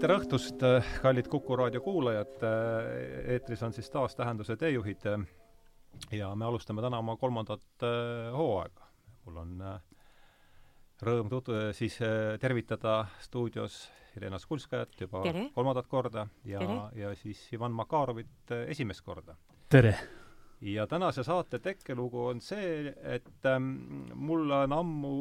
tere 0.00 0.16
õhtust, 0.18 0.62
kallid 1.02 1.28
Kuku 1.30 1.56
raadio 1.56 1.80
kuulajad, 1.84 2.42
eetris 3.34 3.62
on 3.62 3.72
siis 3.72 3.90
taas 3.90 4.16
Tähenduse 4.16 4.56
teejuhid 4.56 5.06
ja 6.14 6.30
me 6.34 6.44
alustame 6.44 6.82
täna 6.82 6.98
oma 7.02 7.16
kolmandat 7.16 7.84
äh, 7.86 8.32
hooaega. 8.34 8.88
mul 9.24 9.36
on 9.42 9.60
äh, 9.62 9.76
rõõm 11.02 11.30
tut-, 11.32 11.52
siis 11.76 12.00
äh, 12.02 12.34
tervitada 12.40 13.04
stuudios 13.22 13.84
Helena 14.14 14.38
Skulskajat 14.38 15.00
juba 15.00 15.22
tere. 15.26 15.48
kolmandat 15.54 15.88
korda 15.90 16.26
ja, 16.44 16.90
ja 16.94 17.14
siis 17.18 17.46
Ivan 17.52 17.72
Makarovit 17.72 18.54
esimest 18.66 19.04
korda. 19.04 19.36
tere! 19.68 19.96
Ja 20.64 20.86
tänase 20.88 21.24
saate 21.26 21.58
tekkelugu 21.60 22.26
on 22.30 22.40
see, 22.40 22.88
et 23.02 23.48
ähm, 23.50 23.68
mulle 24.14 24.62
on 24.64 24.72
ammu 24.72 25.12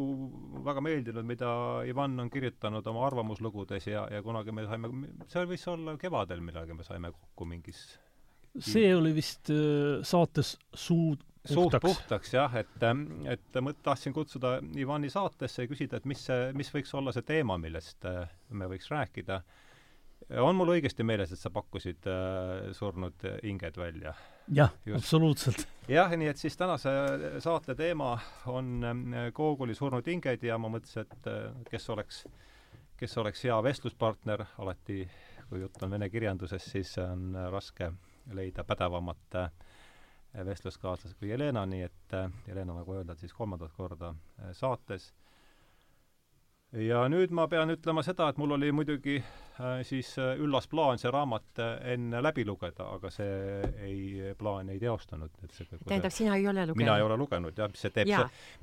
väga 0.63 0.83
meeldinud, 0.85 1.27
mida 1.27 1.49
Ivan 1.87 2.15
on 2.23 2.31
kirjutanud 2.31 2.87
oma 2.87 3.03
arvamuslugudes 3.09 3.89
ja, 3.91 4.07
ja 4.11 4.23
kunagi 4.23 4.55
me 4.55 4.63
saime, 4.69 4.93
see 5.27 5.43
võis 5.49 5.67
olla 5.71 5.97
kevadel 5.99 6.41
millalgi, 6.45 6.77
me 6.79 6.87
saime 6.87 7.11
kokku 7.11 7.49
mingis 7.49 7.83
see 8.61 8.89
oli 8.95 9.13
vist 9.15 9.49
äh, 9.51 10.01
saates 10.05 10.55
Suud 10.73 11.23
suht 11.43 11.75
puhtaks 11.81 12.33
jah, 12.33 12.53
et, 12.55 12.83
ähm, 12.87 13.25
et 13.27 13.59
ma 13.61 13.73
tahtsin 13.73 14.13
kutsuda 14.15 14.57
Ivani 14.79 15.09
saatesse 15.11 15.65
ja 15.65 15.69
küsida, 15.69 15.99
et 15.99 16.07
mis 16.07 16.21
see, 16.29 16.53
mis 16.55 16.71
võiks 16.71 16.93
olla 16.95 17.11
see 17.15 17.25
teema, 17.27 17.57
millest 17.59 18.07
äh, 18.07 18.29
me 18.55 18.69
võiks 18.71 18.87
rääkida. 18.91 19.41
On 20.41 20.55
mul 20.57 20.73
õigesti 20.75 21.05
meeles, 21.05 21.31
et 21.33 21.39
sa 21.41 21.51
pakkusid 21.53 22.07
äh, 22.09 22.71
surnud 22.75 23.25
hinged 23.43 23.77
välja? 23.77 24.13
jah, 24.51 24.71
absoluutselt. 24.95 25.67
jah, 25.87 26.11
nii 26.17 26.27
et 26.31 26.39
siis 26.41 26.57
tänase 26.59 26.91
saate 27.43 27.75
teema 27.79 28.17
on 28.51 28.83
Google'i 29.35 29.71
ähm, 29.71 29.79
surnud 29.79 30.07
hinged 30.07 30.43
ja 30.43 30.57
ma 30.59 30.71
mõtlesin, 30.73 31.05
et 31.05 31.29
äh, 31.31 31.45
kes 31.69 31.89
oleks, 31.93 32.23
kes 32.99 33.17
oleks 33.21 33.45
hea 33.47 33.59
vestluspartner, 33.63 34.45
alati 34.57 35.03
kui 35.49 35.61
jutt 35.61 35.83
on 35.85 35.93
vene 35.93 36.09
kirjandusest, 36.09 36.71
siis 36.75 36.95
on 37.03 37.35
raske 37.53 37.91
leida 38.33 38.65
pädevamat 38.67 39.39
äh, 39.39 39.51
vestluskaaslased 40.45 41.19
kui 41.19 41.29
Jelena, 41.29 41.65
nii 41.69 41.83
et 41.87 42.17
äh, 42.17 42.31
Jelena, 42.47 42.79
nagu 42.81 42.97
öelda, 42.97 43.15
siis 43.19 43.33
kolmandat 43.37 43.75
korda 43.77 44.15
saates 44.57 45.11
ja 46.81 47.03
nüüd 47.11 47.33
ma 47.35 47.45
pean 47.51 47.69
ütlema 47.73 48.03
seda, 48.05 48.29
et 48.31 48.39
mul 48.41 48.55
oli 48.55 48.71
muidugi 48.73 49.17
äh, 49.19 49.81
siis 49.85 50.13
äh, 50.21 50.33
üllas 50.41 50.65
plaan 50.69 50.99
see 51.01 51.11
raamat 51.13 51.61
äh, 51.61 51.73
enne 51.93 52.21
läbi 52.23 52.45
lugeda, 52.47 52.87
aga 52.95 53.11
see 53.13 53.59
ei, 53.85 54.33
plaan 54.39 54.71
ei 54.73 54.79
teostunud. 54.81 55.33
tähendab, 55.85 56.13
sina 56.13 56.35
ei 56.35 56.47
ole 56.47 56.65
lugenud? 56.65 56.81
mina 56.81 56.97
ei 56.97 57.05
ole 57.05 57.17
lugenud 57.21 57.57
jah, 57.57 57.69
mis 57.69 57.85
see 57.85 57.93
teeb 57.93 58.09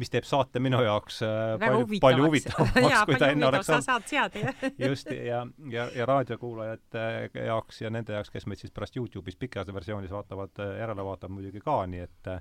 mis 0.01 0.11
teeb 0.11 0.27
saate 0.27 0.63
minu 0.63 0.83
jaoks 0.85 1.23
äh, 1.27 1.55
palju, 1.63 2.01
palju 2.03 2.27
huvitavamaks 2.27 3.07
kui 3.07 3.21
ta 3.23 3.31
enne 3.35 3.51
oleks 3.51 3.71
olnud. 3.71 3.87
sa 3.87 3.93
saad 3.93 4.11
seada, 4.11 4.45
jah. 4.47 4.67
just, 4.91 5.15
ja, 5.15 5.45
ja, 5.71 5.87
ja 5.95 6.09
raadiokuulajate 6.11 7.07
jaoks 7.47 7.83
ja 7.85 7.95
nende 7.95 8.19
jaoks, 8.19 8.35
kes 8.35 8.49
meid 8.51 8.63
siis 8.63 8.75
pärast 8.75 8.99
Youtube'is 8.99 9.39
pikas 9.39 9.71
versioonis 9.75 10.11
vaatavad, 10.11 10.59
äh, 10.59 10.77
järele 10.83 11.07
vaatavad 11.07 11.39
muidugi 11.39 11.63
ka, 11.63 11.85
nii 11.87 12.07
et 12.09 12.35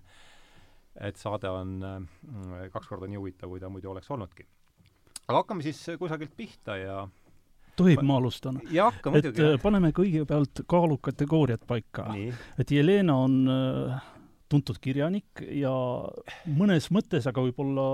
et 1.06 1.20
saade 1.22 1.52
on 1.54 1.78
äh, 1.86 2.66
kaks 2.74 2.90
korda 2.90 3.08
nii 3.08 3.22
huvitav, 3.22 3.54
kui 3.54 3.62
ta 3.62 3.70
muidu 3.70 3.94
oleks 3.94 4.10
olnudki 4.10 4.48
aga 5.30 5.44
hakkame 5.44 5.66
siis 5.66 5.80
kusagilt 6.02 6.34
pihta 6.38 6.78
ja 6.80 7.02
tohib, 7.78 8.02
ma 8.06 8.18
alustan? 8.20 8.60
et 8.66 8.74
jah. 8.74 8.96
paneme 9.62 9.92
kõigepealt 9.96 10.64
kaalukategooriad 10.70 11.66
paika. 11.70 12.10
et 12.60 12.74
Jelena 12.74 13.20
on 13.26 13.38
äh, 13.54 14.10
tuntud 14.50 14.82
kirjanik 14.82 15.44
ja 15.54 15.72
mõnes 16.50 16.90
mõttes, 16.96 17.30
aga 17.30 17.46
võib-olla 17.46 17.86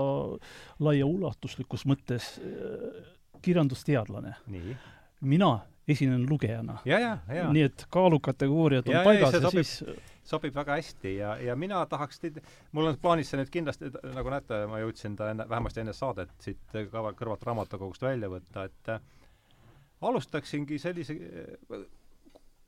laiaulatuslikus 0.82 1.86
mõttes 1.88 2.34
äh, 2.40 3.06
kirjandusteadlane. 3.44 4.36
mina 5.20 5.52
esinen 5.86 6.26
lugejana. 6.28 6.80
nii 6.86 7.68
et 7.68 7.86
kaalukategooriad 7.92 8.88
on 8.88 8.96
ja, 8.96 9.04
paigas 9.06 9.36
ja, 9.36 9.44
ja 9.44 9.50
siis 9.60 9.82
sobib 10.26 10.54
väga 10.56 10.78
hästi 10.78 11.12
ja, 11.16 11.34
ja 11.42 11.56
mina 11.58 11.82
tahaks 11.90 12.20
teid, 12.22 12.40
mul 12.76 12.90
on 12.90 12.98
plaanis 13.02 13.30
see 13.30 13.40
nüüd 13.40 13.52
kindlasti, 13.52 13.90
nagu 14.16 14.32
näete, 14.32 14.62
ma 14.70 14.80
jõudsin 14.82 15.16
ta 15.18 15.30
enne, 15.32 15.46
vähemasti 15.48 15.82
enne 15.82 15.94
saadet 15.96 16.32
siit 16.42 16.74
kõrva, 16.74 17.12
kõrvalt 17.18 17.46
raamatukogust 17.46 18.06
välja 18.06 18.30
võtta, 18.32 18.66
et 18.66 18.92
äh, 18.94 19.00
alustaksingi 20.06 20.80
sellise 20.82 21.16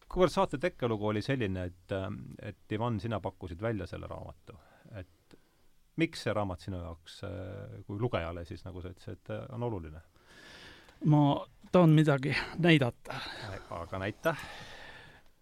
kuivõrd 0.09 0.33
saate 0.33 0.61
tekkelugu 0.63 1.11
oli 1.11 1.23
selline, 1.25 1.69
et, 1.73 1.97
äh, 1.97 2.09
et 2.53 2.79
Ivan, 2.79 3.01
sina 3.03 3.21
pakkusid 3.25 3.63
välja 3.63 3.89
selle 3.91 4.11
raamatu, 4.11 4.57
et 5.01 5.39
miks 5.99 6.23
see 6.25 6.35
raamat 6.35 6.63
sinu 6.65 6.81
jaoks 6.85 7.21
äh, 7.27 7.83
kui 7.87 8.01
lugejale 8.01 8.47
siis, 8.49 8.65
nagu 8.67 8.83
sa 8.85 8.95
ütlesid, 8.95 9.35
on 9.51 9.69
oluline? 9.71 10.07
ma 11.07 11.23
tahan 11.73 11.93
midagi 11.95 12.33
näidata. 12.59 13.21
aga 13.71 13.99
näita 14.03 14.35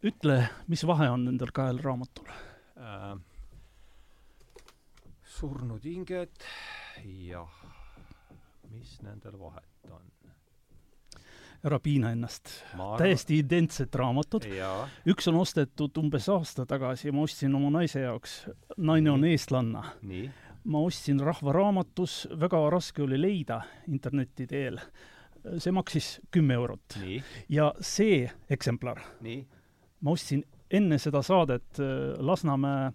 ütle, 0.05 0.41
mis 0.69 0.85
vahe 0.87 1.09
on 1.11 1.25
nendel 1.25 1.53
kahel 1.57 1.81
raamatul 1.85 2.29
äh,? 2.77 3.17
surnud 5.37 5.85
hinged, 5.85 6.45
jah. 7.05 7.57
mis 8.73 8.99
nendel 9.05 9.39
vahet 9.41 9.91
on? 9.91 10.05
ära 11.67 11.79
piina 11.81 12.13
ennast. 12.13 12.53
täiesti 12.99 13.41
identsed 13.41 13.95
raamatud. 13.95 14.45
üks 15.09 15.29
on 15.33 15.41
ostetud 15.41 15.97
umbes 16.01 16.29
aasta 16.29 16.67
tagasi, 16.69 17.13
ma 17.13 17.25
ostsin 17.25 17.55
oma 17.57 17.73
naise 17.81 18.05
jaoks, 18.05 18.39
naine 18.77 19.11
on 19.11 19.25
eestlanna. 19.25 19.83
ma 20.65 20.79
ostsin 20.79 21.21
Rahva 21.21 21.53
Raamatus, 21.53 22.29
väga 22.41 22.61
raske 22.71 23.03
oli 23.03 23.21
leida 23.21 23.63
interneti 23.89 24.47
teel. 24.47 24.81
see 25.59 25.73
maksis 25.73 26.21
kümme 26.31 26.55
eurot. 26.55 26.99
ja 27.49 27.73
see 27.81 28.31
eksemplar 28.51 29.01
Nii 29.21 29.56
ma 30.07 30.15
ostsin 30.15 30.45
enne 30.71 30.99
seda 31.03 31.23
saadet 31.27 31.81
äh, 31.83 32.15
Lasnamäe 32.23 32.91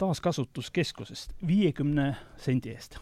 taaskasutuskeskusest 0.00 1.34
viiekümne 1.46 2.14
sendi 2.40 2.72
eest. 2.72 2.98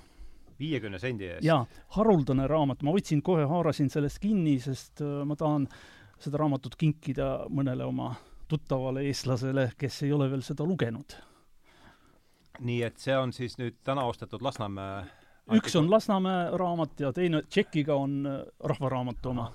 viiekümne 0.59 0.99
sendi 0.99 1.29
eest? 1.31 1.45
jaa, 1.47 1.65
haruldane 1.97 2.49
raamat, 2.51 2.83
ma 2.83 2.95
võtsin 2.95 3.23
kohe, 3.23 3.47
haarasin 3.49 3.91
sellest 3.91 4.21
kinni, 4.23 4.59
sest 4.61 5.03
äh, 5.05 5.23
ma 5.27 5.39
tahan 5.39 5.69
seda 6.21 6.43
raamatut 6.43 6.77
kinkida 6.77 7.31
mõnele 7.49 7.87
oma 7.87 8.13
tuttavale 8.51 9.07
eestlasele, 9.07 9.71
kes 9.79 10.03
ei 10.03 10.13
ole 10.13 10.27
veel 10.31 10.43
seda 10.43 10.67
lugenud. 10.67 11.17
nii 12.61 12.83
et 12.85 12.99
see 12.99 13.17
on 13.17 13.33
siis 13.33 13.57
nüüd 13.59 13.79
täna 13.87 14.05
ostetud 14.11 14.43
Lasnamäe 14.43 15.07
üks 15.57 15.75
on 15.79 15.91
Lasnamäe 15.91 16.51
raamat 16.59 17.01
ja 17.01 17.13
teine 17.13 17.43
Tšekiga 17.43 17.95
on 17.95 18.27
äh, 18.27 18.43
Rahva 18.65 18.89
Raamatu 18.89 19.33
oma 19.33 19.51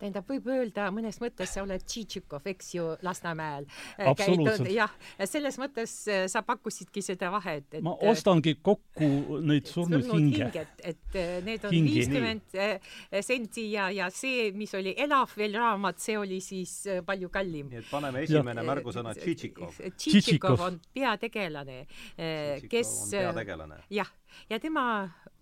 tähendab, 0.00 0.26
võib 0.28 0.48
öelda 0.50 0.88
mõnes 0.94 1.20
mõttes 1.22 1.54
sa 1.54 1.64
oled 1.64 1.84
Tšitšikov, 1.84 2.46
eks 2.52 2.74
ju, 2.76 2.86
Lasnamäel 3.04 3.66
äh, 4.00 4.70
jah, 4.72 4.92
selles 5.28 5.58
mõttes 5.60 5.94
äh, 6.10 6.24
sa 6.30 6.42
pakkusidki 6.46 7.02
seda 7.04 7.30
vahet, 7.34 7.66
et 7.78 7.84
ma 7.84 7.94
ostangi 8.10 8.56
kokku 8.62 9.40
neid 9.46 9.68
surnud, 9.70 10.04
surnud 10.04 10.16
hinge. 10.16 10.48
hinged, 10.48 10.84
et 10.92 11.18
äh, 11.20 11.32
need 11.46 11.66
on 11.68 11.74
viiskümmend 11.74 12.58
senti 13.26 13.66
ja, 13.74 13.90
ja 13.94 14.10
see, 14.14 14.50
mis 14.56 14.72
oli 14.78 14.94
elav 14.98 15.34
veel 15.38 15.56
raamat, 15.60 16.00
see 16.02 16.16
oli 16.20 16.40
siis 16.44 16.76
palju 17.06 17.30
kallim. 17.32 17.70
nii 17.72 17.82
et 17.82 17.90
paneme 17.90 18.24
esimene 18.26 18.64
märgusõna 18.66 19.14
Tšitšikov. 19.18 19.80
Tšitšikov 19.96 20.66
on 20.66 20.80
peategelane, 20.94 21.82
kes 22.70 22.94
jah, 23.90 24.10
ja 24.50 24.58
tema 24.62 24.86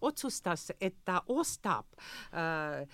otsustas, 0.00 0.70
et 0.80 0.94
ta 1.04 1.22
ostab 1.28 1.86
äh, 2.32 2.86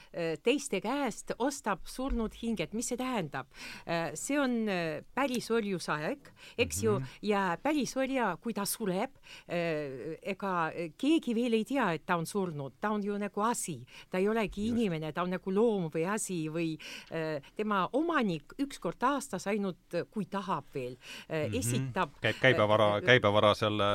teiste 0.42 0.81
käest, 0.84 1.34
ostab 1.38 1.84
surnud 1.91 2.34
hinged, 2.42 2.75
mis 2.75 2.92
see 2.92 3.00
tähendab 3.00 3.50
äh,? 3.87 4.12
see 4.15 4.38
on 4.41 4.69
äh, 4.69 5.03
pärisorjusaeg, 5.14 6.31
eks 6.59 6.76
mm 6.76 6.81
-hmm. 6.81 6.84
ju, 6.84 6.98
mhm. 6.98 7.09
ja 7.22 7.59
pärisorja, 7.62 8.37
kui 8.41 8.54
ta 8.54 8.64
sureb 8.64 9.10
äh,, 9.49 10.19
ega 10.23 10.73
keegi 10.99 11.34
veel 11.34 11.52
ei 11.52 11.64
tea, 11.64 11.93
et 11.93 12.06
ta 12.06 12.17
on 12.17 12.26
surnud, 12.26 12.73
ta 12.81 12.90
on 12.90 13.02
ju 13.05 13.19
nagu 13.19 13.40
asi, 13.40 13.84
ta 14.11 14.19
ei 14.19 14.29
olegi 14.29 14.67
Just. 14.67 14.79
inimene, 14.79 15.12
ta 15.12 15.23
on 15.23 15.31
nagu 15.31 15.50
loom 15.50 15.90
või 15.94 16.06
asi 16.11 16.49
või 16.49 16.75
äh, 17.11 17.43
tema 17.56 17.88
omanik 17.93 18.55
ükskord 18.58 19.02
aastas 19.02 19.46
ainult, 19.46 19.96
kui 20.11 20.26
tahab 20.31 20.64
veel 20.75 20.96
äh, 20.96 21.46
mm, 21.46 21.52
-hmm. 21.52 21.58
esitab 21.58 22.11
käib 22.20 22.40
käibevara, 22.40 23.00
käibevara 23.05 23.55
selle 23.55 23.88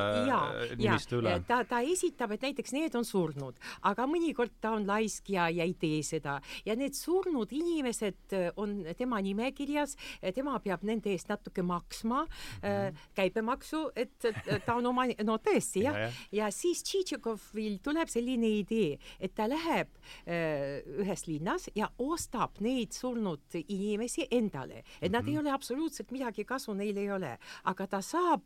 nimistu 0.75 1.19
üle. 1.21 1.39
ta, 1.47 1.63
ta 1.63 1.81
esitab, 1.81 2.31
et 2.31 2.41
näiteks 2.41 2.73
need 2.73 2.95
on 2.95 2.98
surnud, 3.07 3.57
aga 3.87 4.05
mõnikord 4.09 4.53
ta 4.61 4.73
on 4.77 4.87
laisk 4.87 5.29
ja, 5.33 5.49
ja 5.53 5.65
ei 5.67 5.75
tee 5.79 6.01
seda 6.05 6.39
ja 6.65 6.75
need 6.79 6.95
surnud 6.97 7.51
inimesed 7.55 8.35
äh, 8.35 8.49
on 8.59 8.81
tema 8.97 9.21
nimekirjas, 9.23 9.95
tema 10.35 10.57
peab 10.63 10.83
nende 10.87 11.11
eest 11.13 11.29
natuke 11.29 11.63
maksma 11.65 12.23
mm 12.25 12.29
-hmm. 12.63 12.97
käibemaksu, 13.15 13.91
et 13.95 14.25
ta 14.65 14.75
on 14.75 14.85
oma, 14.85 15.05
no 15.23 15.37
tõesti 15.37 15.83
jah 15.83 15.95
ja, 15.95 16.07
ja. 16.07 16.11
ja 16.31 16.51
siis 16.51 16.83
Tšitšikovil 16.83 17.79
tuleb 17.83 18.09
selline 18.09 18.47
idee, 18.59 18.97
et 19.19 19.35
ta 19.35 19.47
läheb 19.47 19.87
äh, 20.27 20.81
ühes 20.99 21.27
linnas 21.27 21.69
ja 21.75 21.89
ostab 21.97 22.59
neid 22.59 22.91
surnud 22.91 23.41
inimesi 23.67 24.27
endale, 24.31 24.79
et 24.79 24.85
mm 24.85 25.07
-hmm. 25.07 25.11
nad 25.11 25.27
ei 25.27 25.33
mhm. 25.33 25.39
ole 25.39 25.51
absoluutselt 25.51 26.11
midagi 26.11 26.45
kasu 26.45 26.73
neil 26.73 26.97
ei 26.97 27.11
ole, 27.11 27.37
aga 27.63 27.87
ta 27.87 28.01
saab 28.01 28.41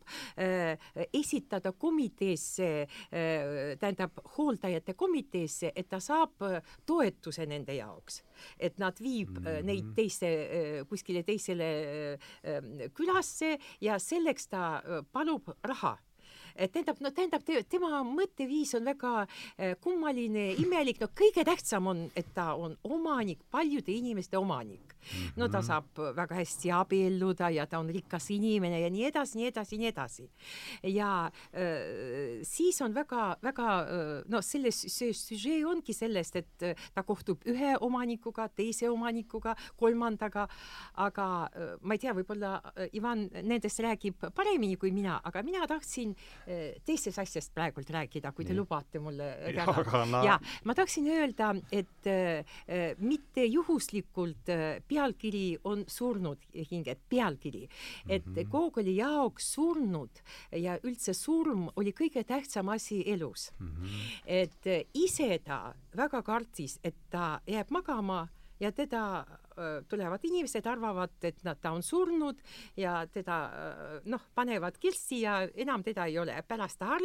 esitada 1.14 1.72
komiteesse 1.72 2.70
äh, 2.84 3.78
tähendab 3.80 4.20
hooldajate 4.44 4.94
komiteesse, 5.00 5.72
et 5.76 5.90
ta 5.90 6.00
saab 6.04 6.44
toetuse 6.86 7.48
nende 7.50 7.76
jaoks, 7.78 8.22
et 8.60 8.78
nad 8.80 9.00
viib 9.00 9.38
mm 9.40 9.46
-hmm. 9.46 9.64
neid 9.64 9.92
teise, 9.96 10.32
kuskile 10.90 11.24
teisele 11.24 11.70
külasse 12.94 13.58
ja 13.82 14.00
selleks 14.00 14.48
ta 14.48 14.82
palub 15.12 15.50
raha 15.64 15.98
tähendab, 16.54 17.00
no 17.02 17.12
tähendab, 17.12 17.46
tema 17.70 18.04
mõtteviis 18.08 18.76
on 18.78 18.86
väga 18.86 19.28
kummaline, 19.82 20.52
imelik, 20.62 21.02
no 21.02 21.10
kõige 21.16 21.46
tähtsam 21.46 21.88
on, 21.88 22.10
et 22.16 22.34
ta 22.34 22.54
on 22.56 22.78
omanik, 22.84 23.44
paljude 23.52 23.92
inimeste 23.92 24.38
omanik. 24.38 24.93
No 25.38 25.48
ta 25.48 25.60
mhm. 25.60 25.68
saab 25.68 26.04
väga 26.16 26.38
hästi 26.40 26.72
abielluda 26.74 27.50
ja 27.54 27.66
ta 27.70 27.80
on 27.80 27.90
rikas 27.94 28.30
inimene 28.34 28.80
ja 28.82 28.90
nii 28.94 29.08
edasi, 29.10 29.40
nii 29.40 29.50
edasi, 29.50 29.80
nii 29.82 29.90
edasi. 29.92 30.28
ja 30.94 31.10
äh, 31.54 32.42
siis 32.48 32.82
on 32.82 32.96
väga-väga 32.96 33.70
äh, 33.82 34.14
no 34.32 34.42
selles, 34.46 34.84
see 34.94 35.14
süžee 35.18 35.62
ongi 35.68 35.96
sellest, 35.96 36.40
et 36.42 36.68
äh, 36.68 36.88
ta 36.94 37.04
kohtub 37.08 37.44
ühe 37.50 37.76
omanikuga, 37.84 38.48
teise 38.50 38.90
omanikuga, 38.92 39.56
kolmandaga, 39.80 40.48
aga 41.02 41.28
ma 41.82 41.96
ei 41.96 42.02
tea, 42.02 42.14
võib-olla 42.16 42.56
Ivan 42.96 43.26
nendest 43.46 43.80
räägib 43.84 44.26
paremini 44.36 44.78
kui 44.80 44.92
mina, 44.96 45.20
aga 45.26 45.44
mina 45.46 45.66
tahtsin 45.70 46.14
teisest 46.86 47.20
asjast 47.22 47.54
praegult 47.56 47.90
rääkida, 47.94 48.32
kui 48.36 48.46
te 48.46 48.54
Nii. 48.54 48.60
lubate 48.60 49.02
mulle. 49.04 49.28
ja 50.26 50.38
ma 50.66 50.76
tahtsin 50.78 51.08
öelda, 51.14 51.54
et 51.72 52.10
mitte 53.04 53.46
juhuslikult 53.46 54.52
pealkiri 54.94 55.58
on 55.64 55.84
surnud 55.88 56.38
hinged, 56.72 57.00
pealkiri, 57.10 57.68
et 58.08 58.26
mm 58.26 58.36
-hmm. 58.36 58.50
Gogoli 58.50 58.96
jaoks 58.98 59.54
surnud 59.54 60.22
ja 60.52 60.78
üldse 60.84 61.14
surm 61.14 61.70
oli 61.76 61.92
kõige 61.92 62.24
tähtsam 62.24 62.70
asi 62.70 63.04
elus 63.06 63.52
mm. 63.60 63.68
-hmm. 63.68 64.22
et 64.26 64.88
ise 64.94 65.40
ta 65.44 65.74
väga 65.98 66.22
kartis, 66.22 66.80
et 66.84 66.96
ta 67.10 67.42
jääb 67.48 67.70
magama 67.70 68.28
ja 68.60 68.72
teda 68.72 69.26
tulevad 69.90 70.24
inimesed, 70.24 70.66
arvavad, 70.68 71.14
et 71.24 71.44
nad, 71.44 71.60
ta 71.62 71.72
on 71.76 71.84
surnud 71.84 72.40
ja 72.78 73.04
teda 73.12 73.38
noh, 74.10 74.22
panevad 74.36 74.78
kilssi 74.82 75.22
ja 75.24 75.42
enam 75.56 75.84
teda 75.84 76.06
ei 76.10 76.18
ole. 76.20 76.36
pärast 76.48 76.80
ta 76.80 76.98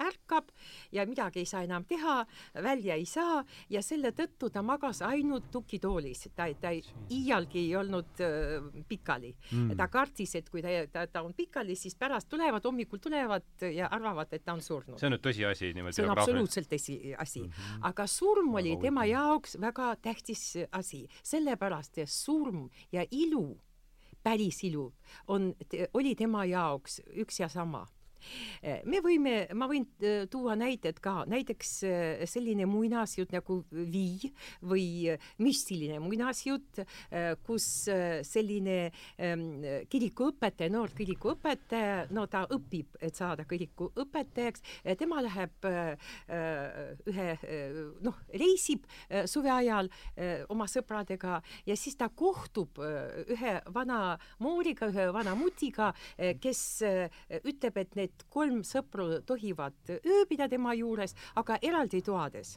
ärkab 0.00 0.50
ja 0.92 1.06
midagi 1.06 1.42
ei 1.42 1.46
saa 1.46 1.62
enam 1.62 1.84
teha, 1.84 2.24
välja 2.62 2.94
ei 2.94 3.06
saa 3.06 3.44
ja 3.70 3.82
selle 3.82 4.12
tõttu 4.16 4.50
ta 4.52 4.62
magas 4.62 5.02
ainult 5.02 5.50
tukitoolis, 5.52 6.28
ta, 6.36 6.46
ta 6.60 6.72
ei, 6.74 6.82
iialgi 7.14 7.60
ei 7.66 7.76
olnud 7.76 8.22
äh, 8.24 8.68
pikali 8.88 9.32
mm.. 9.34 9.76
ta 9.78 9.88
kartis, 9.92 10.34
et 10.40 10.50
kui 10.50 10.62
ta, 10.64 10.72
ta, 10.92 11.06
ta 11.10 11.22
on 11.24 11.34
pikali, 11.36 11.76
siis 11.78 11.96
pärast 11.98 12.28
tulevad, 12.32 12.64
hommikul 12.64 13.02
tulevad 13.02 13.66
ja 13.68 13.88
arvavad, 13.92 14.32
et 14.32 14.44
ta 14.44 14.54
on 14.56 14.62
surnud. 14.64 14.98
see 15.00 15.08
on 15.08 15.16
nüüd 15.16 15.24
tõsiasi 15.24 15.72
niimoodi? 15.76 15.98
see 15.98 16.06
on 16.06 16.14
absoluutselt 16.14 16.70
tõsiasi 16.70 17.44
mm. 17.44 17.50
-hmm. 17.50 17.86
aga 17.90 18.06
surm 18.10 18.54
oli 18.60 18.76
tema 18.82 19.06
jaoks 19.08 19.58
väga 19.60 19.94
tähtis 20.02 20.44
asi, 20.72 21.04
sellepärast 21.22 21.83
ja 21.96 22.06
surm 22.06 22.68
ja 22.92 23.04
ilu, 23.10 23.60
päris 24.22 24.64
ilu 24.64 24.92
on, 25.28 25.54
oli 25.94 26.14
tema 26.14 26.44
jaoks 26.44 27.00
üks 27.16 27.40
ja 27.40 27.48
sama 27.48 27.86
me 28.88 29.00
võime, 29.04 29.34
ma 29.56 29.68
võin 29.70 29.84
eh, 30.02 30.24
tuua 30.30 30.56
näited 30.58 30.98
ka, 31.04 31.22
näiteks 31.30 31.72
eh, 31.88 32.24
selline 32.28 32.66
muinasjutt 32.70 33.34
nagu 33.34 33.60
Vii 33.74 34.30
või 34.64 34.86
müstiline 35.42 35.98
muinasjutt, 36.02 36.80
kus 37.44 37.66
selline 38.26 38.76
ehm, 39.18 39.44
kirikuõpetaja, 39.90 40.70
noor 40.72 40.92
kirikuõpetaja, 40.96 42.04
no 42.14 42.26
ta 42.30 42.44
õpib, 42.54 42.96
et 43.04 43.16
saada 43.16 43.44
kirikuõpetajaks, 43.48 44.64
tema 44.98 45.20
läheb 45.24 45.68
ühe 47.10 47.26
noh, 48.04 48.20
reisib 48.34 48.86
suve 49.30 49.52
ajal 49.52 49.90
oma 50.52 50.66
sõpradega 50.70 51.40
ja 51.68 51.76
siis 51.78 51.98
ta 52.00 52.08
kohtub 52.08 52.80
ühe 52.80 53.56
vana 53.74 54.16
mooriga, 54.42 54.88
ühe 54.92 55.08
vana 55.14 55.34
mutiga, 55.38 55.92
kes 56.40 56.64
ütleb, 57.42 57.82
et 57.84 57.98
need 57.98 58.13
et 58.14 58.26
kolm 58.30 58.62
sõpru 58.66 59.20
tohivad 59.26 59.96
ööbida 60.00 60.48
tema 60.48 60.74
juures, 60.78 61.14
aga 61.40 61.58
eraldi 61.62 62.02
toades. 62.04 62.56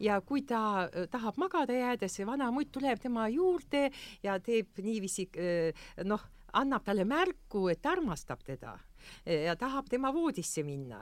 Ja 0.00 0.20
kui 0.24 0.44
ta 0.48 0.86
äh, 0.86 1.06
tahab 1.10 1.38
magada 1.40 1.76
jääda, 1.76 2.08
see 2.08 2.26
vana 2.26 2.50
mutt 2.54 2.72
tuleb 2.72 3.00
tema 3.02 3.28
juurde 3.28 3.88
ja 4.24 4.38
teeb 4.40 4.80
niiviisi 4.80 5.28
äh, 5.36 5.88
noh, 6.06 6.22
annab 6.56 6.86
talle 6.86 7.04
märku, 7.04 7.66
et 7.68 7.84
armastab 7.86 8.40
teda 8.46 8.78
ja 9.24 9.52
tahab 9.56 9.86
tema 9.88 10.10
voodisse 10.12 10.64
minna. 10.66 10.98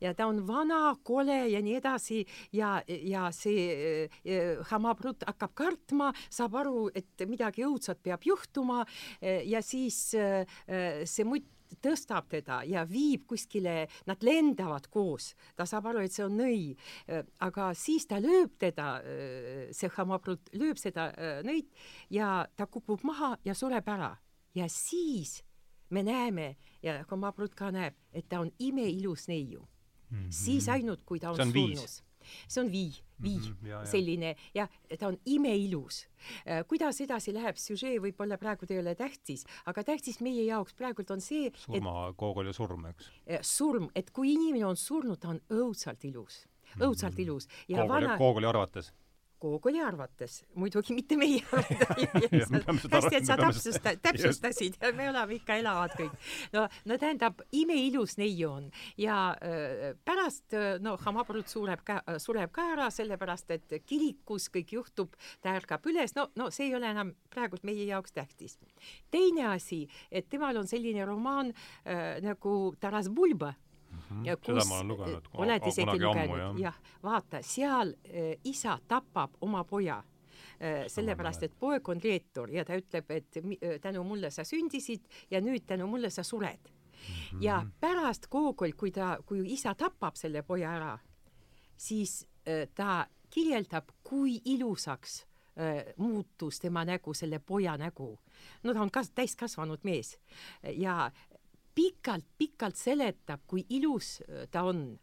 Ja 0.00 0.14
ta 0.16 0.24
on 0.30 0.40
vana, 0.46 0.94
kole 1.04 1.36
ja 1.52 1.60
nii 1.62 1.74
edasi 1.76 2.22
ja, 2.56 2.78
ja 2.86 3.26
see 3.34 4.06
äh, 4.06 4.62
Hamabrut 4.70 5.26
hakkab 5.26 5.56
kartma, 5.58 6.12
saab 6.30 6.56
aru, 6.62 6.86
et 6.94 7.26
midagi 7.28 7.66
õudsat 7.66 8.00
peab 8.02 8.24
juhtuma 8.26 8.84
ja 9.20 9.60
siis 9.62 9.98
see 10.14 11.26
mutt 11.28 11.53
tõstab 11.84 12.28
teda 12.30 12.62
ja 12.68 12.84
viib 12.88 13.26
kuskile, 13.30 13.86
nad 14.08 14.22
lendavad 14.24 14.88
koos, 14.92 15.32
ta 15.56 15.66
saab 15.68 15.90
aru, 15.90 16.04
et 16.04 16.14
see 16.14 16.24
on 16.24 16.36
nõi, 16.38 16.74
aga 17.44 17.70
siis 17.78 18.06
ta 18.10 18.20
lööb 18.22 18.54
teda, 18.60 18.88
see 19.74 19.90
Hamabrut 19.96 20.52
lööb 20.58 20.80
seda 20.80 21.10
nõid 21.46 21.70
ja 22.14 22.46
ta 22.56 22.66
kukub 22.66 23.04
maha 23.04 23.34
ja 23.44 23.56
sureb 23.56 23.88
ära. 23.88 24.14
Ja 24.54 24.68
siis 24.70 25.42
me 25.90 26.04
näeme 26.06 26.54
ja 26.82 27.00
Hamabrut 27.10 27.54
ka 27.58 27.70
näeb, 27.74 27.96
et 28.12 28.28
ta 28.28 28.40
on 28.44 28.52
imeilus 28.58 29.28
neiu 29.28 29.60
mm. 29.60 30.18
-hmm. 30.18 30.30
siis 30.30 30.68
ainult, 30.68 31.04
kui 31.04 31.20
ta 31.20 31.30
on, 31.30 31.40
on 31.40 31.52
surnud 31.52 32.02
see 32.48 32.62
on 32.62 32.70
vii, 32.72 32.90
vii 33.22 33.36
mm, 33.36 33.44
-hmm, 33.44 33.68
ja, 33.68 33.78
ja. 33.78 33.84
selline 33.86 34.34
ja 34.54 34.68
ta 34.98 35.08
on 35.08 35.18
imeilus. 35.26 36.06
Äh, 36.48 36.64
kuidas 36.68 37.00
edasi 37.00 37.34
läheb, 37.34 37.56
süžee 37.60 37.98
võib-olla 38.00 38.38
praegu 38.38 38.66
ei 38.70 38.80
ole 38.80 38.94
tähtis, 38.94 39.44
aga 39.66 39.84
tähtis 39.84 40.20
meie 40.20 40.44
jaoks 40.44 40.74
praegult 40.74 41.10
on 41.10 41.20
see, 41.20 41.52
surmakoogol 41.66 42.46
ja 42.46 42.52
surm, 42.52 42.86
eks? 42.86 43.10
Äh, 43.30 43.38
surm, 43.42 43.90
et 43.94 44.10
kui 44.10 44.32
inimene 44.32 44.66
on 44.66 44.76
surnud, 44.76 45.20
ta 45.20 45.28
on 45.28 45.40
õudselt 45.50 46.04
ilus, 46.04 46.46
õudselt 46.80 47.12
mm 47.12 47.16
-hmm. 47.16 47.22
ilus. 47.22 47.48
Koogoli 47.68 47.88
vana..., 47.88 48.18
Koogoli 48.18 48.46
arvates 48.46 48.92
Gogoli 49.44 49.80
arvates, 49.84 50.40
muidugi 50.56 50.94
mitte 50.96 51.18
meie 51.20 51.42
hästi, 51.52 53.16
et 53.18 53.26
sa 53.28 53.36
täpsusta, 53.36 53.94
täpsustasid 54.06 54.78
ja 54.80 54.92
me 54.96 55.08
oleme 55.10 55.36
ikka 55.38 55.58
elavad 55.60 55.94
kõik. 55.98 56.14
no, 56.54 56.66
no 56.88 56.98
tähendab, 57.00 57.42
imeilus 57.52 58.16
neiu 58.20 58.50
on 58.50 58.70
ja 59.00 59.18
äh, 59.36 59.92
pärast 60.04 60.56
äh, 60.56 60.78
no 60.82 60.96
Hamabrut 61.04 61.50
sureb 61.52 61.84
ka, 61.86 62.00
sureb 62.22 62.52
ka 62.54 62.70
ära, 62.74 62.88
sellepärast 62.94 63.52
et 63.58 63.76
kirikus 63.86 64.48
kõik 64.54 64.76
juhtub, 64.78 65.18
ta 65.44 65.54
ärkab 65.58 65.84
üles, 65.90 66.16
no, 66.16 66.30
no 66.40 66.48
see 66.54 66.70
ei 66.70 66.78
ole 66.78 66.88
enam 66.94 67.12
praegult 67.32 67.66
meie 67.68 67.84
jaoks 67.88 68.16
tähtis. 68.16 68.58
teine 69.10 69.48
asi, 69.52 69.84
et 70.10 70.28
temal 70.30 70.56
on 70.56 70.68
selline 70.70 71.04
romaan 71.04 71.52
äh, 71.52 72.20
nagu 72.24 72.74
Taras 72.80 73.10
Bulba. 73.12 73.54
-hmm. 74.10 74.26
olen 74.48 74.88
lugenud. 74.88 75.28
oled 75.34 75.66
isegi 75.66 76.00
lugenud, 76.00 76.58
jah. 76.58 76.74
vaata, 77.02 77.42
seal 77.42 77.88
äh, 77.88 78.36
isa 78.44 78.78
tapab 78.88 79.36
oma 79.40 79.64
poja 79.64 79.98
äh, 79.98 80.86
sellepärast, 80.86 81.42
et 81.42 81.58
poeg 81.58 81.88
on 81.88 82.00
reetur 82.04 82.50
ja 82.50 82.64
ta 82.64 82.76
ütleb, 82.76 83.10
et 83.10 83.36
äh, 83.36 83.80
tänu 83.80 84.04
mulle 84.04 84.30
sa 84.30 84.44
sündisid 84.44 85.02
ja 85.30 85.40
nüüd 85.40 85.66
tänu 85.66 85.86
mulle 85.86 86.10
sa 86.10 86.22
sured 86.22 86.68
mm. 86.68 87.14
-hmm. 87.38 87.42
ja 87.44 87.66
pärast 87.80 88.26
Gogol, 88.30 88.72
kui 88.76 88.90
ta, 88.90 89.18
kui 89.26 89.52
isa 89.52 89.74
tapab 89.74 90.16
selle 90.16 90.42
poja 90.42 90.72
ära, 90.72 90.98
siis 91.76 92.26
äh, 92.48 92.68
ta 92.74 93.06
kirjeldab, 93.30 93.84
kui 94.02 94.40
ilusaks 94.44 95.26
muutus 95.96 96.58
tema 96.58 96.84
nägu, 96.84 97.14
selle 97.14 97.38
poja 97.38 97.76
nägu. 97.76 98.18
no 98.62 98.74
ta 98.74 98.80
on 98.80 98.90
kas-, 98.90 99.12
täiskasvanud 99.14 99.78
mees 99.82 100.18
ja 100.72 101.10
pikalt-pikalt 101.74 102.76
seletab, 102.76 103.44
kui 103.46 103.66
ilus 103.68 104.20
äh, 104.22 104.46
ta 104.50 104.64
on. 104.64 104.98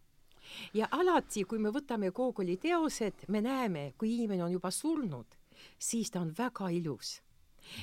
ja 0.73 0.87
alati, 0.91 1.43
kui 1.43 1.59
me 1.59 1.69
võtame 1.69 2.11
Gogoli 2.11 2.57
teosed, 2.57 3.27
me 3.27 3.41
näeme, 3.41 3.93
kui 3.97 4.15
inimene 4.15 4.43
on 4.43 4.51
juba 4.51 4.71
surnud, 4.71 5.37
siis 5.79 6.11
ta 6.11 6.21
on 6.21 6.33
väga 6.37 6.69
ilus. 6.69 7.21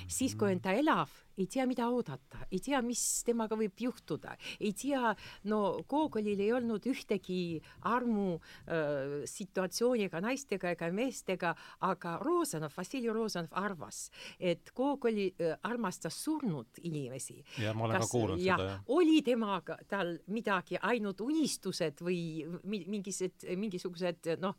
siis, 0.09 0.35
kui 0.35 0.53
on 0.53 0.61
ta 0.61 0.73
elav 0.73 1.09
ei 1.39 1.47
tea, 1.47 1.67
mida 1.71 1.89
oodata, 1.93 2.45
ei 2.51 2.61
tea, 2.63 2.81
mis 2.85 3.03
temaga 3.27 3.57
võib 3.59 3.79
juhtuda, 3.79 4.35
ei 4.61 4.73
tea, 4.77 5.13
no 5.51 5.61
Gogolil 5.89 6.41
ei 6.43 6.53
olnud 6.57 6.87
ühtegi 6.91 7.59
armu 7.89 8.37
äh, 8.39 9.23
situatsiooni 9.29 10.09
ega 10.09 10.23
naistega 10.25 10.73
ega 10.75 10.91
meestega, 10.95 11.55
aga 11.87 12.17
Rozanov, 12.23 12.75
Vassili 12.77 13.11
Rozanov 13.13 13.55
arvas, 13.59 14.09
et 14.39 14.73
Gogoli 14.77 15.29
äh, 15.31 15.55
armastas 15.69 16.19
surnud 16.25 16.83
inimesi. 16.83 17.43
jah, 17.59 17.77
ma 17.77 17.87
olen 17.87 17.99
Kas, 17.99 18.09
ka 18.09 18.17
kuulnud 18.17 18.43
ja, 18.43 18.59
seda, 18.59 18.71
jah. 18.75 18.85
oli 18.99 19.23
temaga 19.27 19.79
tal 19.89 20.17
midagi, 20.35 20.79
ainult 20.83 21.21
unistused 21.25 22.03
või 22.05 22.21
mingisugused, 22.65 23.47
mingisugused 23.59 24.33
noh 24.43 24.57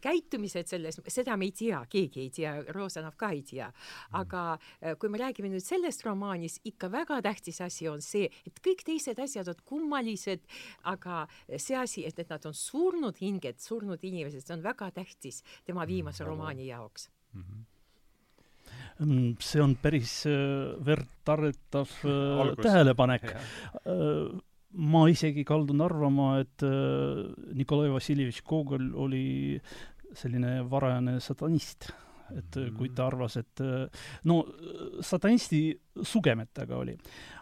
käitumised 0.00 0.68
selles, 0.70 1.00
seda 1.10 1.36
me 1.38 1.48
ei 1.48 1.54
tea, 1.56 1.80
keegi 1.90 2.24
ei 2.24 2.30
tea, 2.34 2.54
Rozanov 2.74 3.16
ka 3.20 3.32
ei 3.34 3.42
tea. 3.46 3.70
aga 4.16 4.42
äh, 4.54 4.96
kui 4.98 5.08
me 5.08 5.18
räägime 5.20 5.50
nüüd 5.52 5.64
sellest 5.64 6.04
romaanis 6.10 6.58
ikka 6.68 6.90
väga 6.92 7.20
tähtis 7.24 7.60
asi 7.64 7.88
on 7.88 8.04
see, 8.04 8.28
et 8.46 8.62
kõik 8.64 8.84
teised 8.86 9.18
asjad 9.22 9.48
on 9.52 9.64
kummalised, 9.64 10.44
aga 10.90 11.24
see 11.56 11.78
asi, 11.78 12.06
et, 12.06 12.18
et 12.18 12.30
nad 12.30 12.46
on 12.50 12.56
surnud 12.56 13.18
hinged, 13.22 13.62
surnud 13.62 14.02
inimesed, 14.04 14.44
see 14.44 14.56
on 14.58 14.64
väga 14.66 14.90
tähtis 15.00 15.44
tema 15.64 15.86
viimase 15.88 16.24
mm, 16.24 16.28
romaani 16.28 16.70
jaoks. 16.70 17.10
Mm. 17.34 17.44
-hmm 17.44 17.68
see 19.40 19.62
on 19.62 19.76
päris 19.80 20.26
äh, 20.28 20.76
verdaretav 20.84 21.88
äh, 22.04 22.52
tähelepanek. 22.62 23.24
Äh, 23.24 24.38
ma 24.70 25.06
isegi 25.10 25.42
kaldun 25.44 25.80
arvama, 25.82 26.36
et 26.44 26.62
Nikolai 27.58 27.88
Vassiljevitš 27.90 28.44
Gogol 28.46 28.92
oli 28.94 29.58
selline 30.14 30.60
varajane 30.70 31.16
satanist. 31.20 31.88
Et 32.30 32.58
kui 32.76 32.92
ta 32.94 33.08
arvas, 33.10 33.34
et 33.40 33.62
no 34.30 34.36
satanisti 35.02 35.72
sugemetega 36.06 36.76
oli. 36.76 36.96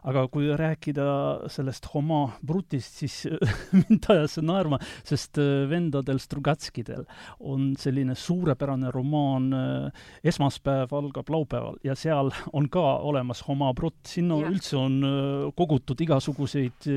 aga 0.08 0.22
kui 0.30 0.46
rääkida 0.56 1.04
sellest 1.50 1.88
Homo 1.92 2.30
brutist, 2.46 3.00
siis 3.00 3.16
mind 3.80 4.06
ajas 4.08 4.36
see 4.38 4.44
naerma, 4.46 4.78
sest 5.04 5.40
äh, 5.42 5.66
vendadel 5.68 6.20
Strugatskidel 6.22 7.02
on 7.40 7.72
selline 7.76 8.14
suurepärane 8.16 8.92
romaan 8.94 9.48
äh, 9.52 10.04
Esmaspäev 10.30 10.94
algab 10.94 11.28
laupäeval 11.34 11.80
ja 11.84 11.96
seal 11.98 12.30
on 12.54 12.70
ka 12.72 12.84
olemas 13.10 13.42
Homo 13.48 13.72
brut, 13.74 13.98
sinna 14.08 14.38
ja. 14.40 14.52
üldse 14.52 14.78
on 14.78 15.00
äh, 15.02 15.50
kogutud 15.58 16.00
igasuguseid 16.06 16.88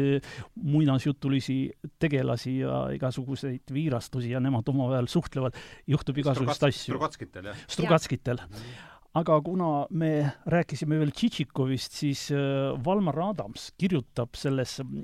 muinasjutulisi 0.62 1.58
tegelasi 2.00 2.60
ja 2.62 2.86
igasuguseid 2.94 3.74
viirastusi 3.74 4.32
ja 4.36 4.40
nemad 4.40 4.70
omavahel 4.72 5.10
suhtlevad, 5.12 5.58
juhtub 5.90 6.22
igasuguseid 6.22 6.70
asju. 6.70 6.94
Strugatskitel, 6.94 7.52
jah? 7.52 7.68
Strugatskitel 7.68 8.46
mm. 8.46 8.91
Aga 9.18 9.38
kuna 9.44 9.70
me 9.92 10.12
rääkisime 10.48 11.00
veel 11.02 11.12
Tšitšikovist, 11.12 11.98
siis 12.00 12.30
äh, 12.32 12.72
Valmar 12.86 13.20
Adams 13.26 13.72
kirjutab 13.80 14.38
selles 14.40 14.78
mm, 14.84 15.04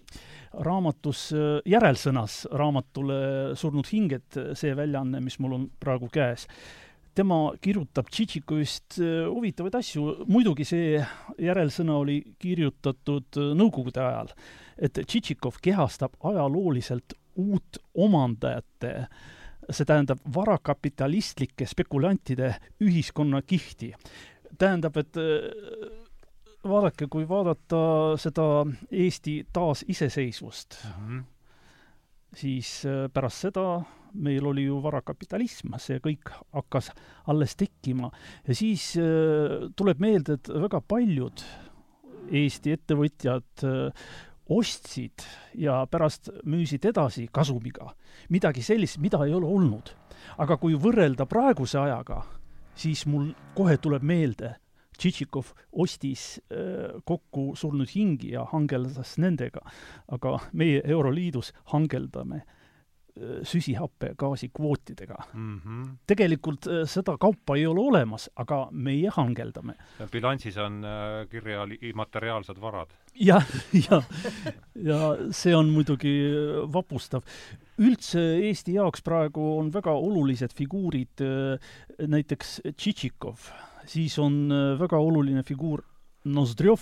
raamatus 0.63 1.27
äh, 1.35 1.47
järelsõnas 1.67 2.45
raamatule 2.55 3.19
Surnud 3.59 3.89
hinged, 3.91 4.39
see 4.55 4.75
väljaanne, 4.77 5.21
mis 5.23 5.39
mul 5.43 5.57
on 5.57 5.69
praegu 5.79 6.07
käes, 6.13 6.47
tema 7.17 7.51
kirjutab 7.61 8.07
Tšitšikovist 8.13 9.01
äh, 9.03 9.25
huvitavaid 9.27 9.75
asju, 9.81 10.07
muidugi 10.31 10.67
see 10.67 11.01
järelsõna 11.43 11.99
oli 11.99 12.21
kirjutatud 12.39 13.41
Nõukogude 13.59 14.05
ajal, 14.05 14.31
et 14.79 15.03
Tšitšikov 15.03 15.59
kehastab 15.63 16.15
ajalooliselt 16.31 17.17
uut 17.37 17.81
omandajate 18.07 18.93
äh, 19.03 19.25
see 19.69 19.88
tähendab 19.88 20.21
varakapitalistlikke 20.33 21.67
spekulantide 21.67 22.53
ühiskonnakihti. 22.83 23.93
tähendab, 24.57 24.97
et 24.97 25.17
äh, 25.17 25.89
vaadake, 26.67 27.07
kui 27.12 27.27
vaadata 27.29 28.15
seda 28.19 28.65
Eesti 28.91 29.45
taasiseseisvust 29.53 30.77
mm, 30.86 31.19
-hmm. 31.19 31.24
siis 32.36 32.86
äh, 32.86 33.09
pärast 33.13 33.47
seda 33.47 33.81
meil 34.13 34.45
oli 34.45 34.63
ju 34.65 34.81
varakapitalism, 34.83 35.75
see 35.77 36.00
kõik 36.00 36.31
hakkas 36.53 36.91
alles 37.27 37.55
tekkima 37.55 38.12
ja 38.47 38.55
siis 38.55 38.95
äh, 38.97 39.69
tuleb 39.75 40.00
meelde, 40.00 40.33
et 40.33 40.50
väga 40.50 40.81
paljud 40.81 41.43
Eesti 42.31 42.71
ettevõtjad 42.71 43.63
ostsid 44.49 45.23
ja 45.55 45.85
pärast 45.91 46.29
müüsid 46.45 46.85
edasi 46.85 47.27
kasumiga 47.31 47.91
midagi 48.29 48.63
sellist, 48.63 48.97
mida 48.97 49.19
ei 49.25 49.33
ole 49.33 49.45
olnud. 49.47 49.93
aga 50.37 50.57
kui 50.57 50.73
võrrelda 50.75 51.25
praeguse 51.25 51.77
ajaga, 51.79 52.23
siis 52.75 53.05
mul 53.05 53.29
kohe 53.55 53.77
tuleb 53.77 54.03
meelde, 54.03 54.55
Tšitšikov 54.97 55.51
ostis 55.77 56.39
äh, 56.49 56.97
kokku 57.05 57.51
surnud 57.55 57.89
hingi 57.91 58.31
ja 58.31 58.47
hangeldas 58.49 59.17
nendega, 59.21 59.61
aga 60.09 60.39
meie 60.53 60.81
Euroliidus 60.83 61.53
hangeldame 61.73 62.41
süsihappegaasi 63.43 64.50
mm. 65.33 65.62
-hmm. 65.65 65.97
tegelikult 66.07 66.67
äh, 66.67 66.86
seda 66.86 67.17
kaupa 67.17 67.55
ei 67.55 67.65
ole 67.67 67.79
olemas, 67.79 68.29
aga 68.36 68.67
meie 68.71 69.09
hangeldame. 69.09 69.75
bilansis 70.12 70.57
on 70.57 70.83
äh, 70.83 71.27
kirja 71.29 71.67
immateriaalsed 71.81 72.62
varad. 72.62 72.89
jah, 73.15 73.45
ja, 73.89 74.01
ja 74.75 75.17
see 75.31 75.55
on 75.55 75.69
muidugi 75.69 76.15
äh, 76.31 76.74
vapustav. 76.74 77.24
üldse 77.77 78.19
Eesti 78.19 78.74
jaoks 78.74 79.01
praegu 79.01 79.57
on 79.59 79.74
väga 79.74 79.91
olulised 79.91 80.53
figuurid, 80.53 81.21
näiteks 82.07 82.62
Tšitšikov, 82.75 83.38
siis 83.86 84.17
on 84.19 84.50
väga 84.79 84.97
oluline 84.97 85.43
figuur 85.43 85.83
Nozdrjov. 86.25 86.81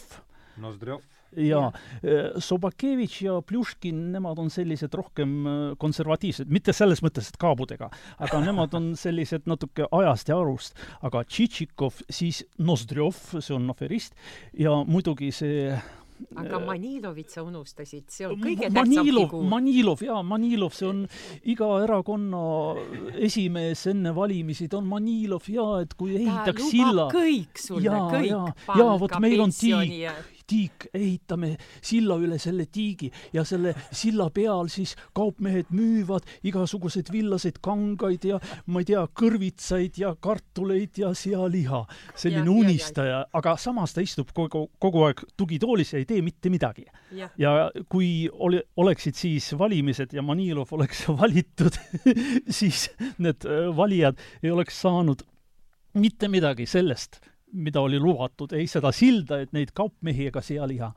Nozdrjov 0.58 1.04
jaa, 1.36 1.72
äh, 2.03 2.38
Sobakevitš 2.41 3.22
ja 3.25 3.39
Pljuškin, 3.41 4.12
nemad 4.15 4.39
on 4.39 4.50
sellised 4.53 4.94
rohkem 4.94 5.36
äh, 5.48 5.58
konservatiivsed, 5.82 6.51
mitte 6.51 6.74
selles 6.75 7.03
mõttes, 7.05 7.29
et 7.32 7.39
kaabudega, 7.41 7.89
aga 8.17 8.41
nemad 8.46 8.75
on 8.77 8.94
sellised 9.05 9.50
natuke 9.50 9.89
ajast 9.91 10.32
ja 10.32 10.39
arust. 10.39 10.79
aga 11.05 11.24
Tšitšikov, 11.25 12.01
siis 12.10 12.44
Nozdrjov, 12.58 13.38
see 13.39 13.55
on 13.55 13.70
aferist, 13.74 14.15
ja 14.53 14.77
muidugi 14.88 15.32
see 15.36 15.75
aga 16.36 16.55
äh, 16.55 16.65
Manilovit 16.65 17.34
sa 17.34 17.44
unustasid, 17.44 18.05
see 18.12 18.27
on 18.27 18.38
kõige 18.39 18.70
tähtsam 18.70 19.08
figuur. 19.08 19.44
Manilov, 19.51 20.03
jaa, 20.05 20.22
Manilov, 20.24 20.75
see 20.77 20.88
on 20.88 21.01
iga 21.51 21.67
erakonna 21.84 22.44
esimees 23.27 23.86
enne 23.91 24.15
valimisi, 24.15 24.70
ta 24.72 24.79
on 24.79 24.88
Manilov 24.91 25.50
jaa, 25.51 25.82
et 25.84 25.98
kui 26.00 26.15
ehitaks 26.22 26.72
silla. 26.72 27.10
kõik 27.12 27.60
sulle, 27.60 28.00
kõik. 28.15 28.32
jaa, 28.79 28.96
vot 29.01 29.20
meil 29.24 29.44
on 29.44 29.53
tiik 29.55 30.00
ja 30.05 30.15
tiik, 30.48 30.88
ehitame 30.94 31.56
silla 31.82 32.18
üle 32.22 32.38
selle 32.42 32.68
tiigi 32.72 33.10
ja 33.34 33.44
selle 33.48 33.74
silla 33.92 34.30
peal 34.34 34.70
siis 34.72 34.96
kaupmehed 35.18 35.72
müüvad 35.75 36.28
igasuguseid 36.46 37.12
villaseid 37.14 37.60
kangaid 37.66 38.28
ja 38.30 38.40
ma 38.68 38.84
ei 38.84 38.90
tea, 38.92 39.06
kõrvitsaid 39.22 40.00
ja 40.02 40.14
kartuleid 40.20 41.02
ja 41.02 41.14
sealiha. 41.18 41.84
selline 42.16 42.46
ja, 42.46 42.58
unistaja, 42.66 43.22
aga 43.34 43.56
samas 43.62 43.96
ta 43.96 44.04
istub 44.06 44.32
kogu, 44.36 44.68
kogu 44.80 45.06
aeg 45.08 45.25
tugitoolis 45.38 45.94
ja 45.94 46.02
ei 46.02 46.10
tee 46.10 46.22
mitte 46.25 46.50
midagi. 46.54 46.86
ja 47.38 47.72
kui 47.90 48.30
oli, 48.32 48.62
oleksid 48.78 49.16
siis 49.16 49.52
valimised 49.58 50.14
ja 50.14 50.22
Manilov 50.22 50.74
oleks 50.75 51.06
valitud 51.22 51.78
siis 52.50 52.90
need 53.18 53.46
äh, 53.46 53.70
valijad 53.75 54.20
ei 54.44 54.52
oleks 54.52 54.82
saanud 54.82 55.24
mitte 55.96 56.28
midagi 56.28 56.66
sellest 56.68 57.22
mida 57.56 57.82
oli 57.82 58.00
lubatud, 58.00 58.54
ei 58.58 58.68
seda 58.68 58.92
silda, 58.96 59.42
et 59.44 59.54
neid 59.56 59.74
kaupmehi 59.76 60.30
ega 60.32 60.44
sealiha. 60.44 60.92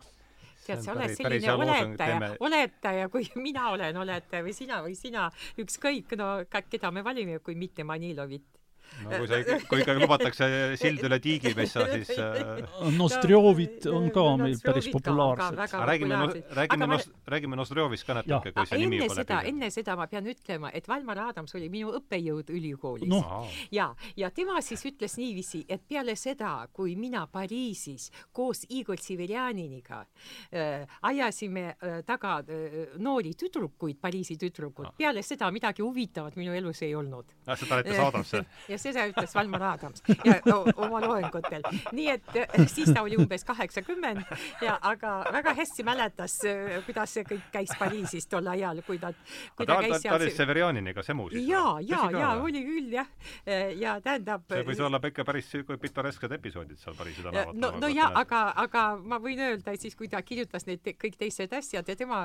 Tead, 0.67 0.83
sa 0.85 0.93
oled 0.93 1.15
selline 1.17 1.53
oletaja, 1.55 2.33
oletaja, 2.45 3.09
kui 3.09 3.25
mina 3.47 3.71
olen 3.73 3.97
oletaja 4.03 4.45
või 4.45 4.53
sina 4.57 4.83
või 4.85 4.99
sina, 4.99 5.31
ükskõik, 5.62 6.12
no 6.21 6.33
keda 6.50 6.93
me 6.93 7.05
valime, 7.07 7.41
kui 7.45 7.57
mitte 7.57 7.87
Manilovit 7.88 8.58
no 9.04 9.18
kui 9.18 9.28
sa, 9.30 9.40
kui 9.68 9.83
ikka 9.83 9.97
lubatakse 9.99 10.49
sild 10.80 11.04
üle 11.07 11.21
tiigimessa, 11.23 11.87
siis 11.95 12.12
äh... 12.18 12.64
Nostrjovit 12.97 13.87
on 13.92 14.09
ka 14.14 14.25
meil 14.40 14.59
päris 14.62 14.90
populaarsed. 14.92 15.76
räägime, 15.88 16.21
räägime, 16.57 16.90
ma... 16.90 16.99
räägime 17.26 17.59
Nostrjovist 17.59 18.07
ka 18.07 18.18
natuke, 18.21 18.52
kui 18.57 18.66
see 18.68 18.83
nimi 18.83 19.02
juba 19.02 19.21
läbi 19.21 19.52
enne 19.52 19.71
seda 19.75 19.97
ma 19.99 20.07
pean 20.11 20.26
ütlema, 20.28 20.71
et 20.75 20.88
Valmar 20.88 21.21
Adams 21.28 21.54
oli 21.59 21.68
minu 21.73 21.92
õppejõud 21.99 22.52
ülikoolis. 22.54 23.11
No.. 23.11 23.47
ja, 23.75 23.90
ja 24.18 24.30
tema 24.35 24.61
siis 24.64 24.85
ütles 24.88 25.16
niiviisi, 25.21 25.64
et 25.68 25.85
peale 25.88 26.14
seda, 26.18 26.52
kui 26.73 26.97
mina 26.99 27.26
Pariisis 27.30 28.09
koos 28.33 28.64
Igor 28.68 29.00
Siverjaniniga 29.02 30.00
äh, 30.02 30.99
ajasime 31.09 31.66
äh, 31.71 32.00
taga 32.07 32.38
äh, 32.42 32.78
noori 32.99 33.35
tüdrukuid, 33.38 33.99
Pariisi 34.00 34.38
tüdrukuid, 34.40 34.95
peale 34.99 35.23
seda 35.26 35.50
midagi 35.54 35.85
huvitavat 35.85 36.37
minu 36.38 36.54
elus 36.57 36.83
ei 36.87 36.95
olnud. 36.99 37.35
seda 37.49 37.80
näitas 37.80 38.04
Adamse 38.09 38.45
ja 38.78 38.92
seda 38.92 39.06
ütles 39.11 39.35
Valmar 39.35 39.64
Adams 39.73 40.02
ja 40.25 40.38
oma 40.76 41.00
loengutel. 41.02 41.64
nii 41.92 42.08
et 42.12 42.37
äh, 42.37 42.66
siis 42.70 42.92
ta 42.94 43.02
oli 43.02 43.18
umbes 43.18 43.44
kaheksakümmend 43.49 44.23
ja 44.62 44.78
aga 44.82 45.18
väga 45.35 45.54
hästi 45.58 45.85
mäletas, 45.87 46.38
äh, 46.47 46.78
kuidas 46.87 47.14
see 47.16 47.26
kõik 47.28 47.49
käis 47.54 47.75
Pariisis 47.78 48.28
tol 48.30 48.47
ajal, 48.50 48.82
kui 48.87 49.00
ta, 49.02 49.12
kui 49.56 49.66
ta, 49.66 49.75
ta 49.75 49.80
käis 49.82 50.02
seal. 50.02 50.14
ta 50.14 50.20
oli 50.23 50.35
Severianiniga 50.35 51.04
semu 51.06 51.28
siis? 51.32 51.49
ja, 51.49 51.64
ja, 51.82 52.04
ja 52.14 52.30
oli 52.42 52.62
küll 52.66 52.94
jah. 52.99 53.11
Äh, 53.47 53.75
ja 53.78 53.99
tähendab. 54.04 54.47
see 54.52 54.66
võis 54.68 54.82
olla 54.85 55.00
ikka 55.11 55.26
päris 55.28 55.50
pitoresked 55.80 56.37
episoodid 56.38 56.80
seal 56.80 56.97
Pariisi 56.99 57.25
tänaval. 57.26 57.54
no, 57.58 57.73
no 57.82 57.92
ja, 57.92 58.11
aga, 58.23 58.44
aga 58.64 58.85
ma 59.02 59.20
võin 59.23 59.42
öelda, 59.49 59.75
et 59.75 59.85
siis, 59.85 59.97
kui 59.99 60.11
ta 60.12 60.23
kirjutas 60.23 60.68
need 60.68 60.82
te 60.85 60.94
kõik 60.99 61.18
teised 61.18 61.52
asjad 61.54 61.88
ja 61.88 61.97
tema, 61.99 62.25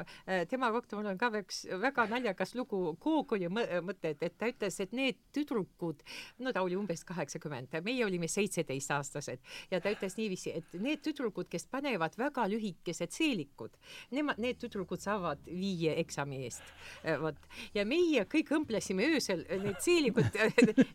tema 0.50 0.70
kohta 0.74 1.00
mul 1.00 1.12
on 1.14 1.20
ka 1.20 1.32
üks 1.42 1.64
väga 1.82 2.08
naljakas 2.12 2.54
lugu 2.58 2.84
Gogoli 3.02 3.50
mõte, 3.50 4.14
et 4.14 4.38
ta 4.38 4.50
ütles, 4.50 4.80
et 4.84 4.94
need 4.96 5.20
tüdrukud, 5.36 6.04
no 6.44 6.54
ta 6.54 6.64
oli 6.66 6.78
umbes 6.78 7.04
kaheksakümmend, 7.08 7.74
meie 7.86 8.06
olime 8.06 8.28
seitseteistaastased. 8.32 9.42
Ja 9.72 9.80
ta 9.84 9.92
ütles 9.94 10.18
niiviisi, 10.20 10.54
et 10.60 10.76
need 10.82 11.04
tüdrukud, 11.06 11.50
kes 11.52 11.68
panevad 11.72 12.18
väga 12.20 12.46
lühikesed 12.52 13.14
seelikud, 13.16 13.76
nemad, 14.16 14.40
need 14.44 14.60
tüdrukud 14.62 15.02
saavad 15.04 15.42
viie 15.48 15.96
eksami 16.04 16.44
eest. 16.48 16.64
Äh, 17.04 17.18
vot, 17.22 17.40
ja 17.76 17.86
meie 17.88 18.26
kõik 18.30 18.54
õmblesime 18.58 19.08
öösel 19.14 19.46
need 19.64 19.80
seelikud 19.84 20.38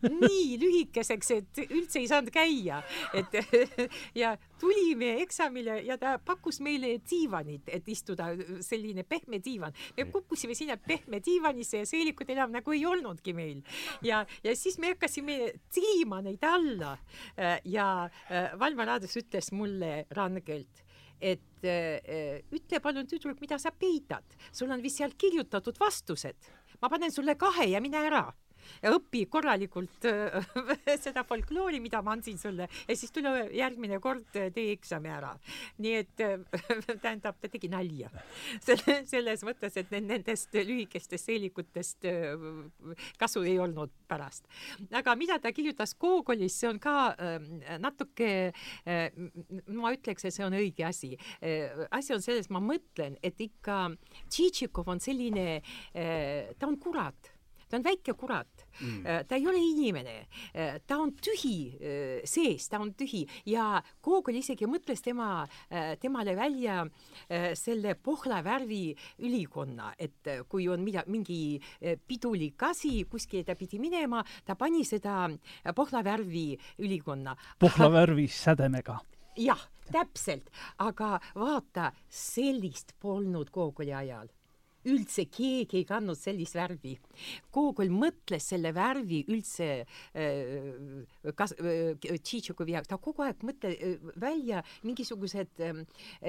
nii 0.09 0.59
lühikeseks, 0.61 1.33
et 1.39 1.63
üldse 1.69 2.01
ei 2.03 2.09
saanud 2.11 2.33
käia, 2.33 2.81
et 3.17 3.39
ja 4.21 4.35
tulime 4.59 5.13
eksamile 5.23 5.79
ja 5.87 5.97
ta 6.01 6.17
pakkus 6.25 6.59
meile 6.65 6.95
diivanit, 7.09 7.69
et 7.71 7.87
istuda, 7.89 8.29
selline 8.65 9.03
pehme 9.07 9.39
diivan. 9.43 9.73
me 9.97 10.05
kukkusime 10.11 10.55
sinna 10.55 10.77
pehme 10.77 11.21
diivanisse 11.25 11.83
ja 11.83 11.85
seelikut 11.85 12.29
enam 12.29 12.51
nagu 12.51 12.75
ei 12.75 12.85
olnudki 12.85 13.33
meil. 13.33 13.61
ja, 14.01 14.25
ja 14.43 14.55
siis 14.55 14.77
me 14.79 14.93
hakkasime 14.93 15.39
tilima 15.73 16.21
neid 16.21 16.43
alla. 16.43 16.97
Ja 17.65 18.09
Valmar 18.59 18.95
Aades 18.95 19.15
ütles 19.19 19.51
mulle 19.51 20.05
rangelt 20.15 20.83
et 21.19 21.67
äh, 21.67 22.39
ütle 22.55 22.79
palun, 22.79 23.07
tüdruk, 23.07 23.41
mida 23.43 23.57
sa 23.59 23.73
peidad, 23.75 24.23
sul 24.55 24.71
on 24.71 24.83
vist 24.83 25.01
seal 25.01 25.11
kirjutatud 25.19 25.75
vastused, 25.79 26.47
ma 26.79 26.87
panen 26.91 27.11
sulle 27.11 27.35
kahe 27.39 27.67
ja 27.73 27.81
mine 27.83 27.99
ära 28.07 28.29
ja 28.83 28.93
õpi 28.95 29.25
korralikult 29.31 30.07
äh, 30.09 30.45
seda 31.03 31.23
folkloori, 31.27 31.81
mida 31.83 32.01
ma 32.05 32.15
andsin 32.15 32.39
sulle 32.39 32.67
ja 32.69 32.97
siis 32.97 33.13
tule 33.15 33.47
järgmine 33.55 33.99
kord 34.03 34.37
äh, 34.39 34.49
tee 34.55 34.73
eksami 34.75 35.11
ära. 35.13 35.33
nii 35.83 35.95
et 36.01 36.23
äh, 36.25 36.37
tähendab, 37.03 37.39
ta 37.41 37.51
tegi 37.51 37.71
nalja 37.71 38.11
selle, 38.67 39.01
selles 39.09 39.43
mõttes, 39.47 39.77
et 39.79 39.91
nendest 39.95 40.53
lühikestest 40.53 41.29
seelikutest 41.29 42.05
kasu 43.19 43.43
ei 43.45 43.57
olnud 43.59 43.91
pärast. 44.09 44.47
aga 44.95 45.15
mida 45.19 45.39
ta 45.41 45.51
kirjutas 45.55 45.95
Gogolis, 45.99 46.55
see 46.59 46.69
on 46.69 46.79
ka 46.81 46.93
natuke, 47.81 48.29
ma 48.85 49.91
ütleks, 49.93 50.25
et 50.25 50.35
see 50.35 50.45
on 50.45 50.55
õige 50.57 50.85
asi. 50.87 51.11
asi 51.91 52.15
on 52.15 52.23
selles, 52.23 52.49
ma 52.53 52.61
mõtlen, 52.63 53.17
et 53.25 53.39
ikka 53.43 53.81
Tšitšikov 54.29 54.89
on 54.95 55.03
selline, 55.03 55.59
ta 55.93 56.69
on 56.69 56.79
kurat 56.81 57.33
ta 57.69 57.77
on 57.77 57.85
väike 57.85 58.13
kurat. 58.17 58.65
Mm., 58.81 59.05
äh, 59.05 59.23
ta 59.27 59.35
ei 59.35 59.47
ole 59.47 59.59
inimene, 59.59 60.15
äh, 60.53 60.79
ta 60.87 60.97
on 61.03 61.11
tühi 61.13 61.75
äh, 61.75 62.21
sees, 62.27 62.69
ta 62.69 62.79
on 62.79 62.93
tühi. 62.97 63.25
Ja 63.49 63.81
Gogol 64.03 64.39
isegi 64.39 64.67
mõtles 64.69 65.03
tema, 65.03 65.45
temale 66.01 66.33
välja 66.37 66.81
selle 67.57 67.93
pohla 67.95 68.39
värvi 68.43 68.93
ülikonna, 69.25 69.91
et 69.99 70.27
kui 70.49 70.67
on 70.71 70.81
mida, 70.83 71.03
mingi 71.07 71.59
pidulik 72.07 72.63
asi, 72.69 73.03
kuskile 73.09 73.45
ta 73.47 73.55
pidi 73.59 73.79
minema, 73.81 74.23
ta 74.45 74.55
pani 74.59 74.85
seda 74.87 75.27
pohla 75.75 76.03
värvi 76.05 76.47
ülikonna. 76.79 77.35
pohla 77.59 77.91
värvi 77.91 78.27
sädemega. 78.27 78.99
Jah, 79.39 79.61
täpselt, 79.91 80.49
aga 80.79 81.17
vaata, 81.35 81.91
sellist 82.09 82.95
polnud 82.99 83.51
Gogoli 83.53 83.93
ajal 83.93 84.29
üldse 84.89 85.25
keegi 85.31 85.79
ei 85.81 85.85
kandnud 85.87 86.17
sellist 86.19 86.57
värvi. 86.57 86.95
Gogol 87.53 87.91
mõtles 87.93 88.49
selle 88.51 88.71
värvi 88.75 89.21
üldse 89.29 89.69
äh, 89.83 91.33
kas- 91.37 91.55
äh,, 91.59 91.95
Tšitšikovi 91.99 92.75
jaoks, 92.75 92.89
ta 92.91 92.99
kogu 93.01 93.25
aeg 93.25 93.45
mõtle- 93.45 93.75
äh, 93.75 94.09
välja 94.19 94.63
mingisugused 94.87 95.63
äh, 95.65 95.83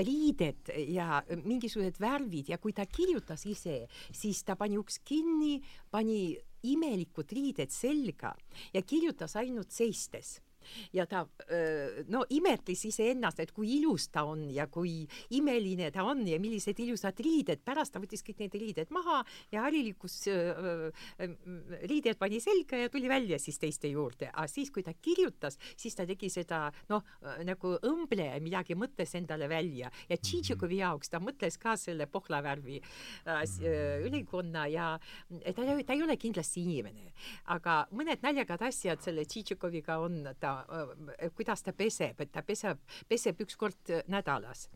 riided 0.06 0.72
ja 0.90 1.22
mingisugused 1.44 2.00
värvid 2.02 2.52
ja 2.52 2.60
kui 2.62 2.74
ta 2.76 2.86
kirjutas 2.86 3.46
ise, 3.48 3.82
siis 4.12 4.44
ta 4.44 4.56
pani 4.60 4.78
uks 4.80 5.00
kinni, 5.04 5.58
pani 5.90 6.36
imelikud 6.68 7.32
riided 7.32 7.72
selga 7.72 8.34
ja 8.74 8.82
kirjutas 8.84 9.36
ainult 9.40 9.72
seistes 9.72 10.38
ja 10.92 11.06
ta 11.06 11.24
no 12.08 12.24
imetles 12.30 12.84
iseennast, 12.88 13.40
et 13.40 13.52
kui 13.54 13.76
ilus 13.78 14.08
ta 14.12 14.24
on 14.28 14.46
ja 14.52 14.66
kui 14.70 15.06
imeline 15.36 15.90
ta 15.94 16.04
on 16.06 16.22
ja 16.28 16.38
millised 16.40 16.78
ilusad 16.80 17.18
riided. 17.20 17.62
pärast 17.64 17.92
ta 17.94 18.00
võttis 18.02 18.22
kõik 18.26 18.44
need 18.44 18.54
riided 18.54 18.90
maha 18.94 19.20
ja 19.52 19.64
harilikus 19.66 20.22
riided 21.90 22.18
pani 22.18 22.40
selga 22.40 22.78
ja 22.84 22.90
tuli 22.92 23.08
välja 23.08 23.38
siis 23.38 23.58
teiste 23.58 23.90
juurde, 23.90 24.30
aga 24.32 24.46
siis, 24.48 24.70
kui 24.70 24.84
ta 24.86 24.94
kirjutas, 24.94 25.58
siis 25.76 25.96
ta 25.96 26.06
tegi 26.08 26.30
seda 26.32 26.66
noh, 26.90 27.04
nagu 27.46 27.74
õmble 27.86 28.28
midagi 28.44 28.76
mõtles 28.78 29.14
endale 29.18 29.48
välja 29.50 29.90
ja 30.08 30.16
Tšitšikovi 30.16 30.76
mhm. 30.76 30.82
jaoks 30.84 31.12
ta 31.12 31.20
mõtles 31.22 31.58
ka 31.60 31.76
selle 31.80 32.06
pohlavärvi 32.10 32.80
äh, 32.80 33.44
ülikonna 34.06 34.66
ja 34.70 34.92
ta, 34.98 35.64
ta 35.86 35.96
ei 35.96 36.04
ole 36.04 36.16
kindlasti 36.20 36.64
inimene, 36.64 37.12
aga 37.54 37.82
mõned 37.96 38.22
naljakad 38.24 38.66
asjad 38.70 39.02
selle 39.04 39.26
Tšitšikoviga 39.28 40.00
on, 40.02 40.22
ta 40.40 40.49
Äh, 40.50 41.30
kuidas 41.36 41.62
ta 41.62 41.72
peseb, 41.76 42.20
et 42.20 42.32
ta 42.32 42.42
peseb, 42.46 42.80
peseb 43.08 43.40
üks 43.44 43.56
kord 43.60 43.92
nädalas. 44.10 44.68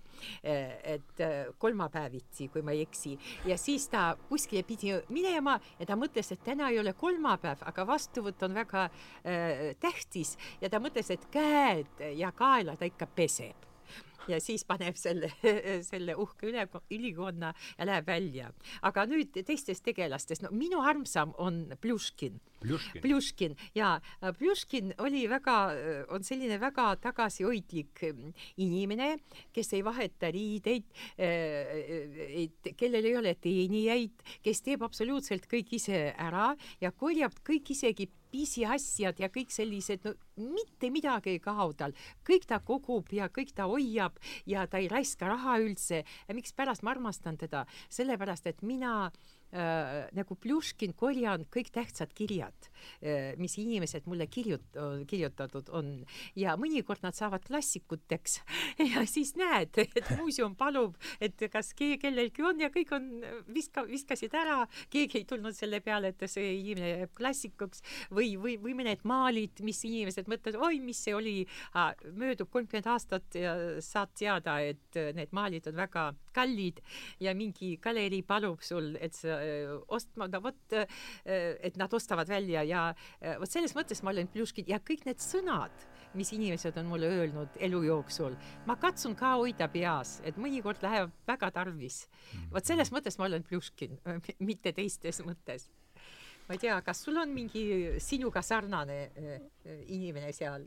Et 0.44 1.20
kolmapäeviti, 1.58 2.46
kui 2.52 2.62
ma 2.62 2.70
ei 2.74 2.84
eksi, 2.84 3.16
ja 3.50 3.56
siis 3.58 3.88
ta 3.90 4.04
kuskile 4.28 4.62
pidi 4.66 4.92
minema 5.10 5.56
ja 5.80 5.88
ta 5.88 5.96
mõtles, 5.98 6.30
et 6.30 6.44
täna 6.46 6.70
ei 6.70 6.78
ole 6.78 6.94
kolmapäev, 6.98 7.64
aga 7.66 7.86
vastuvõtt 7.88 8.46
on 8.46 8.54
väga 8.54 8.86
äh, 8.86 9.74
tähtis. 9.82 10.36
Ja 10.62 10.70
ta 10.70 10.80
mõtles, 10.82 11.10
et 11.10 11.26
käed 11.34 12.04
ja 12.14 12.30
kaela 12.36 12.76
ta 12.78 12.86
ikka 12.88 13.10
peseb 13.10 13.70
ja 14.28 14.40
siis 14.40 14.64
paneb 14.68 14.96
selle, 15.00 15.30
selle 15.90 16.16
uhke 16.20 16.48
üle, 16.50 16.66
ülikonna 16.90 17.52
ja 17.78 17.88
läheb 17.88 18.06
välja. 18.08 18.50
aga 18.82 19.06
nüüd 19.10 19.36
teistest 19.46 19.84
tegelastest, 19.84 20.44
no 20.44 20.52
minu 20.52 20.82
armsam 20.82 21.34
on 21.38 21.64
Pljuškin. 21.80 22.40
Pljuškin 23.02 23.56
ja 23.76 24.00
äh, 24.22 24.32
Pljuškin 24.38 24.94
oli 24.98 25.26
väga, 25.28 25.56
äh, 25.72 26.04
on 26.08 26.24
selline 26.24 26.58
väga 26.60 26.94
tagasihoidlik 26.96 28.02
mm, 28.08 28.32
inimene, 28.64 29.10
kes 29.52 29.74
ei 29.76 29.84
vaheta 29.84 30.30
riideid, 30.32 30.88
äh, 31.18 32.48
kellel 32.76 33.04
ei 33.04 33.16
ole 33.20 33.34
teenijaid, 33.34 34.24
kes 34.44 34.64
teeb 34.64 34.84
absoluutselt 34.86 35.48
kõik 35.50 35.76
ise 35.76 36.06
ära 36.16 36.54
ja 36.80 36.92
korjab 36.92 37.36
kõik 37.44 37.74
isegi 37.76 38.08
pisiasjad 38.34 39.20
ja 39.22 39.30
kõik 39.32 39.52
sellised, 39.54 40.06
no 40.06 40.14
mitte 40.54 40.90
midagi 40.90 41.36
ei 41.36 41.42
kao 41.42 41.70
tal, 41.78 41.94
kõik 42.26 42.48
ta 42.50 42.58
kogub 42.66 43.12
ja 43.14 43.28
kõik 43.30 43.54
ta 43.54 43.68
hoiab 43.70 44.13
ja 44.46 44.66
ta 44.66 44.78
ei 44.78 44.88
raiska 44.88 45.28
raha 45.28 45.58
üldse. 45.62 46.04
mikspärast 46.32 46.82
ma 46.82 46.90
armastan 46.90 47.38
teda, 47.38 47.64
sellepärast 47.88 48.46
et 48.46 48.62
mina 48.62 49.10
nagu 49.54 50.34
Pljuškin 50.40 50.94
korjan 50.98 51.44
kõik 51.52 51.70
tähtsad 51.74 52.10
kirjad 52.16 52.68
äh,, 53.02 53.34
mis 53.38 53.54
inimesed 53.60 54.08
mulle 54.10 54.26
kirjut-, 54.26 54.78
kirjutatud 55.10 55.70
on. 55.74 55.92
Ja 56.38 56.56
mõnikord 56.60 57.04
nad 57.04 57.16
saavad 57.16 57.44
klassikuteks. 57.46 58.40
Ja 58.94 59.04
siis 59.08 59.32
näed, 59.38 59.76
et 59.96 60.08
muuseum 60.18 60.54
palub, 60.58 60.96
et 61.22 61.40
kas 61.52 61.70
keegi, 61.76 61.96
kellelgi 62.02 62.42
on 62.44 62.60
ja 62.60 62.68
kõik 62.74 62.90
on, 62.94 63.06
viska, 63.54 63.84
viskasid 63.88 64.34
ära, 64.36 64.64
keegi 64.92 65.20
ei 65.20 65.28
tulnud 65.28 65.56
selle 65.56 65.80
peale, 65.84 66.10
et 66.12 66.24
see 66.30 66.56
inimene 66.58 66.90
jääb 67.04 67.14
klassikuks. 67.16 67.84
Või, 68.14 68.34
või, 68.40 68.56
või 68.60 68.74
mõned 68.78 69.04
maalid, 69.08 69.62
mis 69.66 69.80
inimesed 69.86 70.28
mõtlevad, 70.30 70.60
oi, 70.68 70.80
mis 70.84 71.00
see 71.06 71.14
oli, 71.16 71.36
möödub 72.18 72.50
kolmkümmend 72.52 72.90
aastat 72.92 73.38
ja 73.38 73.54
saad 73.84 74.14
teada, 74.18 74.58
et 74.60 75.00
need 75.16 75.34
maalid 75.36 75.70
on 75.70 75.78
väga 75.78 76.10
kallid 76.34 76.80
ja 77.22 77.34
mingi 77.36 77.76
galerii 77.82 78.24
palub 78.26 78.62
sul, 78.64 78.94
et 79.00 79.16
sa 79.16 79.38
ostma, 79.94 80.28
no 80.30 80.40
vot, 80.44 80.76
et 81.24 81.78
nad 81.80 81.94
ostavad 81.94 82.28
välja 82.30 82.64
ja 82.66 82.86
vot 83.40 83.50
selles 83.50 83.74
mõttes 83.76 84.02
ma 84.02 84.12
olen 84.14 84.30
Pljuškin 84.32 84.68
ja 84.70 84.80
kõik 84.82 85.06
need 85.08 85.22
sõnad, 85.22 85.86
mis 86.14 86.32
inimesed 86.34 86.76
on 86.80 86.90
mulle 86.90 87.10
öelnud 87.10 87.58
elu 87.68 87.82
jooksul, 87.88 88.36
ma 88.68 88.76
katsun 88.80 89.16
ka 89.18 89.34
hoida 89.38 89.68
peas, 89.70 90.18
et 90.24 90.38
mõnikord 90.40 90.82
läheb 90.84 91.14
väga 91.26 91.50
tarvis. 91.54 92.04
vot 92.52 92.64
selles 92.64 92.92
mõttes 92.94 93.18
ma 93.18 93.30
olen 93.30 93.46
Pljuškin, 93.46 93.98
mitte 94.38 94.72
teistes 94.72 95.22
mõttes 95.26 95.70
ma 96.44 96.56
ei 96.56 96.60
tea, 96.60 96.76
kas 96.84 97.00
sul 97.06 97.16
on 97.20 97.32
mingi 97.32 97.64
sinuga 98.02 98.42
sarnane 98.44 98.98
äh, 99.16 99.36
inimene 99.96 100.32
seal? 100.36 100.66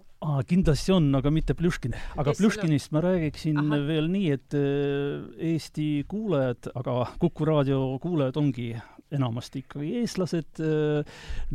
kindlasti 0.49 0.93
on, 0.95 1.11
aga 1.19 1.31
mitte 1.33 1.53
Pljuškin. 1.57 1.95
aga 2.17 2.31
Kes 2.31 2.41
Pljuškinist 2.41 2.93
ma 2.95 3.03
räägiksin 3.05 3.61
Aha. 3.61 3.79
veel 3.85 4.09
nii, 4.13 4.31
et 4.33 4.57
äh, 4.57 5.27
Eesti 5.53 5.87
kuulajad, 6.09 6.71
aga 6.81 6.99
Kuku 7.21 7.47
raadio 7.47 7.81
kuulajad 8.01 8.41
ongi 8.41 8.71
enamasti 9.13 9.61
ikkagi 9.63 10.01
eestlased 10.01 10.59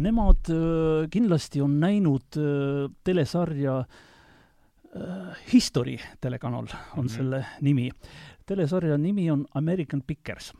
nemad 0.01 0.49
kindlasti 1.13 1.61
on 1.61 1.75
näinud 1.83 2.39
telesarja 3.05 3.75
History 5.53 5.99
telekanal 6.21 6.65
on 6.65 6.71
mm 6.73 7.03
-hmm. 7.03 7.09
selle 7.09 7.45
nimi. 7.61 7.91
telesarja 8.47 8.97
nimi 8.99 9.31
on 9.31 9.45
American 9.55 10.03
Pickers 10.07 10.53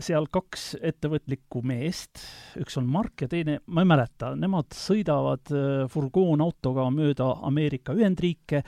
seal 0.00 0.26
kaks 0.32 0.74
ettevõtlikku 0.80 1.62
meest, 1.66 2.20
üks 2.60 2.76
on 2.80 2.88
Mark 2.90 3.24
ja 3.24 3.30
teine, 3.30 3.60
ma 3.66 3.84
ei 3.84 3.90
mäleta, 3.92 4.34
nemad 4.38 4.74
sõidavad 4.76 5.54
äh, 5.54 5.86
furgoonautoga 5.92 6.90
mööda 6.94 7.32
Ameerika 7.46 7.96
Ühendriike 7.96 8.62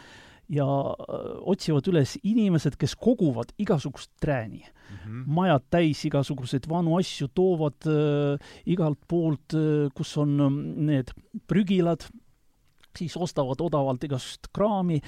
ja 0.49 0.65
äh, 0.65 1.27
otsivad 1.49 1.89
üles 1.93 2.17
inimesed, 2.27 2.79
kes 2.81 2.97
koguvad 2.97 3.53
igasugust 3.61 4.11
trääni 4.21 4.63
mm. 4.65 4.97
-hmm. 4.97 5.25
majad 5.27 5.67
täis 5.71 6.05
igasuguseid 6.09 6.69
vanu 6.69 6.97
asju, 6.99 7.29
toovad 7.35 7.87
äh, 7.87 8.39
igalt 8.67 9.01
poolt 9.09 9.55
äh,, 9.55 9.91
kus 9.95 10.17
on 10.17 10.41
äh, 10.41 10.51
need 10.93 11.13
prügilad, 11.47 12.09
siis 12.99 13.17
ostavad 13.17 13.61
odavalt 13.61 14.05
igasugust 14.05 14.49
kraami, 14.53 15.01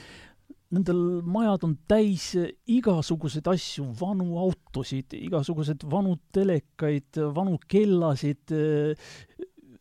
nendel 0.70 1.00
majad 1.26 1.64
on 1.66 1.76
täis 1.90 2.30
igasuguseid 2.70 3.48
asju, 3.50 3.88
vanu 4.00 4.38
autosid, 4.42 5.16
igasuguseid 5.18 5.86
vanu 5.90 6.16
telekaid, 6.34 7.18
vanu 7.34 7.58
kellasid, 7.70 8.54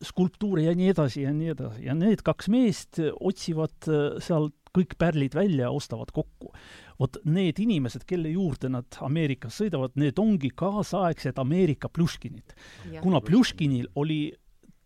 skulptuure 0.00 0.64
ja 0.64 0.72
nii 0.74 0.88
edasi 0.94 1.26
ja 1.26 1.32
nii 1.36 1.52
edasi. 1.52 1.84
ja 1.84 1.94
need 1.94 2.22
kaks 2.24 2.48
meest 2.52 3.02
otsivad 3.20 3.90
sealt 4.24 4.56
kõik 4.76 4.94
pärlid 4.98 5.34
välja 5.34 5.66
ja 5.66 5.74
ostavad 5.74 6.12
kokku. 6.14 6.52
vot 7.00 7.16
need 7.24 7.58
inimesed, 7.58 8.04
kelle 8.04 8.28
juurde 8.28 8.68
nad 8.68 8.98
Ameerikas 9.00 9.56
sõidavad, 9.60 9.94
need 9.96 10.18
ongi 10.20 10.50
kaasaegsed 10.54 11.38
Ameerika 11.38 11.88
Pljuškinid. 11.88 12.54
kuna 13.00 13.20
Pljuškinil 13.20 13.88
oli 13.94 14.32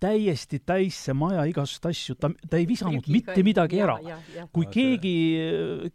täiesti 0.02 0.60
täis 0.66 0.96
see 1.06 1.14
maja 1.16 1.44
igasuguseid 1.48 1.88
asju, 1.90 2.16
ta, 2.20 2.30
ta 2.50 2.58
ei 2.58 2.66
visanud 2.68 3.04
Prügiga, 3.04 3.34
mitte 3.34 3.44
midagi 3.46 3.80
ära. 3.84 3.96
kui 4.54 4.66
keegi, 4.72 5.14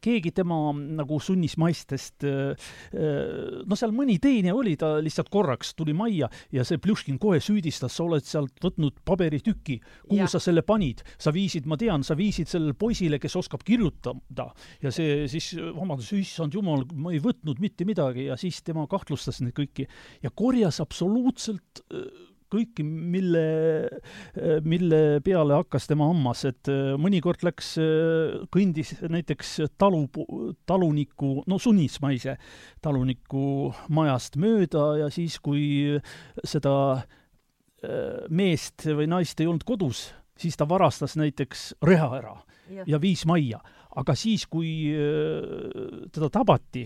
keegi 0.02 0.32
tema 0.36 0.58
nagu 0.74 1.20
sunnis 1.24 1.58
maistest, 1.62 2.26
no 2.26 3.80
seal 3.80 3.94
mõni 3.96 4.20
teine 4.22 4.54
oli, 4.56 4.76
ta 4.80 4.96
lihtsalt 5.04 5.32
korraks 5.34 5.74
tuli 5.78 5.96
majja 5.98 6.30
ja 6.56 6.66
see 6.68 6.82
Pljuškin 6.82 7.20
kohe 7.22 7.42
süüdistas, 7.44 7.96
sa 7.96 8.06
oled 8.06 8.26
sealt 8.26 8.56
võtnud 8.64 9.02
paberitüki, 9.06 9.80
kuhu 10.08 10.22
ja. 10.22 10.30
sa 10.32 10.42
selle 10.44 10.64
panid? 10.66 11.04
sa 11.20 11.32
viisid, 11.36 11.68
ma 11.70 11.78
tean, 11.80 12.04
sa 12.06 12.16
viisid 12.18 12.50
sellele 12.50 12.76
poisile, 12.80 13.20
kes 13.22 13.36
oskab 13.40 13.64
kirjutada 13.68 14.50
ja 14.84 14.92
see 14.94 15.28
siis 15.32 15.52
vabandust, 15.58 16.16
issand 16.18 16.56
jumal, 16.56 16.86
ma 16.96 17.14
ei 17.14 17.22
võtnud 17.24 17.62
mitte 17.64 17.88
midagi 17.88 18.30
ja 18.30 18.38
siis 18.40 18.62
tema 18.66 18.86
kahtlustas 18.90 19.42
neid 19.44 19.56
kõiki 19.58 19.88
ja 20.24 20.32
korjas 20.34 20.80
absoluutselt 20.84 21.84
kõiki, 22.50 22.84
mille, 22.84 23.44
mille 24.66 25.00
peale 25.26 25.58
hakkas 25.60 25.88
tema 25.90 26.08
hammas, 26.10 26.44
et 26.50 26.70
äh, 26.72 26.94
mõnikord 27.02 27.44
läks, 27.46 27.74
äh, 27.82 28.40
kõndis 28.54 28.96
näiteks 29.02 29.56
talu, 29.80 30.06
taluniku, 30.70 31.44
no 31.50 31.60
sunnismaise 31.62 32.38
taluniku 32.84 33.72
majast 33.96 34.40
mööda 34.42 34.86
ja 35.04 35.10
siis, 35.14 35.40
kui 35.44 36.00
seda 36.44 36.76
äh, 36.98 38.24
meest 38.30 38.88
või 38.88 39.10
naist 39.12 39.42
ei 39.42 39.50
olnud 39.50 39.68
kodus, 39.68 40.10
siis 40.40 40.58
ta 40.58 40.68
varastas 40.70 41.18
näiteks 41.20 41.74
reha 41.86 42.10
ära 42.18 42.38
ja, 42.70 42.88
ja 42.96 43.02
viis 43.02 43.26
majja. 43.30 43.62
aga 44.00 44.14
siis, 44.16 44.46
kui 44.48 44.94
teda 46.14 46.30
tabati 46.30 46.86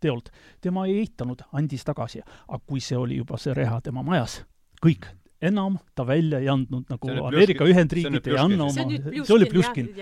teolt, 0.00 0.28
tema 0.60 0.84
ei 0.86 1.00
eitanud, 1.00 1.42
andis 1.52 1.84
tagasi. 1.84 2.20
aga 2.48 2.60
kui 2.66 2.80
see 2.80 2.96
oli 2.98 3.16
juba 3.16 3.38
see 3.40 3.54
reha 3.56 3.80
tema 3.80 4.04
majas, 4.06 4.42
kõik, 4.84 5.08
enam 5.40 5.78
ta 5.94 6.04
välja 6.08 6.40
ei 6.42 6.48
andnud, 6.50 6.84
nagu 6.90 7.10
Ameerika 7.28 7.66
Ühendriigid 7.68 8.26
ei 8.26 8.38
anna 8.40 8.66
oma, 8.66 8.86
see 9.22 9.34
oli 9.36 9.46
Pljuškin. 9.50 9.92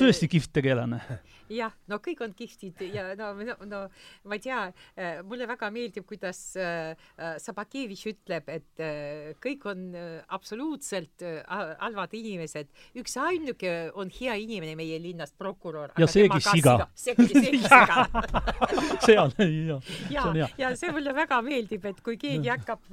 Tõesti 0.00 0.30
kihvt 0.30 0.54
tegelane 0.60 1.02
jah, 1.52 1.72
no 1.88 1.98
kõik 2.02 2.22
on 2.24 2.34
kihvtid 2.36 2.80
ja 2.92 3.10
no, 3.18 3.32
no, 3.40 3.56
no 3.68 3.80
ma 4.28 4.36
ei 4.36 4.42
tea, 4.44 4.60
äh, 4.98 5.20
mulle 5.26 5.48
väga 5.48 5.70
meeldib, 5.74 6.06
kuidas 6.08 6.40
äh, 6.60 6.94
äh 7.16 7.36
Sabakevitš 7.42 8.04
ütleb, 8.12 8.48
et 8.52 8.82
äh, 8.82 9.32
kõik 9.42 9.64
on 9.68 9.86
absoluutselt 10.34 11.22
halvad 11.48 12.12
inimesed. 12.14 12.68
üksainuke 12.98 13.90
on 13.94 14.10
hea 14.12 14.34
inimene 14.40 14.74
meie 14.76 14.98
linnas, 15.02 15.32
prokurör. 15.32 15.92
ja 15.98 16.06
seegi 16.06 16.40
siga. 16.44 16.88
seegi, 16.94 17.28
seegi 17.32 17.62
siga 17.72 18.06
seal, 19.06 19.32
jah. 19.38 19.90
ja, 20.10 20.26
ja, 20.36 20.48
ja 20.58 20.72
see 20.76 20.92
mulle 20.92 21.14
väga 21.16 21.40
meeldib, 21.42 21.84
et 21.90 22.02
kui 22.04 22.18
keegi 22.20 22.52
hakkab 22.52 22.84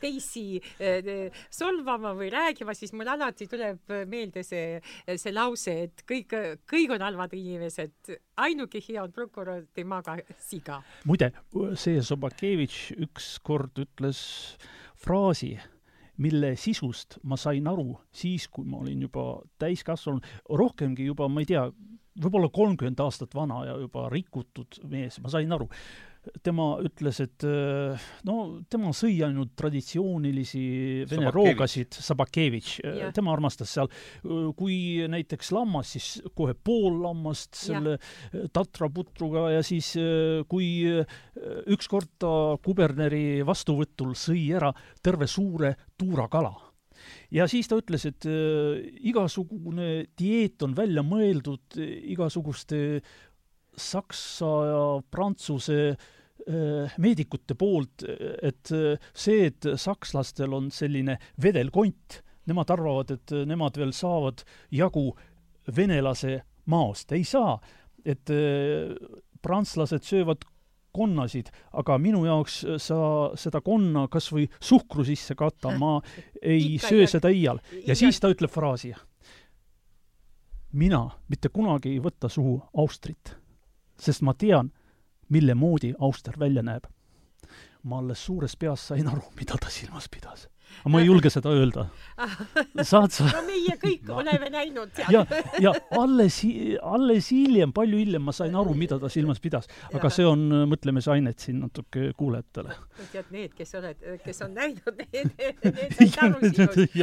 teisi 0.00 0.60
solvama 1.50 2.14
või 2.16 2.30
rääkima, 2.32 2.74
siis 2.76 2.94
mul 2.96 3.08
alati 3.10 3.48
tuleb 3.50 3.96
meelde 4.06 4.44
see, 4.46 4.80
see 5.16 5.34
lause, 5.34 5.74
et 5.86 6.04
kõik, 6.06 6.36
kõik 6.68 6.94
on 6.96 7.04
halvad 7.04 7.34
inimesed, 7.36 8.12
ainuke 8.42 8.80
hea 8.84 9.02
on 9.02 9.12
prokurör, 9.14 9.64
temaga 9.76 10.16
siga. 10.42 10.80
muide, 11.08 11.32
see 11.78 12.02
Sobakevitš 12.04 12.96
ükskord 13.06 13.78
ütles 13.82 14.20
fraasi, 15.02 15.56
mille 16.22 16.54
sisust 16.56 17.18
ma 17.28 17.36
sain 17.40 17.66
aru 17.68 17.98
siis, 18.14 18.48
kui 18.48 18.64
ma 18.68 18.80
olin 18.80 19.04
juba 19.04 19.42
täiskasvanud, 19.60 20.24
rohkemgi 20.48 21.10
juba, 21.10 21.28
ma 21.28 21.44
ei 21.44 21.50
tea, 21.50 21.66
võib-olla 22.16 22.48
kolmkümmend 22.52 23.00
aastat 23.04 23.34
vana 23.36 23.62
ja 23.68 23.78
juba 23.82 24.06
rikutud 24.12 24.80
mees, 24.88 25.20
ma 25.20 25.32
sain 25.32 25.52
aru 25.52 25.68
tema 26.44 26.66
ütles, 26.84 27.20
et 27.22 27.44
äh, 27.46 28.06
no 28.26 28.36
tema 28.70 28.92
sõi 28.96 29.18
ainult 29.26 29.54
traditsioonilisi 29.58 30.62
vene 31.10 31.30
roogasid, 31.34 31.98
Sabakevitš, 32.06 32.76
äh, 32.86 33.08
tema 33.16 33.34
armastas 33.34 33.74
seal, 33.76 33.90
äh, 33.90 34.48
kui 34.58 34.78
näiteks 35.12 35.52
lammas, 35.56 35.94
siis 35.96 36.08
kohe 36.36 36.56
pool 36.56 37.00
lammast 37.04 37.56
selle 37.58 37.96
ja. 37.96 38.46
tatraputruga 38.54 39.50
ja 39.56 39.64
siis 39.66 39.92
kui 40.50 40.68
ükskord 41.72 42.16
ta 42.20 42.30
kuberneri 42.62 43.42
vastuvõtul 43.46 44.14
sõi 44.18 44.48
ära 44.56 44.72
terve 45.04 45.28
suure 45.30 45.74
tuurakala. 45.98 46.54
Ja 47.30 47.44
siis 47.50 47.68
ta 47.68 47.78
ütles, 47.78 48.06
et 48.08 48.26
äh, 48.28 48.82
igasugune 49.10 50.06
dieet 50.18 50.62
on 50.64 50.74
välja 50.76 51.04
mõeldud 51.06 51.78
igasuguste 51.78 53.00
saksa 53.76 54.52
ja 54.70 54.84
prantsuse 55.12 55.80
Äh, 55.86 56.15
meedikute 56.46 57.56
poolt, 57.58 58.04
et 58.42 58.70
äh, 58.74 58.98
see, 59.14 59.48
et 59.50 59.66
sakslastel 59.76 60.52
on 60.54 60.70
selline 60.70 61.18
vedelkont, 61.42 62.20
nemad 62.46 62.70
arvavad, 62.70 63.10
et 63.16 63.34
nemad 63.48 63.78
veel 63.78 63.90
saavad 63.96 64.44
jagu 64.70 65.08
venelase 65.76 66.40
maost, 66.70 67.12
ei 67.12 67.24
saa. 67.24 67.58
et 68.06 68.30
äh, 68.30 68.94
prantslased 69.42 70.04
söövad 70.06 70.44
konnasid, 70.94 71.50
aga 71.74 71.96
minu 71.98 72.22
jaoks 72.24 72.60
sa 72.80 72.98
seda 73.36 73.60
konna 73.66 74.06
kas 74.08 74.30
või 74.32 74.46
suhkru 74.62 75.04
sisse 75.04 75.34
kata, 75.34 75.74
ma 75.76 75.98
ei 76.42 76.76
Ikka, 76.76 76.92
söö 76.92 77.08
seda 77.10 77.32
iial. 77.34 77.58
ja 77.86 77.98
siis 77.98 78.20
ta 78.22 78.30
ütleb 78.30 78.52
fraasi. 78.54 78.94
mina 80.72 81.02
mitte 81.28 81.48
kunagi 81.48 81.96
ei 81.96 82.00
võta 82.00 82.30
suhu 82.30 82.60
austrit, 82.78 83.34
sest 83.98 84.22
ma 84.22 84.34
tean, 84.34 84.70
mille 85.28 85.54
moodi 85.54 85.94
auster 85.98 86.38
välja 86.38 86.62
näeb. 86.62 86.86
ma 87.82 87.98
alles 87.98 88.24
suures 88.24 88.56
peas 88.56 88.86
sain 88.88 89.08
aru, 89.08 89.22
mida 89.36 89.56
ta 89.60 89.70
silmas 89.70 90.08
pidas 90.08 90.48
aga 90.86 90.92
ma 90.92 91.00
ei 91.02 91.08
julge 91.08 91.30
seda 91.32 91.50
öelda. 91.50 91.86
saad 92.90 93.12
sa? 93.14 93.26
no 93.32 93.42
meie 93.46 93.74
kõik 93.80 94.06
no. 94.08 94.20
oleme 94.22 94.50
näinud. 94.52 95.00
ja, 95.12 95.22
ja 95.62 95.72
alles, 95.98 96.38
alles 96.82 97.30
hiljem, 97.34 97.72
palju 97.76 97.98
hiljem 98.00 98.22
ma 98.26 98.34
sain 98.36 98.54
aru, 98.56 98.74
mida 98.78 98.98
ta 99.02 99.10
silmas 99.12 99.40
pidas. 99.42 99.68
aga 99.90 100.10
see 100.14 100.26
on 100.28 100.44
mõtlemisainet 100.70 101.42
siin 101.42 101.60
natuke 101.64 102.12
kuulajatele. 102.18 102.76
tead, 103.12 103.32
need, 103.34 103.56
kes 103.56 103.74
oled, 103.80 104.04
kes 104.24 104.42
on 104.46 104.54
näinud, 104.56 105.02
need, 105.02 105.32
need 105.64 105.96
said 105.98 106.18
aru 106.26 106.52
sinust. 106.52 106.96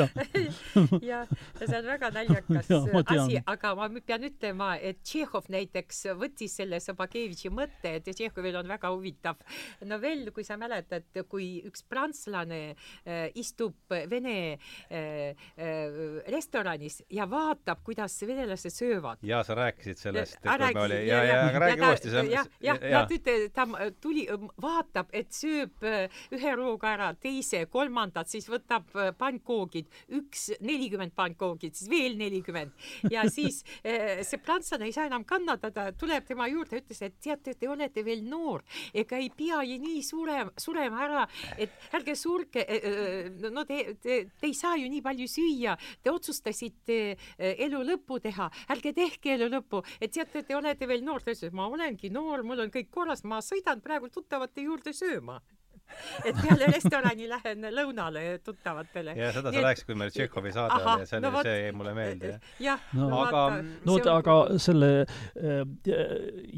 ja 1.11 1.23
see 1.59 1.79
on 1.79 1.89
väga 1.89 2.11
naljakas 2.15 2.71
asi, 3.17 3.41
aga 3.43 3.73
ma 3.79 3.89
pean 3.99 4.29
ütlema, 4.29 4.73
et 4.79 5.03
Tšehhov 5.03 5.49
näiteks 5.53 6.05
võttis 6.19 6.55
selle 6.61 6.79
Sobakevitši 6.83 7.51
mõtte, 7.53 7.97
et 7.99 8.07
Tšehhovil 8.07 8.61
on 8.61 8.71
väga 8.71 8.93
huvitav 8.93 9.41
novell, 9.89 10.29
kui 10.33 10.47
sa 10.47 10.57
mäletad, 10.61 11.05
kui 11.29 11.57
üks 11.67 11.83
prantslane 11.89 12.61
äh, 12.71 13.27
istub 13.39 13.52
istub 13.53 13.73
Vene 14.09 14.57
äh, 14.89 15.35
äh, 15.55 16.23
restoranis 16.27 17.03
ja 17.09 17.25
vaatab, 17.29 17.83
kuidas 17.83 18.21
venelased 18.27 18.71
söövad. 18.71 19.17
ja 19.21 19.43
sa 19.43 19.55
rääkisid 19.55 19.97
sellest, 19.97 20.37
ja, 20.43 21.23
ja, 21.23 21.23
ja 21.23 21.59
räägi 21.59 21.81
uuesti. 21.81 22.09
jah, 22.31 22.47
jah, 22.59 22.79
nad 22.81 23.11
ütlevad, 23.11 23.53
ta 23.53 23.67
tuli, 24.01 24.25
vaatab, 24.61 25.09
et 25.13 25.31
sööb 25.31 25.83
ühe 26.33 26.55
rooga 26.55 26.93
ära, 26.93 27.11
teise, 27.13 27.65
kolmandat, 27.69 28.29
siis 28.29 28.49
võtab 28.49 28.89
pannkoogid, 29.17 29.89
üks 30.17 30.49
nelikümmend 30.61 31.13
pannkoogid, 31.15 31.75
siis 31.75 31.89
veel 31.89 32.17
nelikümmend 32.17 32.73
ja 33.11 33.27
siis 33.35 33.61
see 33.83 34.41
prantslane 34.41 34.89
ei 34.89 34.95
saa 34.95 35.05
enam 35.09 35.23
kannatada, 35.23 35.91
tuleb 35.97 36.25
tema 36.25 36.49
juurde, 36.49 36.81
ütles, 36.81 37.03
et 37.05 37.19
teate, 37.21 37.53
te 37.53 37.69
olete 37.69 38.03
veel 38.05 38.25
noor, 38.25 38.65
ega 38.93 39.21
ei 39.21 39.29
pea 39.29 39.61
ju 39.67 39.79
nii 39.83 40.03
surema, 40.03 40.53
surema 40.57 41.05
ära, 41.05 41.27
et 41.57 41.93
ärge 41.93 42.17
surge 42.17 42.65
no 43.51 43.65
te, 43.69 43.95
te, 44.01 44.19
te 44.39 44.49
ei 44.49 44.55
saa 44.57 44.77
ju 44.79 44.89
nii 44.91 45.01
palju 45.05 45.27
süüa, 45.29 45.75
te 46.03 46.13
otsustasite 46.13 46.99
eh, 47.13 47.65
elu 47.65 47.83
lõppu 47.87 48.19
teha, 48.23 48.49
ärge 48.75 48.93
tehke 48.95 49.35
elu 49.37 49.49
lõppu, 49.57 49.83
et 49.99 50.13
teate, 50.13 50.45
te 50.47 50.55
olete 50.55 50.87
veel 50.89 51.03
noor, 51.05 51.23
ta 51.23 51.33
ütles, 51.35 51.53
ma 51.55 51.67
olengi 51.71 52.11
noor, 52.13 52.45
mul 52.47 52.65
on 52.65 52.71
kõik 52.73 52.91
korras, 52.93 53.25
ma 53.27 53.41
sõidan 53.43 53.83
praegu 53.83 54.11
tuttavate 54.13 54.65
juurde 54.65 54.93
sööma. 54.95 55.41
Et 56.25 56.37
peale 56.37 56.69
restorani 56.71 57.27
lähen 57.29 57.65
lõunale 57.75 58.23
tuttavatele. 58.45 59.13
ja 59.17 59.31
seda 59.35 59.51
sa 59.51 59.55
Nii, 59.55 59.63
rääkisid, 59.65 59.87
kui 59.89 59.97
meil 59.99 60.13
Tšehhovi 60.13 60.53
saade 60.55 60.79
oli 60.79 61.03
ja 61.03 61.09
see 61.09 61.19
oli 61.19 61.25
no,, 61.27 61.43
see 61.45 61.57
jäi 61.59 61.73
mulle 61.75 61.93
meelde. 61.97 62.31
jah, 62.63 62.87
no, 62.97 63.09
no 63.11 63.19
aga, 63.25 63.43
no 63.83 63.97
on... 63.97 64.09
aga 64.15 64.37
selle 64.63 64.91
äh, 65.03 65.61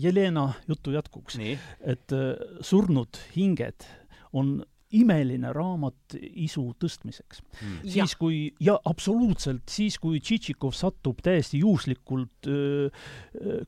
Jelena 0.06 0.46
jutu 0.70 0.94
jätkuks, 0.96 1.40
et 1.42 2.16
äh, 2.16 2.32
surnud 2.62 3.20
hinged 3.36 3.90
on 4.36 4.60
imeline 4.96 5.52
raamat 5.56 6.16
isu 6.18 6.68
tõstmiseks. 6.82 7.42
Mm.. 7.62 7.90
siis, 7.96 8.16
kui, 8.20 8.40
ja 8.64 8.78
absoluutselt, 8.90 9.66
siis 9.72 9.98
kui 10.02 10.22
Tšitšikov 10.24 10.76
satub 10.76 11.22
täiesti 11.26 11.62
juhuslikult 11.64 12.50
öö, 12.50 12.90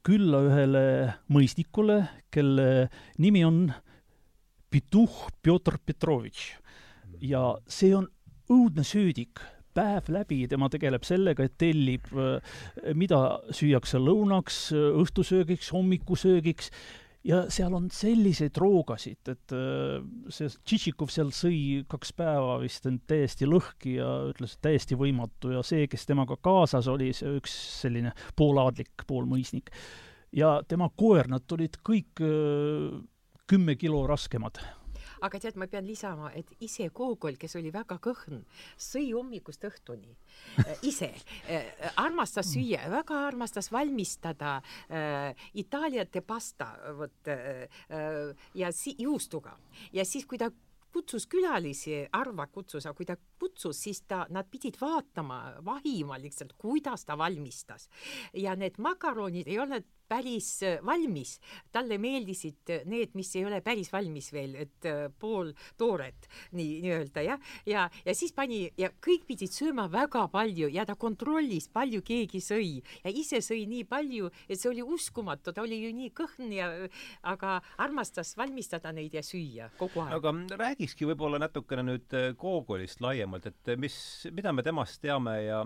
külla 0.06 0.44
ühele 0.48 0.86
mõisnikule, 1.34 2.02
kelle 2.34 2.88
nimi 3.22 3.44
on 3.48 3.68
Pituh 4.72 5.28
Pjotor 5.42 5.80
Petrovitš. 5.86 6.56
ja 7.22 7.56
see 7.68 7.96
on 7.98 8.08
õudne 8.52 8.84
söödik 8.86 9.40
päev 9.78 10.10
läbi 10.10 10.46
tema 10.50 10.70
tegeleb 10.74 11.06
sellega, 11.06 11.46
et 11.46 11.58
tellib, 11.62 12.08
mida 12.98 13.20
süüakse 13.54 14.00
lõunaks, 14.02 14.72
õhtusöögiks, 14.74 15.70
hommikusöögiks 15.76 16.72
ja 17.28 17.42
seal 17.52 17.74
on 17.76 17.90
selliseid 17.94 18.58
roogasid, 18.62 19.20
et 19.34 19.54
äh, 19.56 20.00
see 20.34 20.48
Tšitšikov 20.48 21.12
seal 21.14 21.34
sõi 21.36 21.60
kaks 21.92 22.14
päeva 22.18 22.58
vist 22.62 22.88
end 22.90 23.04
täiesti 23.10 23.50
lõhki 23.50 23.98
ja 23.98 24.10
ütles, 24.32 24.56
et 24.56 24.64
täiesti 24.70 24.98
võimatu 25.00 25.52
ja 25.56 25.64
see, 25.66 25.90
kes 25.92 26.08
temaga 26.08 26.40
kaasas 26.40 26.88
oli, 26.92 27.12
see 27.18 27.38
üks 27.40 27.54
selline 27.82 28.14
poolaadlik, 28.40 29.06
poolmõisnik. 29.10 29.72
ja 30.36 30.58
tema 30.68 30.90
koer, 30.96 31.30
nad 31.32 31.58
olid 31.58 31.80
kõik 31.86 32.24
äh, 32.24 32.98
kümme 33.48 33.78
kilo 33.80 34.06
raskemad 34.08 34.60
aga 35.22 35.40
tead, 35.42 35.58
ma 35.60 35.68
pean 35.72 35.86
lisama, 35.88 36.32
et 36.38 36.52
ise 36.64 36.90
Gogol, 36.94 37.38
kes 37.40 37.58
oli 37.60 37.72
väga 37.74 38.00
kõhn, 38.04 38.44
sõi 38.78 39.12
hommikust 39.14 39.66
õhtuni 39.70 40.14
äh, 40.64 40.74
ise 40.88 41.12
äh,, 41.50 41.72
armastas 41.96 42.52
süüa, 42.54 42.88
väga 42.92 43.24
armastas 43.28 43.72
valmistada 43.74 44.58
äh, 44.90 45.34
Itaaliate 45.58 46.22
pasta, 46.22 46.74
vot 46.98 47.34
äh, 47.34 47.68
äh, 47.90 48.48
ja 48.58 48.72
si-, 48.72 48.98
juustuga. 49.00 49.58
ja 49.94 50.06
siis, 50.06 50.26
kui 50.26 50.38
ta 50.42 50.52
kutsus 50.98 51.28
külalisi, 51.30 52.00
harva 52.14 52.48
kutsus, 52.50 52.86
aga 52.86 52.98
kui 52.98 53.06
ta 53.06 53.18
kutsus, 53.40 53.78
siis 53.84 54.02
ta, 54.10 54.24
nad 54.34 54.48
pidid 54.50 54.80
vaatama, 54.82 55.60
vahima 55.66 56.18
lihtsalt, 56.22 56.56
kuidas 56.58 57.06
ta 57.06 57.18
valmistas. 57.18 57.90
ja 58.34 58.56
need 58.56 58.80
makaronid 58.82 59.48
ei 59.48 59.60
olnud 59.60 59.86
päris 60.08 60.50
äh, 60.64 60.80
valmis, 60.86 61.38
talle 61.72 61.98
meeldisid 62.02 62.72
äh, 62.74 62.86
need, 62.90 63.14
mis 63.18 63.34
ei 63.36 63.46
ole 63.48 63.60
päris 63.66 63.92
valmis 63.94 64.32
veel, 64.34 64.56
et 64.64 64.88
äh, 64.88 65.08
pooltoored 65.20 66.28
nii 66.58 66.80
nii-öelda 66.84 67.24
jah, 67.26 67.42
ja, 67.66 67.86
ja, 67.86 68.04
ja 68.06 68.16
siis 68.16 68.34
pani 68.36 68.66
ja 68.80 68.90
kõik 69.04 69.28
pidid 69.28 69.54
sööma 69.54 69.88
väga 69.92 70.28
palju 70.32 70.70
ja 70.74 70.86
ta 70.88 70.96
kontrollis, 71.00 71.70
palju 71.74 72.02
keegi 72.06 72.42
sõi. 72.44 72.70
Ja 73.04 73.12
ise 73.12 73.42
sõi 73.44 73.66
nii 73.70 73.84
palju, 73.90 74.32
et 74.48 74.60
see 74.60 74.72
oli 74.72 74.84
uskumatu, 74.84 75.54
ta 75.54 75.64
oli 75.64 75.80
ju 75.84 75.94
nii 75.96 76.12
kõhn 76.16 76.54
ja 76.56 76.70
aga 77.28 77.58
armastas 77.84 78.34
valmistada 78.38 78.94
neid 78.96 79.16
ja 79.18 79.24
süüa 79.26 79.70
kogu 79.80 80.04
aeg. 80.04 80.18
aga 80.18 80.34
räägikski 80.64 81.08
võib-olla 81.10 81.40
natukene 81.42 81.84
nüüd 81.88 82.18
Gogolist 82.40 83.02
laiemalt, 83.04 83.50
et 83.50 83.74
mis, 83.80 83.98
mida 84.34 84.54
me 84.56 84.64
temast 84.66 85.02
teame 85.04 85.36
ja, 85.44 85.62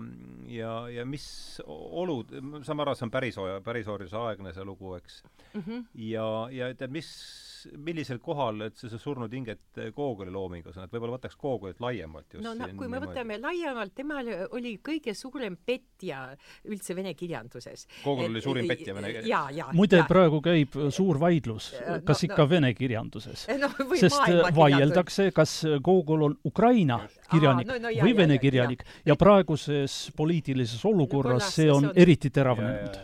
ja, 0.50 0.72
ja 0.92 1.06
mis 1.08 1.26
olud, 1.66 2.32
saame 2.66 2.84
aru, 2.84 2.96
see 2.98 3.06
on 3.06 3.12
päris, 3.14 3.38
pärisorjuse 3.64 4.18
aeg, 4.18 4.31
aegne 4.32 4.52
see 4.56 4.64
lugu, 4.66 4.94
eks 4.98 5.22
mm. 5.52 5.60
-hmm. 5.60 5.84
ja, 6.08 6.26
ja 6.52 6.68
et 6.72 6.82
mis, 6.90 7.08
millisel 7.76 8.18
kohal, 8.18 8.60
et 8.68 8.76
see, 8.76 8.90
see 8.90 9.00
surnud 9.00 9.32
hinget 9.32 9.80
Gogoli 9.96 10.32
loomingus 10.32 10.76
on, 10.76 10.86
et 10.86 10.94
võib-olla 10.94 11.18
võtaks 11.18 11.38
Gogolit 11.40 11.80
laiemalt 11.80 12.38
just 12.38 12.44
no, 12.44 12.54
no 12.54 12.68
kui 12.76 12.88
me 12.88 12.98
niimoodi. 12.98 13.12
võtame 13.12 13.38
laiemalt, 13.42 13.94
temal 13.94 14.30
oli 14.50 14.74
kõige 14.84 15.14
suurem 15.14 15.56
petja 15.56 16.24
üldse 16.64 16.96
vene 16.96 17.14
kirjanduses. 17.14 17.86
Gogol 18.04 18.30
oli 18.30 18.42
suurim 18.44 18.68
petja 18.68 18.94
vene 18.94 19.12
kirjanduses? 19.18 19.76
muide, 19.78 20.02
praegu 20.08 20.42
käib 20.44 20.78
suur 20.90 21.20
vaidlus, 21.20 21.72
kas 22.04 22.22
no, 22.22 22.28
ikka 22.28 22.42
no, 22.42 22.48
vene 22.50 22.74
kirjanduses 22.74 23.46
no,. 23.60 23.70
sest 24.00 24.54
vaieldakse, 24.56 25.30
kas 25.36 25.58
Gogol 25.82 26.28
on 26.30 26.38
Ukraina 26.44 27.02
kirjanik 27.32 27.68
Aa, 27.68 27.78
no, 27.78 27.82
no, 27.86 27.92
ja, 27.92 28.04
või 28.04 28.14
vene 28.16 28.38
kirjanik 28.42 28.82
ja, 28.84 29.12
ja 29.12 29.16
praeguses 29.18 29.96
poliitilises 30.16 30.82
olukorras 30.88 31.44
no, 31.44 31.50
see 31.54 31.68
on, 31.72 31.88
on 31.90 31.98
eriti 32.04 32.30
teravnenud. 32.34 32.98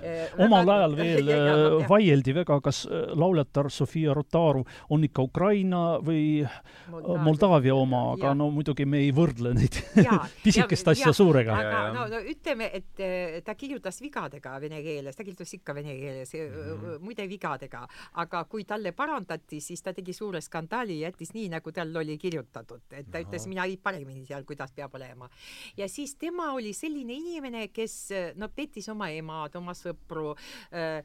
omal 0.45 0.73
ajal 0.77 0.97
veel 0.99 1.18
ja. 1.27 1.89
vaieldi 1.89 2.35
väga, 2.37 2.59
kas 2.65 2.85
äh, 2.87 3.13
lauljatar 3.19 3.71
Sofia 3.73 4.15
Rotaru 4.17 4.65
on 4.95 5.05
ikka 5.07 5.23
Ukraina 5.23 5.83
või 6.05 6.43
Moldaavia, 6.91 7.23
Moldaavia 7.29 7.77
oma, 7.77 8.03
aga 8.15 8.31
ja. 8.31 8.35
no 8.39 8.51
muidugi 8.55 8.87
me 8.89 9.03
ei 9.05 9.13
võrdle 9.15 9.55
neid 9.57 9.79
pisikest 10.45 10.93
asja 10.95 11.11
ja, 11.11 11.17
suurega. 11.17 11.59
aga 11.59 11.83
no, 11.95 12.07
no 12.13 12.23
ütleme, 12.33 12.71
et 12.81 13.05
äh, 13.05 13.39
ta 13.45 13.55
kirjutas 13.59 14.01
vigadega 14.03 14.57
vene 14.63 14.83
keeles, 14.85 15.17
ta 15.17 15.27
kirjutas 15.27 15.55
ikka 15.59 15.77
vene 15.77 15.97
keeles 15.99 16.35
mm, 16.35 16.59
-hmm. 16.59 17.05
muide 17.05 17.29
vigadega, 17.29 17.85
aga 18.25 18.45
kui 18.51 18.65
talle 18.65 18.93
parandati, 18.93 19.61
siis 19.61 19.83
ta 19.83 19.93
tegi 19.95 20.13
suure 20.13 20.41
skandaali 20.41 21.01
ja 21.01 21.09
jättis 21.09 21.35
nii, 21.35 21.49
nagu 21.53 21.73
tal 21.73 21.95
oli 21.97 22.19
kirjutatud, 22.19 22.85
et 22.93 23.11
ta 23.11 23.19
Aha. 23.19 23.27
ütles, 23.27 23.47
mina 23.49 23.65
paremini 23.83 24.09
paremini 24.09 24.27
seal, 24.27 24.45
kuidas 24.45 24.73
peab 24.73 24.95
olema. 24.95 25.29
ja 25.77 25.89
siis 25.89 26.15
tema 26.15 26.53
oli 26.53 26.73
selline 26.73 27.15
inimene, 27.15 27.69
kes 27.69 28.11
no 28.37 28.49
pettis 28.49 28.89
oma 28.89 29.11
emad, 29.11 29.55
oma 29.57 29.75
sõpru 29.75 30.35
äh,. 30.73 31.03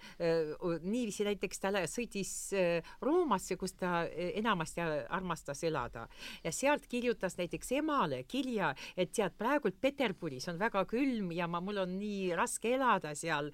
Niiviisi 0.84 1.26
näiteks 1.28 1.62
ta 1.64 1.72
sõitis 1.90 2.32
Roomasse, 3.04 3.58
kus 3.60 3.76
ta 3.78 4.04
enamasti 4.10 4.84
armastas 4.84 5.64
elada. 5.68 6.06
Ja 6.44 6.52
sealt 6.54 6.88
kirjutas 6.92 7.38
näiteks 7.40 7.72
emale 7.80 8.24
kirja, 8.30 8.74
et 8.98 9.14
tead, 9.16 9.36
praegult 9.38 9.80
Peterburis 9.82 10.48
on 10.52 10.60
väga 10.62 10.86
külm 10.90 11.32
ja 11.36 11.48
ma, 11.48 11.62
mul 11.64 11.84
on 11.84 11.96
nii 12.00 12.34
raske 12.38 12.74
elada 12.76 13.14
seal. 13.18 13.52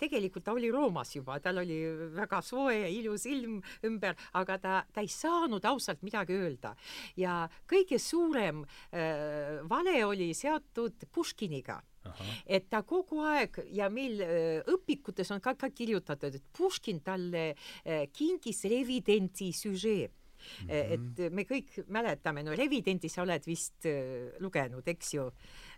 Tegelikult 0.00 0.46
ta 0.46 0.54
oli 0.56 0.70
Roomas 0.72 1.14
juba, 1.16 1.38
tal 1.42 1.62
oli 1.62 1.80
väga 2.16 2.42
soe 2.44 2.80
ja 2.82 2.90
ilus 2.90 3.26
ilm 3.30 3.60
ümber, 3.86 4.16
aga 4.40 4.58
ta, 4.58 4.80
ta 4.92 5.04
ei 5.04 5.10
saanud 5.12 5.64
ausalt 5.70 6.02
midagi 6.06 6.36
öelda. 6.38 6.74
Ja 7.20 7.42
kõige 7.70 8.00
suurem 8.00 8.64
vale 9.70 10.00
oli 10.06 10.32
seotud 10.36 11.08
Puškiniga 11.12 11.80
Aha. 12.08 12.24
et 12.48 12.70
ta 12.72 12.80
kogu 12.88 13.20
aeg 13.28 13.58
ja 13.76 13.90
meil 13.92 14.22
äh, 14.24 14.62
õpikutes 14.72 15.28
on 15.34 15.42
ka, 15.44 15.52
ka 15.60 15.68
kirjutatud, 15.68 16.38
et 16.38 16.46
Puškin 16.56 17.02
talle 17.04 17.50
äh, 17.52 18.06
kinkis 18.12 18.64
revidendi 18.70 19.52
süžee 19.56 20.08
Mm 20.40 20.68
-hmm. 20.68 20.92
et 20.94 21.32
me 21.32 21.42
kõik 21.44 21.84
mäletame, 21.92 22.42
no 22.42 22.54
Revidendi 22.56 23.08
sa 23.08 23.22
oled 23.22 23.44
vist 23.46 23.84
lugenud, 24.40 24.88
eks 24.88 25.14
ju, 25.14 25.26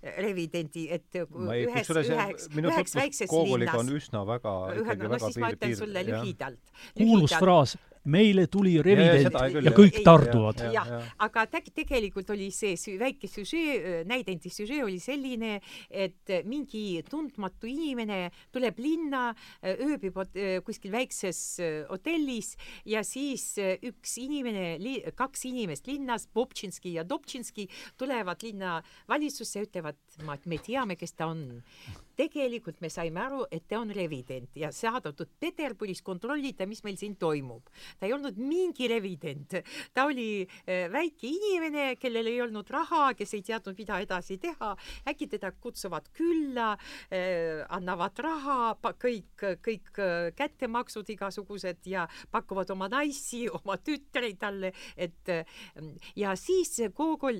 Revidendi, 0.02 0.84
et 0.90 1.14
ei, 1.14 1.24
ühes, 1.66 1.90
üheks, 1.90 2.46
üheks 2.46 2.94
väikses 2.94 3.32
linnas. 3.32 3.74
on 3.74 3.90
üsna 3.90 4.22
väga, 4.26 4.52
ikkagi 4.78 5.02
no, 5.02 5.10
väga 5.10 5.18
no, 5.18 5.18
siis 5.18 5.34
piir, 5.34 5.42
ma 5.42 5.50
ütlen 5.50 5.76
sulle 5.76 6.04
lühidalt. 6.06 6.72
kuulus 6.94 7.34
fraas, 7.34 7.76
meile 8.04 8.46
tuli 8.50 8.76
revident 8.82 9.34
ja, 9.34 9.46
ja, 9.48 9.62
ja 9.68 9.72
kõik 9.74 10.00
tarduvad. 10.04 10.62
jah, 10.74 10.88
aga 11.22 11.44
tegelikult 11.50 12.30
oli 12.34 12.48
see 12.54 12.96
väike 12.98 13.30
süžee, 13.30 14.02
näidendi 14.08 14.50
süžee 14.52 14.82
oli 14.84 14.98
selline, 15.02 15.58
et 15.88 16.32
mingi 16.48 17.02
tundmatu 17.08 17.70
inimene 17.70 18.30
tuleb 18.52 18.80
linna, 18.82 19.30
ööbib 19.62 20.18
kuskil 20.66 20.94
väikses 20.94 21.42
hotellis 21.90 22.54
ja 22.88 23.04
siis 23.06 23.54
üks 23.58 24.16
inimene, 24.22 24.76
kaks 25.18 25.46
inimest 25.50 25.86
linnas, 25.90 26.26
Bobtšinski 26.32 26.96
ja 26.96 27.06
Dobtšinski, 27.08 27.68
tulevad 28.00 28.42
linna 28.42 28.78
valitsusse 29.10 29.60
ja 29.60 29.68
ütlevad, 29.68 29.98
me 30.46 30.58
teame, 30.62 30.96
kes 30.98 31.14
ta 31.18 31.30
on 31.30 31.62
tegelikult 32.16 32.80
me 32.82 32.90
saime 32.92 33.20
aru, 33.22 33.44
et 33.52 33.64
ta 33.68 33.80
on 33.80 33.90
revident 33.94 34.56
ja 34.58 34.70
saadetud 34.74 35.30
Peterburis 35.40 36.02
kontrollida, 36.04 36.66
mis 36.68 36.82
meil 36.84 36.98
siin 37.00 37.16
toimub. 37.20 37.68
ta 37.98 38.06
ei 38.06 38.12
olnud 38.12 38.38
mingi 38.38 38.88
revident, 38.90 39.56
ta 39.94 40.06
oli 40.08 40.44
äh, 40.44 40.88
väike 40.92 41.28
inimene, 41.28 41.86
kellel 42.00 42.28
ei 42.30 42.40
olnud 42.44 42.68
raha, 42.70 43.12
kes 43.18 43.34
ei 43.38 43.44
teadnud, 43.46 43.78
mida 43.78 44.00
edasi 44.02 44.38
teha. 44.42 44.74
äkki 45.08 45.28
teda 45.36 45.52
kutsuvad 45.52 46.10
külla 46.16 46.72
äh,, 46.74 47.64
annavad 47.72 48.18
raha, 48.18 48.58
kõik, 49.00 49.46
kõik 49.64 50.02
äh, 50.02 50.30
kättemaksud 50.36 51.08
igasugused 51.16 51.86
ja 51.86 52.06
pakuvad 52.30 52.70
oma 52.74 52.88
naisi, 52.92 53.46
oma 53.62 53.78
tütreid 53.78 54.40
talle, 54.42 54.72
et 54.96 55.28
ja 56.16 56.32
siis 56.36 56.80
Gogol, 56.96 57.38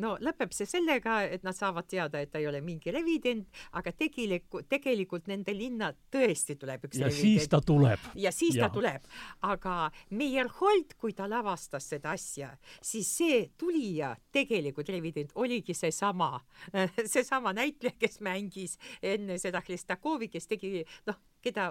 no 0.00 0.14
lõpeb 0.22 0.52
see 0.54 0.68
sellega, 0.68 1.22
et 1.26 1.42
nad 1.46 1.56
saavad 1.56 1.86
teada, 1.90 2.20
et 2.20 2.30
ta 2.30 2.38
ei 2.38 2.46
ole 2.46 2.60
mingi 2.64 2.92
revident, 2.94 3.48
aga 3.72 3.92
tegelikult 3.92 4.13
tegelikult, 4.14 4.68
tegelikult 4.70 5.28
nende 5.30 5.54
linna 5.56 5.90
tõesti 6.12 6.56
tuleb 6.60 6.86
üks 6.88 7.00
ja 7.00 7.08
revident. 7.08 7.22
siis 7.22 7.50
ta 7.50 7.60
tuleb. 7.64 8.08
ja 8.20 8.32
siis 8.34 8.58
ja. 8.58 8.66
ta 8.66 8.74
tuleb, 8.74 9.06
aga 9.46 9.74
Meyerhold, 10.14 10.96
kui 11.00 11.14
ta 11.16 11.28
lavastas 11.30 11.88
seda 11.94 12.14
asja, 12.14 12.52
siis 12.84 13.10
see 13.18 13.44
tulija 13.58 14.14
tegelikult 14.34 14.90
revident 14.94 15.34
oligi 15.34 15.74
seesama, 15.76 16.38
seesama 17.14 17.54
näitleja, 17.56 17.96
kes 17.98 18.20
mängis 18.24 18.78
enne 19.02 19.38
seda 19.42 19.62
Hlestakovi, 19.64 20.30
kes 20.32 20.50
tegi 20.50 20.84
noh, 21.08 21.18
keda 21.44 21.70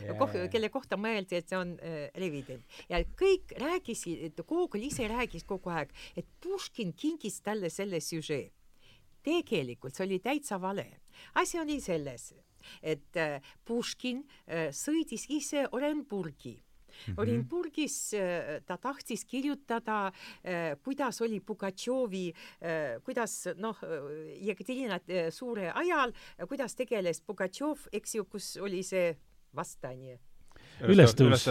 yeah., 0.00 0.16
koh, 0.18 0.32
kelle 0.52 0.70
kohta 0.72 0.96
mõeldi, 1.00 1.40
et 1.40 1.50
see 1.50 1.58
on 1.58 1.74
äh, 1.84 2.06
revident 2.20 2.80
ja 2.90 3.02
kõik 3.18 3.52
rääkisid, 3.60 4.40
Gogol 4.48 4.86
ise 4.86 5.08
rääkis 5.10 5.44
kogu 5.48 5.72
aeg, 5.74 5.92
et 6.16 6.26
Puškin 6.40 6.94
kingis 6.96 7.40
talle 7.44 7.70
selle 7.72 8.00
süžee 8.04 8.48
tegelikult 9.22 9.96
see 9.96 10.06
oli 10.06 10.18
täitsa 10.22 10.60
vale. 10.60 10.86
asi 11.34 11.58
oli 11.58 11.80
selles, 11.80 12.34
et 12.82 13.16
äh, 13.16 13.40
Puškin 13.64 14.24
äh, 14.24 14.68
sõitis 14.72 15.28
ise 15.28 15.68
Orenburgi 15.72 16.60
Mm 16.90 17.14
-hmm. 17.14 17.20
Orenburgis 17.20 18.14
äh, 18.14 18.60
ta 18.66 18.76
tahtis 18.76 19.24
kirjutada, 19.24 20.12
kuidas 20.82 21.20
oli 21.20 21.40
Pugatšovi, 21.40 22.34
kuidas 23.04 23.46
noh, 23.56 23.76
Jekaterina 24.40 25.00
suure 25.30 25.72
ajal, 25.74 26.12
kuidas 26.48 26.74
tegeles 26.74 27.20
Pugatšov, 27.20 27.78
eks 27.92 28.14
ju, 28.14 28.24
kus 28.24 28.56
oli 28.56 28.82
see 28.82 29.16
vastanje 29.54 30.18
ülestõus. 30.88 31.46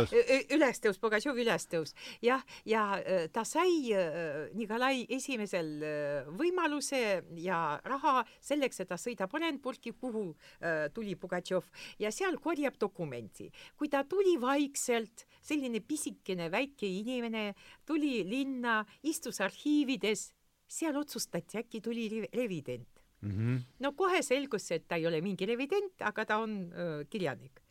ülestõus, 0.56 1.00
Pugatšov 1.00 1.40
ülestõus. 1.40 1.94
jah, 2.22 2.44
ja 2.66 2.84
ta 3.34 3.44
sai 3.46 3.94
Nikolai 4.54 5.06
esimesel 5.10 5.70
võimaluse 6.40 7.24
ja 7.38 7.80
raha 7.86 8.24
selleks, 8.42 8.80
et 8.80 8.90
ta 8.90 8.98
sõidab 8.98 9.34
Orenburgi, 9.34 9.94
kuhu 9.94 10.36
tuli 10.94 11.16
Pugatšov 11.16 11.70
ja 12.00 12.12
seal 12.12 12.38
korjab 12.38 12.78
dokumenti. 12.80 13.52
kui 13.78 13.90
ta 13.90 14.04
tuli 14.04 14.38
vaikselt, 14.42 15.26
selline 15.42 15.82
pisikene 15.82 16.50
väike 16.52 16.88
inimene, 16.88 17.54
tuli 17.86 18.24
linna, 18.24 18.86
istus 19.04 19.40
arhiivides, 19.42 20.34
seal 20.70 20.98
otsustati, 20.98 21.58
äkki 21.58 21.82
tuli 21.82 22.28
revident 22.34 23.00
mm. 23.22 23.32
-hmm. 23.32 23.62
no 23.80 23.92
kohe 23.92 24.22
selgus, 24.22 24.72
et 24.72 24.88
ta 24.88 24.96
ei 24.96 25.08
ole 25.08 25.22
mingi 25.22 25.46
revident, 25.46 26.02
aga 26.02 26.26
ta 26.26 26.38
on 26.38 26.72
öö, 26.74 27.04
kirjanik 27.10 27.62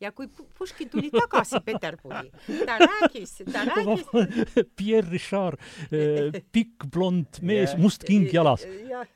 ja 0.00 0.12
kui 0.12 0.28
Puškin 0.58 0.90
tuli 0.90 1.10
tagasi 1.10 1.60
Peterburi, 1.64 2.30
ta 2.66 2.78
rääkis, 2.82 3.34
ta 3.52 3.64
rääkis 3.70 4.06
Pierre 4.76 5.08
Richard, 5.10 5.58
eh, 5.92 6.38
pikk 6.52 6.88
blond 6.92 7.40
mees, 7.42 7.74
must 7.78 8.04
king 8.06 8.28
jalas. 8.32 8.64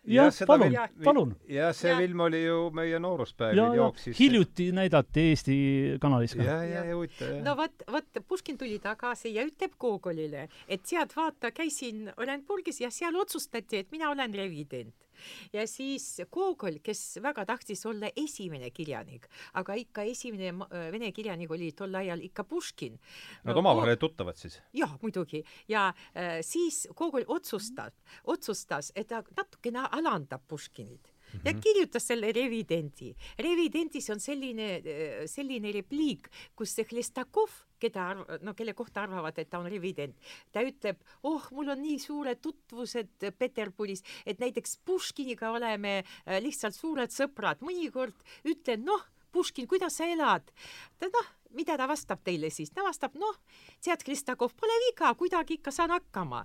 jah, 0.05 0.33
palun, 0.47 0.77
palun. 1.05 1.37
jah, 1.49 1.75
see 1.77 1.95
film 1.97 2.25
oli 2.27 2.45
ju 2.45 2.71
meie 2.75 2.99
nooruspäevil 3.03 3.79
jooksis. 3.79 4.19
hiljuti 4.19 4.71
näidati 4.73 5.29
Eesti 5.33 5.59
kanalis 6.03 6.35
ka. 6.37 6.43
ja, 6.43 6.59
ja, 6.65 6.85
ja 6.85 6.97
huvitav, 6.97 7.31
jah. 7.37 7.45
no 7.47 7.57
vot, 7.59 7.87
vot 7.93 8.23
Puškin 8.29 8.59
tuli 8.59 8.79
tagasi 8.83 9.35
ja 9.37 9.47
ütleb 9.47 9.79
Gogolile, 9.81 10.49
et 10.69 10.87
sealt 10.87 11.15
vaata, 11.17 11.53
käisin 11.55 12.11
Orenburgis 12.17 12.83
ja 12.83 12.91
seal 12.91 13.17
otsustati, 13.17 13.85
et 13.85 13.95
mina 13.95 14.11
olen 14.11 14.35
revident 14.35 14.95
ja 15.53 15.67
siis 15.71 16.21
Gogol, 16.33 16.81
kes 16.85 17.19
väga 17.23 17.45
tahtis 17.49 17.87
olla 17.87 18.11
esimene 18.17 18.71
kirjanik, 18.71 19.29
aga 19.61 19.77
ikka 19.79 20.07
esimene 20.09 20.53
vene 20.93 21.13
kirjanik 21.13 21.51
oli 21.51 21.73
tol 21.77 21.95
ajal 22.03 22.23
ikka 22.23 22.45
Puškin. 22.49 22.99
Nad 23.45 23.55
no, 23.55 23.61
omavahel 23.61 23.95
olid 23.95 24.03
tuttavad 24.03 24.37
siis? 24.37 24.61
jah, 24.77 24.97
muidugi. 25.03 25.45
ja 25.69 25.89
äh, 26.15 26.41
siis 26.47 26.87
Gogol 26.97 27.25
otsustas, 27.27 27.97
otsustas, 28.25 28.93
et 28.97 29.09
ta 29.09 29.23
natukene 29.37 29.87
alandab 29.91 30.47
Puškinit 30.49 31.13
ja 31.45 31.53
mhm. 31.53 31.61
kirjutas 31.61 32.07
selle 32.07 32.33
revidendi. 32.33 33.15
revidendis 33.39 34.11
on 34.11 34.21
selline, 34.21 34.69
selline 35.27 35.73
repliik, 35.73 36.29
kus 36.57 36.75
see 36.77 36.87
Hlestakov, 36.91 37.55
keda 37.83 38.09
arv-, 38.15 38.37
no 38.47 38.55
kelle 38.59 38.75
kohta 38.79 39.05
arvavad, 39.07 39.39
et 39.39 39.51
ta 39.51 39.61
on 39.63 39.71
revident, 39.71 40.15
ta 40.55 40.65
ütleb, 40.67 41.03
oh, 41.29 41.49
mul 41.57 41.75
on 41.75 41.83
nii 41.83 41.99
suured 42.03 42.43
tutvused 42.43 43.29
Peterburis, 43.39 44.05
et 44.27 44.43
näiteks 44.43 44.79
Puškiniga 44.87 45.53
oleme 45.57 45.99
äh, 46.03 46.39
lihtsalt 46.45 46.79
suured 46.79 47.15
sõbrad, 47.15 47.65
mõnikord 47.67 48.17
ütlen, 48.49 48.87
noh, 48.89 49.09
Puškin, 49.33 49.65
kuidas 49.65 49.97
sa 49.97 50.05
elad? 50.13 50.51
ta 51.01 51.09
noh 51.09 51.31
mida 51.57 51.77
ta 51.79 51.89
vastab 51.91 52.23
teile 52.25 52.51
siis? 52.51 52.71
ta 52.75 52.85
vastab, 52.87 53.17
noh, 53.21 53.39
tead, 53.83 54.03
Kristakov, 54.07 54.55
pole 54.59 54.77
viga, 54.87 55.13
kuidagi 55.19 55.59
ikka 55.59 55.73
saan 55.75 55.95
hakkama. 55.95 56.45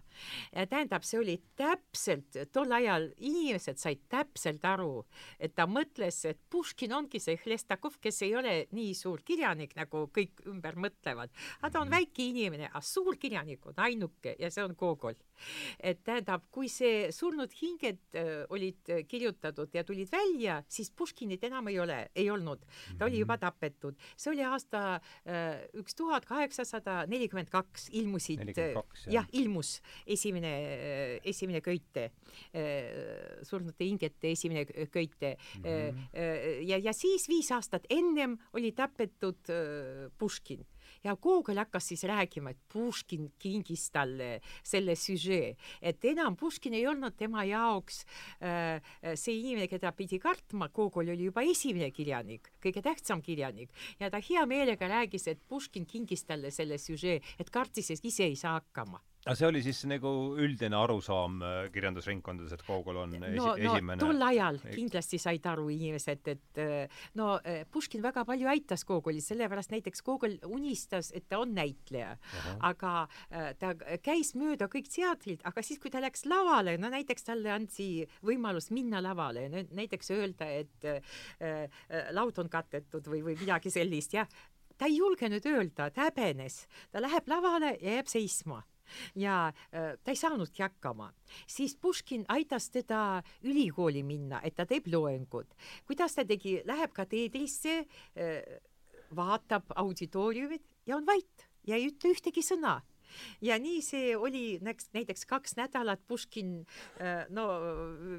tähendab, 0.53 1.05
see 1.07 1.19
oli 1.19 1.37
täpselt, 1.55 2.39
tol 2.51 2.71
ajal 2.71 3.09
inimesed 3.17 3.79
said 3.81 4.03
täpselt 4.09 4.65
aru, 4.65 5.05
et 5.39 5.55
ta 5.55 5.67
mõtles, 5.67 6.23
et 6.29 6.39
Puškin 6.49 6.93
ongi 6.93 7.19
see 7.23 7.37
Hrestakov, 7.43 7.99
kes 8.01 8.21
ei 8.27 8.35
ole 8.35 8.57
nii 8.71 8.93
suur 8.97 9.23
kirjanik, 9.25 9.75
nagu 9.75 10.07
kõik 10.13 10.43
ümber 10.47 10.75
mõtlevad, 10.75 11.33
aga 11.61 11.71
ta 11.71 11.81
on 11.81 11.89
mhm. 11.89 11.95
väike 11.97 12.29
inimene, 12.31 12.69
aga 12.71 12.81
suur 12.81 13.17
kirjanik 13.17 13.65
on 13.65 13.85
ainuke 13.87 14.35
ja 14.39 14.51
see 14.51 14.65
on 14.65 14.75
Gogol. 14.77 15.17
et 15.91 16.03
tähendab, 16.03 16.47
kui 16.51 16.69
see 16.71 17.11
surnud 17.15 17.53
hinged 17.61 18.01
äh, 18.17 18.45
olid 18.49 18.93
kirjutatud 19.07 19.73
ja 19.73 19.83
tulid 19.87 20.11
välja, 20.11 20.61
siis 20.67 20.91
Puškinit 20.91 21.43
enam 21.43 21.67
ei 21.71 21.79
ole, 21.79 21.99
ei 22.15 22.29
olnud, 22.29 22.63
ta 22.97 23.05
oli 23.05 23.21
juba 23.21 23.37
mhm. 23.37 23.45
tapetud, 23.47 23.97
see 24.17 24.31
oli 24.33 24.45
aasta 24.47 24.97
Äh, 25.27 25.65
üks 25.77 25.95
tuhat 25.97 26.25
kaheksasada 26.27 27.01
nelikümmend 27.09 27.49
kaks 27.51 27.89
ilmusid, 27.97 28.43
jah, 29.11 29.27
ilmus 29.35 29.77
esimene, 30.07 30.53
äh, 30.71 31.13
esimene 31.27 31.61
köite, 31.65 32.09
äh, 32.55 33.41
surnute 33.47 33.85
hingete 33.85 34.31
esimene 34.31 34.65
köite 34.65 35.35
mm. 35.35 35.63
-hmm. 35.63 36.63
ja, 36.67 36.77
ja 36.77 36.93
siis 36.93 37.27
viis 37.29 37.51
aastat 37.51 37.85
ennem 37.89 38.37
oli 38.53 38.71
tapetud 38.71 39.51
Puškin 40.17 40.65
ja 41.03 41.15
Gogol 41.15 41.59
hakkas 41.61 41.89
siis 41.91 42.03
rääkima, 42.07 42.53
et 42.53 42.61
Puškin 42.73 43.31
kingis 43.39 43.87
talle 43.93 44.39
selle 44.63 44.95
süžee, 44.99 45.55
et 45.81 46.05
enam 46.05 46.37
Puškin 46.37 46.77
ei 46.77 46.85
olnud 46.87 47.17
tema 47.17 47.45
jaoks 47.47 48.03
äh, 48.41 48.81
see 49.15 49.39
inimene, 49.39 49.67
keda 49.71 49.91
pidi 49.97 50.19
kartma, 50.19 50.69
Gogol 50.73 51.13
oli 51.13 51.29
juba 51.29 51.43
esimene 51.47 51.91
kirjanik, 51.95 52.51
kõige 52.63 52.83
tähtsam 52.85 53.21
kirjanik. 53.25 53.71
Ja 53.99 54.11
ta 54.13 54.21
hea 54.23 54.45
meelega 54.49 54.89
rääkis, 54.91 55.27
et 55.31 55.43
Puškin 55.47 55.85
kingis 55.89 56.25
talle 56.27 56.51
selle 56.51 56.79
süžee, 56.81 57.21
et 57.39 57.53
kartis, 57.53 57.91
et 57.93 58.05
ise 58.05 58.27
ei 58.27 58.35
saa 58.39 58.57
hakkama 58.59 59.01
aga 59.27 59.35
see 59.37 59.47
oli 59.49 59.61
siis 59.65 59.81
nagu 59.89 60.11
üldine 60.39 60.77
arusaam 60.79 61.41
äh, 61.43 61.57
kirjandusringkondades, 61.73 62.55
et 62.55 62.63
Gogol 62.67 63.01
on 63.03 63.15
esi, 63.17 63.35
no, 63.35 63.49
no, 63.51 63.55
esimene 63.57 63.99
tol 64.01 64.23
ajal 64.29 64.59
kindlasti 64.65 65.19
said 65.21 65.45
aru 65.51 65.67
inimesed, 65.73 66.31
et 66.33 66.61
äh, 66.63 67.01
no 67.19 67.33
äh, 67.41 67.63
Puškin 67.71 68.03
väga 68.05 68.23
palju 68.27 68.49
aitas 68.51 68.85
Gogolit, 68.87 69.25
sellepärast 69.25 69.73
näiteks 69.75 70.03
Gogol 70.07 70.37
unistas, 70.47 71.11
et 71.17 71.27
ta 71.29 71.41
on 71.43 71.53
näitleja, 71.57 72.15
aga 72.65 72.93
ta 73.59 73.73
käis 74.03 74.33
mööda 74.37 74.67
kõik 74.71 74.87
teatrid, 74.91 75.43
aga 75.47 75.63
siis, 75.65 75.79
kui 75.81 75.91
ta 75.93 76.01
läks 76.03 76.25
lavale, 76.29 76.77
no 76.79 76.89
näiteks 76.93 77.27
talle 77.27 77.51
anti 77.53 77.89
võimalus 78.25 78.71
minna 78.75 79.01
lavale, 79.03 79.47
näiteks 79.51 80.13
öelda, 80.15 80.47
et 80.61 80.87
äh, 80.87 81.67
laud 82.15 82.39
on 82.41 82.51
katetud 82.51 83.07
või, 83.11 83.23
või 83.25 83.37
midagi 83.39 83.71
sellist, 83.73 84.15
jah, 84.17 84.29
ta 84.77 84.87
ei 84.89 84.97
julgenud 84.99 85.45
öelda, 85.49 85.91
ta 85.91 86.07
häbenes, 86.07 86.63
ta 86.91 87.03
läheb 87.03 87.29
lavale 87.29 87.75
ja 87.81 87.97
jääb 87.97 88.11
seisma 88.11 88.61
ja 89.15 89.47
äh, 89.47 89.95
ta 90.03 90.11
ei 90.11 90.19
saanudki 90.19 90.63
hakkama. 90.63 91.11
siis 91.47 91.75
Puškin 91.75 92.25
aitas 92.27 92.69
teda 92.69 93.23
ülikooli 93.43 94.03
minna, 94.03 94.41
et 94.43 94.55
ta 94.55 94.65
teeb 94.65 94.87
loengud. 94.87 95.47
kuidas 95.85 96.15
ta 96.15 96.25
tegi, 96.25 96.61
läheb 96.65 96.93
kateedrisse, 96.93 97.85
äh, 98.17 98.59
vaatab 99.15 99.71
auditooriumit 99.75 100.63
ja 100.85 100.97
on 100.97 101.05
vait 101.05 101.47
ja 101.67 101.75
ei 101.75 101.87
ütle 101.91 102.11
ühtegi 102.11 102.43
sõna 102.43 102.81
ja 103.41 103.57
nii 103.61 103.81
see 103.85 104.15
oli 104.17 104.59
näiteks 104.61 105.25
kaks 105.29 105.57
nädalat 105.57 106.01
Puškin 106.07 106.59
äh, 107.01 107.25
no 107.29 107.47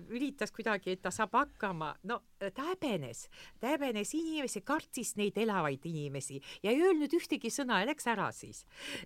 üritas 0.08 0.52
kuidagi, 0.54 0.96
et 0.96 1.02
ta 1.02 1.12
saab 1.14 1.36
hakkama, 1.38 1.94
no 2.08 2.20
ta 2.38 2.68
häbenes, 2.70 3.26
ta 3.60 3.72
häbenes 3.72 4.14
inimesi, 4.14 4.62
kartis 4.66 5.14
neid 5.18 5.38
elavaid 5.38 5.84
inimesi 5.88 6.40
ja 6.62 6.72
ei 6.72 6.82
öelnud 6.82 7.14
ühtegi 7.18 7.50
sõna 7.52 7.82
ja 7.82 7.88
läks 7.90 8.08
ära 8.10 8.30
siis. 8.34 8.64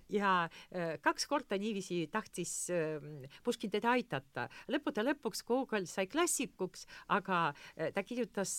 ja 0.09 0.33
äh, 0.45 0.95
kaks 1.01 1.27
korda 1.29 1.57
niiviisi 1.59 2.07
tahtis 2.11 2.53
ähm, 2.73 3.25
Puškin 3.43 3.73
teda 3.73 3.93
aidata, 3.97 4.47
lõppude 4.71 5.05
lõpuks 5.09 5.43
Gogol 5.47 5.87
sai 5.89 6.07
klassikuks, 6.11 6.87
aga 7.13 7.45
äh, 7.51 7.91
ta 7.93 8.03
kirjutas 8.03 8.53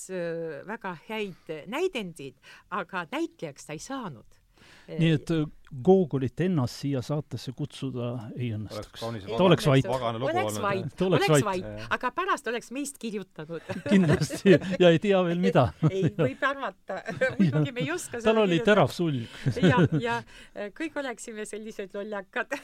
väga 0.66 0.94
häid 1.08 1.52
näidendid, 1.70 2.40
aga 2.74 3.04
näitlejaks 3.12 3.66
ta 3.66 3.76
ei 3.76 3.82
saanud. 3.82 4.40
Nii 4.88 5.12
et 5.16 5.30
äh, 5.32 5.44
Gogolit 5.82 6.40
ennast 6.44 6.82
siia 6.84 7.00
saatesse 7.02 7.52
kutsuda 7.56 8.10
ei 8.36 8.52
õnnestuks. 8.54 9.00
ta 9.02 9.42
oleks 9.42 9.66
vait. 9.66 9.86
oleks 9.88 10.58
vait, 10.62 11.02
oleks 11.02 11.44
vait, 11.46 11.66
aga 11.96 12.10
pärast 12.14 12.46
oleks 12.50 12.70
meist 12.74 12.98
kirjutanud 13.02 13.64
kindlasti. 13.92 14.54
Ja 14.78 14.92
ei 14.94 15.00
tea 15.02 15.22
veel 15.26 15.40
mida. 15.42 15.66
Ei, 15.94 16.10
võib 16.18 16.44
arvata. 16.46 17.00
Muidugi 17.38 17.72
me 17.74 17.84
ei 17.84 17.90
oska 17.94 18.20
tal 18.24 18.42
oli 18.44 18.60
terav 18.64 18.92
sulg. 18.94 19.30
Ja, 19.62 19.80
ja 20.00 20.18
äh, 20.54 20.70
kõik 20.76 20.98
oleksime 21.00 21.46
sellised 21.48 21.94
lollakad. 21.96 22.54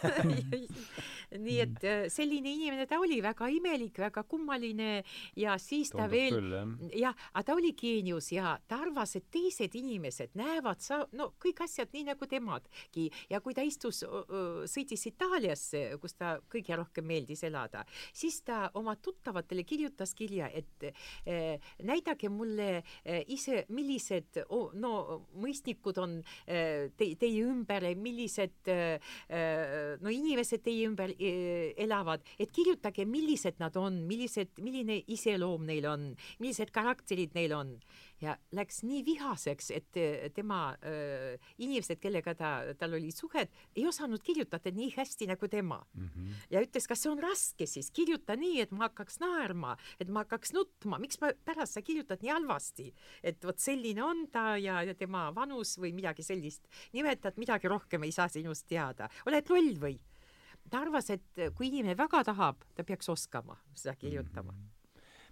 Nii 1.41 1.59
et 1.65 1.85
äh, 1.87 2.05
selline 2.13 2.53
inimene 2.53 2.87
ta 2.91 3.01
oli, 3.03 3.21
väga 3.25 3.51
imelik, 3.55 3.99
väga 4.03 4.25
kummaline 4.29 5.03
ja 5.39 5.57
siis 5.63 5.93
ta 5.93 6.07
Tundub 6.07 6.15
veel, 6.15 6.91
jah, 6.97 7.15
aga 7.35 7.45
ta 7.51 7.57
oli 7.59 7.73
geenius 7.79 8.31
ja 8.35 8.57
ta 8.69 8.81
arvas, 8.85 9.17
et 9.19 9.27
teised 9.33 9.75
inimesed 9.79 10.35
näevad 10.39 10.83
sa-, 10.85 11.05
no 11.17 11.33
kõik 11.43 11.65
asjad 11.67 11.91
nii, 11.95 12.07
nagu 12.13 12.29
temadki 13.01 13.31
ja 13.31 13.41
kui 13.41 13.55
ta 13.55 13.63
istus, 13.65 14.03
sõitis 14.71 15.07
Itaaliasse, 15.09 15.99
kus 16.01 16.15
ta 16.19 16.39
kõige 16.51 16.77
rohkem 16.77 17.07
meeldis 17.07 17.43
elada, 17.45 17.85
siis 18.13 18.43
ta 18.43 18.71
oma 18.75 18.97
tuttavatele 18.97 19.65
kirjutas 19.65 20.15
kirja, 20.15 20.49
et 20.53 20.91
eh, 21.27 21.59
näidake 21.83 22.29
mulle 22.29 22.83
eh, 23.05 23.25
ise, 23.29 23.65
millised 23.71 24.45
oh, 24.49 24.73
no 24.75 25.27
mõistnikud 25.41 25.99
on 26.03 26.19
eh, 26.47 26.91
te, 26.97 27.15
teie 27.17 27.45
ümber, 27.45 27.89
millised 27.97 28.69
eh, 28.69 28.99
no 30.01 30.11
inimesed 30.11 30.63
teie 30.65 30.89
ümber 30.89 31.15
eh, 31.19 31.73
elavad, 31.81 32.25
et 32.39 32.51
kirjutage, 32.53 33.07
millised 33.07 33.61
nad 33.61 33.77
on, 33.77 34.03
millised, 34.07 34.59
milline 34.61 35.03
iseloom 35.09 35.67
neil 35.69 35.87
on, 35.91 36.11
millised 36.41 36.73
karakterid 36.75 37.35
neil 37.37 37.55
on 37.57 37.77
ja 38.21 38.37
läks 38.57 38.83
nii 38.85 39.01
vihaseks, 39.07 39.71
et 39.75 39.99
äh, 40.01 40.29
tema 40.35 40.61
äh, 40.87 41.39
inimesed, 41.59 42.01
kellega 42.03 42.35
ta, 42.37 42.51
tal 42.79 42.97
olid 42.99 43.17
suhed, 43.17 43.53
ei 43.77 43.87
osanud 43.89 44.23
kirjutada 44.25 44.73
nii 44.75 44.91
hästi 44.97 45.31
nagu 45.31 45.49
tema 45.49 45.81
mm. 45.95 46.09
-hmm. 46.09 46.35
ja 46.51 46.63
ütles, 46.65 46.89
kas 46.89 47.03
see 47.03 47.13
on 47.13 47.23
raske 47.23 47.67
siis, 47.67 47.91
kirjuta 47.91 48.37
nii, 48.37 48.61
et 48.61 48.73
ma 48.73 48.89
hakkaks 48.89 49.21
naerma, 49.21 49.77
et 50.01 50.09
ma 50.09 50.25
hakkaks 50.25 50.53
nutma, 50.53 50.99
miks 50.99 51.21
ma 51.21 51.33
pärast 51.45 51.79
sa 51.79 51.83
kirjutad 51.83 52.23
nii 52.23 52.33
halvasti, 52.33 52.93
et 53.23 53.45
vot 53.45 53.59
selline 53.59 54.03
on 54.05 54.27
ta 54.33 54.57
ja, 54.57 54.83
ja 54.83 54.95
tema 54.95 55.31
vanus 55.35 55.79
või 55.79 55.93
midagi 55.97 56.23
sellist. 56.23 56.69
nimetad, 56.93 57.37
midagi 57.37 57.69
rohkem 57.69 58.03
ei 58.03 58.13
saa 58.13 58.29
sinust 58.29 58.67
teada, 58.69 59.09
oled 59.27 59.49
loll 59.51 59.77
või? 59.81 60.01
ta 60.71 60.85
arvas, 60.85 61.11
et 61.11 61.55
kui 61.57 61.67
inimene 61.67 61.97
väga 61.97 62.25
tahab, 62.25 62.61
ta 62.75 62.85
peaks 62.85 63.09
oskama 63.09 63.57
seda 63.75 63.97
kirjutama 63.97 64.53
mm. 64.53 64.59
-hmm 64.59 64.80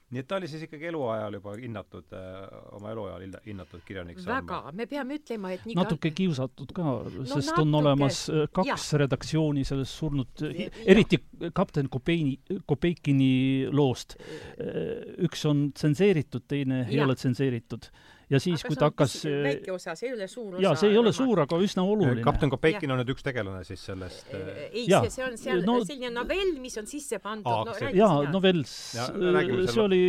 nii 0.09 0.22
et 0.22 0.28
ta 0.28 0.38
oli 0.38 0.48
siis 0.48 0.62
ikkagi 0.64 0.88
eluajal 0.88 1.36
juba 1.36 1.54
hinnatud 1.61 2.14
äh,, 2.16 2.36
oma 2.76 2.92
eluajal 2.94 3.24
hinnatud 3.44 3.82
kirjanik 3.84 4.20
väga, 4.24 4.61
me 4.72 4.86
peame 4.88 5.18
ütlema, 5.20 5.52
et 5.52 5.66
nii 5.68 5.76
natuke 5.76 6.12
kiusatud 6.16 6.72
ka 6.76 6.84
no,, 6.86 6.94
sest 7.24 7.52
natuke, 7.52 7.64
on 7.66 7.78
olemas 7.82 8.22
äh, 8.32 8.46
kaks 8.56 8.92
ja. 8.92 9.02
redaktsiooni 9.04 9.66
sellest 9.68 10.00
surnud, 10.00 10.44
eriti 10.88 11.20
kapten 11.54 11.90
Kopeini, 11.92 12.38
Kopeikini 12.68 13.32
loost. 13.72 14.16
Äh, 14.18 15.26
üks 15.28 15.44
on 15.48 15.68
tsenseeritud, 15.76 16.48
teine 16.48 16.84
ja. 16.84 16.92
ei 16.92 17.02
ole 17.04 17.16
tsenseeritud 17.18 17.90
ja 18.29 18.41
siis, 18.43 18.62
kui 18.66 18.76
ta 18.76 18.91
hakkas 18.91 19.14
väike 19.24 19.72
osa, 19.72 19.95
see 19.97 20.11
ei 20.11 20.14
ole 20.16 20.26
suur 20.29 20.57
osa. 20.57 20.62
jaa, 20.62 20.74
see 20.79 20.91
ei 20.93 20.99
ole 21.01 21.12
suur, 21.16 21.41
aga 21.45 21.59
üsna 21.64 21.85
oluline. 21.89 22.22
kapten 22.26 22.53
Kopeikin 22.53 22.93
on 22.93 23.01
nüüd 23.01 23.12
üks 23.14 23.24
tegelane 23.24 23.62
siis 23.64 23.85
sellest 23.89 24.33
ei, 24.35 24.85
see, 24.85 25.11
see 25.14 25.24
on 25.24 25.39
seal 25.41 25.62
no, 25.66 25.79
selline 25.89 26.12
novell, 26.12 26.53
mis 26.61 26.76
on 26.81 26.89
sisse 26.91 27.20
pandud 27.24 27.70
no, 27.70 27.76
jaa, 27.97 28.18
novell, 28.33 28.62
see 28.68 29.83
oli 29.83 30.03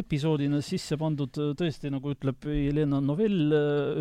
episoodina 0.00 0.60
sisse 0.64 0.98
pandud 1.00 1.40
tõesti, 1.58 1.92
nagu 1.94 2.12
ütleb 2.12 2.48
Jelena 2.52 3.00
novell 3.04 3.54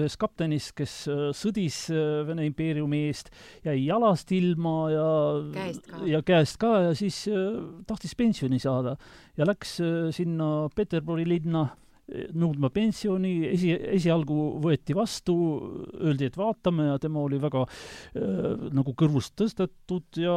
ühest 0.03 0.19
kaptenist, 0.21 0.73
kes 0.77 0.97
sõdis 1.37 1.85
Vene 2.27 2.47
impeeriumi 2.49 3.05
eest, 3.07 3.31
jäi 3.65 3.77
jalast 3.85 4.31
ilma 4.35 4.75
ja 4.91 5.07
käest 5.53 5.87
ka. 5.87 6.01
ja 6.09 6.23
käest 6.25 6.59
ka 6.61 6.73
ja 6.89 6.97
siis 6.97 7.23
tahtis 7.87 8.15
pensioni 8.19 8.59
saada 8.61 8.97
ja 9.39 9.47
läks 9.47 9.77
sinna 10.15 10.51
Peterburi 10.75 11.25
linna 11.29 11.65
nõudma 12.37 12.69
pensioni, 12.73 13.31
esi, 13.49 13.71
esialgu 13.97 14.37
võeti 14.63 14.95
vastu, 14.97 15.35
öeldi, 15.99 16.27
et 16.29 16.37
vaatame 16.37 16.87
ja 16.91 16.97
tema 17.01 17.23
oli 17.23 17.39
väga 17.41 17.63
äh, 17.65 18.67
nagu 18.75 18.93
kõrvust 18.97 19.35
tõstetud 19.39 20.19
ja 20.21 20.33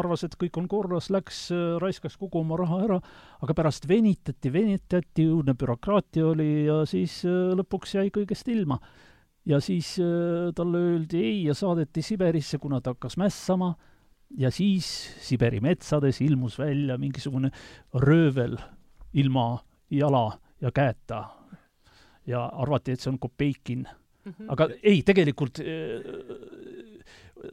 arvas, 0.00 0.24
et 0.26 0.36
kõik 0.40 0.58
on 0.60 0.68
korras, 0.70 1.10
läks 1.14 1.46
äh,, 1.54 1.76
raiskas 1.82 2.18
kogu 2.20 2.42
oma 2.42 2.58
raha 2.60 2.80
ära, 2.86 2.98
aga 3.44 3.56
pärast 3.56 3.86
venitati, 3.90 4.52
venitati, 4.54 5.28
õudne 5.30 5.54
bürokraatia 5.58 6.26
oli 6.32 6.66
ja 6.66 6.82
siis 6.90 7.20
äh, 7.28 7.54
lõpuks 7.58 7.96
jäi 8.00 8.10
kõigest 8.14 8.50
ilma. 8.50 8.80
ja 9.46 9.60
siis 9.62 9.94
äh, 10.02 10.50
talle 10.56 10.82
öeldi 10.90 11.22
ei 11.22 11.38
ja 11.46 11.54
saadeti 11.54 12.02
Siberisse, 12.02 12.58
kuna 12.58 12.80
ta 12.80 12.94
hakkas 12.94 13.16
mässama. 13.20 13.74
Ja 14.38 14.50
siis 14.54 14.86
Siberi 15.18 15.58
metsades 15.58 16.20
ilmus 16.22 16.58
välja 16.58 16.94
mingisugune 16.98 17.50
röövel 17.98 18.54
ilma 19.18 19.58
jala 19.90 20.38
ja 20.60 20.72
käeta. 20.74 21.24
ja 22.26 22.44
arvati, 22.52 22.92
et 22.92 23.00
see 23.00 23.10
on 23.10 23.18
Kopeikin 23.18 23.86
mm. 24.24 24.32
-hmm. 24.32 24.52
aga 24.52 24.68
ei, 24.82 25.02
tegelikult 25.02 25.60
äh, 25.60 26.04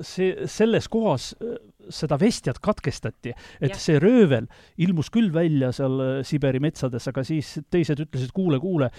see, 0.02 0.36
selles 0.46 0.88
kohas 0.92 1.36
äh, 1.42 1.56
seda 1.90 2.20
vestjat 2.20 2.60
katkestati, 2.60 3.32
et 3.62 3.72
ja. 3.72 3.80
see 3.80 4.00
röövel 4.00 4.48
ilmus 4.78 5.10
küll 5.10 5.32
välja 5.34 5.72
seal 5.72 6.00
äh, 6.04 6.20
Siberi 6.28 6.60
metsades, 6.60 7.08
aga 7.08 7.24
siis 7.24 7.60
teised 7.72 8.04
ütlesid, 8.04 8.34
kuule, 8.36 8.60
kuule, 8.60 8.92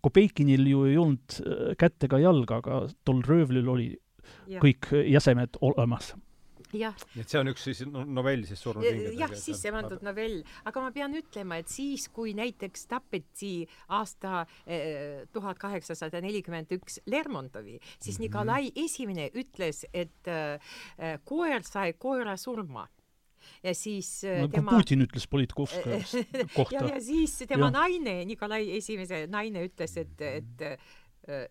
Kopeikinil 0.00 0.66
ju 0.66 0.86
ei 0.86 0.96
olnud 0.96 1.42
kätt 1.78 2.04
ega 2.04 2.18
jalga, 2.22 2.62
aga 2.62 2.86
tol 3.04 3.22
röövlil 3.26 3.68
oli 3.68 3.92
ja. 4.46 4.60
kõik 4.62 4.92
jäsemed 5.10 5.58
olemas 5.60 6.14
nii 7.14 7.24
et 7.24 7.32
see 7.32 7.40
on 7.40 7.50
üks 7.52 7.66
siis 7.68 7.82
novell 7.90 8.44
siis 8.48 8.62
surnud 8.62 8.86
hingedega? 8.86 9.16
jah, 9.24 9.34
sisse 9.38 9.72
pandud 9.74 10.04
novell, 10.06 10.40
aga 10.68 10.84
ma 10.84 10.92
pean 10.94 11.16
ütlema, 11.18 11.60
et 11.60 11.72
siis, 11.72 12.06
kui 12.14 12.34
näiteks 12.38 12.86
tapeti 12.90 13.54
aasta 13.96 14.44
eh, 14.66 15.26
tuhat 15.34 15.60
kaheksasada 15.60 16.22
nelikümmend 16.24 16.72
üks 16.78 17.00
Lermontovi, 17.10 17.78
siis 17.98 18.16
-hmm. 18.16 18.22
Nikolai 18.28 18.72
Esimene 18.76 19.30
ütles, 19.34 19.84
et 19.92 20.28
äh, 20.28 21.18
koer 21.24 21.62
sai 21.64 21.92
koera 21.92 22.36
surma 22.36 22.88
ja 23.62 23.74
siis 23.74 24.22
no, 24.24 24.48
tema 24.48 24.70
Putin 24.76 25.02
ütles 25.02 25.26
Politkovskaja 25.30 26.00
kohta. 26.58 26.74
ja, 26.74 26.86
ja 26.94 27.00
siis 27.00 27.38
tema 27.48 27.66
ja. 27.66 27.70
naine, 27.70 28.24
Nikolai 28.24 28.76
Esimese 28.76 29.26
naine 29.26 29.64
ütles, 29.66 29.96
et, 29.96 30.20
et 30.20 30.62
Äh, 30.62 30.76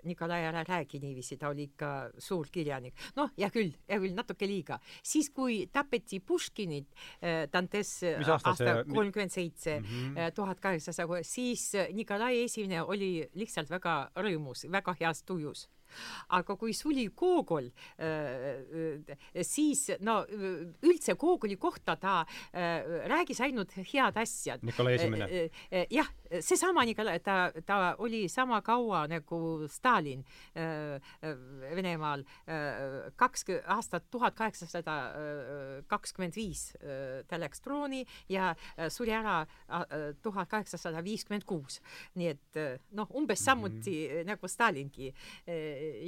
Nikolai, 0.03 0.41
ära 0.47 0.63
räägi 0.65 0.99
niiviisi, 0.99 1.37
ta 1.37 1.49
oli 1.53 1.67
ikka 1.69 2.11
suur 2.17 2.47
kirjanik. 2.51 2.95
noh, 3.15 3.29
hea 3.37 3.49
küll, 3.53 3.73
hea 3.89 3.99
küll, 4.01 4.15
natuke 4.17 4.47
liiga. 4.49 4.79
siis, 5.03 5.29
kui 5.29 5.67
tapeti 5.71 6.19
Puškinit, 6.19 6.87
äh, 7.21 7.47
Dantes 7.53 8.03
aasta 8.03 8.83
kolmkümmend 8.89 9.31
seitse, 9.31 9.79
mhm. 9.79 10.17
äh, 10.17 10.31
tuhat 10.33 10.59
kaheksasada, 10.59 11.23
siis 11.23 11.71
Nikolai 11.93 12.43
Esimene 12.43 12.83
oli 12.83 13.29
lihtsalt 13.35 13.69
väga 13.69 14.11
rõõmus, 14.15 14.65
väga 14.71 14.95
heas 14.99 15.23
tujus 15.23 15.67
aga 16.37 16.55
kui 16.59 16.73
suli 16.73 17.07
Gogol, 17.15 17.69
siis 19.41 19.85
no 20.05 20.19
üldse 20.85 21.15
Gogoli 21.19 21.57
kohta 21.57 21.95
ta 21.99 22.15
räägis 22.53 23.41
ainult 23.41 23.73
head 23.77 24.17
asjad. 24.17 24.63
Nikolai 24.63 24.95
Esimene. 24.95 25.27
jah, 25.91 26.09
seesama 26.39 26.85
Nikolai, 26.87 27.19
ta, 27.23 27.51
ta 27.65 27.95
oli 27.99 28.27
sama 28.29 28.61
kaua 28.65 29.05
nagu 29.09 29.67
Stalin 29.71 30.23
Venemaal, 31.75 32.23
kaks 33.19 33.45
aastat 33.65 34.09
tuhat 34.11 34.35
kaheksasada 34.37 34.97
kakskümmend 35.89 36.35
viis 36.37 36.69
ta 37.27 37.39
läks 37.39 37.63
trooni 37.65 38.03
ja 38.29 38.53
suri 38.89 39.13
ära 39.15 39.41
tuhat 40.23 40.49
kaheksasada 40.51 41.03
viiskümmend 41.05 41.45
kuus. 41.49 41.79
nii 42.15 42.27
et 42.33 42.59
noh, 42.97 43.09
umbes 43.15 43.43
samuti 43.45 43.95
mm 44.07 44.15
-hmm. 44.15 44.27
nagu 44.27 44.47
Stalingi 44.47 45.13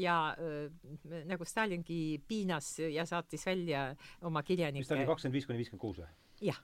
ja 0.02 0.18
äh, 0.36 1.24
nagu 1.30 1.46
Stalingi 1.46 2.22
piinas 2.28 2.74
ja 2.80 3.06
saatis 3.06 3.46
välja 3.46 3.92
oma 4.22 4.44
kirjanikke. 4.44 4.84
mis 4.84 4.92
ta 4.92 5.00
oli, 5.00 5.08
kakskümmend 5.10 5.40
viis 5.40 5.48
kuni 5.50 5.64
viiskümmend 5.64 5.86
kuus 5.86 6.04
või? 6.04 6.12
jah 6.52 6.62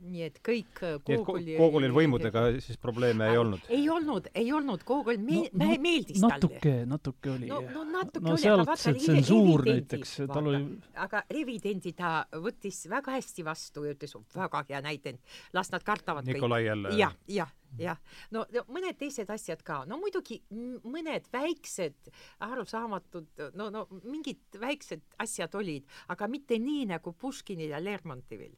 nii 0.00 0.22
et 0.24 0.38
kõik 0.44 0.80
Gogoli 1.04 1.56
Gogolil 1.58 1.92
võimudega 1.94 2.44
siis 2.64 2.78
probleeme 2.80 3.28
ei 3.30 3.38
olnud? 3.40 3.66
ei 3.72 3.84
olnud, 3.92 4.30
ei 4.34 4.48
olnud, 4.56 4.84
Gogol 4.88 5.20
me- 5.20 5.42
no,, 5.52 5.66
no, 5.66 5.76
meeldis 5.84 6.22
natuke, 6.24 6.60
talle. 6.62 6.88
natuke 6.88 7.32
oli. 7.34 7.50
no, 7.50 7.60
no 7.74 7.84
natuke 7.90 8.24
no, 8.24 8.36
oli, 8.38 8.48
aga 8.54 8.66
vaata, 8.70 8.94
tsensuur 8.96 9.66
näiteks, 9.68 10.14
tal 10.32 10.50
oli 10.52 10.62
aga 11.04 11.24
revidendi 11.30 11.92
ta 11.96 12.14
võttis 12.32 12.82
väga 12.90 13.18
hästi 13.18 13.46
vastu 13.46 13.84
ja 13.88 13.96
ütles, 13.96 14.16
väga 14.36 14.64
hea 14.70 14.82
näidend, 14.84 15.20
las 15.56 15.72
nad 15.74 15.84
kartavad 15.84 16.28
Nikolai 16.28 16.64
jälle? 16.64 16.96
jah, 16.96 17.16
jah 17.28 17.52
jah, 17.78 17.98
no, 18.34 18.44
no 18.52 18.64
mõned 18.72 18.98
teised 18.98 19.30
asjad 19.30 19.62
ka, 19.66 19.84
no 19.86 19.98
muidugi 20.00 20.40
mõned 20.50 21.28
väiksed 21.32 22.10
arusaamatud, 22.46 23.30
no, 23.54 23.70
no 23.70 23.86
mingid 24.02 24.58
väiksed 24.60 25.04
asjad 25.22 25.54
olid, 25.54 25.86
aga 26.08 26.28
mitte 26.30 26.58
nii 26.58 26.88
nagu 26.90 27.12
Puškinil 27.12 27.76
ja 27.76 27.82
Lermontovil. 27.82 28.56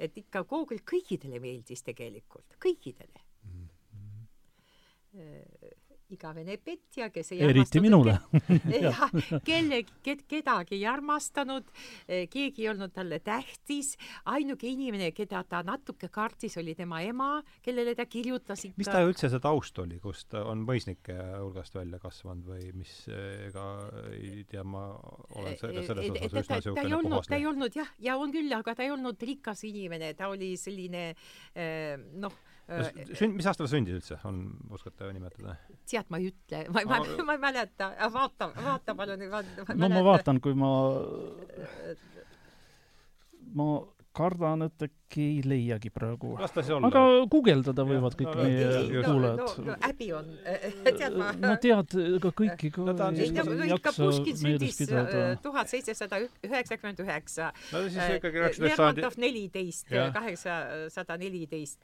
et 0.00 0.16
ikka 0.16 0.46
Gogol 0.48 0.78
kõikidele 0.80 1.36
meeldis 1.40 1.82
tegelikult, 1.84 2.56
kõikidele. 2.56 3.20
Mm. 3.44 3.68
-hmm 5.12 5.79
igavene 6.14 6.56
petja, 6.62 7.08
kes 7.12 7.32
ei 7.34 7.42
eriti 7.46 7.82
minule. 7.82 8.16
jah, 8.86 9.02
kelle, 9.46 9.82
kedagi 10.02 10.78
ei 10.78 10.86
armastanud, 10.90 11.70
eh, 12.06 12.26
keegi 12.30 12.64
ei 12.64 12.70
olnud 12.72 12.94
talle 12.94 13.20
tähtis, 13.24 13.94
ainuke 14.30 14.68
inimene, 14.70 15.10
keda 15.16 15.42
ta 15.48 15.62
natuke 15.66 16.10
kartis, 16.12 16.58
oli 16.60 16.74
tema 16.78 17.02
ema, 17.06 17.30
kellele 17.64 17.94
ta 17.98 18.06
kirjutas 18.10 18.66
ikka. 18.68 18.80
Mis 18.80 18.90
ta 18.90 19.04
üldse 19.06 19.30
see 19.32 19.42
taust 19.42 19.78
oli, 19.82 20.00
kust 20.02 20.30
ta 20.34 20.44
on 20.50 20.64
mõisnike 20.66 21.16
hulgast 21.40 21.76
välja 21.78 22.00
kasvanud 22.02 22.50
või 22.50 22.70
mis, 22.76 22.94
ega 23.48 23.66
ei 24.16 24.44
tea, 24.50 24.64
ma 24.64 24.88
olen 25.36 25.58
selle, 25.60 25.86
selles 25.86 26.10
osas 26.10 26.44
üsna 26.44 26.60
niisugune 26.60 27.02
puhas 27.08 27.30
ta 27.30 27.38
ei 27.38 27.48
olnud 27.48 27.76
jah, 27.76 27.90
ja 28.02 28.16
on 28.20 28.32
küll, 28.34 28.52
aga 28.56 28.74
ta 28.76 28.86
ei 28.86 28.94
olnud 28.94 29.20
rikas 29.30 29.64
inimene, 29.68 30.14
ta 30.18 30.30
oli 30.32 30.54
selline 30.60 31.10
eh, 31.10 31.96
noh, 32.20 32.34
sünd, 32.70 33.36
mis 33.36 33.48
aastal 33.50 33.66
ta 33.66 33.72
sündis 33.72 33.98
üldse, 33.98 34.18
on, 34.28 34.40
oskate 34.74 35.10
nimetada? 35.14 35.56
tead, 35.90 36.06
ma 36.12 36.20
ei 36.20 36.30
ütle, 36.30 36.62
ma 36.74 36.84
mäleta, 36.92 37.26
ma 37.26 37.36
ei 37.36 37.42
mäleta, 37.42 37.90
vaata, 38.14 38.50
vaata 38.56 38.94
palun. 38.98 39.26
no 39.74 39.90
ma 39.90 40.04
vaatan, 40.06 40.40
kui 40.44 40.54
ma, 40.58 40.70
ma 43.58 43.68
kardan, 44.16 44.68
et 44.68 44.99
äkki 45.10 45.22
ei 45.22 45.42
leiagi 45.44 45.90
praegu. 45.90 46.36
aga 46.38 47.02
guugeldada 47.30 47.84
võivad 47.86 48.14
kõik 48.18 48.30
no, 48.30 48.44
meie 48.44 48.66
no, 48.94 49.02
kuulajad. 49.04 49.40
no, 49.40 49.64
no 49.66 49.76
häbi 49.82 50.08
on, 50.14 50.30
tead 51.00 51.16
ma. 51.18 51.32
no 51.34 51.54
tead, 51.60 51.96
ega 52.18 52.32
kõiki 52.40 52.70
ka 52.74 52.86
no, 52.86 53.10
ei 53.10 53.32
no, 53.34 53.56
ikka 53.74 53.92
Puškin 53.96 54.38
sündis 54.38 54.78
tuhat 55.42 55.72
seitsesada 55.72 56.20
üheksakümmend 56.46 57.02
üheksa. 57.02 57.50
no 57.72 57.82
siis 57.88 58.16
ikkagi 58.20 58.42
üheksateist 58.42 58.78
sajandi. 58.78 59.02
Lermontov 59.02 59.20
neliteist, 59.24 59.90
kaheksasada 59.90 61.18
neliteist. 61.20 61.80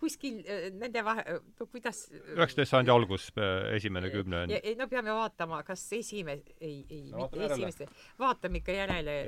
kuskil 0.00 0.42
nende 0.78 1.04
vahe, 1.06 1.38
no 1.60 1.66
kuidas. 1.70 2.06
üheksateist 2.34 2.74
sajandi 2.74 2.94
algus, 2.94 3.30
esimene 3.76 4.10
kümne 4.14 4.44
on. 4.44 4.56
no 4.82 4.88
peame 4.90 5.14
vaatama, 5.14 5.62
kas 5.66 5.86
esimene, 5.98 6.42
ei, 6.60 6.82
ei, 6.90 7.04
mitte 7.14 7.44
esimest, 7.50 7.86
vaatame 8.18 8.62
ikka 8.62 8.80
järele, 8.80 9.20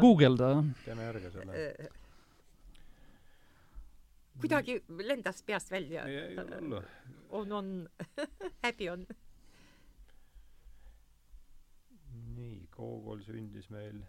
guugelda, 0.00 0.54
teeme 0.86 1.10
järge 1.10 1.36
selle 1.36 1.66
kuidagi 4.40 4.82
lendas 4.88 5.42
peast 5.42 5.70
välja. 5.70 6.04
on, 7.30 7.52
on 7.52 7.88
häbi 8.64 8.90
on. 8.90 9.06
nii, 12.32 12.66
Gogol 12.72 13.20
sündis 13.20 13.68
meil 13.70 14.00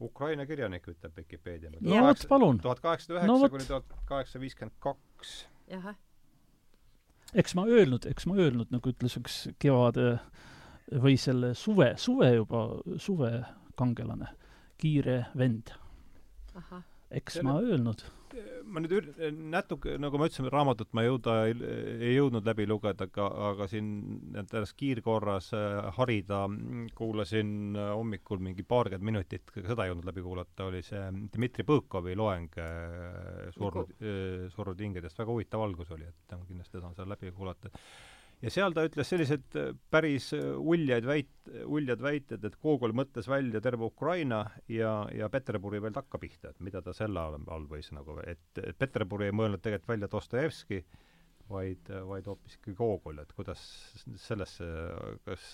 Ukraina 0.00 0.46
kirjanik, 0.46 0.86
ütleb 0.88 1.16
Vikipeedia. 1.16 1.70
no 1.80 2.04
vot, 2.06 2.26
palun. 2.28 2.60
tuhat 2.60 2.80
kaheksasada 2.80 3.20
üheksa 3.20 3.50
kuni 3.52 3.66
tuhat 3.68 3.96
kaheksasada 4.08 4.42
viiskümmend 4.42 4.76
kaks. 4.80 5.34
eks 7.34 7.54
ma 7.54 7.66
öelnud, 7.66 8.06
eks 8.08 8.26
ma 8.26 8.38
öelnud, 8.40 8.72
nagu 8.72 8.92
ütles 8.94 9.18
üks 9.20 9.42
kevade 9.58 10.14
või 10.90 11.18
selle 11.20 11.52
suve, 11.54 11.92
suve 11.96 12.32
juba, 12.34 12.64
suve 12.96 13.44
kangelane, 13.76 14.32
kiire 14.80 15.26
vend. 15.36 15.74
ahah 16.54 16.89
eks 17.10 17.40
ma 17.46 17.58
öelnud. 17.60 18.02
ma 18.70 18.78
nüüd 18.78 18.92
ür-, 18.94 19.08
natuke, 19.50 19.96
nagu 19.98 20.18
ma 20.20 20.28
ütlesin, 20.28 20.46
raamatut 20.54 20.92
ma 20.94 21.02
jõuda 21.02 21.32
ei, 21.48 21.56
ei 22.06 22.12
jõudnud 22.14 22.46
läbi 22.46 22.66
lugeda, 22.70 23.08
aga, 23.08 23.26
aga 23.48 23.66
siin 23.70 23.88
ennast 24.38 24.76
kiirkorras 24.78 25.50
äh, 25.58 25.88
harida 25.96 26.44
kuulasin 26.98 27.74
äh, 27.74 27.90
hommikul 27.98 28.38
mingi 28.46 28.62
paarkümmend 28.62 29.08
minutit, 29.10 29.50
seda 29.56 29.84
ei 29.84 29.90
jõudnud 29.90 30.06
läbi 30.12 30.22
kuulata, 30.22 30.68
oli 30.70 30.84
see 30.86 31.02
Dmitri 31.34 31.66
Põõkovi 31.66 32.14
loeng 32.20 32.60
äh, 32.62 33.50
surnud, 33.56 33.90
surnud 34.54 34.86
hingedest, 34.86 35.18
väga 35.18 35.34
huvitav 35.34 35.66
algus 35.66 35.90
oli, 35.96 36.06
et 36.06 36.38
kindlasti 36.38 36.78
tahan 36.78 36.94
selle 36.94 37.16
läbi 37.16 37.34
kuulata 37.34 37.74
ja 38.40 38.52
seal 38.52 38.74
ta 38.76 38.84
ütles 38.88 39.10
sellised 39.12 39.58
äh, 39.58 39.72
päris 39.92 40.30
äh, 40.36 40.52
uljaid 40.58 41.06
väit-, 41.08 41.52
uljad 41.66 42.02
väited, 42.04 42.44
et 42.46 42.56
Gogol 42.62 42.94
mõtles 42.96 43.28
välja 43.30 43.62
terve 43.64 43.88
Ukraina 43.90 44.44
ja, 44.70 44.94
ja 45.14 45.28
Peterburi 45.32 45.82
veel 45.82 45.94
takkapihta, 45.96 46.54
et 46.54 46.64
mida 46.64 46.82
ta 46.84 46.94
selle 46.96 47.20
all, 47.20 47.40
all 47.52 47.68
võis 47.70 47.92
nagu, 47.96 48.18
et, 48.24 48.48
et 48.62 48.76
Peterburi 48.78 49.30
ei 49.30 49.36
mõelnud 49.36 49.62
tegelikult 49.64 49.94
välja 49.94 50.10
Dostojevski, 50.12 50.84
vaid, 51.50 51.90
vaid 52.06 52.26
hoopiski 52.30 52.74
Gogol, 52.76 53.18
et 53.22 53.32
kuidas 53.34 53.60
sellesse, 54.20 54.66
kas, 55.26 55.46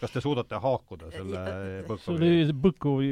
kas 0.00 0.14
te 0.14 0.22
suudate 0.22 0.58
haakuda 0.60 1.10
selle 1.14 1.42
see 2.00 2.14
oli 2.14 2.56
Põkovi 2.60 3.10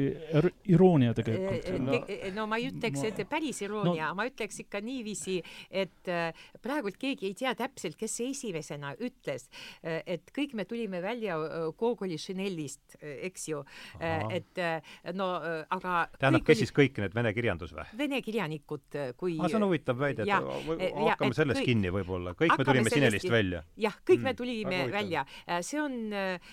iroonia 0.73 1.13
tegelikult 1.17 1.69
no,. 1.85 1.99
no 2.35 2.47
ma 2.51 2.59
ei 2.59 2.69
ütleks, 2.71 3.03
et 3.09 3.21
päris 3.29 3.61
iroonia 3.65 4.09
no,, 4.11 4.17
ma 4.19 4.27
ütleks 4.29 4.61
ikka 4.65 4.81
niiviisi, 4.83 5.39
et 5.69 6.11
äh, 6.11 6.45
praegult 6.63 6.99
keegi 6.99 7.29
ei 7.31 7.37
tea 7.39 7.55
täpselt, 7.57 7.97
kes 7.99 8.19
see 8.19 8.33
esimesena 8.33 8.93
ütles, 8.99 9.47
äh, 9.83 10.01
et 10.17 10.33
kõik 10.35 10.55
me 10.59 10.67
tulime 10.69 11.01
välja 11.03 11.37
Gogoli 11.79 12.19
Chanelist, 12.19 12.97
eks 12.99 13.49
ju, 13.51 13.63
et 13.99 14.59
no 15.15 15.29
aga 15.71 15.95
tähendab, 16.19 16.43
kes 16.47 16.63
siis 16.63 16.73
kõik 16.75 16.99
need 17.01 17.15
vene 17.15 17.33
kirjandus 17.35 17.73
või? 17.75 17.87
vene 17.99 18.21
kirjanikud, 18.25 18.99
kui 19.19 19.37
aa, 19.39 19.49
see 19.49 19.59
on 19.59 19.67
huvitav 19.69 19.99
väide, 19.99 20.27
et 20.27 20.99
hakkame 20.99 21.37
sellest 21.37 21.68
kinni 21.69 21.91
võib-olla, 21.93 22.33
kõik 22.37 22.55
me 22.57 22.65
tulime 22.67 22.91
Sinelist 22.93 23.29
välja. 23.31 23.61
jah, 23.79 23.95
kõik 24.05 24.23
me 24.23 24.31
mm, 24.33 24.37
tulime 24.39 24.77
mm, 24.77 24.93
välja. 24.93 25.23
Äh, 25.45 25.61
see 25.65 25.79
on 25.81 25.97
äh, 26.15 26.51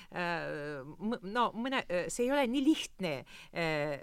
no 1.36 1.46
mõne, 1.56 1.82
äh, 1.86 2.06
see 2.12 2.26
ei 2.26 2.32
ole 2.34 2.46
nii 2.50 2.64
lihtne 2.66 3.12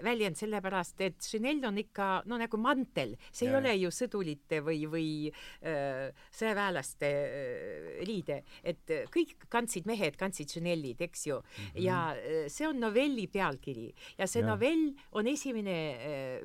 väljend, 0.04 0.38
sellepärast 0.38 1.00
et 1.04 1.18
Chanel 1.22 1.62
on 1.68 1.78
ikka 1.80 2.08
no 2.30 2.38
nagu 2.40 2.58
mantel, 2.60 3.14
see 3.30 3.48
ja. 3.48 3.54
ei 3.54 3.58
ole 3.58 3.74
ju 3.78 3.90
sõdurite 3.94 4.60
või, 4.64 4.84
või 4.90 5.08
sõjaväelaste 5.62 7.10
riide, 8.06 8.40
et 8.66 8.94
kõik 9.12 9.46
kandsid, 9.52 9.86
mehed 9.88 10.18
kandsid 10.20 10.50
Chanelid, 10.52 11.00
eks 11.04 11.26
ju 11.28 11.38
mm. 11.38 11.68
-hmm. 11.74 11.82
ja 11.84 12.48
see 12.52 12.68
on 12.68 12.80
novelli 12.82 13.26
pealkiri 13.32 13.90
ja 14.18 14.28
see 14.30 14.42
ja. 14.42 14.48
novell 14.50 14.90
on 15.12 15.28
esimene 15.30 15.76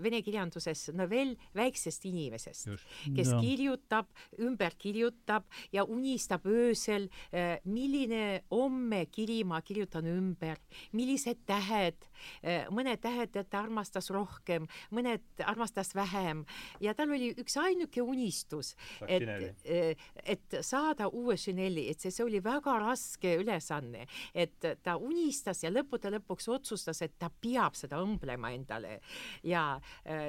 vene 0.03 0.22
kirjanduses 0.26 0.89
novell 0.97 1.36
väiksest 1.57 2.05
inimesest, 2.09 2.70
kes 3.15 3.34
ja. 3.34 3.41
kirjutab 3.41 4.09
ümber 4.39 4.59
kirjutab 4.80 5.45
ja 5.72 5.84
unistab 5.84 6.45
öösel, 6.45 7.10
eh, 7.32 7.60
milline 7.66 8.43
homme 8.51 9.05
kiri 9.12 9.43
ma 9.43 9.62
kirjutan 9.62 10.05
ümber, 10.05 10.57
millised 10.93 11.45
tähed, 11.47 12.10
eh, 12.43 12.68
mõned 12.70 12.99
tähed 13.01 13.32
ta 13.49 13.60
armastas 13.60 14.10
rohkem, 14.10 14.68
mõned 14.91 15.22
armastas 15.45 15.93
vähem. 15.95 16.45
Ja 16.80 16.93
tal 16.93 17.10
oli 17.10 17.34
üks 17.39 17.57
ainuke 17.57 18.01
unistus, 18.01 18.76
et, 19.07 19.24
eh, 19.66 19.95
et 20.24 20.60
saada 20.62 21.10
uue 21.10 21.36
Chanel'i, 21.36 21.89
et 21.89 21.99
see, 21.99 22.12
see 22.12 22.24
oli 22.24 22.39
väga 22.39 22.80
raske 22.80 23.38
ülesanne, 23.39 24.07
et 24.34 24.60
ta 24.84 24.97
unistas 24.97 25.64
ja 25.64 25.70
lõppude 25.70 26.12
lõpuks 26.20 26.47
otsustas, 26.47 27.01
et 27.01 27.18
ta 27.20 27.30
peab 27.30 27.76
seda 27.76 27.97
õmblema 27.97 28.53
endale. 28.53 28.99
Ja 29.43 29.80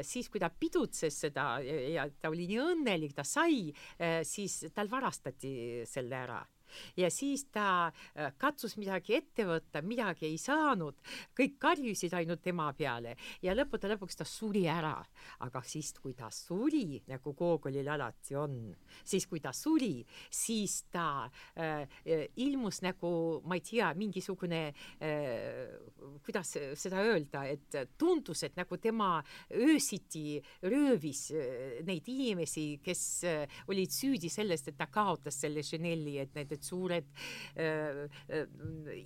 siis, 0.03 0.29
kui 0.29 0.41
ta 0.41 0.51
pidutses 0.51 1.15
seda 1.21 1.61
ja, 1.65 1.81
ja 1.95 2.07
ta 2.21 2.31
oli 2.31 2.47
nii 2.51 2.61
õnnelik, 2.63 3.15
ta 3.17 3.25
sai, 3.27 3.71
siis 4.27 4.65
tal 4.75 4.91
varastati 4.91 5.53
selle 5.89 6.17
ära 6.17 6.41
ja 6.97 7.11
siis 7.13 7.47
ta 7.53 7.89
äh, 7.89 8.33
katsus 8.39 8.77
midagi 8.81 9.17
ette 9.19 9.47
võtta, 9.49 9.83
midagi 9.83 10.29
ei 10.29 10.39
saanud, 10.41 11.01
kõik 11.37 11.59
karjusid 11.61 12.15
ainult 12.19 12.43
tema 12.45 12.71
peale 12.77 13.17
ja 13.43 13.55
lõppude 13.57 13.91
lõpuks 13.95 14.21
ta 14.21 14.27
suri 14.29 14.67
ära. 14.71 14.97
aga 15.41 15.63
siis, 15.65 15.93
kui 16.01 16.15
ta 16.15 16.31
suri, 16.31 17.01
nagu 17.09 17.33
Gogolil 17.35 17.89
alati 17.89 18.35
on, 18.37 18.75
siis 19.05 19.27
kui 19.27 19.41
ta 19.41 19.53
suri, 19.53 20.05
siis 20.31 20.85
ta 20.93 21.29
äh, 21.57 21.87
äh 22.05 22.27
ilmus 22.41 22.81
nagu, 22.83 23.43
ma 23.45 23.57
ei 23.59 23.61
tea, 23.65 23.93
mingisugune 23.95 24.61
äh,, 25.01 25.71
kuidas 26.25 26.55
seda 26.75 27.03
öelda, 27.05 27.45
et 27.49 27.77
tundus, 27.99 28.43
et 28.47 28.57
nagu 28.57 28.77
tema 28.81 29.21
öösiti 29.51 30.41
röövis 30.63 31.31
äh, 31.35 31.81
neid 31.87 32.09
inimesi, 32.09 32.81
kes 32.85 33.03
äh, 33.25 33.61
olid 33.71 33.93
süüdi 33.95 34.31
sellest, 34.33 34.71
et 34.71 34.79
ta 34.79 34.89
kaotas 34.93 35.41
selle 35.43 35.65
Chanel'i, 35.67 36.19
et 36.23 36.35
need 36.37 36.55
sellised 36.61 36.69
suured 36.71 37.05
äh, 37.57 38.09
äh, 38.29 38.47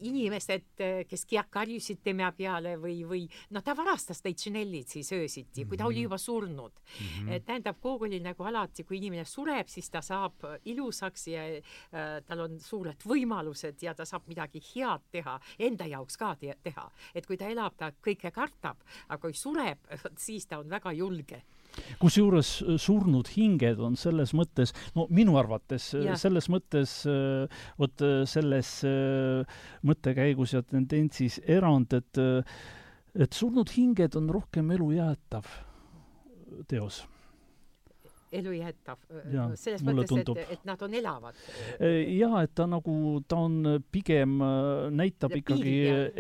inimesed, 0.03 0.65
kes 1.09 1.27
karjusid 1.51 2.03
tema 2.05 2.33
peale 2.33 2.77
või, 2.81 3.05
või 3.07 3.23
noh, 3.51 3.63
ta 3.63 3.75
varastas 3.77 4.23
neid 4.25 4.39
Chanel'id 4.39 4.89
siis 4.89 5.11
öösiti, 5.13 5.65
kui 5.65 5.77
ta 5.77 5.87
oli 5.87 6.03
mhm. 6.03 6.05
juba 6.05 6.19
surnud 6.19 6.73
mm. 6.73 7.29
-hmm. 7.29 7.45
tähendab, 7.45 7.81
Gogolil 7.81 8.23
nagu 8.23 8.45
alati, 8.45 8.85
kui 8.85 8.99
inimene 8.99 9.25
sureb, 9.25 9.69
siis 9.69 9.91
ta 9.91 10.03
saab 10.03 10.45
ilusaks 10.65 11.27
ja 11.29 11.45
äh, 11.57 12.21
tal 12.27 12.41
on 12.41 12.59
suured 12.61 13.01
võimalused 13.05 13.83
ja 13.83 13.95
ta 13.95 14.05
saab 14.05 14.29
midagi 14.29 14.61
head 14.75 15.03
teha, 15.11 15.39
enda 15.59 15.87
jaoks 15.87 16.17
ka 16.17 16.35
te 16.37 16.55
teha. 16.63 16.91
et 17.15 17.27
kui 17.27 17.37
ta 17.37 17.49
elab, 17.49 17.77
ta 17.77 17.93
kõike 17.93 18.31
kartab, 18.31 18.77
aga 19.09 19.21
kui 19.21 19.35
sureb, 19.35 19.79
siis 20.27 20.47
ta 20.47 20.59
on 20.59 20.69
väga 20.69 20.93
julge 20.93 21.43
kusjuures 22.03 22.51
äh, 22.63 22.77
surnud 22.81 23.31
hinged 23.35 23.81
on 23.83 23.97
selles 24.01 24.35
mõttes, 24.37 24.75
no 24.97 25.07
minu 25.15 25.39
arvates 25.41 25.91
äh, 25.99 26.13
selles 26.21 26.49
mõttes 26.53 27.01
äh, 27.09 27.65
vot 27.81 28.05
selles 28.29 28.71
mõttekäigus 29.87 30.55
ja 30.57 30.63
tendentsis 30.67 31.41
erand, 31.47 31.95
et 31.95 32.23
et 33.15 33.37
surnud 33.37 33.71
hinged 33.71 34.17
on 34.19 34.31
rohkem 34.35 34.73
elujäetav 34.75 35.47
teos 36.71 37.05
elujäetav 38.41 39.01
selles 39.59 39.85
mõttes, 39.87 40.13
et, 40.23 40.53
et 40.57 40.65
nad 40.69 40.83
on 40.85 40.95
elavad. 40.95 41.39
jaa, 41.81 42.43
et 42.45 42.55
ta 42.55 42.67
nagu, 42.71 42.97
ta 43.29 43.39
on 43.47 43.79
pigem, 43.93 44.37
näitab 44.95 45.35
ja 45.35 45.43
ikkagi 45.43 45.75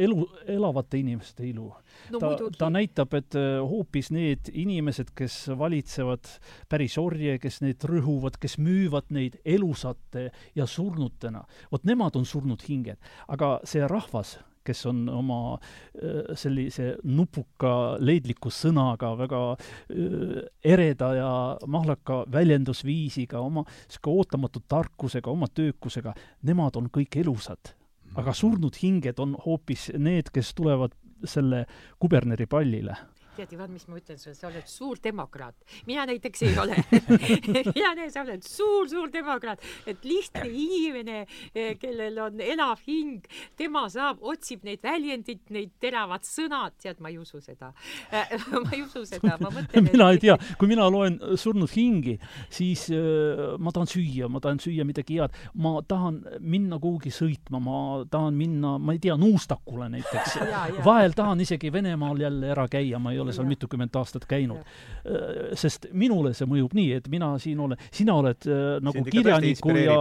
elu, 0.06 0.28
elavate 0.56 1.00
inimeste 1.02 1.46
ilu 1.48 1.68
no,. 2.12 2.20
ta, 2.20 2.32
ta 2.58 2.70
näitab, 2.72 3.14
et 3.18 3.38
hoopis 3.64 4.10
need 4.14 4.50
inimesed, 4.52 5.14
kes 5.16 5.38
valitsevad 5.58 6.30
päris 6.70 6.98
orje, 7.00 7.38
kes 7.42 7.60
neid 7.64 7.84
rõhuvad, 7.88 8.38
kes 8.40 8.58
müüvad 8.62 9.10
neid 9.14 9.38
elusate 9.44 10.28
ja 10.56 10.66
surnutena, 10.70 11.44
vot 11.72 11.86
nemad 11.88 12.16
on 12.18 12.26
surnud 12.28 12.62
hinged. 12.68 12.98
aga 13.28 13.58
see 13.68 13.86
rahvas, 13.90 14.38
kes 14.64 14.84
on 14.90 15.04
oma 15.12 15.38
äh, 15.54 16.34
sellise 16.38 16.94
nupuka 17.04 17.96
leidliku 18.00 18.52
sõnaga, 18.52 19.14
väga 19.18 19.42
äh, 19.54 20.42
ereda 20.74 21.12
ja 21.18 21.30
mahlaka 21.66 22.22
väljendusviisiga, 22.32 23.40
oma 23.40 23.64
sihuke 23.86 24.12
ootamatu 24.12 24.64
tarkusega, 24.68 25.30
oma 25.30 25.48
töökusega, 25.52 26.14
nemad 26.42 26.76
on 26.80 26.90
kõik 26.92 27.20
elusad. 27.22 27.74
Aga 28.14 28.34
surnud 28.36 28.76
hinged 28.78 29.18
on 29.18 29.34
hoopis 29.46 29.88
need, 29.98 30.30
kes 30.34 30.54
tulevad 30.54 30.94
selle 31.24 31.64
kuberneri 31.98 32.46
pallile 32.46 32.96
tead, 33.36 33.52
Ivan, 33.56 33.72
mis 33.74 33.86
ma 33.88 33.98
ütlen 33.98 34.18
sulle, 34.20 34.34
sa 34.38 34.48
oled 34.48 34.68
suur 34.70 35.00
demokraat. 35.02 35.54
mina 35.86 36.06
näiteks 36.06 36.42
ei 36.42 36.58
ole. 36.58 36.76
Mina 37.74 37.92
näen, 37.96 38.10
sa 38.12 38.22
oled 38.22 38.44
suur-suur 38.46 39.10
demokraat, 39.12 39.62
et 39.86 40.04
lihtne 40.04 40.46
inimene, 40.48 41.24
eh, 41.54 41.74
kellel 41.80 42.18
on 42.22 42.40
elav 42.40 42.82
hing, 42.86 43.24
tema 43.58 43.86
saab, 43.92 44.22
otsib 44.22 44.64
neid 44.66 44.82
väljendit, 44.84 45.42
neid 45.54 45.74
teravad 45.80 46.24
sõnad, 46.26 46.76
tead, 46.82 47.00
ma 47.04 47.10
ei 47.12 47.18
usu 47.20 47.40
seda. 47.44 47.72
Eh, 48.10 48.34
ma 48.64 48.72
ei 48.72 48.82
usu 48.84 49.04
seda, 49.08 49.36
ma 49.40 49.50
mõtlen 49.50 49.88
mina 49.90 50.10
ei 50.14 50.20
tea, 50.22 50.36
kui 50.58 50.70
mina 50.70 50.86
loen 50.90 51.18
surnud 51.40 51.70
hingi, 51.74 52.16
siis 52.52 52.86
äh, 52.94 53.56
ma 53.58 53.74
tahan 53.74 53.90
süüa, 53.90 54.30
ma 54.32 54.42
tahan 54.44 54.60
süüa 54.62 54.86
midagi 54.86 55.18
head, 55.20 55.34
ma 55.60 55.76
tahan 55.88 56.20
minna 56.40 56.78
kuhugi 56.82 57.12
sõitma, 57.14 57.60
ma 57.62 57.78
tahan 58.10 58.36
minna, 58.38 58.76
ma 58.78 58.94
ei 58.94 59.02
tea, 59.02 59.16
Nuustakule 59.20 59.88
näiteks. 59.92 60.38
Vahel 60.86 61.14
tahan 61.16 61.40
isegi 61.44 61.72
Venemaal 61.72 62.20
jälle 62.20 62.50
ära 62.54 62.66
käia, 62.70 62.98
ma 63.02 63.14
ei 63.14 63.20
ole 63.24 63.34
seal 63.36 63.48
mitukümmend 63.48 63.96
aastat 64.00 64.28
käinud. 64.30 64.62
Äh, 64.62 65.56
sest 65.58 65.88
minule 65.92 66.34
see 66.36 66.48
mõjub 66.50 66.76
nii, 66.76 67.00
et 67.00 67.10
mina 67.12 67.34
siin 67.42 67.60
olen, 67.64 67.80
sina 67.94 68.16
oled 68.20 68.48
äh, 68.48 68.62
nagu 68.84 69.04
kirjaniku 69.08 69.74
ja, 69.80 69.98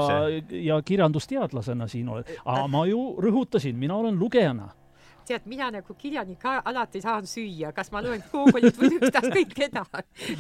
ja 0.60 0.80
kirjandusteadlasena 0.86 1.90
siin 1.92 2.14
oled, 2.14 2.30
aga 2.46 2.70
ma 2.72 2.86
ju 2.90 3.04
rõhutasin, 3.24 3.78
mina 3.80 3.98
olen 4.00 4.20
lugejana 4.20 4.72
tead, 5.28 5.48
mina 5.50 5.70
nagu 5.74 5.96
kirjanik 6.00 6.44
alati 6.54 7.02
tahan 7.04 7.28
süüa, 7.30 7.72
kas 7.76 7.92
ma 7.94 8.02
loen 8.04 8.24
Google'it 8.32 8.78
või 8.80 8.98
ükstaskõik 9.00 9.54
keda 9.56 9.84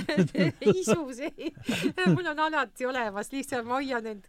isus 0.73 1.19
ei, 1.23 1.51
mul 2.13 2.27
on 2.31 2.41
alati 2.47 2.87
olemas, 2.87 3.31
lihtsalt 3.33 3.67
ma 3.67 3.79
hoian 3.79 4.07
end 4.09 4.27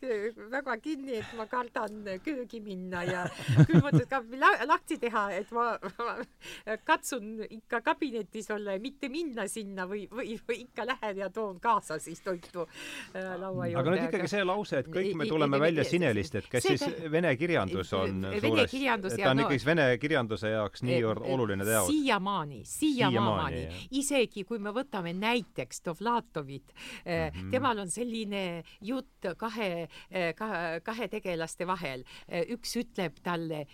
väga 0.52 0.76
kinni, 0.82 1.18
et 1.20 1.34
ma 1.38 1.46
kardan 1.50 2.04
köögi 2.24 2.60
minna 2.64 3.04
ja 3.06 3.24
külmutatud 3.66 4.08
ka 4.10 4.22
lahti 4.68 4.98
teha, 5.02 5.26
et 5.38 5.50
ma, 5.54 5.74
ma 5.98 6.76
katsun 6.86 7.44
ikka 7.48 7.80
kabinetis 7.84 8.50
olla 8.54 8.76
ja 8.76 8.82
mitte 8.82 9.08
minna 9.12 9.46
sinna 9.50 9.88
või, 9.90 10.04
või, 10.10 10.36
või 10.48 10.60
ikka 10.64 10.86
lähen 10.88 11.22
ja 11.22 11.30
toon 11.34 11.60
kaasa 11.62 11.98
siis 12.02 12.20
toitu 12.24 12.64
äh, 12.64 13.34
laua 13.40 13.68
juurde. 13.70 13.80
aga 13.80 13.94
nüüd 13.94 14.06
ikkagi 14.08 14.30
see 14.30 14.44
lause, 14.46 14.82
et 14.84 14.90
kõik 14.92 15.14
me 15.18 15.28
tuleme 15.28 15.60
välja 15.60 15.84
Sinelist, 15.88 16.38
et 16.40 16.48
kas 16.50 16.66
siis 16.66 16.84
vene 17.10 17.34
kirjandus 17.40 17.92
on 17.96 18.24
vene 18.30 18.66
kirjandus 18.70 19.18
ja 19.18 19.26
ta 19.26 19.34
on 19.34 19.44
ikkagi 19.44 19.66
vene 19.66 19.88
kirjandus 20.02 20.43
inimese 20.44 20.52
jaoks 20.52 20.84
niivõrd 20.84 21.24
oluline 21.34 21.64
teos. 21.66 21.88
siiamaani, 21.88 22.60
siiamaani, 22.68 23.62
isegi 23.96 24.44
kui 24.48 24.60
me 24.62 24.72
võtame 24.74 25.14
näiteks 25.16 25.82
Dovlatovit 25.84 26.72
mm, 26.72 27.10
-hmm. 27.10 27.50
temal 27.50 27.78
on 27.78 27.90
selline 27.90 28.64
jutt 28.80 29.28
kahe, 29.38 29.88
eh, 30.10 30.34
kahe, 30.34 30.80
kahe 30.84 31.08
tegelaste 31.08 31.66
vahel. 31.66 32.04
Eh, 32.28 32.46
üks 32.54 32.76
ütleb 32.76 33.20
talle, 33.22 33.66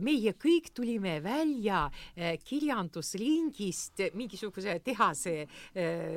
meie 0.00 0.32
kõik 0.32 0.72
tulime 0.74 1.22
välja 1.22 1.88
kirjandusringist, 2.44 4.00
mingisuguse 4.14 4.78
tehase 4.84 5.46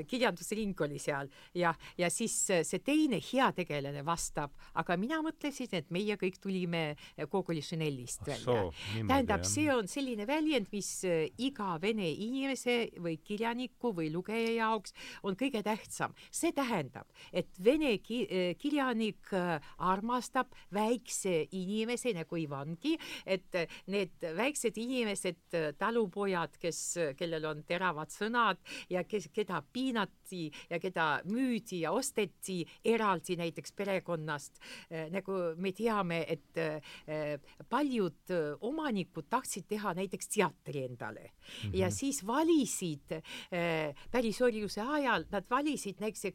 kirjandusring 0.08 0.80
oli 0.82 1.00
seal 1.00 1.30
ja, 1.54 1.74
ja 1.98 2.10
siis 2.10 2.34
see 2.48 2.80
teine 2.84 3.20
heategelane 3.22 4.04
vastab, 4.06 4.52
aga 4.76 4.98
mina 4.98 5.22
mõtlesin, 5.22 5.70
et 5.72 5.90
meie 5.90 6.16
kõik 6.20 6.40
tulime 6.42 6.96
Gogoli 7.30 7.62
Chanelist 7.62 8.26
välja. 8.28 8.72
tähendab, 9.08 9.46
see 9.46 9.70
on 9.74 9.88
selline 9.88 10.01
selline 10.02 10.26
väljend, 10.26 10.70
mis 10.74 10.90
äh, 11.06 11.28
iga 11.46 11.76
vene 11.82 12.08
inimese 12.10 12.90
või 13.04 13.20
kirjaniku 13.22 13.92
või 13.94 14.08
lugeja 14.10 14.50
jaoks 14.56 14.96
on 15.28 15.36
kõige 15.38 15.62
tähtsam. 15.62 16.16
see 16.32 16.52
tähendab, 16.58 17.06
et 17.32 17.50
vene 17.62 17.92
ki 18.02 18.22
äh, 18.26 18.54
kirjanik 18.58 19.30
äh, 19.38 19.62
armastab 19.78 20.56
väikse 20.74 21.46
inimese 21.52 22.16
nagu 22.18 22.40
Ivangi, 22.40 22.96
et 23.26 23.54
need 23.92 24.26
väiksed 24.38 24.78
inimesed, 24.82 25.42
talupojad, 25.78 26.58
kes, 26.58 26.80
kellel 27.20 27.46
on 27.46 27.64
teravad 27.68 28.10
sõnad 28.10 28.58
ja 28.90 29.04
kes, 29.04 29.30
keda 29.34 29.62
piinati 29.74 30.48
ja 30.70 30.80
keda 30.82 31.22
müüdi 31.30 31.84
ja 31.84 31.92
osteti 31.94 32.64
eraldi 32.84 33.38
näiteks 33.38 33.76
perekonnast, 33.78 34.62
nagu 35.14 35.38
me 35.58 35.74
teame, 35.76 36.24
et 36.26 37.68
paljud 37.70 38.36
omanikud 38.62 39.30
tahtsid 39.30 39.68
teha 39.70 39.91
näiteks 39.98 40.30
teatri 40.34 40.86
endale 40.86 41.24
mm. 41.24 41.70
-hmm. 41.70 41.78
ja 41.78 41.92
siis 41.92 42.22
valisid 42.28 43.12
äh, 43.12 43.96
päris 44.12 44.42
orjuse 44.42 44.82
ajal, 44.82 45.26
nad 45.32 45.46
valisid 45.50 46.00
näiteks 46.00 46.26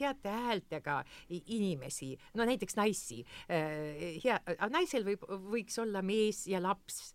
heade 0.00 0.28
häältega 0.28 1.04
inimesi, 1.28 2.16
no 2.34 2.44
näiteks 2.44 2.76
naisi 2.76 3.24
äh,. 3.50 4.22
hea, 4.24 4.40
naisel 4.70 5.04
võib, 5.04 5.24
võiks 5.28 5.78
olla 5.82 6.02
mees 6.02 6.46
ja 6.46 6.62
laps 6.62 7.14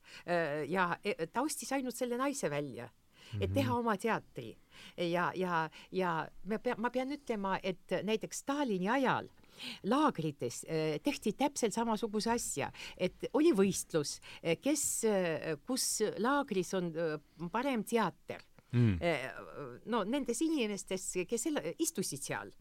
ja 0.67 0.97
ta 1.33 1.41
ostis 1.41 1.71
ainult 1.71 1.95
selle 1.95 2.17
naise 2.17 2.49
välja 2.49 2.89
et 3.39 3.53
teha 3.53 3.71
mhm. 3.71 3.79
oma 3.79 3.95
teatri 3.97 4.53
ja, 4.97 5.31
ja, 5.35 5.69
ja 5.91 6.13
me 6.49 6.59
pea, 6.59 6.75
ma 6.77 6.91
pean 6.93 7.13
ütlema, 7.15 7.57
et 7.63 7.95
näiteks 8.03 8.43
Stalini 8.43 8.89
ajal 8.89 9.29
laagrites 9.89 10.63
eh, 10.67 10.97
tehti 11.03 11.33
täpselt 11.37 11.75
samasuguse 11.75 12.33
asja, 12.33 12.71
et 12.97 13.27
oli 13.33 13.53
võistlus, 13.55 14.19
eh, 14.41 14.57
kes, 14.61 14.85
eh, 15.09 15.53
kus 15.67 16.01
laagris 16.21 16.73
on 16.77 16.91
parem 17.51 17.83
teater 17.87 18.43
mm. 18.73 19.87
no 19.91 20.03
nendes 20.03 20.41
inimestes, 20.45 21.05
kes 21.29 21.47
istusid 21.81 22.23
seal 22.23 22.51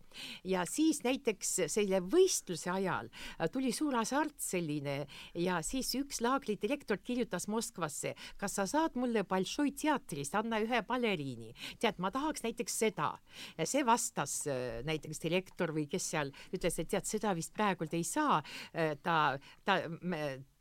ja 0.45 0.65
siis 0.69 1.03
näiteks 1.05 1.55
selle 1.73 2.03
võistluse 2.05 2.71
ajal 2.73 3.09
tuli 3.53 3.73
suur 3.75 3.97
hasart 3.97 4.37
selline 4.43 5.03
ja 5.39 5.61
siis 5.67 5.93
üks 5.99 6.21
laagri 6.25 6.59
direktor 6.61 7.01
kirjutas 7.03 7.49
Moskvasse, 7.49 8.15
kas 8.41 8.57
sa 8.59 8.67
saad 8.69 8.97
mulle 9.01 9.25
Bolšoi 9.29 9.73
teatrist 9.79 10.37
anda 10.39 10.61
ühe 10.63 10.83
baleriini, 10.87 11.53
tead, 11.81 11.99
ma 12.03 12.13
tahaks 12.15 12.45
näiteks 12.45 12.79
seda. 12.85 13.13
see 13.65 13.85
vastas 13.87 14.43
äh, 14.51 14.81
näiteks 14.87 15.23
direktor 15.23 15.73
või 15.75 15.87
kes 15.91 16.11
seal 16.15 16.33
ütles, 16.55 16.79
et 16.79 16.91
tead, 16.93 17.07
seda 17.09 17.35
vist 17.37 17.53
praegult 17.57 17.95
ei 17.95 18.05
saa. 18.05 18.41
Äh, 18.75 18.95
ta, 19.03 19.39
ta 19.65 19.81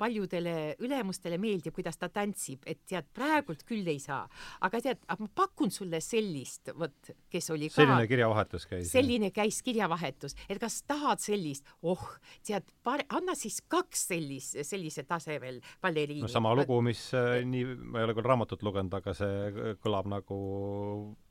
paljudele 0.01 0.55
ülemustele 0.81 1.37
meeldib, 1.41 1.75
kuidas 1.75 1.99
ta 2.01 2.09
tantsib, 2.09 2.65
et 2.69 2.81
tead, 2.89 3.07
praegult 3.13 3.63
küll 3.67 3.87
ei 3.91 3.99
saa, 4.01 4.23
aga 4.65 4.81
tead, 4.83 5.01
ma 5.19 5.29
pakun 5.35 5.71
sulle 5.73 6.01
sellist, 6.03 6.73
vot, 6.77 7.13
kes 7.31 7.51
oli 7.53 7.69
ka 7.71 7.81
selline 7.81 8.09
kirjavahetus 8.09 8.67
käis. 8.69 8.91
selline 8.91 9.31
käis 9.35 9.61
kirjavahetus, 9.65 10.37
et 10.49 10.61
kas 10.61 10.81
tahad 10.89 11.21
sellist, 11.23 11.69
oh, 11.81 12.03
tead, 12.47 12.67
anna 12.85 13.35
siis 13.37 13.61
kaks 13.71 14.07
sellist, 14.11 14.57
sellise 14.67 15.05
tasemel 15.09 15.61
baleriini. 15.83 16.25
no 16.25 16.31
sama 16.31 16.55
lugu, 16.57 16.81
mis 16.85 17.07
äh, 17.17 17.41
nii, 17.45 17.75
ma 17.81 18.01
ei 18.01 18.09
ole 18.09 18.17
küll 18.17 18.29
raamatut 18.31 18.65
lugenud, 18.65 18.93
aga 19.01 19.15
see 19.17 19.75
kõlab 19.83 20.09
nagu 20.11 20.41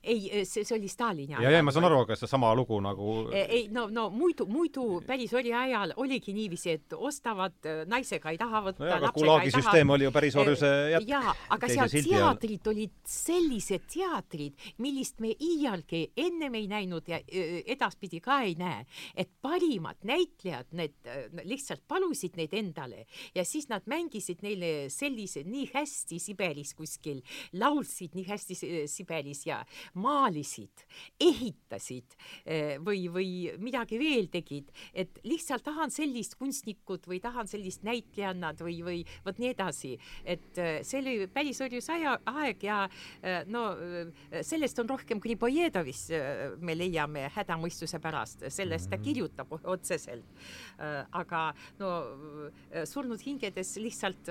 ei, 0.03 0.45
see, 0.45 0.65
see 0.65 0.77
oli 0.77 0.89
Stalini 0.89 1.35
ajal. 1.35 1.45
ja, 1.45 1.59
ja 1.59 1.65
ma 1.65 1.73
saan 1.75 1.87
aru, 1.89 2.03
aga 2.07 2.17
seesama 2.17 2.51
lugu 2.57 2.79
nagu 2.81 3.15
ei, 3.37 3.67
no, 3.73 3.87
no 3.93 4.07
muidu, 4.15 4.47
muidu 4.49 4.85
päris 5.07 5.33
orja 5.37 5.61
ajal 5.67 5.93
oligi 6.01 6.33
niiviisi, 6.37 6.77
et 6.79 6.97
ostavad 6.97 7.69
äh, 7.69 7.83
naisega 7.91 8.33
ei 8.33 8.41
taha 8.41 8.63
võtta 8.71 8.87
no, 8.87 8.93
aga 8.97 9.13
Gulagi 9.17 9.53
süsteem 9.53 9.93
oli 9.93 10.07
ju 10.07 10.13
päris 10.15 10.39
orjuse 10.41 10.71
jätk. 10.95 11.09
jaa, 11.11 11.35
aga 11.57 11.71
seal 11.73 11.93
teatrid 11.93 12.71
olid 12.73 12.95
sellised 13.05 13.85
teatrid, 13.93 14.57
millist 14.81 15.21
me 15.21 15.35
iialgi 15.37 16.07
ennem 16.17 16.57
ei 16.61 16.69
näinud 16.71 17.11
ja 17.11 17.21
edaspidi 17.29 18.23
ka 18.25 18.41
ei 18.47 18.57
näe, 18.61 18.87
et 19.15 19.31
parimad 19.43 20.01
näitlejad, 20.09 20.73
need 20.77 20.97
lihtsalt 21.45 21.85
palusid 21.89 22.39
neid 22.41 22.55
endale 22.57 23.05
ja 23.37 23.45
siis 23.45 23.69
nad 23.69 23.85
mängisid 23.91 24.41
neile 24.47 24.89
sellise 24.93 25.45
nii 25.45 25.69
hästi 25.75 26.21
Siberis 26.23 26.73
kuskil, 26.79 27.21
laulsid 27.61 28.17
nii 28.17 28.27
hästi 28.29 28.59
Siberis 28.89 29.45
ja 29.49 29.61
maalisid, 29.99 30.84
ehitasid 31.20 32.16
eh, 32.45 32.76
või, 32.84 33.07
või 33.12 33.30
midagi 33.62 33.99
veel 34.01 34.28
tegid, 34.32 34.70
et 34.95 35.20
lihtsalt 35.26 35.64
tahan 35.66 35.93
sellist 35.95 36.36
kunstnikut 36.41 37.09
või 37.11 37.20
tahan 37.22 37.51
sellist 37.51 37.84
näitlejannat 37.86 38.62
või, 38.64 38.80
või 38.86 39.01
vot 39.26 39.41
nii 39.41 39.53
edasi, 39.55 39.95
et 40.24 40.61
eh, 40.61 40.80
see 40.86 41.01
oli 41.03 41.16
päris 41.32 41.61
orjus 41.64 41.91
aja, 41.93 42.16
aeg 42.30 42.66
ja 42.66 42.82
eh, 43.22 43.43
no 43.51 43.64
sellest 44.47 44.78
on 44.82 44.88
rohkem 44.91 45.20
Gribojedovis 45.22 46.07
me 46.62 46.74
leiame 46.76 47.26
hädamõistuse 47.34 48.01
pärast, 48.03 48.45
sellest 48.53 48.91
ta 48.91 48.99
mhm. 48.99 49.05
kirjutab 49.05 49.53
otseselt. 49.61 50.26
aga 51.16 51.41
no 51.78 51.91
surnud 52.88 53.20
hingedes 53.24 53.74
lihtsalt 53.82 54.30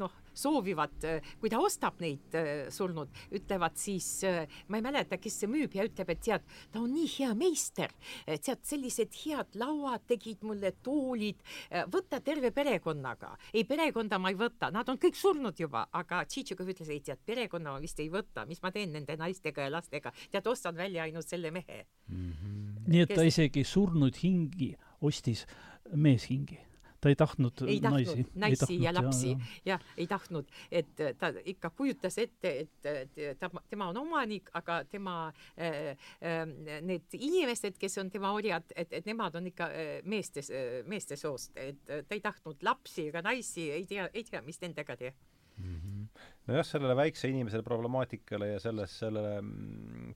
noh, 0.00 0.16
soovivad, 0.36 1.04
kui 1.40 1.50
ta 1.52 1.58
ostab 1.60 2.00
neid 2.02 2.34
äh, 2.38 2.68
surnud, 2.72 3.10
ütlevad 3.36 3.76
siis, 3.80 4.08
äh, 4.28 4.46
ma 4.68 4.78
ei 4.78 4.84
mäleta, 4.84 5.18
kes 5.20 5.40
see 5.42 5.50
müüb 5.50 5.74
ja 5.76 5.84
ütleb, 5.88 6.12
et 6.14 6.22
tead, 6.24 6.46
ta 6.72 6.82
on 6.82 6.92
nii 6.94 7.08
hea 7.16 7.30
meister, 7.38 7.92
tead, 8.26 8.62
sellised 8.66 9.16
head 9.24 9.58
lauad 9.60 10.06
tegid 10.10 10.44
mulle, 10.46 10.72
toolid, 10.84 11.42
äh, 11.68 11.86
võta 11.90 12.22
terve 12.24 12.52
perekonnaga. 12.56 13.34
ei, 13.52 13.64
perekonda 13.68 14.18
ma 14.18 14.32
ei 14.32 14.38
võta, 14.38 14.70
nad 14.74 14.88
on 14.88 15.00
kõik 15.00 15.18
surnud 15.18 15.60
juba, 15.60 15.86
aga 15.92 16.24
Tšitšikov 16.24 16.72
ütles, 16.74 16.92
ei 16.92 17.02
tead, 17.04 17.20
perekonna 17.26 17.74
ma 17.74 17.82
vist 17.82 18.00
ei 18.00 18.10
võta, 18.12 18.46
mis 18.48 18.62
ma 18.62 18.72
teen 18.74 18.94
nende 18.94 19.16
naistega 19.20 19.66
ja 19.66 19.74
lastega, 19.74 20.14
tead, 20.30 20.46
ostan 20.46 20.78
välja 20.78 21.04
ainult 21.04 21.28
selle 21.28 21.50
mehe 21.50 21.84
mm. 22.08 22.32
-hmm. 22.32 22.88
nii 22.88 23.04
et 23.04 23.08
kes... 23.08 23.16
ta 23.16 23.28
isegi 23.28 23.64
surnud 23.64 24.16
hingi 24.22 24.74
ostis 25.00 25.46
meeshingi 25.94 26.58
ta 27.00 27.08
ei 27.08 27.16
tahtnud 27.16 27.62
ei 27.66 27.80
tahtnud 27.80 28.06
naisi, 28.06 28.26
naisi 28.34 28.52
ei 28.52 28.56
tahtnud, 28.56 28.84
ja 28.84 28.94
lapsi, 28.94 29.36
jah, 29.66 29.84
ei 29.96 30.06
tahtnud, 30.06 30.50
et 30.70 30.92
ta 31.18 31.32
ikka 31.44 31.70
kujutas 31.70 32.18
ette, 32.20 32.52
et 32.64 33.38
ta, 33.38 33.50
tema 33.70 33.88
on 33.88 34.02
omanik, 34.02 34.50
aga 34.54 34.82
tema 34.84 35.16
äh, 35.28 35.96
äh, 36.20 36.44
need 36.84 37.08
inimesed, 37.16 37.78
kes 37.80 37.98
on 38.02 38.12
tema 38.12 38.32
orjad, 38.36 38.72
et, 38.76 38.92
et 39.00 39.08
nemad 39.08 39.40
on 39.40 39.48
ikka 39.48 39.70
äh, 39.72 39.90
meeste, 40.04 40.44
meeste 40.86 41.16
soost, 41.16 41.56
et 41.56 41.80
ta 41.88 42.16
ei 42.16 42.20
tahtnud 42.24 42.62
lapsi 42.66 43.08
ega 43.08 43.24
naisi, 43.24 43.70
ei 43.72 43.86
tea, 43.88 44.08
ei 44.12 44.24
tea, 44.28 44.44
mis 44.44 44.60
nendega 44.60 44.96
teha. 44.96 45.16
Mm. 45.60 45.76
-hmm. 45.76 46.20
nojah, 46.46 46.64
sellele 46.64 46.96
väikse 46.96 47.28
inimese 47.28 47.62
problemaatikale 47.62 48.48
ja 48.48 48.60
selles, 48.60 48.98
sellele, 48.98 49.42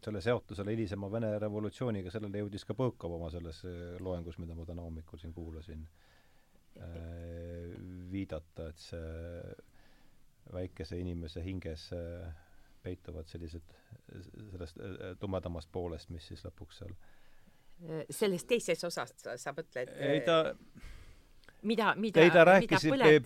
selle 0.04 0.20
seotusele 0.20 0.72
hilisema 0.72 1.10
Vene 1.12 1.38
revolutsiooniga, 1.38 2.10
sellele 2.10 2.40
jõudis 2.40 2.64
ka 2.64 2.74
Põõkov 2.74 3.18
oma 3.18 3.28
selles 3.30 3.60
loengus, 4.00 4.38
mida 4.38 4.54
ma 4.54 4.64
täna 4.64 4.82
hommikul 4.82 5.20
siin 5.20 5.34
kuulasin. 5.34 5.82
Äh, 5.82 6.13
viidata, 8.14 8.68
et 8.70 8.78
see 8.78 9.54
väikese 10.52 10.98
inimese 11.00 11.42
hinges 11.44 11.88
äh, 11.92 12.32
peituvad 12.82 13.28
sellised, 13.30 13.76
sellest 14.52 14.80
äh, 14.80 15.14
tumedamast 15.20 15.70
poolest, 15.72 16.10
mis 16.14 16.26
siis 16.32 16.44
lõpuks 16.46 16.82
seal 16.82 16.96
selles 18.14 18.44
teises 18.46 18.84
osas 18.86 19.10
sa, 19.18 19.52
mõtled? 19.56 19.88
ei 19.98 20.20
ta 20.24 20.36
mida, 21.66 21.88
mida, 21.98 22.22
ei 22.22 22.30
ta 22.30 22.44
rääkis 22.46 22.84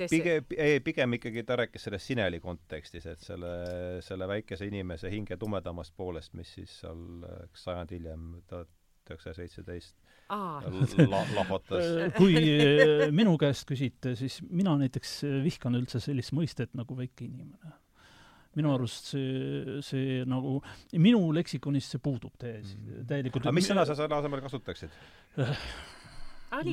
pigem, 0.09 0.47
ei 0.57 0.81
pigem 0.81 1.19
ikkagi 1.19 1.45
ta 1.45 1.59
rääkis 1.61 1.85
sellest 1.85 2.09
Sineli 2.09 2.41
kontekstis, 2.41 3.07
et 3.13 3.21
selle, 3.21 3.51
selle 4.07 4.29
väikese 4.31 4.71
inimese 4.71 5.11
hinge 5.13 5.37
tumedamast 5.37 5.93
poolest, 5.97 6.33
mis 6.39 6.55
siis 6.57 6.79
seal 6.81 7.05
sajand 7.53 7.93
hiljem, 7.93 8.31
tuhat 8.49 8.73
üheksasada 9.11 9.43
seitseteist 9.43 10.08
lahvatas. 10.29 11.91
kui 12.21 12.37
eh, 12.37 13.09
minu 13.15 13.37
käest 13.41 13.69
küsite, 13.69 14.15
siis 14.19 14.41
mina 14.45 14.77
näiteks 14.81 15.21
vihkan 15.45 15.79
üldse 15.79 16.01
sellist 16.05 16.35
mõistet 16.37 16.75
nagu 16.79 16.97
väike 16.99 17.25
inimene. 17.27 17.77
minu 18.59 18.73
arust 18.75 19.13
see, 19.13 19.79
see 19.87 20.25
nagu, 20.27 20.57
minu 20.99 21.21
leksikonis 21.37 21.93
see 21.93 22.01
puudub 22.03 22.33
täiesti, 22.41 22.81
mm. 22.81 23.07
täielikult. 23.07 23.47
aga 23.47 23.55
mis 23.55 23.69
sõna 23.71 23.85
sa 23.87 23.95
selle 23.95 24.17
asemel 24.17 24.43
kasutaksid? 24.43 24.95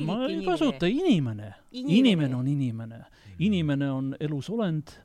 ma 0.02 0.16
ei 0.26 0.40
kasuta 0.44 0.88
inimene, 0.90 1.52
inimene., 1.70 1.98
inimene 1.98 2.36
on 2.36 2.48
inimene, 2.48 3.02
mm. 3.04 3.36
inimene 3.48 3.90
on 3.92 4.14
elus 4.20 4.48
olend, 4.50 4.96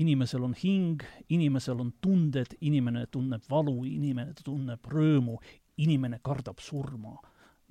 inimesel 0.00 0.48
on 0.48 0.56
hing, 0.58 1.04
inimesel 1.30 1.84
on 1.84 1.92
tunded, 2.02 2.56
inimene 2.66 3.06
tunneb 3.12 3.44
valu, 3.50 3.84
inimene 3.86 4.34
tunneb 4.42 4.90
rõõmu, 4.90 5.38
inimene 5.84 6.18
kardab 6.24 6.58
surma 6.60 7.14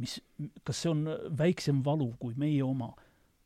mis, 0.01 0.17
kas 0.65 0.83
see 0.83 0.91
on 0.91 1.05
väiksem 1.37 1.83
valu 1.85 2.13
kui 2.19 2.35
meie 2.39 2.63
oma? 2.65 2.93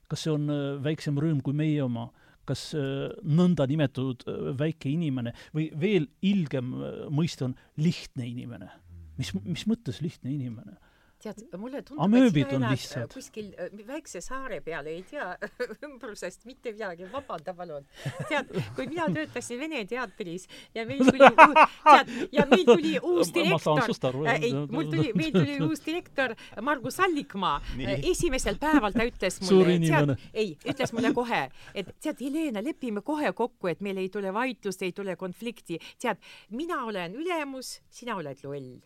kas 0.08 0.24
see 0.24 0.34
on 0.34 0.48
äh, 0.52 0.78
väiksem 0.84 1.20
rõõm 1.20 1.44
kui 1.44 1.56
meie 1.58 1.84
oma? 1.84 2.10
kas 2.48 2.70
äh, 2.80 3.10
nõnda 3.28 3.66
nimetatud 3.68 4.24
äh, 4.24 4.52
väike 4.60 4.90
inimene 4.94 5.34
või 5.56 5.68
veel 5.76 6.08
ilgem 6.24 6.72
mõiste 7.12 7.50
on 7.50 7.58
lihtne 7.80 8.28
inimene? 8.30 8.72
mis, 9.20 9.34
mis 9.44 9.68
mõttes 9.70 10.02
lihtne 10.04 10.32
inimene? 10.34 10.78
Tead, 11.22 11.42
mulle 11.58 11.82
tundub, 11.86 12.04
amööbid 12.06 12.52
on 12.56 12.66
lihtsad. 12.70 13.12
kuskil 13.14 13.50
äh, 13.58 13.72
väikse 13.88 14.22
saare 14.22 14.60
peal, 14.66 14.86
ei 14.90 15.02
tea 15.08 15.32
ümbrusest 15.88 16.46
mitte 16.50 16.74
midagi, 16.76 17.08
vabanda 17.12 17.54
palun. 17.58 17.88
tead, 18.30 18.52
kui 18.78 18.88
mina 18.92 19.08
töötasin 19.14 19.60
Vene 19.62 19.84
teatris 19.90 20.48
ja 20.76 20.86
meil 20.90 21.02
tuli, 21.08 21.30
tead, 21.88 22.12
ja 22.36 22.46
meil 22.52 22.66
tuli 22.68 22.94
uus 23.02 23.32
direktor, 23.34 24.22
äh, 24.28 24.42
ei, 24.50 24.54
mul 24.54 24.92
tuli, 24.92 25.12
meil 25.18 25.34
tuli 25.36 25.58
uus 25.68 25.82
direktor 25.86 26.36
Margus 26.62 27.00
Allikmaa. 27.04 27.58
Äh, 27.82 28.04
esimesel 28.12 28.60
päeval 28.62 28.96
ta 28.96 29.08
ütles 29.08 29.42
mulle, 29.46 29.80
tead, 29.88 30.14
ei, 30.34 30.54
ütles 30.70 30.94
mulle 30.96 31.14
kohe, 31.18 31.48
et 31.74 31.94
tead, 31.98 32.22
Helena, 32.22 32.62
lepime 32.66 33.02
kohe 33.06 33.34
kokku, 33.38 33.72
et 33.72 33.82
meil 33.86 33.98
ei 34.02 34.12
tule 34.14 34.34
vaidlust, 34.34 34.86
ei 34.86 34.94
tule 34.94 35.18
konflikti. 35.18 35.80
tead, 36.02 36.22
mina 36.54 36.84
olen 36.86 37.18
ülemus, 37.18 37.80
sina 37.90 38.18
oled 38.20 38.46
loll 38.46 38.78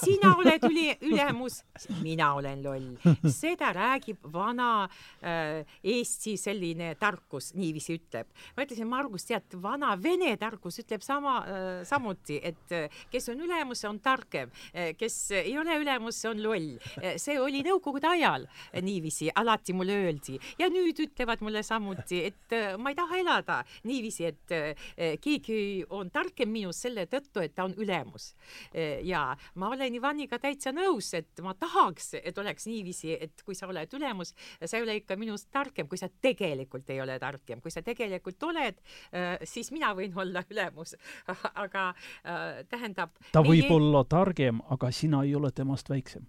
sina 0.00 0.32
oled 0.38 0.64
üli, 0.68 0.86
ülemus, 1.04 1.60
mina 2.02 2.32
olen 2.36 2.62
loll. 2.64 2.88
seda 3.32 3.72
räägib 3.76 4.24
vana 4.32 4.86
äh, 5.20 5.64
Eesti 5.84 6.36
selline 6.40 6.94
tarkus, 7.00 7.52
niiviisi 7.56 7.96
ütleb. 7.98 8.30
ma 8.56 8.64
ütlesin, 8.66 8.88
Margus, 8.88 9.26
tead, 9.28 9.56
vana 9.62 9.94
vene 10.00 10.34
tarkus 10.40 10.80
ütleb 10.82 11.04
sama 11.04 11.38
äh,, 11.42 11.84
samuti, 11.88 12.38
et 12.42 12.74
äh, 12.74 13.00
kes 13.12 13.28
on 13.32 13.42
ülemus, 13.46 13.84
on 13.88 14.00
targem 14.04 14.52
äh,, 14.72 14.92
kes 14.98 15.18
ei 15.42 15.56
ole 15.58 15.76
ülemus, 15.82 16.22
on 16.28 16.42
loll 16.42 16.76
äh,. 17.02 17.16
see 17.20 17.38
oli 17.40 17.62
nõukogude 17.66 18.08
ajal 18.10 18.46
niiviisi, 18.82 19.30
alati 19.34 19.76
mulle 19.76 19.96
öeldi 20.06 20.38
ja 20.60 20.70
nüüd 20.72 21.00
ütlevad 21.06 21.42
mulle 21.44 21.62
samuti, 21.66 22.22
et 22.30 22.56
äh, 22.56 22.76
ma 22.80 22.92
ei 22.92 22.98
taha 22.98 23.20
elada 23.20 23.60
niiviisi, 23.86 24.30
et 24.30 24.56
äh, 24.56 25.16
keegi 25.22 25.84
on 25.90 26.10
targem 26.14 26.52
minust 26.52 26.86
selle 26.86 27.06
tõttu, 27.10 27.42
et 27.44 27.54
ta 27.56 27.66
on 27.66 27.76
ülemus 27.80 28.32
äh, 28.72 29.02
ja 29.06 29.28
ma 29.54 29.70
olen 29.74 29.94
Ivaniga 29.94 30.38
täitsa 30.42 30.72
nõus, 30.74 31.12
et 31.14 31.42
ma 31.44 31.54
tahaks, 31.54 32.14
et 32.22 32.38
oleks 32.38 32.66
niiviisi, 32.66 33.16
et 33.20 33.42
kui 33.46 33.54
sa 33.54 33.68
oled 33.70 33.92
ülemus, 33.98 34.34
sa 34.64 34.76
ei 34.76 34.84
ole 34.84 34.98
ikka 35.00 35.16
minust 35.20 35.50
targem, 35.54 35.88
kui 35.88 35.98
sa 36.00 36.08
tegelikult 36.08 36.90
ei 36.90 37.00
ole 37.00 37.18
targem, 37.22 37.60
kui 37.60 37.74
sa 37.74 37.82
tegelikult 37.86 38.42
oled, 38.50 38.80
äh, 39.12 39.36
siis 39.44 39.72
mina 39.74 39.92
võin 39.96 40.16
olla 40.16 40.44
ülemus. 40.50 40.96
aga 41.64 41.88
äh, 41.90 42.62
tähendab. 42.70 43.16
ta 43.32 43.42
võib 43.44 43.70
olla 43.72 44.04
targem, 44.08 44.62
aga 44.70 44.90
sina 44.92 45.24
ei 45.24 45.34
ole 45.34 45.52
temast 45.54 45.90
väiksem 45.90 46.26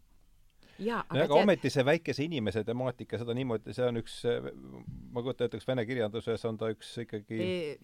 aga, 0.78 1.04
aga 1.10 1.26
tead... 1.26 1.36
ometi 1.42 1.72
see 1.74 1.86
väikese 1.88 2.26
inimese 2.26 2.64
temaatika, 2.68 3.20
seda 3.22 3.36
niimoodi, 3.38 3.74
see 3.76 3.86
on 3.88 4.00
üks, 4.02 4.18
ma 5.14 5.24
kujutan 5.26 5.48
ette, 5.48 5.60
kas 5.60 5.70
vene 5.70 5.86
kirjanduses 5.90 6.46
on 6.50 6.60
ta 6.62 6.70
üks 6.74 6.94
ikkagi 7.04 7.40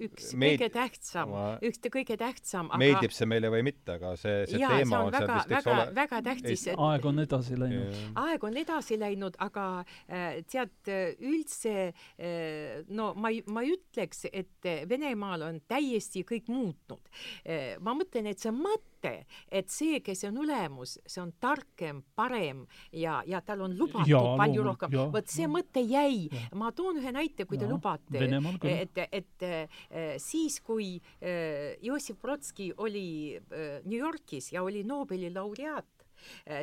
üks 0.08 0.32
meed... 0.39 0.58
kõige 0.62 0.70
tähtsam, 0.76 1.34
üks 1.66 1.84
kõige 1.94 2.18
tähtsam, 2.20 2.72
aga 2.72 2.82
meeldib 2.84 3.16
see 3.16 3.30
meile 3.30 3.52
või 3.54 3.66
mitte, 3.70 3.98
aga 3.98 4.14
see, 4.20 4.46
see 4.52 4.62
jaa, 4.62 4.78
teema 4.78 4.96
see 4.96 5.02
on, 5.02 5.10
on 5.10 5.18
väga, 5.18 5.39
väga, 5.56 5.76
ole... 5.76 5.88
väga 5.98 6.22
tähtis 6.30 6.68
et.... 6.70 6.80
aeg 6.88 7.10
on 7.12 7.26
edasi 7.26 7.60
läinud. 7.60 8.00
aeg 8.24 8.48
on 8.50 8.62
edasi 8.64 9.00
läinud, 9.02 9.39
aga 9.48 9.68
äh, 9.82 10.39
tead, 10.50 10.94
üldse 11.24 11.76
äh, 11.89 12.82
no 12.94 13.12
ma 13.18 13.34
ei, 13.34 13.44
ma 13.50 13.66
ei 13.66 13.76
ütleks, 13.78 14.26
et 14.32 14.72
Venemaal 14.89 15.44
on 15.48 15.60
täiesti 15.68 16.24
kõik 16.28 16.50
muutnud. 16.52 17.12
Äh, 17.44 17.76
ma 17.84 17.96
mõtlen, 17.98 18.30
et 18.32 18.41
see 18.44 18.54
mõte 18.56 18.93
mõte, 19.04 19.26
et 19.51 19.70
see, 19.70 19.99
kes 20.04 20.24
on 20.30 20.38
ülemus, 20.43 20.97
see 21.06 21.22
on 21.22 21.32
targem, 21.41 22.04
parem 22.16 22.66
ja, 22.91 23.22
ja 23.28 23.41
tal 23.41 23.66
on 23.68 23.76
lubatud 23.78 24.10
ja, 24.10 24.22
palju 24.39 24.64
rohkem. 24.64 24.95
vot 25.14 25.28
see 25.28 25.47
mõte 25.47 25.84
jäi. 25.84 26.30
ma 26.56 26.72
toon 26.72 27.01
ühe 27.01 27.12
näite, 27.12 27.45
kui 27.45 27.58
ja, 27.58 27.66
te 27.66 27.72
lubate. 27.72 28.20
et, 28.64 29.04
et, 29.12 29.43
äh, 29.43 30.16
siis, 30.18 30.60
kui 30.62 31.01
äh, 31.22 31.76
Jossif 31.82 32.20
Brodski 32.22 32.72
oli 32.78 33.36
äh, 33.38 33.82
New 33.86 33.99
Yorgis 33.99 34.51
ja 34.54 34.64
oli 34.64 34.84
Nobeli 34.84 35.32
laureaat, 35.34 36.03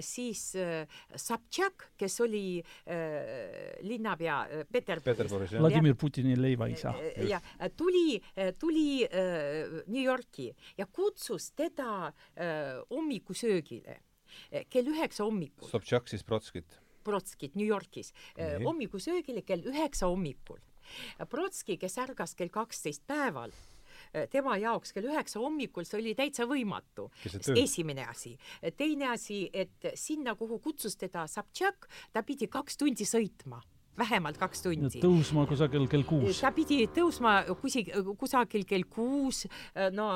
siis 0.04 0.54
äh, 0.58 0.86
Sobtšak, 1.16 1.90
kes 2.00 2.20
oli 2.24 2.60
äh, 2.60 3.80
linnapea 3.86 4.64
Peterburis, 4.72 5.54
Vladimir 5.58 5.96
Putini 5.98 6.36
leivaisa. 6.38 6.94
ja 7.28 7.40
tuli, 7.76 8.20
tuli 8.58 9.06
New 9.86 10.02
Yorki 10.02 10.50
ja 10.78 10.86
kutsus 10.86 11.50
teda 11.56 12.12
hommikusöögile 12.90 14.00
kell 14.70 14.86
üheksa 14.92 15.24
hommikul. 15.24 15.68
Sobtšak 15.68 16.08
siis 16.08 16.24
Brodskit? 16.24 16.78
Brodskit 17.04 17.56
New 17.56 17.66
Yorgis 17.66 18.12
hommikusöögile 18.64 19.42
kell 19.42 19.64
üheksa 19.66 20.10
hommikul. 20.10 20.60
Brodski, 21.30 21.76
kes 21.78 21.98
ärgas 22.02 22.34
kell 22.38 22.50
kaksteist 22.52 23.04
päeval 23.06 23.52
Äh, 23.52 23.69
tema 24.30 24.56
jaoks 24.60 24.94
kell 24.94 25.10
üheksa 25.10 25.40
hommikul 25.42 25.86
see 25.88 26.00
oli 26.00 26.14
täitsa 26.18 26.46
võimatu. 26.50 27.10
esimene 27.56 28.06
asi. 28.06 28.36
teine 28.76 29.10
asi, 29.14 29.48
et 29.52 29.92
sinna, 29.94 30.34
kuhu 30.34 30.58
kutsus 30.58 30.96
teda 30.96 31.26
Sobtšak, 31.26 31.88
ta 32.12 32.22
pidi 32.22 32.48
kaks 32.50 32.76
tundi 32.76 33.06
sõitma 33.08 33.60
vähemalt 34.00 34.38
kaks 34.40 34.62
tundi. 34.64 35.00
tõusma 35.02 35.46
kusagil 35.48 35.86
kell 35.90 36.04
kuus. 36.08 36.40
ta 36.40 36.52
pidi 36.54 36.84
tõusma 36.94 37.34
kusi-, 37.60 37.86
kusagil 38.18 38.66
kell 38.68 38.86
kuus, 38.90 39.44
no 39.96 40.08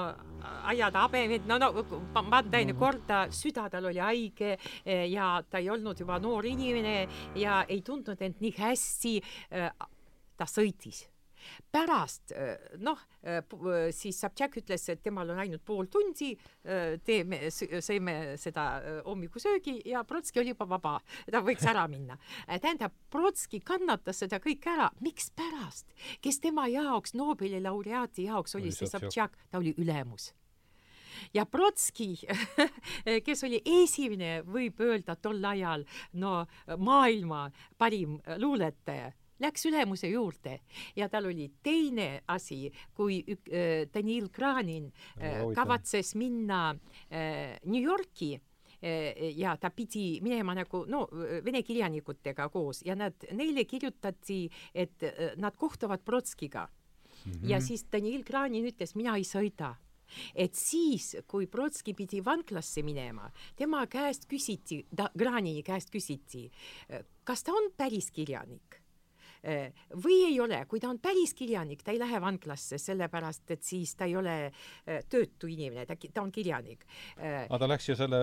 ajada 0.70 1.04
habemed, 1.06 1.48
no, 1.50 1.58
no 1.60 1.72
panna 2.14 2.60
enne 2.60 2.76
korda, 2.78 3.24
süda 3.34 3.68
tal 3.72 3.90
oli 3.90 4.02
haige 4.02 4.56
ja 5.10 5.36
ta 5.48 5.62
ei 5.62 5.70
olnud 5.74 6.00
juba 6.00 6.20
noor 6.22 6.46
inimene 6.48 7.08
ja 7.40 7.64
ei 7.68 7.82
tundnud 7.86 8.22
end 8.22 8.40
nii 8.44 8.54
hästi. 8.58 9.18
ta 10.34 10.46
sõitis 10.50 11.04
pärast 11.72 12.32
noh, 12.84 13.00
siis 13.94 14.18
Sobtšak 14.20 14.58
ütles, 14.60 14.84
et 14.92 15.02
temal 15.04 15.30
on 15.32 15.40
ainult 15.42 15.64
pool 15.66 15.88
tundi, 15.92 16.32
teeme, 17.06 17.40
sõime 17.52 18.16
seda 18.40 18.66
hommikusöögi 19.06 19.78
ja 19.90 20.04
Brodski 20.06 20.42
oli 20.42 20.54
juba 20.54 20.68
vaba, 20.74 20.94
ta 21.30 21.42
võiks 21.44 21.66
ära 21.70 21.86
minna. 21.90 22.18
tähendab, 22.48 22.94
Brodski 23.10 23.60
kannatas 23.64 24.22
seda 24.22 24.40
kõike 24.42 24.72
ära, 24.74 24.90
mikspärast, 25.04 25.92
kes 26.24 26.40
tema 26.44 26.68
jaoks, 26.70 27.14
Nobeli 27.18 27.60
laureaadi 27.64 28.28
jaoks 28.28 28.56
oli 28.58 28.72
see 28.74 28.90
Sobtšak, 28.90 29.36
ta 29.50 29.60
oli 29.62 29.74
ülemus. 29.78 30.32
Ja 31.34 31.46
Brodski, 31.46 32.14
kes 33.26 33.44
oli 33.46 33.60
esimene, 33.82 34.42
võib 34.46 34.80
öelda 34.84 35.16
tol 35.16 35.42
ajal, 35.44 35.84
no 36.20 36.44
maailma 36.78 37.46
parim 37.78 38.18
luuletaja 38.38 39.12
läks 39.42 39.66
ülemuse 39.66 40.08
juurde 40.08 40.58
ja 40.96 41.08
tal 41.10 41.28
oli 41.30 41.48
teine 41.62 42.22
asi, 42.30 42.68
kui 42.94 43.20
ük, 43.26 43.48
äh, 43.50 43.84
Danil 43.92 44.28
Kranin 44.32 44.90
äh, 45.18 45.42
kavatses 45.54 46.14
minna 46.18 46.70
äh, 47.10 47.58
New 47.64 47.82
Yorki 47.82 48.34
äh, 48.34 49.32
ja 49.36 49.56
ta 49.56 49.70
pidi 49.70 50.20
minema 50.22 50.54
nagu 50.54 50.84
no 50.88 51.06
vene 51.44 51.62
kirjanikutega 51.62 52.48
koos 52.48 52.84
ja 52.86 52.94
nad, 52.94 53.26
neile 53.32 53.64
kirjutati, 53.64 54.44
et 54.74 55.02
äh, 55.02 55.32
nad 55.36 55.56
kohtuvad 55.56 56.04
Brodskiga 56.04 56.68
mm. 56.68 57.32
-hmm. 57.32 57.48
ja 57.50 57.60
siis 57.60 57.86
Danil 57.92 58.24
Kranin 58.24 58.66
ütles, 58.66 58.94
mina 58.94 59.16
ei 59.16 59.24
sõida 59.24 59.74
et 60.34 60.54
siis, 60.54 61.16
kui 61.26 61.46
Brodski 61.46 61.94
pidi 61.94 62.20
vanglasse 62.24 62.82
minema, 62.82 63.30
tema 63.56 63.86
käest 63.86 64.28
küsiti, 64.28 64.86
Granini 65.18 65.62
käest 65.62 65.90
küsiti, 65.90 66.50
kas 67.24 67.42
ta 67.42 67.52
on 67.52 67.72
päris 67.76 68.10
kirjanik 68.10 68.83
Äh, 68.83 68.83
või 70.04 70.18
ei 70.28 70.36
ole, 70.40 70.62
kui 70.68 70.80
ta 70.80 70.88
on 70.88 70.98
päris 71.02 71.34
kirjanik, 71.36 71.82
ta 71.84 71.92
ei 71.92 72.00
lähe 72.00 72.20
vanglasse, 72.22 72.78
sellepärast 72.80 73.50
et 73.54 73.64
siis 73.66 73.94
ta 73.98 74.08
ei 74.08 74.16
ole 74.16 74.36
äh, 74.46 75.02
töötu 75.10 75.50
inimene, 75.50 75.84
ta, 75.88 75.96
ta 75.96 76.22
on 76.22 76.32
kirjanik. 76.34 76.86
Äh, 77.18 77.44
aga 77.44 77.60
ta 77.60 77.68
läks 77.68 77.90
ju 77.90 77.96
selle 77.98 78.20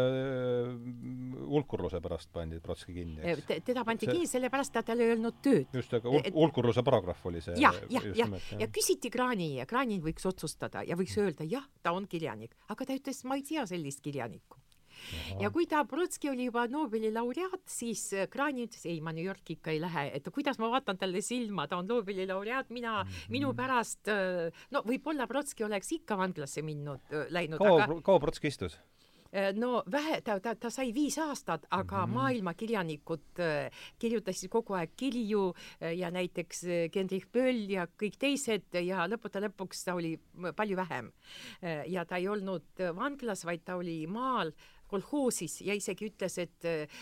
hulkurluse 1.51 2.01
pärast 2.03 2.31
pandi 2.33 2.61
Trotski 2.63 2.95
kinni, 2.95 3.21
eks? 3.33 3.61
teda 3.67 3.85
pandi 3.87 4.07
see... 4.07 4.15
kinni 4.15 4.31
sellepärast, 4.31 4.81
et 4.81 4.89
tal 4.89 5.03
ei 5.03 5.13
olnud 5.15 5.41
tööd. 5.45 5.69
just, 5.77 5.93
aga 5.99 6.15
hulkurluse 6.31 6.85
paragrahv 6.87 7.29
oli 7.31 7.43
see. 7.43 7.57
jah, 7.61 7.77
jah, 7.93 8.09
jah, 8.17 8.33
ja 8.61 8.71
küsiti 8.73 9.13
Kraani 9.13 9.53
ja 9.59 9.67
Kraanin 9.69 10.01
võiks 10.03 10.25
otsustada 10.29 10.85
ja 10.87 10.97
võiks 10.99 11.17
öelda 11.21 11.47
jah, 11.47 11.67
ta 11.83 11.93
on 11.97 12.09
kirjanik, 12.09 12.57
aga 12.73 12.87
ta 12.87 12.97
ütles, 12.97 13.23
ma 13.29 13.37
ei 13.37 13.45
tea 13.45 13.67
sellist 13.69 14.01
kirjanikku 14.05 14.60
ja 15.39 15.51
kui 15.53 15.67
ta, 15.69 15.83
Brodski 15.87 16.29
oli 16.31 16.47
juba 16.49 16.67
Nobeli 16.71 17.11
laureaat, 17.13 17.63
siis 17.69 18.05
äh, 18.15 18.27
Krani 18.31 18.67
ütles, 18.67 18.85
ei, 18.89 18.99
ma 19.03 19.13
New 19.15 19.25
Yorki 19.25 19.57
ikka 19.59 19.73
ei 19.73 19.81
lähe, 19.81 20.07
et 20.17 20.29
kuidas 20.33 20.59
ma 20.61 20.71
vaatan 20.73 20.99
talle 21.01 21.23
silma, 21.25 21.67
ta 21.67 21.81
on 21.81 21.89
Nobeli 21.89 22.27
laureaat, 22.29 22.69
mina 22.69 23.01
mm, 23.03 23.09
-hmm. 23.09 23.35
minu 23.37 23.53
pärast, 23.57 24.07
äh, 24.07 24.63
no 24.71 24.83
võib-olla 24.87 25.27
Brodski 25.27 25.63
oleks 25.63 25.91
ikka 25.91 26.17
vanglasse 26.17 26.61
minnud, 26.61 27.01
äh, 27.11 27.27
läinud. 27.29 27.59
kaua 27.59 27.83
aga..., 27.83 28.01
kaua 28.01 28.19
Brodski 28.19 28.47
istus? 28.47 28.79
no 29.55 29.83
vähe, 29.87 30.17
ta, 30.21 30.39
ta, 30.43 30.55
ta 30.59 30.69
sai 30.69 30.89
viis 30.91 31.15
aastat, 31.17 31.65
aga 31.71 32.01
mm 32.05 32.11
-hmm. 32.11 32.15
maailmakirjanikud 32.15 33.39
kirjutasid 33.99 34.49
kogu 34.49 34.73
aeg 34.73 34.91
kirju 34.95 35.53
ja 35.95 36.11
näiteks 36.11 36.65
Gendrich 36.91 37.27
Böll 37.31 37.69
ja 37.69 37.87
kõik 37.87 38.17
teised 38.19 38.67
ja 38.73 39.07
lõppude 39.07 39.39
lõpuks 39.47 39.85
ta 39.85 39.95
oli 39.95 40.19
palju 40.55 40.75
vähem 40.75 41.11
äh,. 41.63 41.87
ja 41.87 42.05
ta 42.05 42.17
ei 42.17 42.27
olnud 42.27 42.63
vanglas, 42.95 43.45
vaid 43.45 43.63
ta 43.63 43.75
oli 43.75 44.07
maal 44.07 44.51
kolhoosis 44.91 45.59
ja 45.65 45.75
isegi 45.77 46.09
ütles, 46.11 46.37
et 46.41 46.67
äh, 46.67 47.01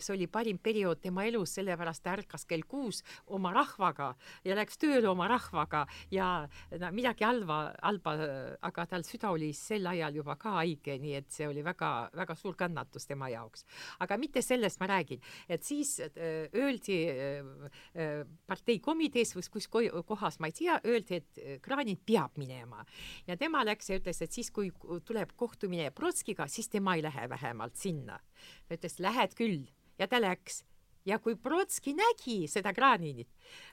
see 0.00 0.14
oli 0.14 0.28
parim 0.30 0.58
periood 0.62 1.00
tema 1.02 1.26
elus, 1.28 1.56
sellepärast 1.56 2.04
ta 2.04 2.14
ärkas 2.16 2.46
kell 2.48 2.66
kuus 2.68 3.02
oma 3.32 3.52
rahvaga 3.54 4.12
ja 4.44 4.56
läks 4.58 4.80
tööle 4.80 5.08
oma 5.10 5.28
rahvaga 5.30 5.84
ja 6.12 6.46
no 6.80 6.92
midagi 6.94 7.26
halba, 7.26 7.58
halba, 7.82 8.16
aga 8.66 8.86
tal 8.90 9.06
süda 9.06 9.32
oli 9.34 9.52
sel 9.56 9.86
ajal 9.90 10.20
juba 10.20 10.36
ka 10.40 10.56
haige, 10.60 10.98
nii 11.02 11.16
et 11.20 11.30
see 11.32 11.48
oli 11.48 11.64
väga-väga 11.66 12.36
suur 12.38 12.56
kannatus 12.58 13.08
tema 13.08 13.30
jaoks. 13.32 13.64
aga 14.00 14.18
mitte 14.20 14.42
sellest 14.42 14.80
ma 14.80 14.90
räägin, 14.92 15.22
et 15.48 15.64
siis 15.64 15.98
äh, 16.00 16.46
öeldi 16.54 17.00
äh, 17.10 18.24
partei 18.46 18.78
komitees 18.80 19.34
või 19.36 19.48
kus 19.56 19.68
kohas, 19.68 20.40
ma 20.40 20.50
ei 20.50 20.56
tea, 20.56 20.78
öeldi, 20.84 21.20
et 21.20 21.62
Granit 21.62 22.02
peab 22.06 22.36
minema 22.40 22.84
ja 23.26 23.36
tema 23.36 23.62
läks 23.66 23.90
ja 23.90 23.98
ütles, 24.00 24.20
et 24.22 24.32
siis, 24.32 24.50
kui 24.54 24.70
tuleb 25.06 25.32
kohtumine 25.38 25.90
Brodskiga, 25.94 26.46
siis 26.50 26.68
tema 26.72 26.96
ei 26.96 27.04
lähe 27.06 27.28
vähemalt 27.30 27.76
sinna. 27.78 28.20
ta 28.68 28.78
ütles, 28.78 28.98
lähed 29.00 29.34
küll 29.38 29.66
ja 29.98 30.08
ta 30.10 30.20
läks 30.20 30.64
ja 31.06 31.18
kui 31.22 31.36
Brodski 31.38 31.94
nägi 31.96 32.44
seda 32.50 32.72
Graninit, 32.74 33.30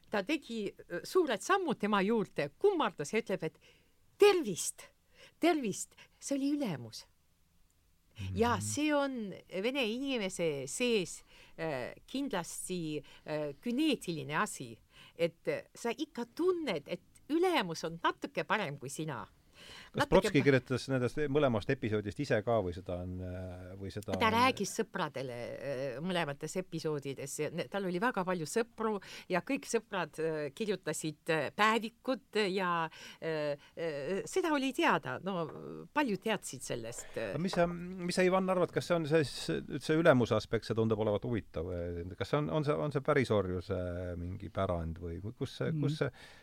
ta 0.10 0.24
tegi 0.26 0.68
suured 1.08 1.42
sammud 1.42 1.80
tema 1.82 2.02
juurde, 2.06 2.52
kummardas 2.62 3.14
ja 3.14 3.24
ütleb, 3.24 3.48
et 3.48 3.58
tervist, 4.22 4.88
tervist, 5.42 5.98
see 6.20 6.38
oli 6.38 6.54
ülemus. 6.58 7.08
ja 8.38 8.52
mhm. 8.56 8.62
see 8.62 8.92
on 8.94 9.14
vene 9.66 9.84
inimese 9.90 10.68
sees 10.70 11.24
äh, 11.58 11.96
kindlasti 12.06 13.02
äh, 13.02 13.56
güneetiline 13.62 14.38
asi, 14.38 14.76
et 15.18 15.50
sa 15.74 15.90
ikka 15.90 16.28
tunned, 16.36 16.86
et 16.88 17.02
ülemus 17.34 17.84
on 17.88 17.98
natuke 18.04 18.44
parem 18.46 18.78
kui 18.78 18.90
sina 18.90 19.24
kas 19.94 20.10
Brotski 20.10 20.42
kirjutas 20.46 20.88
nendest 20.92 21.20
mõlemast 21.32 21.70
episoodist 21.74 22.20
ise 22.24 22.40
ka 22.46 22.60
või 22.66 22.74
seda 22.76 23.00
on, 23.04 23.18
või 23.80 23.92
seda 23.94 24.18
ta 24.20 24.32
rääkis 24.34 24.74
sõpradele 24.80 25.38
äh, 25.38 25.82
mõlemates 26.04 26.58
episoodides, 26.62 27.36
tal 27.72 27.88
oli 27.88 28.02
väga 28.02 28.24
palju 28.28 28.48
sõpru 28.50 28.96
ja 29.32 29.44
kõik 29.46 29.68
sõbrad 29.70 30.20
äh, 30.22 30.40
kirjutasid 30.56 31.34
äh, 31.34 31.48
päevikut 31.56 32.42
ja 32.50 32.72
seda 34.30 34.52
oli 34.56 34.72
teada, 34.76 35.16
no 35.26 35.46
paljud 35.94 36.22
teadsid 36.24 36.64
sellest. 36.66 37.18
mis 37.42 37.56
sa, 37.56 37.66
mis 37.68 38.16
sa, 38.18 38.26
Ivan, 38.26 38.50
arvad, 38.52 38.72
kas 38.74 38.88
see 38.90 38.98
on 38.98 39.08
see, 39.10 39.24
see 39.26 39.98
ülemuse 40.00 40.36
aspekt, 40.38 40.68
see 40.68 40.78
tundub 40.78 41.02
olevat 41.04 41.26
huvitav, 41.28 41.70
kas 42.18 42.34
see 42.34 42.40
on, 42.42 42.50
on 42.54 42.68
see, 42.68 42.78
on 42.86 42.96
see 42.96 43.06
pärisorjuse 43.06 43.80
mingi 44.20 44.52
pärand 44.54 45.02
või 45.04 45.20
kus 45.24 45.60
see, 45.60 45.74
kus 45.80 46.02
see 46.02 46.10
mm 46.10 46.43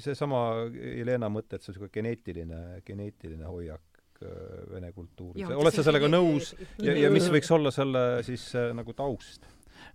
seesama 0.00 0.42
Jelena 0.72 1.28
mõte, 1.32 1.56
et 1.56 1.62
see 1.62 1.72
on 1.72 1.76
niisugune 1.76 1.94
geneetiline, 1.94 2.60
geneetiline 2.86 3.48
hoiak 3.48 4.22
äh, 4.24 4.34
vene 4.72 4.92
kultuuris. 4.96 5.48
oled 5.52 5.76
sa 5.76 5.84
sellega 5.86 6.08
nõus 6.08 6.54
ja, 6.80 6.94
ja 6.96 7.10
mis 7.12 7.28
võiks 7.32 7.50
olla 7.52 7.72
selle 7.74 8.04
siis 8.26 8.50
äh, 8.56 8.70
nagu 8.76 8.96
taust? 8.96 9.48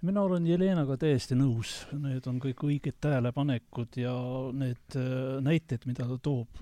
mina 0.05 0.21
olen 0.25 0.45
Jelenaga 0.45 0.97
täiesti 1.01 1.37
nõus, 1.37 1.75
need 1.97 2.25
on 2.29 2.37
kõik 2.41 2.61
õiged 2.67 2.97
tähelepanekud 3.01 3.97
ja 4.01 4.13
need 4.53 4.97
näited, 5.45 5.85
mida 5.89 6.07
ta 6.09 6.17
toob, 6.21 6.61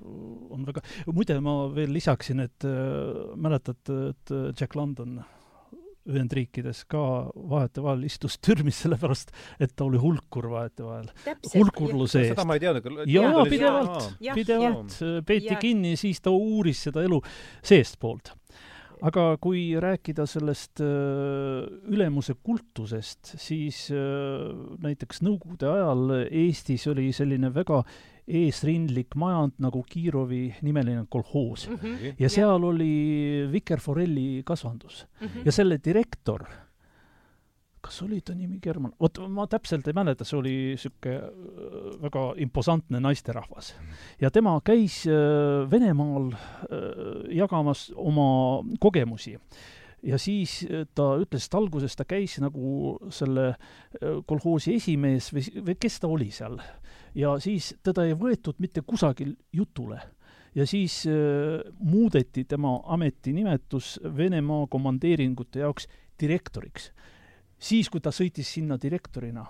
on 0.53 0.67
väga, 0.67 0.83
muide 1.11 1.39
ma 1.43 1.55
veel 1.73 1.91
lisaksin, 1.95 2.43
et 2.43 2.67
mäletate, 3.35 3.97
et 4.11 4.35
Jack 4.59 4.75
London 4.79 5.17
Ühendriikides 6.09 6.83
ka 6.91 7.01
vahetevahel 7.33 8.03
istus 8.09 8.37
türmis 8.43 8.79
sellepärast, 8.83 9.33
et 9.59 9.75
ta 9.75 9.87
oli 9.87 10.01
hulkur 10.01 10.49
vahetevahel. 10.51 11.09
hulkurluse 11.53 12.23
eest. 12.23 12.35
seda 12.35 12.47
ma 12.47 12.57
ei 12.59 12.63
teadnud 12.65 12.85
küll. 12.85 13.03
jaa, 13.13 13.45
pidevalt, 13.49 14.13
pidevalt 14.35 14.97
peeti 15.27 15.59
kinni, 15.61 15.95
siis 15.99 16.23
ta 16.23 16.33
uuris 16.33 16.87
seda 16.89 17.05
elu 17.07 17.21
seestpoolt 17.63 18.35
aga 19.03 19.23
kui 19.43 19.73
rääkida 19.83 20.25
sellest 20.29 20.81
äh, 20.83 21.65
ülemuse 21.91 22.37
kultusest, 22.39 23.33
siis 23.41 23.85
äh, 23.91 24.47
näiteks 24.83 25.23
Nõukogude 25.25 25.67
ajal 25.73 26.13
Eestis 26.29 26.87
oli 26.91 27.09
selline 27.15 27.51
väga 27.53 27.81
eesrindlik 28.27 29.17
majand 29.19 29.57
nagu 29.63 29.83
Kirovi 29.89 30.45
nimeline 30.63 31.05
kolhoos 31.09 31.67
mm. 31.69 31.75
-hmm. 31.75 32.15
ja 32.19 32.29
seal 32.29 32.59
ja. 32.59 32.67
oli 32.67 33.47
Vikerforelli 33.51 34.43
kasvandus 34.45 35.07
mm. 35.21 35.27
-hmm. 35.27 35.45
ja 35.45 35.51
selle 35.51 35.79
direktor, 35.85 36.45
kas 37.81 38.01
oli 38.01 38.21
ta 38.21 38.33
nimi 38.33 38.59
German, 38.63 38.93
vot 38.99 39.19
ma 39.27 39.47
täpselt 39.47 39.87
ei 39.87 39.93
mäleta, 39.93 40.23
see 40.23 40.39
oli 40.39 40.53
niisugune 40.71 41.15
äh, 41.15 42.01
väga 42.01 42.33
imposantne 42.37 42.99
naisterahvas. 42.99 43.75
ja 44.21 44.31
tema 44.31 44.61
käis 44.63 45.03
äh, 45.07 45.71
Venemaal 45.71 46.31
äh, 46.31 47.35
jagamas 47.35 47.91
oma 47.95 48.63
kogemusi 48.79 49.37
ja 50.03 50.17
siis 50.17 50.67
ta 50.95 51.15
ütles, 51.19 51.45
et 51.45 51.53
alguses 51.55 51.95
ta 51.95 52.05
käis 52.05 52.39
nagu 52.39 52.97
selle 53.09 53.55
kolhoosi 54.25 54.75
esimees 54.75 55.33
või, 55.33 55.43
või 55.63 55.75
kes 55.79 55.99
ta 55.99 56.07
oli 56.07 56.31
seal 56.31 56.59
ja 57.15 57.37
siis 57.41 57.73
teda 57.83 58.05
ei 58.07 58.17
võetud 58.17 58.59
mitte 58.63 58.81
kusagil 58.81 59.35
jutule. 59.53 60.01
ja 60.55 60.65
siis 60.67 61.03
äh, 61.07 61.61
muudeti 61.79 62.43
tema 62.45 62.79
ametinimetus 62.85 63.99
Venemaa 64.17 64.67
komandeeringute 64.67 65.59
jaoks 65.59 65.87
direktoriks. 66.19 66.91
siis, 67.59 67.89
kui 67.89 68.01
ta 68.01 68.11
sõitis 68.11 68.53
sinna 68.53 68.77
direktorina, 68.81 69.45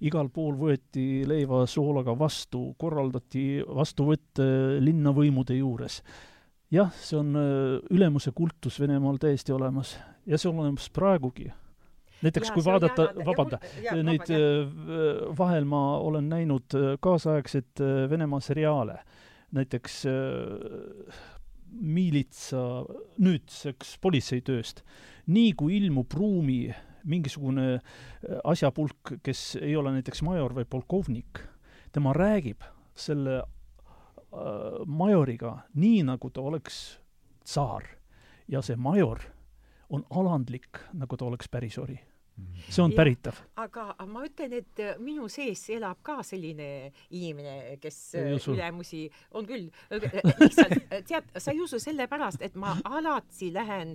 igal 0.00 0.28
pool 0.28 0.54
võeti 0.54 1.24
leiva 1.26 1.66
soolaga 1.66 2.18
vastu, 2.18 2.74
korraldati 2.78 3.62
vastuvõtt 3.66 4.40
äh, 4.40 4.78
linnavõimude 4.80 5.54
juures. 5.58 6.02
jah, 6.70 6.92
see 6.92 7.18
on 7.18 7.36
äh, 7.36 7.78
ülemuse 7.90 8.32
kultus 8.32 8.80
Venemaal 8.80 9.18
täiesti 9.18 9.52
olemas 9.52 9.96
ja 10.26 10.38
see 10.38 10.50
on 10.50 10.58
olemas 10.64 10.90
praegugi 10.90 11.52
näiteks 12.26 12.50
ja, 12.50 12.54
kui 12.54 12.64
vaadata, 12.66 13.08
vabanda, 13.26 13.60
neid 14.06 14.30
äh, 14.34 14.70
vahel 15.38 15.66
ma 15.68 15.82
olen 16.02 16.30
näinud 16.32 16.76
äh, 16.76 16.94
kaasaegseid 17.02 17.82
äh, 17.82 17.94
Venemaa 18.10 18.40
seriaale, 18.44 18.98
näiteks 19.56 20.02
miilitsa 21.76 22.62
nüüdseks 23.22 23.96
politseitööst. 24.02 24.82
nii 25.26 25.52
kui 25.58 25.76
ilmub 25.76 26.12
ruumi 26.14 26.74
mingisugune 27.06 27.80
asjapulk, 28.44 29.16
kes 29.22 29.56
ei 29.62 29.76
ole 29.76 29.92
näiteks 29.94 30.22
major 30.26 30.54
või 30.54 30.66
polkovnik, 30.68 31.40
tema 31.92 32.12
räägib 32.16 32.64
selle 32.96 33.38
äh, 33.38 33.46
majoriga 34.86 35.60
nii, 35.74 36.02
nagu 36.10 36.30
ta 36.30 36.40
oleks 36.40 36.98
tsaar. 37.44 37.84
ja 38.48 38.62
see 38.62 38.76
major 38.76 39.20
on 39.90 40.04
alandlik, 40.10 40.78
nagu 40.94 41.16
ta 41.16 41.24
oleks 41.24 41.48
pärisori 41.48 41.98
see 42.68 42.82
on 42.82 42.92
päritav. 42.92 43.36
aga 43.56 43.94
ma 44.10 44.24
ütlen, 44.26 44.52
et 44.58 44.80
äh, 44.82 44.96
minu 45.00 45.28
sees 45.32 45.62
elab 45.72 46.02
ka 46.04 46.18
selline 46.26 46.90
inimene, 47.14 47.76
kes 47.80 47.98
äh, 48.18 48.34
ülemusi 48.52 49.04
on 49.38 49.46
küll, 49.48 49.68
lihtsalt 50.40 50.90
tead, 51.08 51.30
sa 51.38 51.54
ei 51.54 51.62
usu 51.64 51.80
sellepärast, 51.80 52.42
et 52.44 52.56
ma 52.60 52.74
alati 52.84 53.48
lähen 53.54 53.94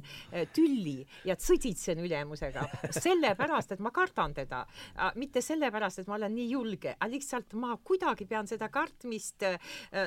tülli 0.55 1.01
ja 1.27 1.35
sõditsen 1.39 2.01
ülemusega, 2.01 2.63
sellepärast, 2.95 3.75
et 3.75 3.83
ma 3.83 3.91
kardan 3.93 4.33
teda. 4.37 4.63
mitte 5.19 5.41
sellepärast, 5.43 6.01
et 6.01 6.09
ma 6.09 6.17
olen 6.17 6.35
nii 6.35 6.47
julge, 6.55 6.95
aga 6.97 7.11
lihtsalt 7.11 7.53
ma 7.59 7.75
kuidagi 7.83 8.25
pean 8.29 8.49
seda 8.49 8.71
kartmist 8.73 9.45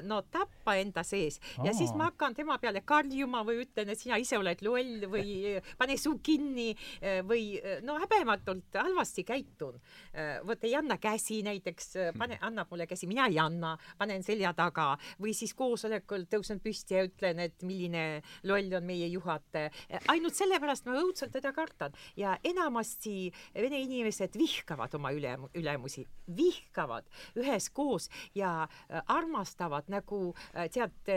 no 0.08 0.22
tappa 0.32 0.76
enda 0.80 1.04
sees 1.06 1.40
ja 1.58 1.70
Aa. 1.70 1.76
siis 1.76 1.92
ma 1.96 2.08
hakkan 2.10 2.34
tema 2.34 2.56
peale 2.62 2.82
karjuma 2.86 3.44
või 3.46 3.62
ütlen, 3.64 3.92
et 3.92 4.00
sina 4.00 4.18
ise 4.20 4.38
oled 4.40 4.62
loll 4.64 5.06
või 5.12 5.58
pane 5.78 5.98
suu 6.00 6.18
kinni 6.24 6.72
või 7.28 7.60
no 7.84 7.98
häbematult 8.24 8.74
halvasti 8.74 9.24
käitun. 9.24 9.80
vot 10.46 10.64
ei 10.64 10.74
anna 10.76 10.96
käsi 10.98 11.42
näiteks, 11.42 11.94
pane, 12.18 12.38
annab 12.40 12.70
mulle 12.70 12.86
käsi, 12.86 13.06
mina 13.06 13.26
ei 13.26 13.38
anna, 13.38 13.76
panen 13.98 14.22
selja 14.22 14.54
taga 14.54 14.94
või 15.20 15.34
siis 15.36 15.54
koosolekul 15.54 16.24
tõusen 16.30 16.60
püsti 16.64 16.96
ja 16.96 17.04
ütlen, 17.04 17.40
et 17.44 17.62
milline 17.62 18.22
loll 18.44 18.72
on 18.74 18.84
meie 18.84 19.06
juhataja. 19.12 19.70
ainult 20.08 20.34
sellepärast 20.34 20.86
ma 20.86 20.96
õudselt 21.00 21.32
teda 21.32 21.52
kardan 21.52 21.92
ja 22.16 22.36
enamasti 22.44 23.32
vene 23.54 23.80
inimesed 23.80 24.38
vihkavad 24.38 24.94
oma 24.94 25.12
ülem-, 25.12 25.48
ülemusi, 25.54 26.06
vihkavad 26.36 27.04
üheskoos 27.36 28.08
ja 28.34 28.66
armastavad 29.06 29.88
nagu 29.92 30.34
tead, 30.72 31.12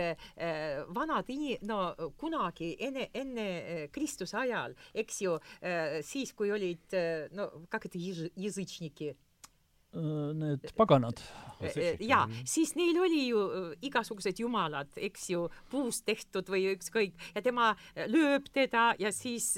vanad 0.93 1.29
ini-, 1.29 1.59
no 1.67 1.93
kunagi 2.17 2.75
enne, 2.79 3.09
enne 3.13 3.47
Kristuse 3.93 4.37
ajal, 4.37 4.75
eks 4.93 5.21
ju, 5.21 5.37
siis 6.03 6.33
kui 6.33 6.51
olid 6.51 6.96
no 7.31 7.65
как 7.69 7.85
это 7.85 7.97
язычники 7.97 9.17
need 9.93 10.71
paganad. 10.75 11.21
ja 11.99 12.27
siis 12.45 12.75
neil 12.75 12.99
oli 13.01 13.21
ju 13.27 13.39
äh, 13.41 13.69
igasugused 13.81 14.37
jumalad, 14.39 14.91
eks 14.95 15.29
ju, 15.31 15.47
puust 15.71 16.03
tehtud 16.05 16.49
või 16.53 16.67
ükskõik 16.75 17.15
ja 17.33 17.41
tema 17.41 17.71
äh, 17.71 18.05
lööb 18.11 18.45
teda 18.53 18.91
ja 18.99 19.09
siis 19.15 19.55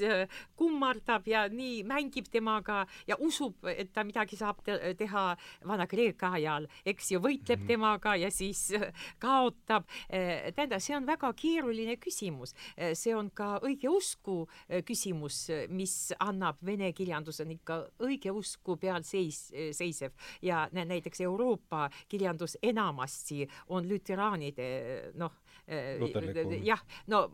kummardab 0.56 1.28
ja 1.28 1.42
nii 1.52 1.82
mängib 1.84 2.30
temaga 2.32 2.86
ja 3.08 3.18
usub, 3.20 3.58
et 3.68 3.92
ta 3.92 4.04
midagi 4.06 4.38
saab 4.38 4.62
te 4.64 4.78
teha 4.96 5.24
Vana-Kreeka 5.66 6.32
ajal, 6.38 6.70
eks 6.86 7.10
ju, 7.12 7.20
võitleb 7.20 7.58
mm 7.58 7.64
-hmm. 7.64 7.68
temaga 7.68 8.16
ja 8.16 8.30
siis 8.30 8.72
kaotab. 9.18 9.84
tähendab, 10.08 10.80
see 10.80 10.96
on 10.96 11.06
väga 11.06 11.32
keeruline 11.32 11.96
küsimus. 11.96 12.54
see 12.94 13.14
on 13.14 13.30
ka 13.30 13.60
õigeusku 13.62 14.48
küsimus, 14.86 15.50
mis 15.68 16.12
annab 16.18 16.56
vene 16.62 16.92
kirjandus 16.92 17.40
on 17.40 17.50
ikka 17.50 17.86
õigeusku 17.98 18.76
peal 18.76 19.02
seis, 19.02 19.52
seisev 19.72 20.12
ja 20.42 20.68
näiteks 20.72 21.20
Euroopa 21.20 21.90
kirjandus 22.08 22.58
enamasti 22.62 23.48
on 23.68 23.88
lüteraanide 23.88 24.68
noh, 25.14 25.32
jah, 26.64 26.82
no, 27.06 27.26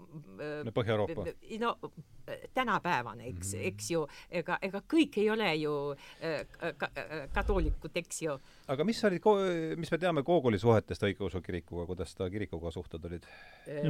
no 0.64 0.72
Põhja-Euroopa. 0.76 1.26
no 1.60 1.78
tänapäevane, 2.54 3.26
eks 3.26 3.54
mm, 3.54 3.60
-hmm. 3.60 3.66
eks 3.66 3.90
ju, 3.90 4.06
ega, 4.30 4.58
ega 4.62 4.80
kõik 4.94 5.18
ei 5.20 5.30
ole 5.30 5.48
ju 5.56 5.72
äh, 5.92 6.74
ka, 6.78 6.88
äh, 6.98 7.28
katolikud, 7.32 7.90
eks 7.94 8.22
ju. 8.22 8.38
aga 8.68 8.84
mis 8.84 9.04
olid, 9.04 9.22
mis 9.78 9.90
me 9.90 9.98
teame 9.98 10.22
Gogoli 10.22 10.58
suhetest 10.58 11.02
õigeusu 11.02 11.40
kirikuga, 11.42 11.86
kuidas 11.86 12.14
ta 12.14 12.30
kirikuga 12.30 12.70
suhted 12.70 13.04
olid? 13.04 13.26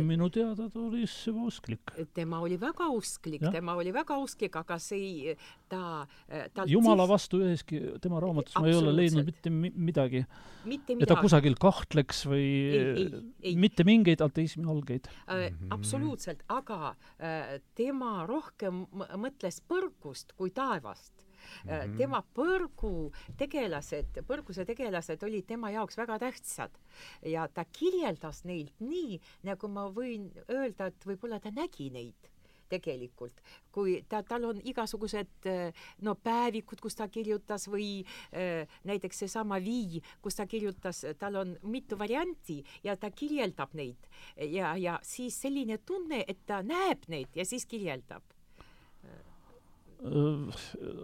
minu 0.05 0.29
teada 0.31 0.69
ta 0.69 0.81
oli 0.81 1.07
süvausklik. 1.07 1.95
tema 2.15 2.41
oli 2.41 2.61
väga 2.61 2.89
usklik, 2.93 3.43
tema 3.53 3.75
oli 3.75 3.93
väga 3.93 4.19
usklik, 4.19 4.57
aga 4.57 4.79
see 4.79 4.99
ei, 4.99 5.37
ta, 5.69 6.07
ta 6.55 6.65
jumala 6.67 7.07
tis... 7.07 7.11
vastu 7.11 7.41
üheski 7.41 7.81
tema 8.01 8.21
raamatus 8.21 8.59
ma 8.61 8.69
ei 8.69 8.77
ole 8.77 8.93
leidnud 8.97 9.25
mitte 9.33 9.51
midagi. 9.51 10.27
et 10.67 11.09
ta 11.09 11.17
kusagil 11.17 11.57
kahtleks 11.61 12.27
või 12.27 12.45
ei, 12.45 12.85
ei, 12.85 13.11
ei. 13.43 13.57
mitte 13.57 13.85
mingeid 13.85 14.16
ateismi 14.25 14.65
algeid 14.71 15.09
äh,. 15.29 15.53
absoluutselt, 15.71 16.43
aga 16.49 16.95
äh, 17.19 17.61
tema 17.75 18.27
rohkem 18.27 18.87
mõtles 19.17 19.63
põrgust 19.69 20.37
kui 20.37 20.51
taevast 20.51 21.27
Mm 21.65 21.71
-hmm. 21.71 21.97
tema 21.97 22.23
põrgu 22.35 23.13
tegelased, 23.39 24.19
põrguse 24.27 24.65
tegelased 24.67 25.23
olid 25.23 25.47
tema 25.47 25.71
jaoks 25.71 25.97
väga 25.97 26.19
tähtsad 26.19 26.71
ja 27.23 27.49
ta 27.49 27.65
kirjeldas 27.65 28.45
neid 28.45 28.73
nii, 28.81 29.21
nagu 29.43 29.69
ma 29.69 29.87
võin 29.87 30.31
öelda, 30.51 30.87
et 30.87 31.07
võib-olla 31.07 31.41
ta 31.41 31.51
nägi 31.51 31.91
neid 31.91 32.31
tegelikult, 32.69 33.41
kui 33.73 33.99
ta, 34.09 34.23
tal 34.27 34.49
on 34.51 34.61
igasugused 34.65 35.49
no 36.07 36.15
päevikud, 36.15 36.81
kus 36.83 36.99
ta 36.99 37.09
kirjutas 37.13 37.69
või 37.71 37.89
äh, 38.03 38.79
näiteks 38.89 39.25
seesama 39.25 39.61
Vii, 39.63 40.01
kus 40.23 40.39
ta 40.39 40.47
kirjutas, 40.47 41.05
tal 41.19 41.41
on 41.43 41.57
mitu 41.63 41.99
varianti 41.99 42.63
ja 42.85 42.97
ta 42.97 43.11
kirjeldab 43.11 43.75
neid. 43.75 44.09
Ja, 44.37 44.75
ja 44.77 44.99
siis 45.03 45.39
selline 45.43 45.79
tunne, 45.79 46.25
et 46.29 46.45
ta 46.47 46.63
näeb 46.63 47.07
neid 47.09 47.37
ja 47.37 47.45
siis 47.45 47.67
kirjeldab. 47.67 48.23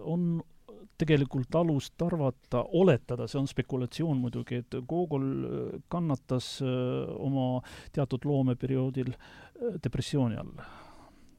on 0.04 0.42
tegelikult 0.98 1.54
alust 1.54 2.02
arvata, 2.02 2.64
oletada, 2.78 3.26
see 3.26 3.40
on 3.40 3.48
spekulatsioon 3.48 4.20
muidugi, 4.20 4.60
et 4.62 4.76
Gogol 4.88 5.82
kannatas 5.90 6.58
oma 6.62 7.62
teatud 7.92 8.28
loomeperioodil 8.28 9.14
depressiooni 9.82 10.36
all 10.36 10.54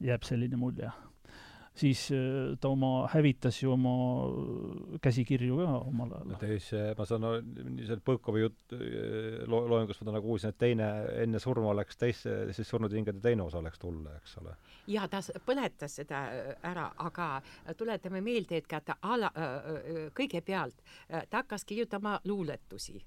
jääb 0.04 0.24
selline 0.26 0.56
mulje. 0.60 0.90
siis 1.74 2.04
äh, 2.14 2.52
ta 2.60 2.68
oma, 2.70 3.08
hävitas 3.10 3.56
ju 3.62 3.72
oma 3.72 3.94
äh, 4.24 4.98
käsikirju 5.02 5.56
ka 5.58 5.78
omal 5.78 6.12
ajal. 6.12 6.36
siis 6.40 6.68
ma 6.98 7.06
saan 7.08 7.24
aru, 7.24 7.40
see 7.86 7.96
Põlkovi 8.06 8.44
jutt 8.44 8.76
lo-, 9.50 9.64
loengust 9.68 10.04
ma 10.06 10.14
nagu 10.14 10.28
kuulsin, 10.28 10.54
et 10.54 10.58
teine, 10.58 10.90
enne 11.24 11.40
surma 11.42 11.72
oleks 11.72 11.98
teise, 11.98 12.36
siis 12.52 12.68
surnud 12.68 12.94
hingede 12.94 13.20
teine 13.24 13.42
osa 13.42 13.62
läks 13.64 13.82
tulle, 13.82 14.14
eks 14.20 14.36
ole. 14.42 14.54
jaa, 14.86 15.08
ta 15.08 15.22
põletas 15.46 15.98
seda 16.02 16.22
äh, 16.28 16.52
ära, 16.70 16.92
aga 17.08 17.30
tuletame 17.76 18.22
meelde, 18.22 18.62
et 18.62 18.70
ka 18.70 18.80
ta 18.80 19.00
ala, 19.02 19.32
kõigepealt 20.14 20.78
ta 21.08 21.42
hakkas 21.42 21.66
kirjutama 21.66 22.20
luuletusi 22.24 23.02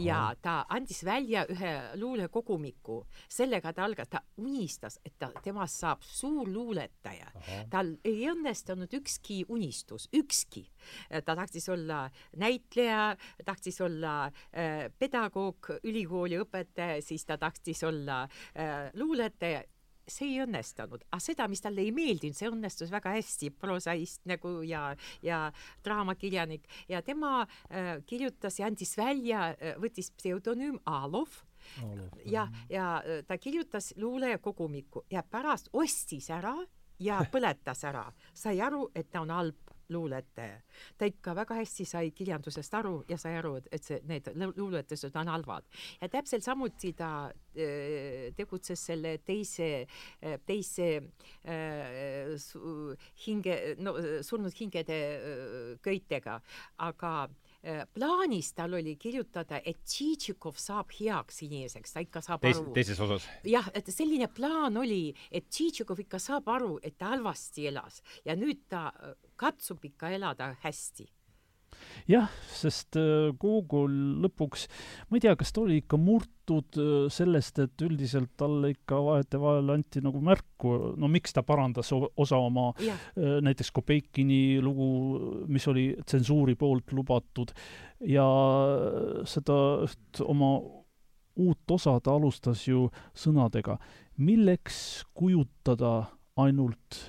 ja 0.00 0.34
ta 0.42 0.64
andis 0.68 1.04
välja 1.04 1.44
ühe 1.50 1.72
luulekogumiku, 2.00 3.00
sellega 3.28 3.72
ta 3.72 3.84
algas, 3.84 4.08
ta 4.10 4.22
unistas, 4.40 4.98
et 5.04 5.16
ta, 5.18 5.30
temast 5.44 5.80
saab 5.82 6.02
suur 6.02 6.48
luuletaja. 6.48 7.30
tal 7.70 7.94
ei 8.04 8.28
õnnestunud 8.30 8.92
ükski 9.00 9.44
unistus, 9.48 10.08
ükski. 10.14 10.66
ta 11.24 11.36
tahtis 11.36 11.68
olla 11.68 12.10
näitleja, 12.36 13.16
tahtis 13.44 13.80
olla 13.80 14.26
äh, 14.26 14.90
pedagoog, 14.98 15.70
ülikooli 15.84 16.38
õpetaja, 16.40 17.02
siis 17.02 17.24
ta 17.24 17.38
tahtis 17.38 17.82
olla 17.84 18.22
äh, 18.22 18.90
luuletaja 18.94 19.62
see 20.10 20.34
ei 20.34 20.42
õnnestunud, 20.44 21.06
aga 21.10 21.20
seda, 21.22 21.48
mis 21.50 21.62
talle 21.64 21.84
ei 21.84 21.92
meeldinud, 21.94 22.36
see 22.36 22.50
õnnestus 22.50 22.92
väga 22.92 23.14
hästi, 23.16 23.50
prosaist 23.60 24.24
nagu 24.28 24.56
ja, 24.66 24.86
ja 25.24 25.46
draamakirjanik. 25.84 26.68
Ja 26.88 27.02
tema 27.02 27.42
äh, 27.44 27.96
kirjutas 28.06 28.58
ja 28.60 28.68
andis 28.70 28.96
välja 28.98 29.50
äh,, 29.54 29.74
võttis 29.80 30.12
pseudonüüm 30.16 30.80
Alov 30.90 31.42
ja, 32.24 32.48
ja 32.70 32.88
äh, 33.00 33.22
ta 33.26 33.38
kirjutas 33.38 33.94
luulekogumiku 33.96 35.06
ja 35.10 35.22
pärast 35.22 35.70
ostis 35.72 36.30
ära 36.30 36.56
ja 37.00 37.22
põletas 37.32 37.84
ära, 37.88 38.06
sai 38.34 38.60
aru, 38.60 38.88
et 38.94 39.10
ta 39.10 39.24
on 39.24 39.32
halb 39.34 39.73
luuletaja. 39.88 40.60
ta 40.98 41.06
ikka 41.06 41.34
väga 41.34 41.54
hästi 41.54 41.84
sai 41.84 42.10
kirjandusest 42.10 42.74
aru 42.74 43.04
ja 43.08 43.18
sai 43.18 43.36
aru, 43.38 43.56
et, 43.70 43.82
see, 43.84 44.00
need 44.08 44.30
luuletused 44.56 45.16
on 45.16 45.28
halvad. 45.28 45.64
ja 46.00 46.08
täpselt 46.08 46.44
samuti 46.44 46.92
ta 46.92 47.30
äh, 47.30 48.32
tegutses 48.36 48.86
selle 48.86 49.18
teise 49.18 49.86
äh,, 50.22 50.38
teise 50.46 50.90
äh, 51.44 52.34
hinge, 53.26 53.58
no 53.78 53.94
surnud 54.22 54.54
hingede 54.60 55.00
köitega, 55.82 56.40
aga 56.78 57.14
plaanis 57.94 58.52
tal 58.54 58.74
oli 58.78 58.96
kirjutada, 59.00 59.60
et 59.64 59.82
Tšitšikov 59.84 60.58
saab 60.60 60.92
heaks 60.98 61.42
inimeseks, 61.46 61.94
ta 61.94 62.02
ikka 62.04 62.22
saab 62.24 62.44
Teis, 62.44 62.60
aru. 62.60 62.72
teises 62.76 63.00
osas? 63.00 63.26
jah, 63.48 63.68
et 63.74 63.88
selline 63.92 64.28
plaan 64.28 64.76
oli, 64.80 65.14
et 65.30 65.48
Tšitšikov 65.48 66.04
ikka 66.04 66.20
saab 66.22 66.48
aru, 66.54 66.78
et 66.82 66.98
ta 66.98 67.14
halvasti 67.14 67.68
elas 67.70 68.02
ja 68.24 68.36
nüüd 68.36 68.66
ta 68.68 68.88
äh, 68.92 69.14
katsub 69.40 69.84
ikka 69.84 70.12
elada 70.16 70.54
hästi 70.64 71.08
jah, 72.10 72.30
sest 72.52 72.98
Google 73.40 74.20
lõpuks, 74.24 74.66
ma 75.08 75.18
ei 75.18 75.24
tea, 75.24 75.34
kas 75.38 75.52
ta 75.54 75.62
oli 75.64 75.80
ikka 75.82 75.98
murtud 76.00 76.78
sellest, 77.12 77.58
et 77.64 77.84
üldiselt 77.86 78.34
talle 78.40 78.74
ikka 78.74 79.00
vahetevahel 79.06 79.74
anti 79.74 80.02
nagu 80.04 80.20
märku, 80.24 80.74
no 81.00 81.10
miks 81.10 81.36
ta 81.36 81.44
parandas 81.46 81.92
osa 81.94 82.40
oma 82.40 82.70
ja. 82.84 82.96
näiteks 83.16 83.72
Kopeikini 83.74 84.60
lugu, 84.64 84.88
mis 85.48 85.66
oli 85.72 85.90
tsensuuri 86.04 86.56
poolt 86.60 86.92
lubatud, 86.96 87.54
ja 88.04 88.26
seda 89.28 89.58
oma 90.24 90.54
uut 91.36 91.70
osa 91.70 91.98
ta 92.00 92.14
alustas 92.14 92.66
ju 92.68 92.88
sõnadega, 93.16 93.78
milleks 94.22 94.76
kujutada 95.16 95.96
ainult 96.40 97.00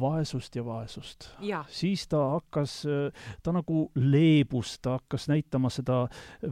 vaesust 0.00 0.56
ja 0.56 0.64
vaesust. 0.64 1.30
siis 1.68 2.06
ta 2.08 2.22
hakkas, 2.36 2.82
ta 3.42 3.54
nagu 3.54 3.86
leebus, 3.94 4.78
ta 4.82 4.98
hakkas 4.98 5.28
näitama 5.32 5.70
seda 5.72 6.04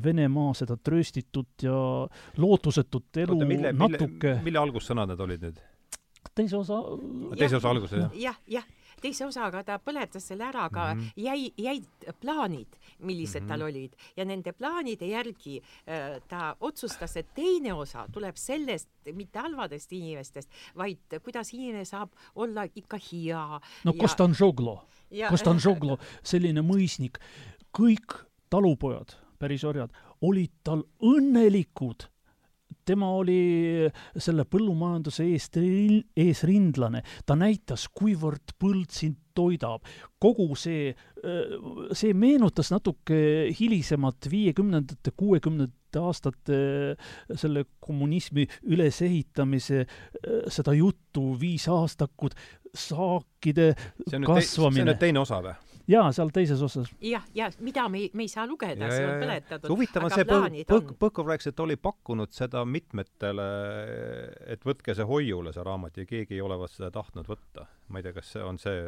Venemaa, 0.05 0.55
seda 0.55 0.76
trööstitut 0.76 1.66
ja 1.66 1.76
lootusetut 2.36 3.16
elu 3.16 3.36
Oota, 3.36 3.49
mille, 3.49 3.72
natuke 3.72 4.09
mille, 4.09 4.40
mille 4.49 4.64
algussõnad 4.64 5.12
need 5.12 5.20
olid 5.26 5.49
nüüd? 5.49 5.62
teise 6.34 6.57
osa 6.57 6.80
teise 7.38 7.61
osa 7.61 7.70
alguses, 7.70 7.99
jah? 8.01 8.16
jah, 8.18 8.40
jah 8.59 8.64
teise 9.01 9.26
osaga 9.26 9.62
ta 9.64 9.78
põletas 9.78 10.28
selle 10.28 10.45
ära, 10.45 10.64
aga 10.64 10.95
mm 10.95 11.01
-hmm. 11.01 11.12
jäi, 11.16 11.53
jäid 11.57 11.86
plaanid, 12.20 12.76
millised 12.99 13.42
mm 13.42 13.47
-hmm. 13.47 13.49
tal 13.49 13.62
olid 13.62 13.97
ja 14.16 14.24
nende 14.24 14.53
plaanide 14.53 15.07
järgi 15.07 15.61
äh, 15.61 16.20
ta 16.28 16.57
otsustas, 16.61 17.16
et 17.16 17.34
teine 17.34 17.72
osa 17.72 18.07
tuleb 18.12 18.36
sellest, 18.36 18.88
mitte 19.12 19.38
halvadest 19.38 19.92
inimestest, 19.92 20.51
vaid 20.76 21.20
kuidas 21.22 21.55
inimene 21.55 21.84
saab 21.84 22.11
olla 22.34 22.66
ikka 22.74 22.99
hea. 23.12 23.61
no 23.84 23.92
ja... 23.92 24.01
Kostanžoglo, 24.01 24.82
Kostanžoglo, 25.28 25.99
selline 26.22 26.61
mõisnik, 26.61 27.18
kõik 27.78 28.26
talupojad, 28.51 29.14
päris 29.38 29.64
orjad, 29.64 29.92
olid 30.20 30.51
tal 30.64 30.84
õnnelikud 31.03 32.14
tema 32.87 33.11
oli 33.16 33.89
selle 34.16 34.47
põllumajanduse 34.49 35.26
eest, 35.32 35.59
eesrindlane, 35.61 37.03
ta 37.26 37.37
näitas, 37.39 37.89
kuivõrd 37.95 38.57
põld 38.61 38.91
sind 38.95 39.20
toidab. 39.35 39.82
kogu 40.22 40.55
see, 40.57 40.95
see 41.93 42.14
meenutas 42.16 42.70
natuke 42.72 43.51
hilisemat 43.59 44.28
viiekümnendate, 44.30 45.12
kuuekümnendate 45.16 46.01
aastate 46.01 46.59
selle 47.35 47.66
kommunismi 47.80 48.47
ülesehitamise, 48.62 49.85
seda 50.49 50.74
juttu, 50.78 51.35
viis 51.41 51.68
aastakut, 51.68 52.39
saakide 52.74 53.74
kasvamine. 53.74 54.47
see 54.47 54.64
on 54.64 54.93
nüüd 54.93 55.03
teine 55.03 55.22
osa 55.26 55.43
või? 55.45 55.59
Jaa, 55.91 56.09
seal 56.16 56.30
teises 56.35 56.62
osas. 56.64 56.91
jah, 57.05 57.24
ja 57.37 57.51
mida 57.64 57.87
me, 57.93 58.07
me 58.16 58.24
ei 58.24 58.30
saa 58.32 58.47
lugeda, 58.49 58.89
see 58.93 59.05
on 59.07 59.20
põletatud. 59.20 59.72
huvitav 59.72 60.07
on 60.09 60.14
see, 60.14 60.26
Põk-, 60.70 60.95
Põkov 61.01 61.30
rääkis, 61.32 61.51
et 61.53 61.61
oli 61.61 61.76
pakkunud 61.80 62.32
seda 62.35 62.64
mitmetele, 62.68 63.47
et 64.55 64.64
võtke 64.64 64.95
see 64.97 65.07
hoiule, 65.09 65.53
see 65.55 65.64
raamat, 65.66 66.01
ja 66.01 66.09
keegi 66.09 66.39
ei 66.39 66.45
olevat 66.45 66.72
seda 66.72 66.91
tahtnud 66.95 67.28
võtta. 67.28 67.66
ma 67.93 68.01
ei 68.01 68.07
tea, 68.07 68.14
kas 68.16 68.30
see 68.32 68.45
on 68.45 68.59
see 68.61 68.78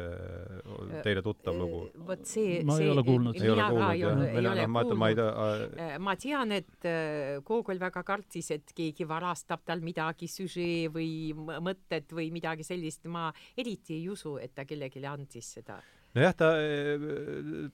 teile 1.05 1.21
tuttav 1.25 1.57
lugu? 1.57 1.83
vot 2.07 2.25
see, 2.25 2.61
ma 2.65 2.77
see 2.79 2.87
ei 2.87 2.93
ole 2.93 3.05
kuulnud. 3.05 3.37
ei 3.37 3.53
ole 3.53 3.67
kuulnud, 3.69 3.99
jah? 4.01 4.23
ei 4.25 4.41
ole 4.41 4.65
kuulnud. 4.71 6.01
ma 6.07 6.15
tean, 6.17 6.55
et 6.57 6.89
Gogol 7.45 7.81
väga 7.81 8.03
kartis, 8.07 8.49
et 8.55 8.73
keegi 8.75 9.05
varastab 9.07 9.61
tal 9.67 9.85
midagi, 9.85 10.29
süžee 10.31 10.89
või 10.93 11.11
mõtted 11.35 12.09
või 12.15 12.31
midagi 12.33 12.65
sellist, 12.65 13.05
ma 13.11 13.29
eriti 13.57 13.99
ei 14.01 14.09
usu, 14.09 14.37
et 14.41 14.55
ta 14.57 14.65
kellelegi 14.65 15.05
andis 15.07 15.53
seda 15.59 15.77
nojah, 16.17 16.33
ta, 16.37 16.49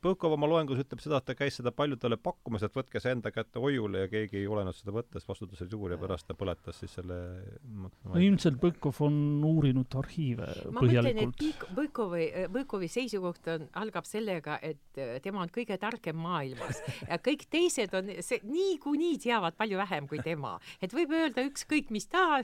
Põlkov 0.04 0.36
oma 0.36 0.48
loengus 0.50 0.82
ütleb 0.84 1.02
seda, 1.04 1.20
et 1.20 1.28
ta 1.30 1.36
käis 1.38 1.58
seda 1.60 1.72
paljudele 1.76 2.18
pakkumas, 2.22 2.66
et 2.66 2.76
võtke 2.76 3.02
see 3.04 3.14
enda 3.16 3.32
kätte 3.34 3.62
hoiule 3.64 4.04
ja 4.06 4.12
keegi 4.12 4.40
ei 4.42 4.46
julenud 4.46 4.76
seda 4.78 4.94
võtta, 4.96 5.20
sest 5.20 5.30
vastutus 5.32 5.64
oli 5.64 5.74
suur 5.74 5.96
ja 5.96 6.00
pärast 6.02 6.28
ta 6.30 6.36
põletas 6.38 6.80
siis 6.82 6.96
selle 7.00 7.20
no 7.64 8.22
ilmselt 8.22 8.60
Põlkov 8.62 9.02
on 9.08 9.18
uurinud 9.48 9.98
arhiive 10.00 10.50
ma 10.72 10.84
põhjalikult. 10.84 11.44
Põlkovi, 11.78 12.28
Põlkovi 12.54 12.90
seisukoht 12.92 13.50
on, 13.54 13.68
algab 13.82 14.08
sellega, 14.08 14.60
et 14.64 15.02
äh, 15.02 15.18
tema 15.24 15.44
on 15.44 15.52
kõige 15.54 15.78
targem 15.82 16.20
maailmas 16.24 16.82
ja 17.10 17.20
kõik 17.24 17.48
teised 17.54 17.94
on 17.98 18.12
see 18.24 18.42
niikuinii 18.48 19.20
teavad 19.24 19.58
palju 19.60 19.80
vähem 19.82 20.10
kui 20.12 20.22
tema, 20.24 20.56
et 20.84 20.94
võib 20.96 21.14
öelda 21.16 21.46
ükskõik 21.48 21.92
mis 21.94 22.08
ta, 22.12 22.42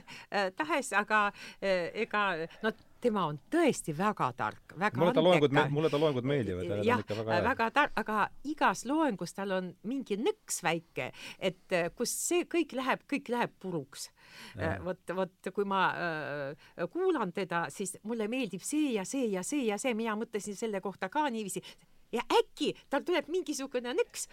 tahes, 0.56 0.92
aga 0.96 1.28
ega 1.60 2.24
no 2.64 2.72
tema 3.00 3.24
on 3.30 3.38
tõesti 3.52 3.94
väga 3.96 4.30
tark, 4.36 4.74
väga 4.78 5.00
mulle 5.00 5.14
ta 5.16 5.24
loengud, 5.24 5.56
mulle 5.74 5.90
ta 5.92 6.00
loengud 6.00 6.26
meeldivad 6.28 6.68
ja 6.68 6.78
jah, 6.84 7.02
väga, 7.08 7.40
väga 7.48 7.68
tark, 7.76 7.94
aga 8.00 8.26
igas 8.50 8.84
loengus 8.88 9.34
tal 9.36 9.54
on 9.56 9.70
mingi 9.88 10.18
nõks 10.20 10.60
väike, 10.64 11.10
et 11.38 11.76
äh, 11.76 11.90
kus 11.96 12.12
see 12.28 12.46
kõik 12.50 12.74
läheb, 12.78 13.04
kõik 13.10 13.30
läheb 13.32 13.54
puruks. 13.62 14.08
Äh, 14.58 14.78
vot, 14.84 15.00
vot 15.16 15.52
kui 15.54 15.68
ma 15.68 15.84
äh, 15.90 16.84
kuulan 16.92 17.32
teda, 17.36 17.66
siis 17.72 17.96
mulle 18.06 18.28
meeldib 18.30 18.64
see 18.66 18.94
ja 18.96 19.06
see 19.08 19.30
ja 19.32 19.44
see 19.46 19.66
ja 19.68 19.80
see, 19.80 19.96
mina 19.96 20.16
mõtlesin 20.18 20.58
selle 20.58 20.82
kohta 20.84 21.10
ka 21.12 21.28
niiviisi. 21.32 21.62
Ja 22.10 22.24
äkki 22.26 22.72
tal 22.90 23.04
tuleb 23.06 23.28
mingisugune 23.30 23.92
nõks, 23.94 24.26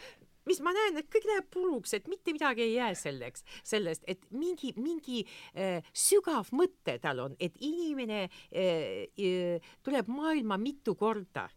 mis 0.47 0.61
ma 0.63 0.73
näen, 0.75 0.99
et 1.01 1.09
kõik 1.13 1.27
läheb 1.29 1.49
puruks, 1.53 1.93
et 1.97 2.07
mitte 2.11 2.33
midagi 2.35 2.65
ei 2.65 2.75
jää 2.77 2.93
selleks, 2.97 3.45
sellest, 3.67 4.05
et 4.07 4.23
mingi, 4.31 4.73
mingi 4.79 5.23
äh, 5.53 5.85
sügav 5.95 6.51
mõte 6.55 6.97
tal 7.03 7.23
on, 7.25 7.37
et 7.39 7.55
inimene 7.63 8.25
äh, 8.25 9.07
äh, 9.11 9.71
tuleb 9.85 10.11
maailma 10.11 10.59
mitu 10.61 10.95
korda 10.97 11.47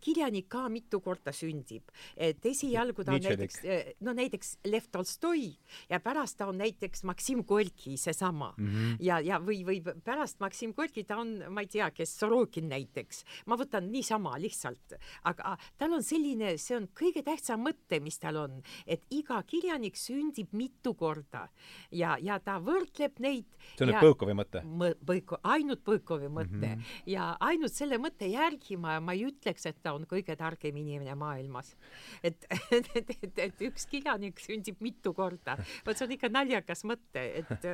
kirjanik 0.00 0.48
ka 0.48 0.68
mitu 0.72 1.00
korda 1.04 1.32
sündib, 1.34 1.90
et 2.16 2.44
esialgu 2.46 3.04
ta 3.04 3.14
on 3.14 3.22
näiteks, 3.22 3.60
eh, 3.64 3.92
no 4.00 4.14
näiteks 4.16 4.56
Lev 4.66 4.88
Tolstoi 4.92 5.52
ja 5.90 6.00
pärast 6.00 6.38
ta 6.38 6.48
on 6.50 6.58
näiteks 6.58 7.04
Maksim 7.08 7.44
Gorki, 7.44 7.96
seesama 7.96 8.54
mm. 8.56 8.66
-hmm. 8.66 8.96
ja, 9.00 9.20
ja 9.20 9.38
või, 9.38 9.62
või 9.66 9.82
pärast 10.04 10.40
Maksim 10.40 10.74
Gorki 10.74 11.04
ta 11.04 11.18
on, 11.22 11.44
ma 11.48 11.60
ei 11.60 11.70
tea, 11.70 11.90
kes 11.90 12.18
Sorokin 12.18 12.68
näiteks, 12.68 13.24
ma 13.46 13.56
võtan 13.56 13.90
niisama 13.92 14.38
lihtsalt, 14.38 14.98
aga 15.24 15.56
tal 15.78 15.92
on 15.92 16.02
selline, 16.02 16.56
see 16.58 16.76
on 16.76 16.88
kõige 16.88 17.22
tähtsam 17.22 17.62
mõte, 17.64 18.00
mis 18.00 18.18
tal 18.18 18.36
on, 18.36 18.62
et 18.86 19.04
iga 19.10 19.42
kirjanik 19.42 19.96
sündib 19.96 20.52
mitu 20.52 20.94
korda 20.94 21.48
ja, 21.90 22.16
ja 22.20 22.38
ta 22.38 22.58
võrdleb 22.58 23.18
neid. 23.18 23.46
see 23.76 23.86
on 23.86 23.92
nüüd 23.92 24.02
Põõkovi 24.02 24.34
mõte? 24.34 24.62
Põõko, 25.08 25.40
ainult 25.42 25.84
Põõkovi 25.84 26.28
mõte 26.28 26.56
mm 26.56 26.74
-hmm. 26.74 27.02
ja 27.06 27.36
ainult 27.40 27.72
selle 27.72 27.98
mõtte 27.98 28.26
järgi 28.30 28.76
ma, 28.76 29.00
ma 29.00 29.12
ei 29.12 29.26
ütleks, 29.28 29.67
et 29.68 29.80
ta 29.82 29.94
on 29.96 30.06
kõige 30.08 30.36
targem 30.38 30.76
inimene 30.80 31.14
maailmas. 31.18 31.74
et, 32.22 32.46
et, 32.50 32.90
et, 32.96 33.12
et, 33.22 33.42
et 33.48 33.66
üks 33.68 33.86
kirjanik 33.90 34.40
sündib 34.42 34.80
mitu 34.84 35.12
korda. 35.16 35.58
vot 35.86 35.98
see 35.98 36.08
on 36.08 36.16
ikka 36.16 36.32
naljakas 36.32 36.84
mõte, 36.88 37.24
et 37.42 37.68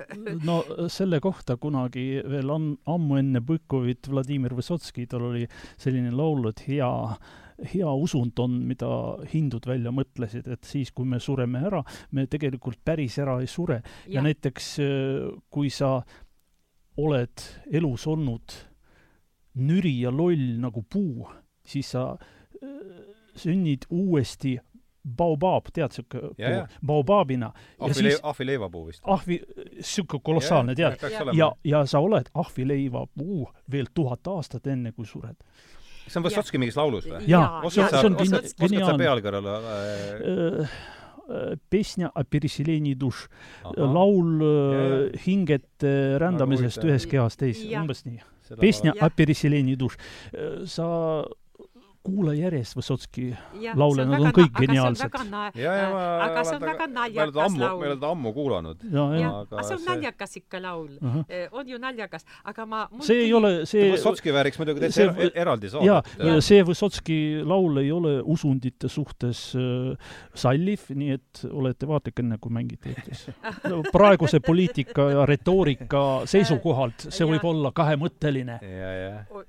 no 0.45 0.61
selle 0.93 1.21
kohta 1.25 1.57
kunagi 1.61 2.23
veel 2.29 2.51
on 2.51 2.75
ammu 2.91 3.21
enne 3.21 3.43
Põkovit 3.45 4.11
Vladimir 4.11 4.55
Vysotski, 4.57 5.07
tal 5.11 5.29
oli 5.31 5.49
selline 5.77 6.13
laul, 6.15 6.51
et 6.51 6.67
hea 6.69 6.91
hea 7.71 7.91
usund 8.03 8.39
on, 8.43 8.57
mida 8.67 8.89
hindud 9.31 9.67
välja 9.69 9.93
mõtlesid, 9.95 10.49
et 10.51 10.67
siis, 10.67 10.91
kui 10.91 11.07
me 11.07 11.21
sureme 11.23 11.63
ära, 11.69 11.85
me 12.11 12.27
tegelikult 12.31 12.81
päris 12.85 13.19
ära 13.23 13.39
ei 13.43 13.47
sure. 13.51 13.81
ja 14.11 14.25
näiteks 14.25 14.71
kui 15.55 15.71
sa 15.71 16.01
oled 16.99 17.47
elus 17.75 18.07
olnud 18.11 18.55
nüri 19.63 20.01
ja 20.03 20.11
loll 20.11 20.59
nagu 20.63 20.83
puu, 20.91 21.29
siis 21.66 21.92
sa 21.92 22.12
äh, 22.16 22.70
sünnid 23.36 23.88
uuesti 23.90 24.58
baobaab, 25.18 25.72
tead 25.74 25.96
siuke 25.96 26.20
puu, 26.20 26.60
baobaabina. 26.86 27.52
ahvi, 27.80 28.14
ahvileivapuu 28.24 28.86
vist. 28.88 29.02
ahvi, 29.04 29.40
siuke 29.82 30.20
kolossaalne, 30.24 30.76
tead. 30.76 31.00
ja, 31.34 31.52
ja 31.64 31.86
sa 31.86 32.00
oled 32.04 32.30
ahvileivapuu 32.34 33.50
veel 33.72 33.90
tuhat 33.94 34.28
aastat 34.28 34.68
enne, 34.68 34.92
kui 34.92 35.08
sured. 35.08 35.38
see 36.10 36.20
on 36.20 36.26
Võssotski 36.26 36.62
mingis 36.62 36.78
laulus 36.78 37.08
või? 37.08 37.24
jaa, 37.30 37.62
see 37.70 37.84
on 37.86 38.18
geniaalne. 38.18 38.46
oskad 38.46 38.86
sa 38.86 38.98
pealkirjale 38.98 39.60
äh...? 39.60 40.80
Pesня 41.70 42.10
о 42.10 42.24
переселении 42.24 42.96
душ. 42.96 43.28
laul 43.78 44.42
ja, 44.42 45.20
hingete 45.22 46.18
rändamisest 46.18 46.82
ühest 46.82 47.06
kehast 47.12 47.38
teise, 47.38 47.68
umbes 47.78 48.02
nii. 48.08 48.24
Pesня 48.58 48.96
о 48.98 49.12
переселении 49.14 49.78
душ. 49.78 50.00
sa 50.66 50.88
kuula 52.05 52.35
järjest 52.37 52.77
Vysotski 52.77 53.31
laule, 53.81 54.05
nad 54.05 54.21
on 54.21 54.33
kõik 54.37 54.59
geniaalsed. 54.59 55.15
aga 55.17 56.43
see 56.45 56.57
on 56.59 56.65
väga 56.67 56.87
naljakas 56.93 57.37
laul. 57.39 57.55
me 57.57 57.69
oleme 57.71 57.95
teda 57.95 58.11
ammu 58.13 58.33
kuulanud. 58.37 58.83
aga 58.93 59.65
see 59.65 59.79
on 59.79 59.87
naljakas 59.89 60.37
ikka 60.43 60.61
laul 60.61 60.91
uh. 60.99 61.15
-huh. 61.15 61.49
on 61.53 61.69
ju 61.69 61.79
naljakas, 61.81 62.27
aga 62.45 62.67
ma 62.67 62.83
see 63.01 63.23
ei 63.25 63.33
ole, 63.33 63.53
see 63.67 63.87
Vysotski 63.93 64.35
vääriks 64.37 64.61
muidugi 64.61 64.85
täitsa 64.85 65.07
er-, 65.07 65.31
eraldi 65.35 65.71
saadet. 65.73 66.13
jaa, 66.19 66.41
see 66.45 66.67
Vysotski 66.67 67.19
laul 67.45 67.81
ei 67.81 67.93
ole 67.93 68.13
usundite 68.37 68.89
suhtes 68.89 69.41
äh, 69.57 70.13
salliv, 70.35 70.85
nii 70.93 71.17
et 71.17 71.45
olete 71.51 71.89
vaadake 71.89 72.23
enne, 72.23 72.39
kui 72.41 72.53
mängite 72.53 72.93
Eestis. 72.93 73.31
praeguse 73.97 74.43
poliitika 74.45 75.09
ja 75.11 75.27
retoorika 75.27 76.05
seisukohalt 76.29 77.09
see 77.09 77.25
võib 77.33 77.49
olla 77.49 77.73
kahemõtteline. 77.73 78.61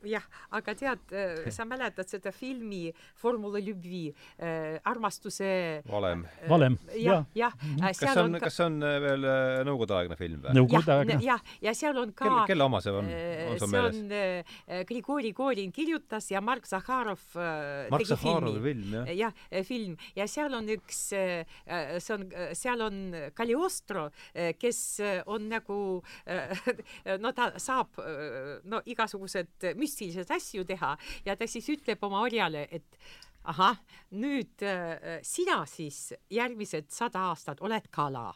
jah, 0.07 0.23
aga 0.51 0.75
tead, 0.75 1.19
sa 1.49 1.67
mäletad 1.67 2.07
seda 2.07 2.31
filmi 2.31 2.44
filmi 2.44 2.90
Formula 3.16 3.60
любви 3.64 4.10
äh,, 4.36 4.76
armastuse 4.84 5.80
valem 5.88 6.26
äh,. 6.28 6.48
valem, 6.50 6.76
jah, 6.94 7.24
jah 7.34 7.54
ja. 7.56 7.72
ja.. 7.80 7.92
kas 7.96 8.02
see 8.04 8.24
on, 8.24 8.38
kas 8.42 8.58
see 8.58 8.66
on 8.68 8.78
veel 9.06 9.26
nõukogudeaegne 9.68 10.18
film 10.20 10.44
või? 10.44 10.56
nõukogudeaegne. 10.60 11.18
jah, 11.24 11.40
ja 11.64 11.74
seal 11.76 12.00
on 12.00 12.12
ka 12.12 12.28
kelle, 12.28 12.44
kelle 12.52 12.66
oma 12.68 12.82
see 12.84 12.94
on, 13.00 13.08
on 13.08 13.60
sul 13.62 13.72
meeles? 13.72 13.96
see 13.96 14.28
on 14.76 14.84
Grigori 14.90 15.32
Korin 15.36 15.72
kirjutas 15.74 16.30
ja 16.32 16.42
Mark 16.44 16.68
Zahharov 16.68 17.24
Mark 17.36 18.06
Zahharovi 18.12 18.62
film, 18.68 18.94
jah? 19.00 19.10
jah, 19.24 19.64
film 19.66 19.96
ja 20.18 20.28
seal 20.30 20.54
on 20.60 20.68
üks, 20.76 21.02
see 21.10 22.14
on, 22.16 22.28
seal 22.56 22.84
on 22.84 23.00
Cagliostro, 23.36 24.08
kes 24.60 24.82
on 25.30 25.48
nagu 25.50 25.80
no 27.20 27.32
ta 27.36 27.50
saab 27.60 28.00
no 28.70 28.80
igasugused 28.90 29.70
müstilised 29.78 30.30
asju 30.34 30.64
teha 30.68 30.94
ja 31.26 31.36
ta 31.38 31.48
siis 31.50 31.68
ütleb 31.72 32.02
oma 32.06 32.22
orjale, 32.35 32.67
et 32.71 32.97
ahah, 33.45 33.77
nüüd 34.17 34.63
äh, 34.65 35.19
sina 35.25 35.61
siis 35.69 36.09
järgmised 36.33 36.89
sada 36.93 37.29
aastat 37.31 37.61
oled 37.63 37.87
kala. 37.91 38.33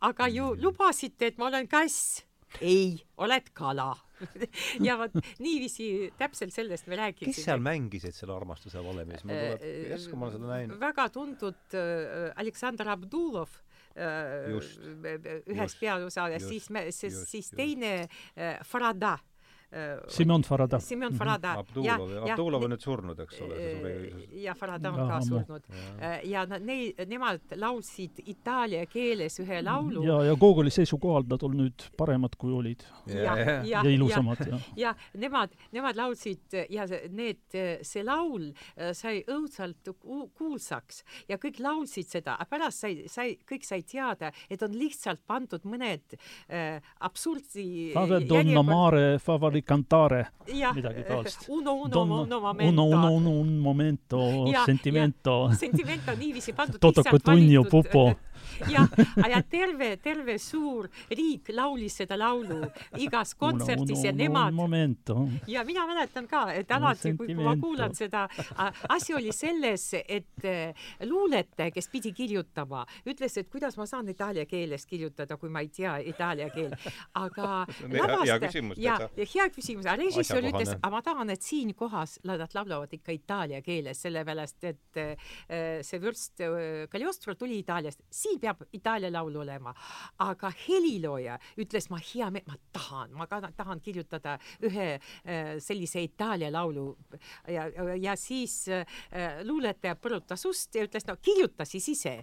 aga 0.00 0.28
ju 0.28 0.54
mm. 0.54 0.62
lubasite, 0.62 1.32
et 1.32 1.38
ma 1.38 1.48
olen 1.48 1.66
kass. 1.68 2.22
ei, 2.60 2.94
oled 3.18 3.50
kala 3.52 3.96
ja 4.86 4.94
vot 4.96 5.12
niiviisi 5.42 6.12
täpselt 6.16 6.54
sellest 6.54 6.86
me 6.86 6.96
rääkisime. 6.96 7.34
kes 7.34 7.44
seal 7.44 7.60
mängisid 7.60 8.14
selle 8.14 8.36
armastuse 8.36 8.80
valemis? 8.84 9.24
mul 9.26 9.34
tuleb 9.34 9.64
äh, 9.66 9.90
järsku 9.90 10.16
ma 10.16 10.28
olen 10.28 10.38
seda 10.38 10.52
näinud. 10.52 10.80
väga 10.80 11.08
tuntud 11.12 11.76
äh, 11.76 12.30
Aleksandr 12.40 12.92
Abdulov 12.94 13.58
äh, 13.98 14.52
just, 14.54 14.78
ühes 15.50 15.76
peaosas 15.80 16.36
ja 16.36 16.40
siis 16.40 16.70
me, 16.70 16.86
siis, 16.94 17.18
siis 17.28 17.50
teine 17.50 17.96
äh, 18.06 18.62
Farada 18.64 19.18
Äh, 19.70 19.98
Simeon 20.08 20.42
Farada. 20.42 20.80
Simeon 20.80 21.12
mhm. 21.12 21.18
Farada 21.18 21.48
mm. 21.48 21.54
-hmm. 21.54 21.60
Abdulov, 21.60 22.30
Abdulov 22.30 22.62
on 22.62 22.70
nüüd 22.70 22.80
surnud, 22.80 23.20
eks 23.20 23.40
ole, 23.40 23.56
see 23.56 23.80
suri. 23.80 24.42
ja 24.42 24.54
Farada 24.54 24.90
on 24.92 25.08
ka 25.08 25.20
surnud. 25.20 25.62
ja 26.24 26.44
nad, 26.46 26.62
neid, 26.62 27.00
nemad 27.08 27.40
laulsid 27.56 28.22
itaalia 28.26 28.86
keeles 28.86 29.40
ühe 29.40 29.62
laulu. 29.62 30.04
ja, 30.04 30.22
ja 30.24 30.36
Gogoli 30.36 30.70
seisukohalt 30.70 31.26
nad 31.28 31.42
on 31.42 31.56
nüüd 31.58 31.88
paremad, 31.96 32.36
kui 32.38 32.52
olid. 32.52 32.84
ja, 33.06 33.22
ja, 33.22 33.36
ja, 33.44 33.82
ja 33.82 33.90
ilusamad. 33.90 34.38
ja, 34.46 34.60
ja 34.76 34.94
nemad, 35.14 35.50
nemad 35.72 35.96
laulsid 35.96 36.56
ja 36.70 36.86
need, 37.10 37.58
see 37.82 38.04
laul 38.04 38.52
äh, 38.52 38.92
sai 38.92 39.24
õudselt 39.26 39.92
kuulsaks 40.38 41.02
ja 41.28 41.40
kõik 41.42 41.58
laulsid 41.60 42.06
seda, 42.06 42.38
pärast 42.50 42.86
sai, 42.86 43.02
sai, 43.10 43.36
kõik 43.48 43.66
sai 43.66 43.82
teada, 43.82 44.30
et 44.50 44.62
on 44.62 44.78
lihtsalt 44.78 45.26
pandud 45.26 45.66
mõned 45.66 46.16
äh, 46.48 46.80
absurdi. 47.00 47.90
Fave 47.94 48.22
donna 48.28 48.62
mare 48.62 49.18
favori 49.18 49.55
di 49.56 49.62
cantare 49.64 50.32
ja, 50.46 50.72
midagi 50.72 51.02
taolist. 51.04 51.46
Uno, 51.48 51.74
uno, 51.74 52.02
uno 52.22 52.40
momento. 52.40 52.82
Uno, 52.82 52.84
uno, 52.84 53.10
uno, 53.12 53.30
un 53.30 53.58
momento, 53.58 54.44
ja, 54.46 54.62
sentimento. 54.64 55.50
sentimento 55.52 56.14
niiviisi 56.14 56.52
pandud. 56.52 56.78
Toto 56.78 57.02
Cotugno 57.02 57.64
pupo 57.64 58.16
jah, 58.74 58.88
ja 59.30 59.42
terve, 59.50 59.96
terve 60.02 60.38
suur 60.42 60.88
riik 61.10 61.50
laulis 61.54 61.98
seda 62.00 62.18
laulu 62.18 62.62
igas 63.02 63.34
kontserdis 63.38 64.04
ja 64.06 64.12
nemad. 64.12 64.54
ja 65.46 65.64
mina 65.64 65.86
mäletan 65.86 66.28
ka, 66.28 66.46
et 66.54 66.70
alati, 66.72 67.14
kui 67.16 67.34
ma 67.34 67.56
kuulan 67.60 67.94
seda, 67.94 68.26
asi 68.88 69.14
oli 69.14 69.32
selles, 69.32 69.88
et 70.02 70.44
eh, 70.44 70.86
luuletaja, 71.04 71.70
kes 71.74 71.90
pidi 71.92 72.12
kirjutama, 72.16 72.84
ütles, 73.06 73.36
et 73.40 73.50
kuidas 73.52 73.76
ma 73.76 73.86
saan 73.86 74.08
itaalia 74.12 74.46
keeles 74.48 74.86
kirjutada, 74.86 75.36
kui 75.40 75.52
ma 75.52 75.62
ei 75.64 75.70
tea 75.72 75.96
itaalia 76.12 76.48
keelt. 76.54 76.88
aga 77.16 77.66
lavastaja, 77.92 78.50
ja, 78.80 78.98
ja 79.16 79.26
hea 79.34 79.48
küsimus, 79.54 79.86
aga 79.86 79.98
režissöör 80.02 80.50
ütles, 80.52 80.74
aga 80.76 80.92
ma 80.92 81.02
tahan, 81.04 81.30
et 81.34 81.44
siin 81.44 81.74
kohas 81.76 82.18
nad 82.26 82.42
laulavad 82.54 82.92
ikka 82.92 83.14
itaalia 83.14 83.62
keeles, 83.64 84.00
sellepärast 84.02 84.68
et 84.70 85.00
äh, 85.00 85.14
see 85.86 86.00
vürst 86.02 86.42
äh, 86.44 86.86
Cagliostro 86.92 87.34
tuli 87.34 87.60
Itaaliast, 87.62 88.02
siin 88.10 88.40
peab 88.46 88.62
Itaalia 88.76 89.10
laul 89.12 89.36
olema. 89.42 89.74
aga 90.18 90.50
helilooja 90.66 91.38
ütles, 91.58 91.88
ma 91.90 91.98
hea 92.00 92.30
me-, 92.30 92.44
ma 92.46 92.56
tahan, 92.72 93.12
ma 93.16 93.26
ka 93.30 93.40
tahan 93.56 93.80
kirjutada 93.84 94.36
ühe 94.66 94.88
äh, 94.96 95.56
sellise 95.62 96.02
Itaalia 96.04 96.50
laulu 96.52 96.86
ja, 97.48 97.66
ja 98.00 98.16
siis 98.16 98.66
äh, 98.68 98.86
luuletaja 99.44 99.96
põrutas 100.00 100.46
ust 100.48 100.74
ja 100.74 100.86
ütles, 100.86 101.06
no 101.08 101.16
kirjuta 101.22 101.66
siis 101.68 101.88
ise. 101.92 102.16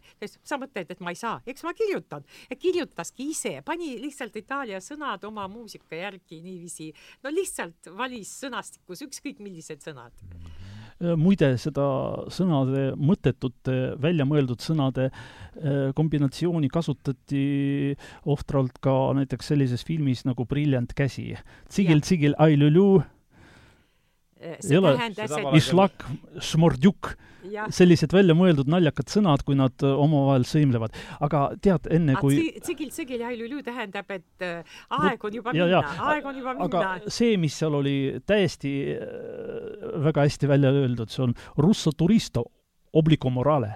sa 0.43 0.57
mõtled, 0.61 0.89
et 0.89 1.03
ma 1.03 1.13
ei 1.13 1.19
saa, 1.19 1.41
eks 1.45 1.63
ma 1.63 1.73
kirjutan. 1.77 2.25
kirjutaski 2.59 3.29
ise, 3.33 3.55
pani 3.65 3.95
lihtsalt 4.01 4.35
Itaalia 4.39 4.81
sõnad 4.83 5.23
oma 5.27 5.47
muusika 5.51 5.95
järgi 5.99 6.41
niiviisi, 6.43 6.91
no 7.23 7.33
lihtsalt 7.33 7.91
valis 7.97 8.31
sõnastikus 8.43 9.03
ükskõik 9.07 9.43
millised 9.43 9.83
sõnad 9.83 10.13
mm. 10.23 10.39
-hmm 10.39 10.72
muide, 11.19 11.53
seda 11.61 11.85
sõnade, 12.33 12.91
mõttetute, 12.99 13.77
väljamõeldud 14.01 14.63
sõnade 14.63 15.09
äh, 15.09 15.91
kombinatsiooni 15.97 16.69
kasutati 16.73 17.43
ohtralt 18.29 18.79
ka 18.83 18.95
näiteks 19.17 19.53
sellises 19.53 19.85
filmis 19.87 20.23
nagu 20.27 20.47
Brilliant 20.49 20.95
käsi. 20.97 21.33
tsigil, 21.69 22.01
tsigil, 22.01 22.37
ai 24.43 24.79
lulu 24.79 24.93
ei 24.93 25.35
ole, 25.37 25.57
Išlak, 25.59 26.05
Šmordjuk, 26.43 27.13
sellised 27.75 28.13
väljamõeldud 28.15 28.69
naljakad 28.71 29.11
sõnad, 29.11 29.43
kui 29.47 29.57
nad 29.59 29.83
äh, 29.83 29.91
omavahel 29.99 30.45
sõimlevad. 30.47 30.95
aga 31.23 31.43
tead, 31.63 31.87
enne 31.91 32.15
kui 32.19 32.39
tsigil, 32.63 32.89
tsigil 32.93 33.23
ja 33.23 33.31
ilülü 33.35 33.63
tähendab, 33.65 34.09
et 34.15 34.45
äh, 34.45 34.75
aeg 34.99 35.23
on 35.23 35.39
juba 35.39 35.55
ja, 35.57 35.67
minna, 35.67 36.09
aeg 36.09 36.27
on 36.29 36.39
juba 36.39 36.55
minna. 36.57 36.67
aga 36.69 37.11
see, 37.11 37.37
mis 37.41 37.57
seal 37.59 37.75
oli 37.79 37.97
täiesti 38.25 38.73
äh, 38.95 39.95
väga 40.07 40.27
hästi 40.27 40.51
välja 40.51 40.71
öeldud, 40.71 41.11
see 41.11 41.25
on 41.27 41.35
russo 41.57 41.91
turisto 41.91 42.45
obligo 42.93 43.29
morale. 43.33 43.75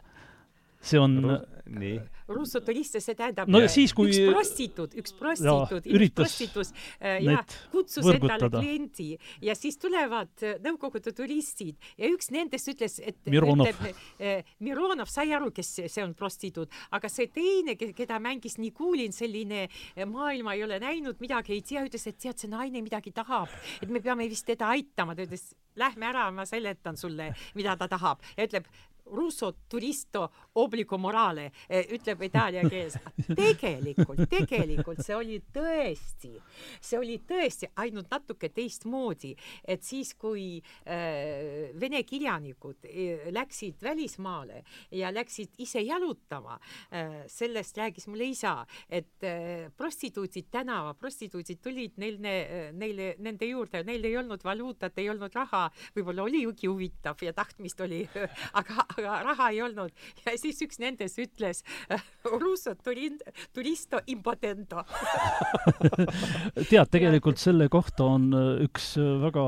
see 0.82 1.00
on 1.00 1.20
nii 1.68 1.98
russoturiste, 2.28 3.02
see 3.04 3.16
tähendab 3.18 3.50
no, 3.52 3.62
siis, 3.72 3.94
kui... 3.96 4.12
üks 4.12 4.34
prostituut, 4.34 4.96
üks 5.00 5.14
prostituut, 5.18 5.88
üks 5.88 6.14
prostituut 6.18 6.72
äh, 7.00 7.22
ja 7.24 7.44
kutsus 7.72 8.08
endale 8.12 8.50
kliendi. 8.52 9.10
Ja 9.44 9.56
siis 9.58 9.80
tulevad 9.82 10.32
äh, 10.44 10.58
Nõukogude 10.64 11.14
turistid 11.16 11.78
ja 12.00 12.10
üks 12.12 12.32
nendest 12.34 12.72
ütles, 12.74 12.98
et 13.00 13.20
Mironov, 13.32 13.72
ütleb, 13.72 14.02
äh, 14.20 14.56
Mironov 14.64 15.12
sai 15.12 15.30
aru, 15.36 15.52
kes 15.56 15.74
see 15.86 16.04
on 16.04 16.16
prostituut, 16.18 16.74
aga 16.96 17.12
see 17.12 17.30
teine, 17.34 17.78
keda 17.78 18.20
mängis 18.24 18.58
Nikulin, 18.62 19.16
selline 19.16 19.68
äh, 19.68 20.04
maailma 20.08 20.58
ei 20.58 20.66
ole 20.68 20.82
näinud, 20.84 21.22
midagi 21.24 21.56
ei 21.56 21.64
tea, 21.66 21.86
ütles, 21.88 22.08
et 22.10 22.20
tead, 22.20 22.40
see 22.40 22.52
naine 22.52 22.84
midagi 22.84 23.14
tahab, 23.16 23.54
et 23.82 23.90
me 23.94 24.04
peame 24.04 24.28
vist 24.30 24.48
teda 24.48 24.74
aitama, 24.76 25.16
ta 25.16 25.28
ütles, 25.28 25.54
lähme 25.78 26.10
ära, 26.10 26.28
ma 26.34 26.46
seletan 26.50 26.98
sulle, 26.98 27.32
mida 27.58 27.78
ta 27.78 27.88
tahab. 27.92 28.24
Ja 28.38 28.48
ütleb, 28.48 28.68
russo 29.12 29.54
turisto 29.70 30.32
obligo 30.54 30.98
morale, 30.98 31.52
eh, 31.68 31.86
ütleb 31.94 32.24
itaalia 32.28 32.64
keeles. 32.70 32.98
tegelikult, 33.42 34.24
tegelikult 34.30 35.02
see 35.06 35.16
oli 35.16 35.40
tõesti, 35.54 36.34
see 36.82 37.00
oli 37.00 37.20
tõesti 37.28 37.70
ainult 37.84 38.10
natuke 38.12 38.50
teistmoodi, 38.54 39.34
et 39.68 39.84
siis, 39.86 40.14
kui 40.18 40.58
äh, 40.58 41.74
vene 41.80 42.02
kirjanikud 42.08 42.88
äh, 42.88 43.28
läksid 43.36 43.84
välismaale 43.84 44.64
ja 44.92 45.12
läksid 45.14 45.58
ise 45.64 45.84
jalutama 45.86 46.58
äh,, 46.58 47.24
sellest 47.32 47.78
rääkis 47.78 48.08
mulle 48.10 48.32
isa, 48.32 48.60
et 48.90 49.24
äh, 49.28 49.68
prostituudid 49.78 50.50
tänava, 50.52 50.94
prostituudid 50.98 51.62
tulid 51.64 51.98
neil, 52.02 52.20
neile, 52.74 53.14
nende 53.24 53.50
juurde, 53.50 53.84
neil 53.88 54.06
ei 54.08 54.18
olnud 54.18 54.44
valuutat, 54.44 54.98
ei 54.98 55.10
olnud 55.12 55.34
raha, 55.36 55.68
võib-olla 55.96 56.26
oligi 56.26 56.70
huvitav 56.70 57.22
ja 57.22 57.34
tahtmist 57.36 57.82
oli 57.86 58.04
aga, 58.60 58.86
aga 59.02 59.22
raha 59.32 59.50
ei 59.54 59.62
olnud. 59.66 59.94
Ja 60.26 60.36
siis 60.40 60.62
üks 60.66 60.80
nendest 60.82 61.20
ütles 61.22 61.64
russo 62.28 62.74
turisto 62.84 64.02
impotento. 64.12 64.84
Tead, 66.70 66.90
tegelikult 66.94 67.42
selle 67.42 67.70
kohta 67.72 68.08
on 68.18 68.30
äh, 68.36 68.64
üks 68.68 68.94
äh, 69.00 69.14
väga 69.24 69.48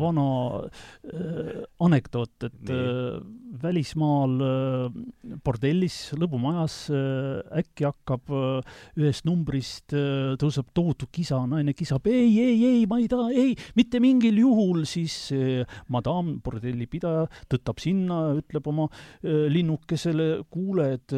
vana 0.00 0.26
äh, 0.60 1.62
anekdoot, 1.82 2.48
et 2.48 2.72
äh, 2.72 3.20
välismaal 3.62 4.36
äh, 4.46 5.00
bordellis, 5.44 5.98
lõbumajas 6.18 6.76
äh, 6.94 7.60
äkki 7.60 7.88
hakkab 7.88 8.30
äh, 8.30 8.76
ühest 9.00 9.26
numbrist 9.28 9.94
äh,, 9.96 10.36
tõuseb 10.40 10.70
tohutu 10.76 11.08
kisa, 11.12 11.40
naine 11.50 11.74
kisab 11.76 12.06
ei, 12.10 12.30
ei, 12.40 12.56
ei, 12.68 12.84
ma 12.90 13.00
ei 13.02 13.08
taha, 13.10 13.30
ei, 13.34 13.54
mitte 13.78 14.00
mingil 14.02 14.38
juhul, 14.42 14.84
siis 14.88 15.16
äh, 15.36 15.78
madam, 15.92 16.36
bordelli 16.44 16.86
pidaja, 16.90 17.26
tõttab 17.50 17.82
sinna, 17.82 18.22
ütleb 18.40 18.66
oma 18.70 18.79
Äh, 18.88 19.48
linnukesele, 19.52 20.28
kuule, 20.52 20.92
et 20.96 21.14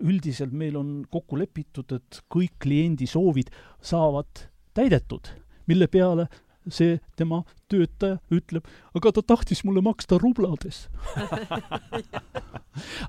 üldiselt 0.00 0.54
meil 0.56 0.78
on 0.78 0.94
kokku 1.10 1.38
lepitud, 1.40 1.92
et 1.96 2.22
kõik 2.32 2.56
kliendi 2.62 3.08
soovid 3.10 3.50
saavad 3.82 4.46
täidetud, 4.76 5.28
mille 5.68 5.88
peale 5.92 6.28
see 6.70 6.98
tema 7.18 7.42
töötaja 7.72 8.18
ütleb, 8.34 8.66
aga 8.94 9.12
ta 9.16 9.24
tahtis 9.32 9.64
mulle 9.66 9.82
maksta 9.84 10.18
rublades. 10.22 10.86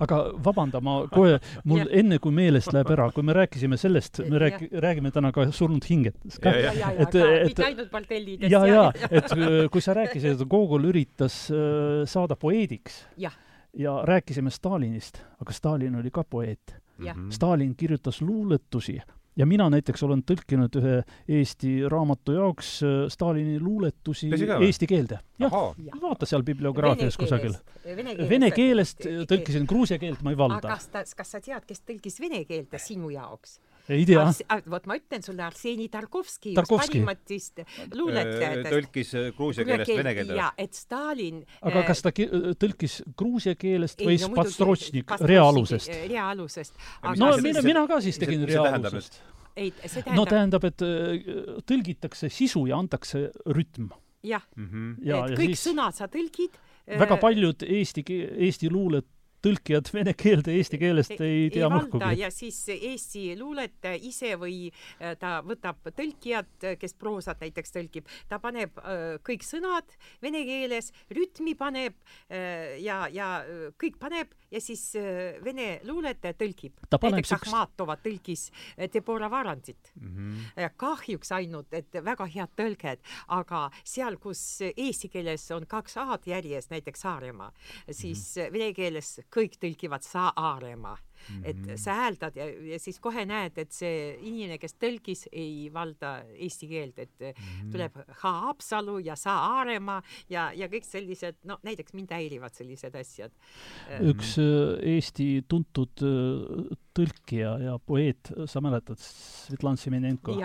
Aga 0.04 0.18
vabanda, 0.44 0.82
ma 0.84 1.06
kohe, 1.08 1.38
mul 1.70 1.86
enne, 1.88 2.18
kui 2.20 2.34
meelest 2.36 2.74
läheb 2.76 2.90
ära, 2.92 3.06
kui 3.16 3.24
me 3.24 3.36
rääkisime 3.38 3.78
sellest, 3.80 4.20
me 4.28 4.42
räägi-, 4.42 4.68
räägime 4.84 5.12
täna 5.16 5.32
ka 5.36 5.46
surnud 5.56 5.86
hingetest 5.88 6.42
ka. 6.44 6.52
et, 6.52 7.16
et 7.16 7.64
ainult 7.70 7.94
Bartellidest. 7.94 8.52
ja, 8.52 8.66
ja, 8.68 8.84
et 9.08 9.32
kui 9.72 9.86
sa 9.86 9.96
rääkisid, 9.96 10.36
et 10.36 10.44
Gogol 10.52 10.90
üritas 10.92 11.46
äh, 11.54 12.04
saada 12.10 12.36
poeediks 12.40 13.06
ja 13.74 14.02
rääkisime 14.06 14.50
Stalinist, 14.50 15.20
aga 15.42 15.54
Stalin 15.54 15.96
oli 15.96 16.12
ka 16.12 16.24
poeet. 16.24 16.76
Stalin 17.30 17.76
kirjutas 17.76 18.22
luuletusi 18.22 19.00
ja 19.36 19.46
mina 19.46 19.68
näiteks 19.74 20.04
olen 20.06 20.22
tõlkinud 20.28 20.78
ühe 20.80 21.00
Eesti 21.38 21.74
raamatu 21.90 22.36
jaoks 22.38 22.70
äh, 22.86 22.94
Stalini 23.12 23.60
luuletusi 23.60 24.30
eesti 24.34 24.88
keelde. 24.88 25.20
jah, 25.42 25.56
vaata 26.02 26.30
seal 26.30 26.46
bibliograafias 26.46 27.18
kusagil. 27.18 27.56
Vene 28.30 28.52
keelest 28.54 29.06
tõlkisin, 29.30 29.68
gruusia 29.70 30.00
keelt 30.02 30.22
ma 30.24 30.34
ei 30.34 30.38
valda. 30.38 30.62
aga 30.62 30.78
kas 30.78 30.90
ta, 30.94 31.04
kas 31.18 31.36
sa 31.36 31.42
tead, 31.42 31.66
kes 31.68 31.82
tõlkis 31.82 32.20
vene 32.22 32.44
keelde 32.50 32.82
sinu 32.82 33.10
jaoks? 33.14 33.60
Ei 33.92 34.06
tea. 34.08 34.24
vot 34.72 34.86
ma 34.88 34.98
ütlen 34.98 35.24
sulle, 35.26 35.44
Arseni 35.46 35.90
Tarkovski, 35.92 36.54
üks 36.56 36.72
parimatist 36.72 37.64
luuletajatest. 37.94 38.70
tõlkis 38.72 39.14
äh, 39.20 39.30
gruusia 39.36 39.66
keelest 39.68 39.92
vene 39.92 40.14
keelde? 40.18 40.38
jaa, 40.40 40.50
et 40.64 40.78
Stalin 40.78 41.42
aga 41.62 41.82
äh, 41.82 41.88
kas 41.90 42.04
ta 42.06 42.14
tõlkis 42.64 43.00
gruusia 43.20 43.58
keelest 43.60 44.04
või 44.04 44.18
no, 44.22 44.32
Pastrotšnik 44.38 45.16
reaalusest? 45.24 45.92
reaalusest. 46.08 46.80
no 47.20 47.34
mina, 47.44 47.64
mina 47.66 47.86
ka 47.90 48.00
siis 48.06 48.20
tegin 48.22 48.46
reaalusest. 48.50 49.20
ei, 49.56 49.74
see 49.84 50.00
tähendab 50.00 50.20
no 50.20 50.28
tähendab, 50.30 50.70
et 50.72 50.86
äh, 50.88 51.58
tõlgitakse 51.68 52.32
sisu 52.32 52.68
ja 52.72 52.80
antakse 52.80 53.30
rütm. 53.46 53.92
jah 54.24 54.46
mm, 54.56 54.70
-hmm. 54.70 54.94
ja, 55.10 55.26
et 55.28 55.40
kõik 55.40 55.58
siis... 55.58 55.68
sõnad 55.68 56.00
sa 56.00 56.08
tõlgid 56.08 56.62
väga 56.88 57.18
paljud 57.20 57.64
eesti, 57.64 58.04
eesti 58.48 58.72
luuled 58.72 59.08
tõlkijad 59.44 59.92
vene 59.94 60.14
keelde 60.18 60.56
eesti 60.58 60.80
keelest 60.82 61.16
ei, 61.20 61.50
tea 61.54 61.70
mahkugi. 61.72 62.12
ja 62.20 62.30
siis 62.34 62.60
Eesti 62.74 63.34
luuletaja 63.40 64.00
ise 64.00 64.36
või 64.40 64.70
äh, 64.70 65.16
ta 65.20 65.42
võtab 65.46 65.84
tõlkijad, 65.96 66.70
kes 66.80 66.96
proosat 67.00 67.44
näiteks 67.44 67.76
tõlgib, 67.76 68.10
ta 68.30 68.40
paneb 68.44 68.80
äh, 68.80 69.04
kõik 69.26 69.46
sõnad 69.46 69.90
vene 70.24 70.44
keeles, 70.48 70.92
rütmi 71.14 71.56
paneb 71.60 71.98
äh, 72.30 72.80
ja, 72.84 73.04
ja 73.12 73.30
äh, 73.44 73.70
kõik 73.80 74.00
paneb 74.02 74.34
ja 74.54 74.62
siis 74.62 74.86
äh, 75.00 75.40
vene 75.44 75.80
luuletaja 75.88 76.38
tõlgib. 76.38 76.78
näiteks. 76.92 77.34
Ahmatova 77.34 77.98
tõlkis 78.02 78.50
äh, 78.78 78.90
Deborah 78.94 79.32
Varandit 79.32 79.92
mm. 79.96 80.16
-hmm. 80.16 80.70
kahjuks 80.78 81.32
ainult, 81.32 81.74
et 81.74 81.94
väga 81.94 82.26
head 82.26 82.56
tõlged, 82.58 83.04
aga 83.28 83.70
seal, 83.84 84.18
kus 84.18 84.62
eesti 84.62 85.10
keeles 85.10 85.50
on 85.52 85.66
kaks 85.68 85.98
A-d 85.98 86.30
järjest, 86.32 86.70
näiteks 86.72 87.02
Saaremaa, 87.02 87.52
siis 87.92 88.36
mm 88.36 88.42
-hmm. 88.42 88.54
vene 88.54 88.74
keeles 88.74 89.20
kõik 89.34 89.58
tõlgivad 89.62 90.06
Saaremaa 90.06 90.96
mm. 90.96 91.36
-hmm. 91.36 91.50
et 91.50 91.58
mhm. 91.58 91.76
sa 91.76 91.96
hääldad 91.98 92.38
ja, 92.38 92.48
ja 92.74 92.80
siis 92.80 93.00
kohe 93.00 93.26
näed, 93.26 93.58
et 93.58 93.72
see 93.72 94.14
inimene, 94.22 94.58
kes 94.62 94.76
tõlgis, 94.82 95.26
ei 95.32 95.70
valda 95.74 96.14
eesti 96.34 96.68
keelt, 96.68 97.00
et 97.00 97.20
mm 97.20 97.34
-hmm. 97.34 97.72
tuleb 97.72 98.00
Haapsalu 98.24 99.00
ja 99.00 99.16
Saaremaa 99.16 100.02
ja, 100.30 100.52
ja 100.56 100.68
kõik 100.68 100.86
sellised, 100.86 101.42
no 101.44 101.60
näiteks 101.64 101.94
mind 101.94 102.12
häirivad 102.12 102.54
sellised 102.54 102.96
asjad. 102.96 103.32
üks 104.02 104.38
äh, 104.38 104.94
Eesti 104.94 105.46
tuntud 105.48 106.02
äh, 106.04 106.78
tõlkija 106.98 107.54
ja 107.64 107.78
poeet, 107.82 108.32
sa 108.50 108.62
mäletad, 108.64 109.00
Svetlana 109.02 109.80
Semenenko? 109.80 110.36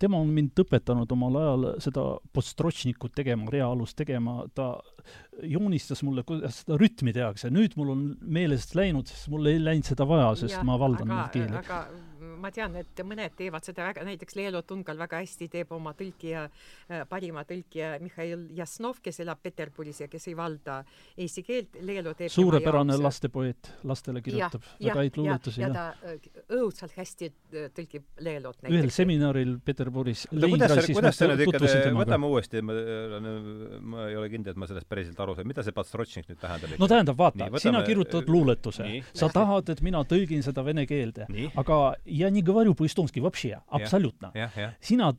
tema 0.00 0.20
on 0.22 0.32
mind 0.34 0.58
õpetanud 0.62 1.12
omal 1.16 1.38
ajal 1.40 1.66
seda 1.84 2.06
postročnikut 2.36 3.14
tegema, 3.16 3.48
reaalust 3.52 3.96
tegema, 3.98 4.40
ta 4.54 4.74
joonistas 5.42 6.02
mulle, 6.06 6.24
kuidas 6.26 6.62
seda 6.62 6.78
rütmi 6.80 7.14
tehakse. 7.16 7.50
nüüd 7.54 7.76
mul 7.78 7.94
on 7.94 8.04
meelest 8.20 8.74
läinud, 8.78 9.06
sest 9.10 9.30
mul 9.32 9.52
ei 9.52 9.62
läinud 9.62 9.86
seda 9.88 10.08
vaja, 10.08 10.34
sest 10.42 10.58
ja, 10.58 10.66
ma 10.66 10.78
valdan 10.80 11.12
neid 11.12 11.34
keeli. 11.34 11.62
aga 11.62 11.84
ma 12.46 12.52
tean, 12.54 12.76
et 12.78 13.02
mõned 13.06 13.34
teevad 13.38 13.66
seda 13.66 13.88
väga, 13.88 14.04
näiteks 14.06 14.36
Leelo 14.38 14.62
Tungal 14.66 14.98
väga 15.00 15.20
hästi 15.22 15.48
teeb 15.50 15.72
oma 15.74 15.92
tõlkija, 15.98 16.44
äh, 16.46 17.02
parima 17.10 17.42
tõlkija 17.48 17.96
Mihhail 18.02 18.46
Jasnov, 18.56 19.00
kes 19.02 19.20
elab 19.24 19.40
Peterburis 19.42 20.02
ja 20.04 20.08
kes 20.10 20.28
ei 20.30 20.36
valda 20.38 20.78
eesti 21.18 21.42
keelt, 21.46 21.78
Leelo 21.86 22.14
teeb 22.18 22.30
suurepärane 22.32 22.98
lastepoeet, 23.00 23.72
lastele 23.88 24.22
kirjutab 24.24 24.62
ja, 24.78 24.92
väga 24.92 25.02
häid 25.02 25.18
luuletusi. 25.20 25.62
ja 25.64 25.72
ta 25.74 25.86
äh, 26.06 26.28
õudselt 26.58 26.94
hästi 26.96 27.30
äh, 27.30 27.66
tõlgib 27.74 28.06
Leelot 28.22 28.60
näiteks. 28.62 28.76
ühel 28.78 28.94
seminaril 28.94 29.56
Peterburis 29.64 30.26
võtame 31.96 32.30
uuesti, 32.30 32.62
ma, 32.62 32.78
ma 33.80 34.06
ei 34.10 34.18
ole 34.20 34.30
kindel, 34.30 34.54
et 34.54 34.62
ma 34.62 34.70
sellest 34.70 34.88
päriselt 34.90 35.18
aru 35.24 35.34
sain, 35.38 35.48
mida 35.48 35.66
see 35.66 35.74
pastrotšnik 35.76 36.30
nüüd 36.30 36.40
tähendab? 36.42 36.78
no 36.78 36.90
tähendab, 36.90 37.18
vaata, 37.18 37.50
sina 37.62 37.82
kirjutad 37.86 38.30
luuletuse, 38.30 38.88
sa 39.16 39.30
tahad, 39.32 39.74
et 39.74 39.82
mina 39.86 40.04
tõlgin 40.06 40.46
seda 40.46 40.62
vene 40.66 40.86
keelde, 40.86 41.26
aga 41.58 41.82
ja 42.06 42.30
не 42.35 42.41
говорю 42.41 42.75
по-эстонски 42.75 43.19
вообще, 43.19 43.61
абсолютно. 43.67 44.31
sina 44.79 45.13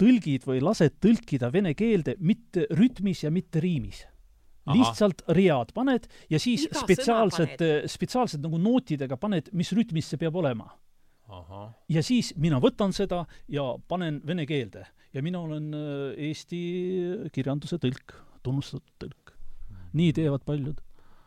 tõlgid 0.00 0.46
või 0.48 0.60
lased 0.62 0.98
tõlkida 1.02 1.50
vene 1.52 1.74
keelde 1.78 2.16
mitte 2.20 2.66
rütmis 2.70 3.24
ja 3.24 3.30
mitte 3.30 3.60
riimis. 3.60 4.04
lihtsalt 4.68 5.22
read 5.32 5.70
paned 5.72 6.04
ja 6.28 6.38
siis 6.38 6.66
Iga 6.66 6.82
spetsiaalsed, 6.82 7.62
spetsiaalsed 7.88 8.42
nagu 8.44 8.58
nootidega 8.60 9.16
paned, 9.16 9.48
mis 9.52 9.72
rütmis 9.72 10.10
see 10.10 10.20
peab 10.20 10.36
olema. 10.36 10.68
ja 11.88 12.02
siis 12.02 12.34
mina 12.36 12.60
võtan 12.60 12.92
seda 12.92 13.24
ja 13.48 13.64
panen 13.88 14.20
vene 14.26 14.46
keelde 14.46 14.86
ja 15.12 15.22
mina 15.22 15.40
olen 15.40 15.72
äh, 15.74 16.28
Eesti 16.28 16.60
kirjanduse 17.32 17.78
tõlk, 17.80 18.14
tunnustatud 18.42 18.92
tõlk. 19.00 19.32
nii 19.92 20.12
teevad 20.12 20.44
paljud 20.44 20.80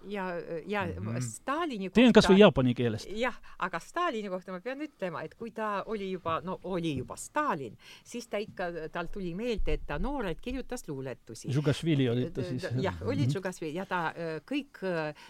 ja, 0.08 0.32
ja 0.66 0.86
mm 0.86 1.06
-hmm. 1.06 1.20
Stalini 1.20 1.88
kohta 1.88 2.00
teen 2.00 2.12
kas 2.12 2.28
või 2.28 2.38
jaapani 2.38 2.74
keelest. 2.74 3.08
jah, 3.10 3.34
aga 3.58 3.78
Stalini 3.80 4.28
kohta 4.28 4.52
ma 4.52 4.60
pean 4.60 4.80
ütlema, 4.80 5.22
et 5.24 5.34
kui 5.34 5.50
ta 5.50 5.82
oli 5.86 6.10
juba, 6.10 6.40
no 6.44 6.58
oli 6.62 6.96
juba 6.96 7.16
Stalin, 7.16 7.76
siis 8.04 8.28
ta 8.28 8.38
ikka, 8.38 8.70
tal 8.92 9.06
tuli 9.06 9.34
meelde, 9.34 9.72
et 9.72 9.86
ta 9.86 9.98
noorelt 9.98 10.40
kirjutas 10.40 10.88
luuletusi. 10.88 11.52
Žugašvili 11.52 12.08
oli 12.08 12.30
ta 12.30 12.42
siis. 12.42 12.68
jah, 12.80 13.02
oli 13.02 13.22
mhm. 13.22 13.30
Žugašvili 13.30 13.74
ja 13.74 13.86
ta, 13.86 14.14
kõik 14.50 14.80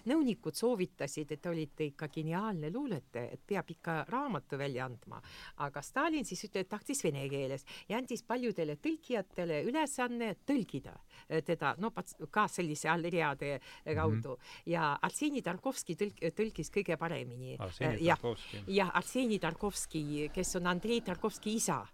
nõunikud 0.07 0.55
soovitasid, 0.55 1.33
et 1.33 1.47
olite 1.47 1.85
ikka 1.85 2.09
geniaalne 2.09 2.71
luuletaja, 2.73 3.31
et 3.33 3.41
peab 3.47 3.71
ikka 3.71 4.05
raamatu 4.09 4.59
välja 4.59 4.85
andma. 4.85 5.23
aga 5.57 5.83
Stalin 5.83 6.25
siis 6.25 6.45
ütles, 6.45 6.61
et 6.61 6.69
tahtis 6.69 7.05
vene 7.05 7.29
keeles 7.29 7.65
ja 7.89 7.99
andis 7.99 8.23
paljudele 8.23 8.77
tõlkijatele 8.77 9.63
ülesanne 9.65 10.35
tõlgida 10.47 10.97
teda, 11.45 11.75
no 11.79 11.93
ka 12.31 12.49
sellise 12.49 12.89
allreade 12.89 13.61
kaudu 13.85 14.29
mm. 14.29 14.35
-hmm 14.35 14.66
ja 14.67 14.93
Arseni 15.03 15.43
Tarkovski 15.43 15.97
tõlk-, 15.99 16.23
tõlkis 16.37 16.73
kõige 16.75 16.97
paremini. 17.01 17.57
jah, 18.01 18.23
jah, 18.67 18.95
Arseni 18.95 19.39
Tarkovski, 19.43 20.31
kes 20.35 20.57
on 20.61 20.67
Andrei 20.67 21.01
Tarkovski 21.01 21.55
isa. 21.61 21.85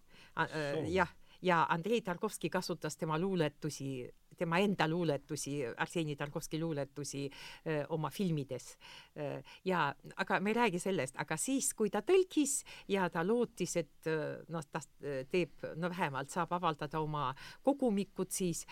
jah, 0.88 1.10
ja 1.42 1.66
Andrei 1.68 2.00
Tarkovski 2.00 2.50
kasutas 2.50 2.96
tema 2.96 3.18
luuletusi 3.18 4.10
tema 4.42 4.58
enda 4.58 4.88
luuletusi, 4.88 5.60
Arseni 5.76 6.16
Tarkovski 6.16 6.60
luuletusi 6.60 7.30
öö, 7.66 7.84
oma 7.88 8.10
filmides. 8.10 8.76
ja 9.64 9.94
aga 10.16 10.40
me 10.40 10.50
ei 10.50 10.54
räägi 10.54 10.78
sellest, 10.78 11.14
aga 11.20 11.36
siis, 11.36 11.74
kui 11.74 11.90
ta 11.90 12.00
tõlkis 12.02 12.62
ja 12.88 13.08
ta 13.12 13.22
lootis, 13.26 13.76
et 13.76 14.08
noh, 14.48 14.64
ta 14.72 14.80
teeb, 15.30 15.66
no 15.76 15.90
vähemalt 15.92 16.32
saab 16.32 16.54
avaldada 16.56 17.00
oma 17.00 17.28
kogumikut 17.62 18.32
siis, 18.32 18.64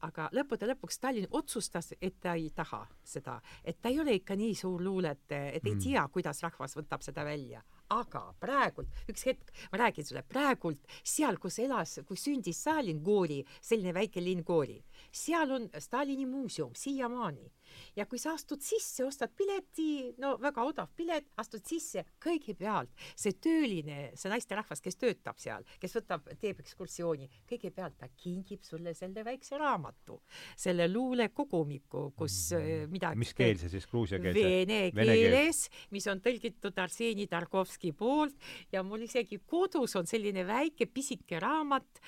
aga 0.00 0.30
lõppude 0.32 0.70
lõpuks 0.72 0.96
Stalin 0.96 1.28
otsustas, 1.30 1.92
et 2.00 2.16
ta 2.20 2.34
ei 2.34 2.48
taha 2.56 2.86
seda, 3.04 3.38
et 3.64 3.80
ta 3.82 3.92
ei 3.92 4.00
ole 4.00 4.16
ikka 4.16 4.36
nii 4.36 4.54
suur 4.56 4.82
luuletaja, 4.82 5.52
et 5.52 5.66
ei 5.66 5.74
mm. 5.74 5.84
tea, 5.84 6.08
kuidas 6.12 6.42
rahvas 6.42 6.76
võtab 6.78 7.04
seda 7.04 7.24
välja 7.28 7.62
aga 7.94 8.22
praegult, 8.40 8.88
üks 9.10 9.26
hetk, 9.28 9.52
ma 9.72 9.78
räägin 9.84 10.06
sulle, 10.06 10.22
praegult 10.26 10.82
seal, 11.02 11.38
kus 11.38 11.58
elas, 11.62 11.98
kus 12.08 12.24
sündis 12.26 12.60
Stalin, 12.60 13.02
Gori, 13.04 13.42
selline 13.60 13.94
väike 13.94 14.22
linn 14.22 14.44
Gori, 14.46 14.78
seal 15.12 15.52
on 15.54 15.68
Stalini 15.80 16.26
muuseum 16.26 16.74
siiamaani 16.74 17.50
ja 17.96 18.06
kui 18.06 18.20
sa 18.20 18.34
astud 18.36 18.62
sisse, 18.64 19.04
ostad 19.06 19.32
pileti, 19.36 20.14
no 20.22 20.36
väga 20.42 20.64
odav 20.66 20.90
pilet, 20.96 21.28
astud 21.40 21.64
sisse, 21.66 22.04
kõigepealt 22.22 22.92
see 23.14 23.36
tööline, 23.42 24.10
see 24.18 24.32
naisterahvas, 24.32 24.82
kes 24.84 24.98
töötab 25.00 25.40
seal, 25.42 25.66
kes 25.82 25.96
võtab, 25.98 26.28
teeb 26.40 26.60
ekskursiooni, 26.64 27.28
kõigepealt 27.48 27.98
ta 28.00 28.08
kingib 28.22 28.64
sulle 28.66 28.94
selle 28.96 29.24
väikse 29.26 29.58
raamatu, 29.60 30.20
selle 30.56 30.88
luulekogumiku, 30.90 32.10
kus 32.16 32.52
mm 32.52 32.66
-hmm. 32.66 32.92
midagi 32.92 33.22
mis 33.22 33.34
keel 33.34 33.58
see 33.60 33.72
siis, 33.72 33.86
gruusia 33.90 34.20
keel? 34.22 34.34
Vene 34.36 34.90
keeles, 34.94 35.66
mis 35.90 36.06
on 36.06 36.20
tõlgitud 36.20 36.78
Arseni 36.82 37.26
Tarkovski 37.26 37.92
poolt 37.92 38.36
ja 38.72 38.82
mul 38.82 39.06
isegi 39.06 39.40
kodus 39.46 39.96
on 39.96 40.06
selline 40.06 40.46
väike 40.46 40.86
pisike 40.86 41.40
raamat 41.40 42.00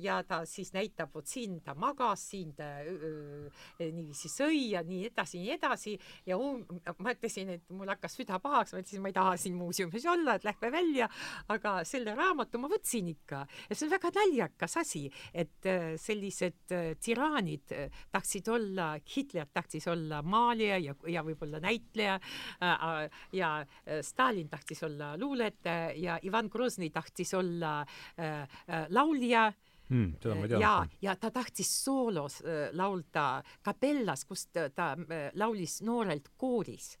ja 0.00 0.22
ta 0.22 0.44
siis 0.48 0.72
näitab, 0.74 1.12
vot 1.14 1.26
siin 1.26 1.60
ta 1.64 1.74
magas, 1.74 2.30
siin 2.30 2.54
ta 2.54 2.70
niiviisi 3.78 4.28
sõi 4.28 4.43
ja 4.52 4.82
nii 4.86 5.08
edasi, 5.10 5.40
nii 5.42 5.54
edasi. 5.56 5.94
Ja 6.26 6.38
um, 6.40 6.62
ma 6.98 7.14
ütlesin, 7.14 7.54
et 7.56 7.64
mul 7.74 7.90
hakkas 7.92 8.16
süda 8.18 8.38
pahaks, 8.42 8.74
ma 8.74 8.82
ütlesin, 8.82 9.02
ma 9.04 9.10
ei 9.10 9.16
taha 9.16 9.36
siin 9.40 9.56
muuseumis 9.58 10.06
olla, 10.10 10.36
et 10.36 10.46
lähme 10.46 10.70
välja, 10.74 11.08
aga 11.52 11.76
selle 11.88 12.14
raamatu 12.16 12.60
ma 12.62 12.70
võtsin 12.72 13.10
ikka. 13.12 13.44
Ja 13.68 13.76
see 13.76 13.88
on 13.88 13.94
väga 13.94 14.12
naljakas 14.18 14.78
asi, 14.80 15.04
et 15.32 15.68
sellised 16.00 16.74
tiraanid 17.04 17.74
tahtsid 18.14 18.48
olla, 18.52 18.92
Hitler 19.16 19.48
tahtis 19.52 19.88
olla 19.90 20.22
maalija 20.22 20.78
ja, 20.82 20.94
ja 21.10 21.24
võib-olla 21.26 21.60
näitleja 21.62 22.18
ja 23.34 23.50
Stalin 24.02 24.48
tahtis 24.52 24.82
olla 24.86 25.14
luuletaja 25.20 25.92
ja 26.00 26.18
Ivan 26.26 26.50
Groznõi 26.52 26.90
tahtis 26.94 27.34
olla 27.36 27.76
laulja 28.94 29.50
mm,. 29.88 30.16
seda 30.22 30.34
ma 30.34 30.46
ei 30.46 30.52
teadnud. 30.52 30.64
ja, 30.64 30.74
ja 31.02 31.16
ta 31.20 31.30
tahtis 31.34 31.70
soolos 31.84 32.40
äh, 32.42 32.68
laulda 32.76 33.42
kapellas, 33.62 34.24
kus 34.28 34.46
ta, 34.52 34.68
ta 34.70 34.92
äh, 34.94 35.30
laulis 35.40 35.80
noorelt 35.86 36.32
kooris 36.36 36.94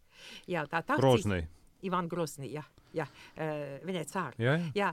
ja 0.50 0.66
ta 0.66 0.82
tahtis 0.82 1.02
Groznõi. 1.02 1.44
Ivan 1.84 2.08
Groznõi, 2.08 2.48
jah, 2.54 2.68
jah 2.96 3.10
äh,, 3.36 3.80
Vene 3.84 4.04
tsaar. 4.08 4.36
ja, 4.40 4.56
ja 4.74 4.92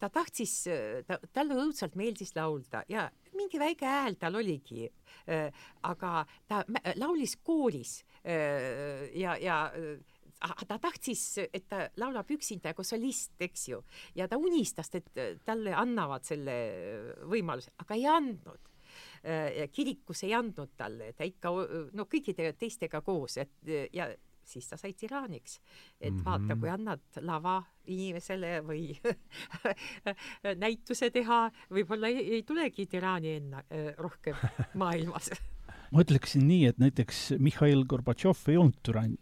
ta 0.00 0.08
tahtis 0.08 0.58
ta, 1.06 1.18
talle 1.32 1.58
õudselt 1.66 1.96
meeldis 1.98 2.34
laulda 2.36 2.84
ja 2.88 3.08
mingi 3.36 3.60
väike 3.60 3.86
hääl 3.86 4.16
tal 4.20 4.38
oligi 4.40 4.86
aga 5.84 6.12
ta 6.48 6.62
laulis 6.96 7.36
kooris 7.44 7.98
ja, 8.24 9.36
ja 9.36 9.58
ta 10.68 10.78
tahtis, 10.78 11.24
et 11.46 11.66
ta 11.68 11.86
laulab 12.00 12.30
üksinda 12.30 12.74
kui 12.76 12.84
solist, 12.84 13.34
eks 13.40 13.68
ju, 13.70 13.82
ja 14.18 14.28
ta 14.28 14.38
unistas, 14.40 14.90
et 14.94 15.10
talle 15.44 15.74
annavad 15.76 16.26
selle 16.26 16.56
võimaluse, 17.30 17.72
aga 17.82 17.98
ei 17.98 18.06
andnud. 18.10 18.72
kirikus 19.72 20.22
ei 20.24 20.34
andnud 20.36 20.76
talle, 20.76 21.10
ta 21.12 21.26
ikka 21.26 21.50
no 21.98 22.06
kõikide 22.06 22.52
teistega 22.56 23.00
koos, 23.04 23.36
et 23.42 23.72
ja 23.92 24.06
siis 24.46 24.68
ta 24.70 24.76
sai 24.78 24.92
tiraaniks. 24.94 25.60
et 26.00 26.12
mm 26.12 26.20
-hmm. 26.20 26.24
vaata, 26.24 26.56
kui 26.56 26.68
annad 26.68 27.00
lava 27.20 27.62
inimesele 27.86 28.60
või 28.62 28.94
näituse 30.64 31.10
teha, 31.10 31.50
võib-olla 31.70 32.08
ei, 32.08 32.34
ei 32.34 32.42
tulegi 32.42 32.86
tiraani 32.86 33.34
enne 33.40 33.64
rohkem 33.98 34.36
maailmas 34.82 35.30
ma 35.90 36.02
ütleksin 36.02 36.46
nii, 36.46 36.66
et 36.66 36.78
näiteks 36.78 37.32
Mihhail 37.38 37.84
Gorbatšov 37.84 38.48
ei 38.48 38.56
olnud 38.56 38.78
türann, 38.82 39.16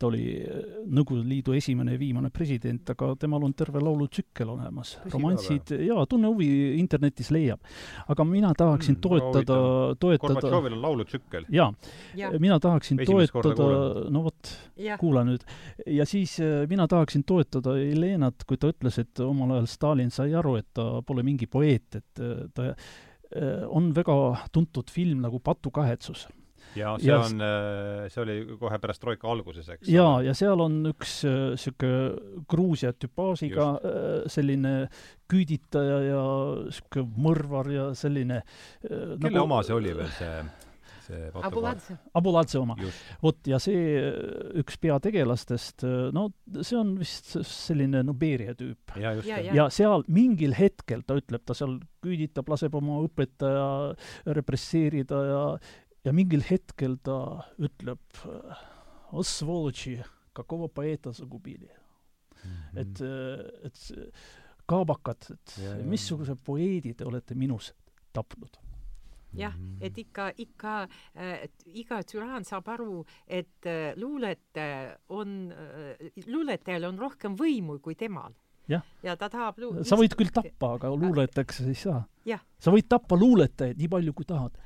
ta 0.00 0.08
oli 0.08 0.24
äh, 0.40 0.60
Nõukogude 0.90 1.28
Liidu 1.28 1.54
esimene 1.56 1.94
ja 1.94 2.00
viimane 2.00 2.30
president, 2.34 2.88
aga 2.94 3.12
temal 3.20 3.44
on 3.46 3.52
terve 3.56 3.82
laulutsükkel 3.84 4.48
olemas. 4.54 4.96
romansid, 5.12 5.74
jaa, 5.86 6.04
tunne 6.10 6.30
huvi, 6.32 6.48
internetis 6.80 7.30
leiab. 7.34 7.60
aga 8.08 8.24
mina 8.24 8.52
tahaksin 8.56 8.96
mm, 8.96 9.02
toetada, 9.04 9.58
toetada 10.00 10.34
Gorbatšovil 10.40 10.76
on 10.78 10.82
laulutsükkel? 10.86 11.46
jaa 11.52 11.68
ja., 12.16 12.32
mina 12.40 12.58
tahaksin 12.60 13.00
Esimest 13.04 13.36
toetada, 13.36 14.08
no 14.10 14.24
vot, 14.24 14.54
kuula 15.02 15.24
nüüd. 15.28 15.44
ja 15.86 16.08
siis 16.08 16.38
äh, 16.40 16.64
mina 16.70 16.88
tahaksin 16.88 17.24
toetada 17.28 17.76
Helenat, 17.78 18.46
kui 18.48 18.60
ta 18.60 18.72
ütles, 18.72 18.98
et 19.02 19.24
omal 19.24 19.58
ajal 19.58 19.70
Stalin 19.70 20.10
sai 20.14 20.34
aru, 20.36 20.56
et 20.60 20.70
ta 20.74 21.04
pole 21.06 21.24
mingi 21.26 21.48
poeet, 21.50 22.00
et 22.00 22.24
äh, 22.24 22.44
ta 22.54 22.74
on 23.70 23.92
väga 23.94 24.14
tuntud 24.50 24.88
film 24.90 25.20
nagu 25.22 25.38
Patukahetsus 25.38 26.24
ja 26.78 26.94
see 27.00 27.10
ja, 27.10 27.18
on, 27.24 27.42
äh, 27.44 28.06
see 28.12 28.22
oli 28.24 28.36
kohe 28.60 28.78
pärast 28.82 29.02
troika 29.02 29.30
alguses, 29.32 29.68
eks? 29.74 29.90
jaa, 29.90 30.20
ja 30.26 30.34
seal 30.36 30.62
on 30.62 30.80
üks 30.92 31.20
niisugune 31.26 32.00
äh, 32.06 32.40
Gruusia 32.50 32.92
tüpaažiga 32.94 33.68
Just. 33.74 33.90
Äh, 33.90 34.32
selline 34.36 34.74
küüditaja 35.30 36.00
ja 36.08 36.24
niisugune 36.64 37.22
mõrvar 37.28 37.70
ja 37.74 37.90
selline 37.98 38.42
kelle 38.82 39.30
nagu, 39.30 39.46
oma 39.46 39.62
see 39.66 39.76
oli 39.76 39.94
veel, 39.96 40.10
see 40.18 40.34
see 41.10 41.30
Abuladze. 41.42 41.96
Abuladze 42.14 42.58
oma. 42.60 42.76
vot, 43.22 43.38
ja 43.50 43.58
see 43.62 43.98
üks 44.60 44.78
peategelastest, 44.78 45.82
no 46.14 46.28
see 46.60 46.78
on 46.78 46.94
vist 47.00 47.32
selline 47.50 48.04
no 48.06 48.14
Beria 48.14 48.54
tüüp. 48.58 48.94
ja, 49.00 49.16
ja, 49.26 49.40
ja 49.56 49.68
seal 49.74 50.06
mingil 50.12 50.54
hetkel 50.54 51.02
ta 51.06 51.18
ütleb, 51.18 51.42
ta 51.46 51.56
seal 51.58 51.80
küüditab, 52.04 52.48
laseb 52.52 52.76
oma 52.78 53.00
õpetaja 53.06 53.66
represseerida 54.38 55.24
ja 55.26 55.44
ja 56.04 56.14
mingil 56.16 56.44
hetkel 56.46 56.96
ta 57.04 57.18
ütleb, 57.60 58.22
äh, 58.28 58.64
oh 59.12 59.26
svoloči, 59.26 59.98
kakova 60.36 60.68
poeta 60.68 61.12
zagubili 61.12 61.68
mm. 61.68 62.50
-hmm. 62.50 62.80
et, 62.80 63.00
äh, 63.00 63.66
et 63.66 63.92
äh, 63.98 64.12
kaabakad, 64.66 65.30
et 65.30 65.58
ja, 65.58 65.76
ja. 65.76 65.84
missuguse 65.84 66.36
poeedi 66.44 66.94
te 66.94 67.04
olete 67.04 67.34
minus 67.34 67.74
tapnud 68.12 68.58
jah, 69.32 69.54
mm-hmm. 69.54 69.82
et 69.82 69.98
ikka, 69.98 70.32
ikka 70.36 70.74
äh, 71.14 71.48
iga 71.64 72.02
türaan 72.02 72.44
saab 72.44 72.68
aru, 72.68 73.04
et 73.26 73.66
äh, 73.66 73.94
luulet 73.96 74.58
on 75.08 75.52
äh,, 75.52 76.10
luuletajal 76.26 76.84
on 76.84 76.98
rohkem 76.98 77.36
võimu 77.38 77.78
kui 77.80 77.94
temal 77.94 78.34
ja 79.02 79.16
ta 79.16 79.28
tahab 79.32 79.58
lu-. 79.60 79.84
sa 79.86 79.98
võid 79.98 80.14
küll 80.18 80.32
tappa, 80.34 80.74
aga 80.76 80.92
luuletajaks 80.94 81.62
ei 81.66 81.76
saa. 81.78 82.02
sa 82.60 82.74
võid 82.74 82.88
tappa 82.90 83.18
luuletajaid 83.18 83.80
nii 83.80 83.90
palju, 83.92 84.14
kui 84.16 84.28
tahad. 84.28 84.56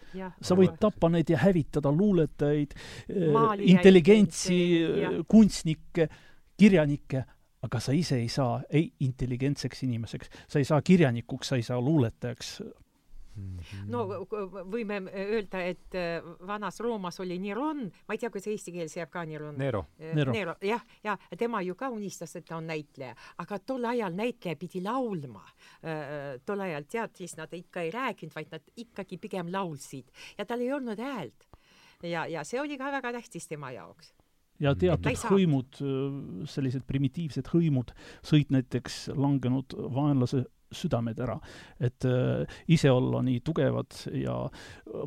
sa 0.41 0.59
võid 0.59 0.77
tappa 0.81 1.11
neid 1.13 1.31
ja 1.31 1.41
hävitada 1.43 1.93
luuletajaid, 1.93 2.75
äh, 3.11 3.65
intelligentsi, 3.75 4.59
äh, 4.85 5.19
kunstnikke, 5.29 6.09
kirjanikke, 6.59 7.25
aga 7.65 7.81
sa 7.81 7.95
ise 7.97 8.21
ei 8.21 8.29
saa 8.29 8.61
ei 8.71 8.91
intelligentseks 9.01 9.85
inimeseks, 9.87 10.31
sa 10.49 10.61
ei 10.61 10.69
saa 10.69 10.83
kirjanikuks, 10.85 11.49
sa 11.49 11.57
ei 11.57 11.65
saa 11.67 11.81
luuletajaks 11.81 12.59
Mhm. 13.35 13.91
no 13.91 14.05
võime 14.71 15.01
öelda, 15.11 15.63
et 15.67 15.97
äh, 15.99 16.23
vanas 16.47 16.81
Roomas 16.81 17.21
oli 17.21 17.39
Neron, 17.43 17.85
ma 18.09 18.15
ei 18.15 18.23
tea, 18.23 18.31
kuidas 18.31 18.49
eesti 18.53 18.75
keeles 18.77 18.97
jääb 18.97 19.11
ka 19.11 19.25
Neron. 19.27 19.59
Nero. 19.59 19.85
Äh, 19.99 20.15
Nero, 20.15 20.33
Nero, 20.33 20.57
jah, 20.63 20.83
ja 21.05 21.17
tema 21.39 21.63
ju 21.63 21.75
ka 21.79 21.91
unistas, 21.95 22.37
et 22.37 22.47
ta 22.49 22.59
on 22.61 22.69
näitleja, 22.71 23.15
aga 23.43 23.59
tol 23.59 23.85
ajal 23.91 24.15
näitleja 24.15 24.59
pidi 24.61 24.83
laulma. 24.85 25.45
Äh, 25.83 26.41
tol 26.47 26.63
ajal 26.65 26.87
teatris 26.91 27.37
nad 27.41 27.53
ikka 27.53 27.83
ei 27.85 27.91
rääkinud, 27.95 28.35
vaid 28.35 28.53
nad 28.55 28.75
ikkagi 28.77 29.19
pigem 29.19 29.53
laulsid 29.53 30.13
ja 30.39 30.47
tal 30.47 30.63
ei 30.63 30.73
olnud 30.73 30.99
häält. 30.99 31.49
ja, 32.03 32.27
ja 32.27 32.45
see 32.45 32.61
oli 32.61 32.77
ka 32.79 32.93
väga 32.93 33.13
tähtis 33.17 33.49
tema 33.49 33.71
jaoks 33.73 34.13
ja 34.63 34.75
teatud 34.79 35.25
hõimud, 35.31 35.79
sellised 36.51 36.85
primitiivsed 36.87 37.49
hõimud 37.53 37.91
sõid 38.27 38.53
näiteks 38.55 39.09
langenud 39.17 39.75
vaenlase 39.95 40.45
südamed 40.75 41.21
ära. 41.21 41.39
et 41.81 42.05
äh, 42.05 42.45
ise 42.69 42.91
olla 42.91 43.23
nii 43.23 43.41
tugevad 43.41 43.95
ja 44.13 44.39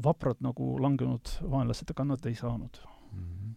vaprad 0.04 0.42
nagu 0.42 0.78
langenud 0.82 1.38
vaenlased, 1.42 1.94
nad 2.04 2.26
ei 2.26 2.36
saanud 2.36 2.82
mm. 3.12 3.24
-hmm 3.24 3.57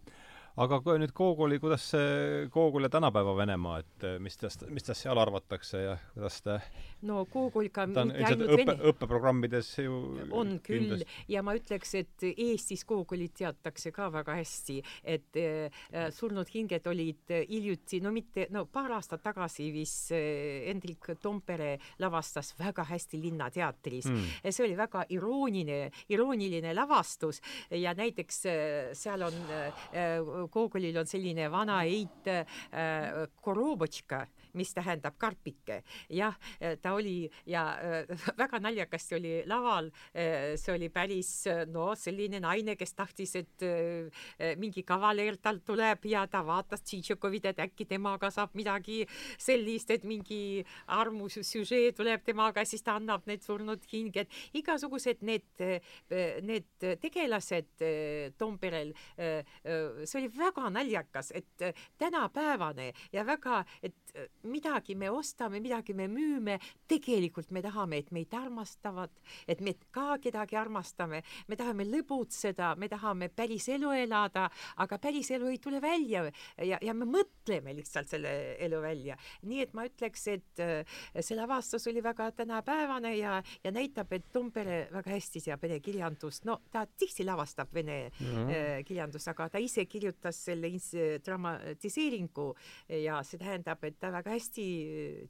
aga 0.59 0.81
kui 0.83 0.99
nüüd 0.99 1.13
Gogoli, 1.15 1.59
kuidas 1.63 1.85
see 1.93 2.47
Gogol 2.51 2.87
ja 2.87 2.91
tänapäeva 2.91 3.35
Venemaa, 3.37 3.79
et 3.83 4.07
eh, 4.07 4.17
mis 4.19 4.37
tast, 4.39 4.65
mis 4.69 4.83
tast 4.83 5.05
seal 5.05 5.19
arvatakse 5.21 5.83
ja 5.85 5.97
kuidas 6.13 6.41
ta 6.43 6.59
no 7.07 7.23
Gogol 7.31 7.69
ka 7.73 7.85
ta 7.93 8.03
on 8.05 8.11
ilmselt 8.13 8.43
õppe, 8.57 8.75
õppeprogrammides 8.91 9.69
ju 9.81 9.95
on 10.29 10.57
küll. 10.63 10.81
Kindlasti. 10.81 11.07
ja 11.31 11.43
ma 11.45 11.55
ütleks, 11.57 11.93
et 11.99 12.25
Eestis 12.31 12.83
Gogolit 12.87 13.33
teatakse 13.37 13.93
ka 13.95 14.09
väga 14.13 14.35
hästi, 14.37 14.77
et 15.03 15.39
äh, 15.39 15.81
Surnud 16.13 16.49
hinged 16.53 16.87
olid 16.91 17.33
hiljuti, 17.49 18.01
no 18.03 18.11
mitte, 18.13 18.47
no 18.53 18.65
paar 18.71 18.97
aastat 18.97 19.23
tagasi 19.23 19.69
vist 19.73 20.11
äh, 20.15 20.67
Hendrik 20.67 21.13
Tompere 21.21 21.77
lavastas 22.01 22.53
väga 22.59 22.85
hästi 22.91 23.21
Linnateatris. 23.21 24.09
Mm.. 24.11 24.51
see 24.51 24.65
oli 24.65 24.77
väga 24.77 25.05
irooniline, 25.09 25.91
irooniline 26.11 26.73
lavastus. 26.75 27.41
Ja 27.71 27.93
näiteks 27.97 28.43
äh, 28.49 28.91
seal 28.97 29.25
on 29.25 29.37
äh, 29.51 30.40
Gogolil 30.49 30.97
on 30.97 31.09
selline 31.09 31.49
vana 31.51 31.81
eit 31.85 32.27
äh, 32.31 32.45
korobotška, 33.41 34.25
mis 34.57 34.73
tähendab 34.73 35.17
karpike. 35.17 35.81
jah, 36.09 36.35
ta 36.81 36.93
oli 36.93 37.29
ja 37.45 37.63
äh, 37.77 38.07
väga 38.41 38.59
naljakasti 38.59 39.15
oli 39.15 39.33
laval 39.49 39.91
äh,, 40.13 40.55
see 40.59 40.75
oli 40.75 40.89
päris 40.89 41.31
no 41.71 41.91
selline 41.95 42.41
naine, 42.43 42.75
kes 42.79 42.93
tahtis, 42.97 43.35
et 43.39 43.65
äh, 43.65 44.55
mingi 44.59 44.83
kavaleer 44.87 45.37
talt 45.41 45.65
tuleb 45.67 46.05
ja 46.09 46.25
ta 46.27 46.43
vaatas 46.45 46.83
Tšitšokovit, 46.85 47.51
et 47.51 47.61
äkki 47.63 47.87
temaga 47.89 48.31
saab 48.33 48.55
midagi 48.57 49.01
sellist, 49.39 49.91
et 49.93 50.05
mingi 50.07 50.63
armusüžee 50.91 51.91
tuleb 51.97 52.25
temaga, 52.25 52.65
siis 52.65 52.83
ta 52.85 52.97
annab 52.99 53.27
need 53.29 53.43
surnud 53.45 53.85
hinged, 53.91 54.31
igasugused 54.57 55.21
need, 55.25 55.45
need 56.47 56.89
tegelased 57.01 57.85
äh, 57.85 58.31
Tomperel 58.37 58.93
äh,, 59.17 59.43
äh 59.63 60.05
see 60.05 60.21
oli 60.21 60.31
väga 60.37 60.69
naljakas, 60.73 61.31
et 61.35 61.61
äh, 61.61 61.73
tänapäevane 61.97 62.91
ja 63.13 63.25
väga, 63.25 63.63
et 63.83 63.95
äh, 64.15 64.27
midagi 64.43 64.95
me 64.95 65.09
ostame, 65.09 65.59
midagi 65.61 65.93
me 65.93 66.07
müüme, 66.11 66.57
tegelikult 66.89 67.51
me 67.51 67.61
tahame, 67.63 68.01
et 68.01 68.11
meid 68.11 68.33
armastavad, 68.33 69.11
et 69.47 69.61
me 69.61 69.73
ka 69.91 70.17
kedagi 70.21 70.57
armastame, 70.59 71.21
me 71.47 71.57
tahame 71.59 71.85
lõbutseda, 71.87 72.75
me 72.77 72.89
tahame 72.91 73.29
päris 73.29 73.67
elu 73.71 73.91
elada, 74.03 74.47
aga 74.83 74.99
päris 75.01 75.31
elu 75.31 75.51
ei 75.51 75.59
tule 75.61 75.81
välja 75.83 76.25
ja, 76.57 76.79
ja 76.81 76.93
me 76.97 77.07
mõtleme 77.09 77.75
lihtsalt 77.77 78.11
selle 78.11 78.33
elu 78.61 78.81
välja. 78.81 79.17
nii 79.47 79.61
et 79.65 79.73
ma 79.77 79.85
ütleks, 79.87 80.27
et 80.31 80.61
äh, 80.63 80.99
see 81.19 81.37
lavastus 81.37 81.87
oli 81.91 82.03
väga 82.03 82.31
tänapäevane 82.41 83.15
ja, 83.17 83.41
ja 83.63 83.71
näitab, 83.71 84.11
et 84.13 84.29
Tompere 84.31 84.87
väga 84.91 85.11
hästi 85.11 85.41
teab 85.43 85.61
vene 85.61 85.79
kirjandust. 85.83 86.45
no 86.45 86.59
ta 86.71 86.85
tihti 86.85 87.25
lavastab 87.27 87.73
vene 87.73 88.11
mm 88.19 88.27
-hmm. 88.27 88.83
kirjandust, 88.85 89.27
aga 89.27 89.49
ta 89.49 89.59
ise 89.59 89.85
kirjutas 89.85 90.45
selle 90.45 90.71
dramatiseeringu 91.25 92.55
ja 93.03 93.21
see 93.23 93.39
tähendab, 93.39 93.83
et 93.83 93.99
ta 93.99 94.11
väga 94.11 94.30
hästi 94.31 94.65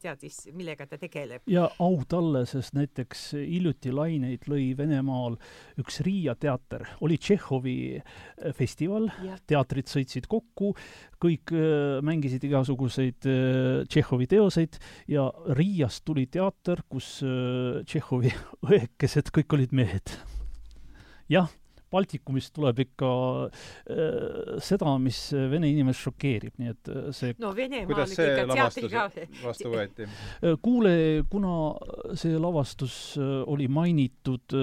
teadis, 0.02 0.38
millega 0.56 0.86
ta 0.90 0.98
tegeleb. 1.02 1.44
ja 1.50 1.68
au 1.84 2.02
talle, 2.10 2.44
sest 2.50 2.76
näiteks 2.78 3.32
hiljuti 3.38 3.94
laineid 3.96 4.48
lõi 4.52 4.72
Venemaal 4.78 5.38
üks 5.82 6.02
Riia 6.06 6.36
teater, 6.40 6.86
oli 7.02 7.18
Tšehhovi 7.22 7.78
äh, 8.00 8.52
festival, 8.58 9.10
teatrid 9.50 9.92
sõitsid 9.92 10.28
kokku, 10.32 10.74
kõik 11.22 11.54
äh, 11.56 12.02
mängisid 12.06 12.46
igasuguseid 12.50 13.30
äh, 13.30 13.86
Tšehhovi 13.88 14.30
teoseid 14.32 14.80
ja 15.12 15.30
Riiast 15.58 16.06
tuli 16.08 16.28
teater, 16.32 16.84
kus 16.90 17.20
Tšehhovi 17.22 18.34
õekesed 18.72 19.34
kõik 19.36 19.58
olid 19.58 19.76
mehed. 19.76 20.16
jah 21.32 21.50
Baltikumist 21.92 22.54
tuleb 22.56 22.80
ikka 22.86 23.12
äh, 23.48 24.58
seda, 24.64 24.96
mis 25.02 25.20
vene 25.52 25.70
inimest 25.72 26.06
šokeerib, 26.06 26.56
nii 26.62 26.72
et 26.72 26.92
äh, 26.92 27.10
see 27.16 27.36
no 27.42 27.52
Venemaal 27.56 28.04
ikka 28.06 28.46
teatri 28.54 28.90
ka 28.92 29.06
vastu 29.44 29.72
võeti? 29.74 30.08
Äh, 30.08 30.58
kuule, 30.64 30.94
kuna 31.32 31.56
see 32.18 32.40
lavastus 32.42 32.98
äh, 33.20 33.42
oli 33.52 33.68
mainitud 33.72 34.56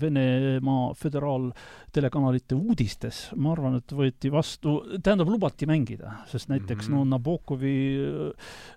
Venemaa 0.00 0.90
föderaaltelekanalite 0.98 2.56
uudistes, 2.56 3.22
ma 3.40 3.54
arvan, 3.54 3.78
et 3.80 3.94
võeti 3.96 4.30
vastu, 4.32 4.78
tähendab, 5.02 5.30
lubati 5.32 5.68
mängida, 5.70 6.20
sest 6.30 6.50
näiteks 6.52 6.88
mm 6.88 6.94
-hmm. 6.94 7.10
no 7.10 7.16
Nabokovi, 7.16 7.76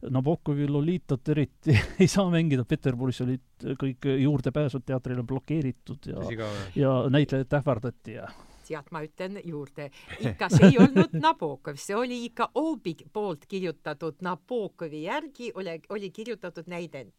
Nabokovi 0.10 0.68
Lolitat 0.68 1.30
eriti 1.30 1.78
ei 2.02 2.08
saa 2.08 2.30
mängida, 2.30 2.66
Peterburis 2.66 3.22
olid 3.22 3.42
kõik 3.80 4.08
juurdepääsud 4.20 4.84
teatrile 4.86 5.24
blokeeritud 5.24 6.10
ja, 6.10 6.50
ja 6.76 6.92
näitlejad 7.10 7.48
ähvardati 7.74 8.18
ja 8.20 8.28
tead, 8.64 8.88
ma 8.96 9.02
ütlen 9.04 9.42
juurde, 9.44 9.90
ikka 10.24 10.48
see 10.54 10.70
ei 10.70 10.78
olnud 10.80 11.18
Nabokov, 11.20 11.76
see 11.82 11.98
oli 12.00 12.22
ikka 12.30 12.48
Obi 12.56 12.96
poolt 13.14 13.44
kirjutatud, 13.50 14.22
Nabokovi 14.24 15.04
järgi 15.04 15.52
oli, 15.60 15.82
oli 15.90 16.12
kirjutatud 16.16 16.72
näidend 16.72 17.12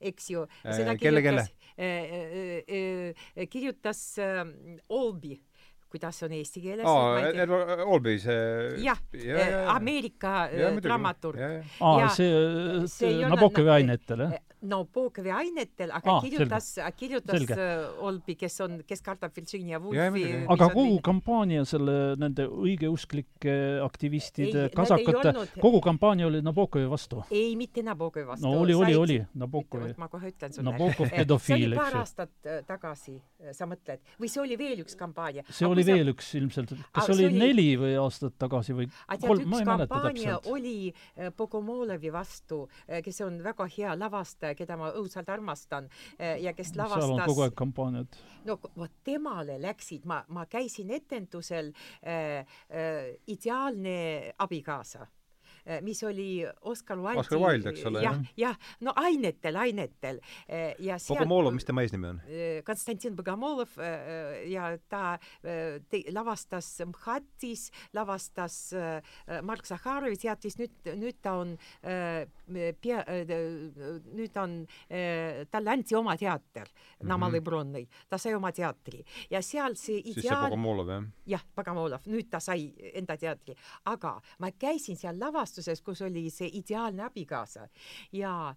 eks 0.00 0.30
ju. 0.30 0.46
Äh, 0.64 0.96
kelle, 1.00 1.22
kelle? 1.22 1.44
Äh, 1.76 3.12
äh, 3.36 3.48
kirjutas 3.50 4.16
Olbi 4.88 5.36
kuidas 5.92 6.22
on 6.26 6.34
eesti 6.36 6.62
keeles? 6.64 6.88
Edward 7.34 7.84
Albee, 7.86 8.18
see 8.22 8.82
jah 8.84 9.00
ja, 9.12 9.38
ja, 9.38 9.62
Ameerika 9.76 10.48
dramaturg. 10.82 11.40
aa, 11.80 12.08
see, 12.14 12.84
see 12.92 13.16
Nabokovi 13.24 13.74
ainetel, 13.78 14.28
jah? 14.28 14.38
Nabokovi 14.58 15.30
ainetel, 15.30 15.92
aga 15.94 16.16
ah, 16.16 16.22
kirjutas, 16.22 16.72
kirjutas 16.98 17.44
äh, 17.54 17.84
Olbi, 18.02 18.34
kes 18.38 18.56
on, 18.64 18.80
kes 18.86 19.04
kardab 19.06 19.36
Virginia 19.36 19.78
Woolfi. 19.78 20.24
aga 20.50 20.68
kogu 20.72 20.96
kampaania 21.04 21.62
selle, 21.68 22.16
nende 22.18 22.48
õigeusklike 22.50 23.54
aktivistide, 23.84 24.66
kasakate, 24.74 25.46
kogu 25.62 25.78
kampaania 25.84 26.26
oli 26.26 26.42
Nabokovi 26.42 26.88
vastu? 26.90 27.22
ei, 27.30 27.54
mitte 27.60 27.84
Nabokovi 27.86 28.26
vastu. 28.26 28.48
no 28.48 28.64
oli, 28.64 28.74
oli, 28.74 28.96
oli, 28.98 29.20
Nabokovi. 29.38 29.92
ma 29.98 30.10
kohe 30.10 30.32
ütlen 30.32 30.56
sulle. 30.56 30.66
Nabokov 30.72 31.14
pedofiil, 31.14 31.28
eks 31.28 31.38
ju. 31.38 31.54
see 31.54 31.70
oli 31.70 31.78
paar 31.78 32.00
aastat 32.00 32.50
äh, 32.50 32.60
tagasi, 32.66 33.14
äh, 33.38 33.54
sa 33.54 33.70
mõtled, 33.70 34.02
või 34.18 34.32
see 34.32 34.42
oli 34.42 34.58
veel 34.58 34.82
üks 34.82 34.98
kampaania? 34.98 35.46
see 35.46 35.70
oli 35.70 35.77
veel 35.86 36.08
sa... 36.08 36.14
üks 36.14 36.30
ilmselt, 36.38 36.74
kas 36.92 37.08
see 37.08 37.14
oli, 37.16 37.26
oli 37.28 37.42
neli 37.42 37.66
või 37.80 37.94
aastat 38.00 38.36
tagasi 38.40 38.76
või 38.76 38.88
kolm, 39.22 39.44
ma 39.50 39.60
ei 39.62 39.68
mäleta 39.68 40.00
täpselt. 40.08 40.48
oli 40.52 40.92
Bogomolovi 41.36 42.12
vastu, 42.14 42.64
kes 43.04 43.20
on 43.26 43.40
väga 43.44 43.68
hea 43.76 43.94
lavastaja, 43.98 44.56
keda 44.58 44.78
ma 44.80 44.92
õudselt 44.96 45.28
armastan 45.32 45.90
eh, 46.18 46.38
ja 46.44 46.54
kes 46.56 46.74
lavastas 46.78 47.06
seal 47.06 47.16
on 47.18 47.24
kogu 47.28 47.44
aeg 47.46 47.58
kampaaniad. 47.58 48.18
no 48.48 48.58
vot 48.76 48.96
temale 49.04 49.58
läksid, 49.62 50.08
ma, 50.08 50.22
ma 50.34 50.46
käisin 50.50 50.90
etendusel 50.96 51.72
äh, 52.02 52.44
äh, 52.70 53.14
Ideaalne 53.28 54.34
abikaasa 54.38 55.06
Eh, 55.06 55.17
mis 55.84 56.02
oli 56.06 56.46
Oscar 56.68 56.98
Wilde'i 56.98 57.20
Oscar 57.20 57.38
Wilde, 57.42 57.72
eks 57.72 57.84
ole, 57.88 58.02
jah? 58.02 58.18
jah, 58.38 58.56
no 58.84 58.94
ainetel, 58.96 59.58
ainetel. 59.60 60.20
Eh, 60.48 60.74
ja 60.84 60.98
seal 61.02 61.20
Bogomolov, 61.20 61.56
mis 61.56 61.66
tema 61.68 61.84
eesnimi 61.84 62.08
on? 62.12 62.20
Eh, 62.26 62.60
Konstantin 62.66 63.16
Bogomolov 63.16 63.76
ja 64.48 64.70
ta 64.88 65.02
te, 65.42 66.02
lavastas 66.14 66.70
Mhatis, 66.88 67.68
lavastas 67.96 68.58
Mark 69.44 69.66
Zahharovi 69.68 70.18
teatris, 70.20 70.58
nüüd, 70.60 70.74
nüüd 70.98 71.18
ta 71.22 71.34
on 71.42 71.54
pea, 72.82 73.02
nüüd 74.08 74.40
on, 74.40 74.58
talle 75.52 75.74
anti 75.74 75.96
oma 75.98 76.16
teater 76.16 76.68
mm 76.68 76.72
-hmm. 76.72 77.08
Namalõi 77.12 77.42
Bronnõi, 77.44 77.86
ta 78.08 78.18
sai 78.18 78.34
oma 78.34 78.52
teatri 78.52 79.04
ja 79.30 79.42
seal 79.42 79.76
see 79.76 79.98
ideaal... 79.98 80.14
siis 80.14 80.28
see 80.28 80.42
Bogomolov, 80.48 80.88
jah? 80.88 81.04
jah, 81.26 81.44
Bogomolov, 81.56 82.06
nüüd 82.06 82.30
ta 82.30 82.40
sai 82.40 82.72
enda 82.94 83.16
teatri, 83.16 83.56
aga 83.84 84.18
ma 84.38 84.50
käisin 84.50 84.96
seal 84.96 85.18
lavastusel 85.18 85.57
salvestuses, 85.58 85.82
kus 85.82 86.02
oli 86.02 86.30
see 86.30 86.50
ideaalne 86.52 87.02
abikaasa. 87.04 87.68
Ja 88.12 88.54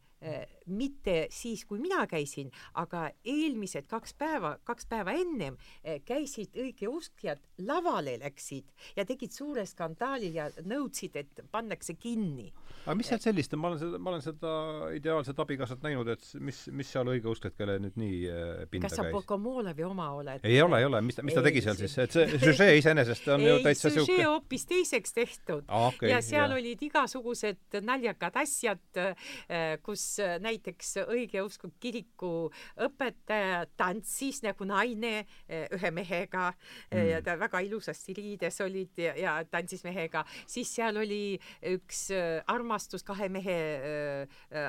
mitte 0.70 1.28
siis, 1.34 1.64
kui 1.66 1.80
mina 1.82 2.04
käisin, 2.10 2.52
aga 2.80 3.08
eelmised 3.26 3.88
kaks 3.90 4.14
päeva, 4.18 4.54
kaks 4.68 4.86
päeva 4.90 5.16
ennem 5.18 5.58
äh, 5.58 6.00
käisid 6.06 6.56
õigeuskjad 6.62 7.42
lavale 7.66 8.18
läksid 8.22 8.70
ja 8.98 9.06
tegid 9.08 9.34
suure 9.34 9.66
skandaali 9.66 10.32
ja 10.36 10.48
nõudsid, 10.62 11.18
et 11.18 11.42
pannakse 11.52 11.96
kinni. 12.00 12.52
aga 12.86 12.96
mis 12.98 13.10
seal 13.12 13.22
sellist 13.24 13.56
on, 13.56 13.62
ma 13.64 13.72
olen 13.72 13.82
seda, 13.82 14.02
ma 14.02 14.14
olen 14.14 14.26
seda 14.26 14.54
ideaalset 14.98 15.42
abikaasat 15.42 15.82
näinud, 15.86 16.12
et 16.14 16.28
mis, 16.40 16.64
mis 16.70 16.94
seal 16.94 17.10
õigeuskjad, 17.16 17.58
kelle 17.58 17.80
nüüd 17.82 17.98
nii 18.02 18.22
äh, 18.30 18.54
pinda 18.72 18.90
kas 18.90 19.00
sa 19.02 19.08
Pokomolevi 19.12 19.86
oma 19.88 20.12
oled? 20.20 20.46
ei 20.46 20.62
ole, 20.62 20.84
ei 20.84 20.90
ole, 20.90 21.02
mis 21.06 21.18
ta, 21.18 21.26
mis 21.26 21.38
ta 21.38 21.46
tegi 21.46 21.66
seal 21.66 21.80
siis, 21.82 21.98
et 22.06 22.14
see 22.14 22.40
süžee 22.46 22.78
iseenesest 22.80 23.28
on 23.34 23.42
ei, 23.42 23.50
ju 23.50 23.66
täitsa 23.66 23.90
siuke 23.90 24.06
süžee 24.06 24.30
hoopis 24.30 24.70
teiseks 24.70 25.18
tehtud 25.18 25.66
ah, 25.68 25.90
okay, 25.90 26.14
ja 26.14 26.22
seal 26.26 26.48
ja. 26.54 26.62
olid 26.62 26.88
igasugused 26.90 27.82
naljakad 27.82 28.38
asjad, 28.46 28.86
äh, 29.02 29.76
kus 29.82 30.06
äh, 30.06 30.11
näiteks 30.20 30.96
õigeusku 31.06 31.72
kiriku 31.82 32.50
õpetaja 32.82 33.66
tantsis 33.78 34.42
nagu 34.46 34.66
naine 34.68 35.14
äh, 35.22 35.68
ühe 35.76 35.92
mehega 35.96 36.52
mm. 36.92 37.08
ja 37.12 37.22
ta 37.26 37.38
väga 37.40 37.62
ilusasti 37.66 38.16
riides 38.18 38.62
olid 38.64 39.00
ja, 39.02 39.16
ja 39.20 39.36
tantsis 39.50 39.84
mehega, 39.88 40.24
siis 40.50 40.72
seal 40.76 40.98
oli 41.02 41.38
üks 41.72 42.08
armastus, 42.50 43.04
kahe 43.06 43.28
mehe 43.32 43.58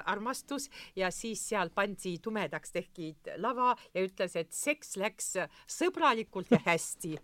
armastus 0.05 0.69
ja 0.97 1.11
siis 1.15 1.43
seal 1.49 1.73
pandi 1.75 2.17
tumedaks, 2.23 2.73
tehti 2.75 3.13
lava 3.43 3.73
ja 3.95 4.05
ütles, 4.05 4.37
et 4.39 4.53
seks 4.55 4.97
läks 5.01 5.33
sõbralikult 5.71 6.53
ja 6.53 6.61
hästi 6.67 7.15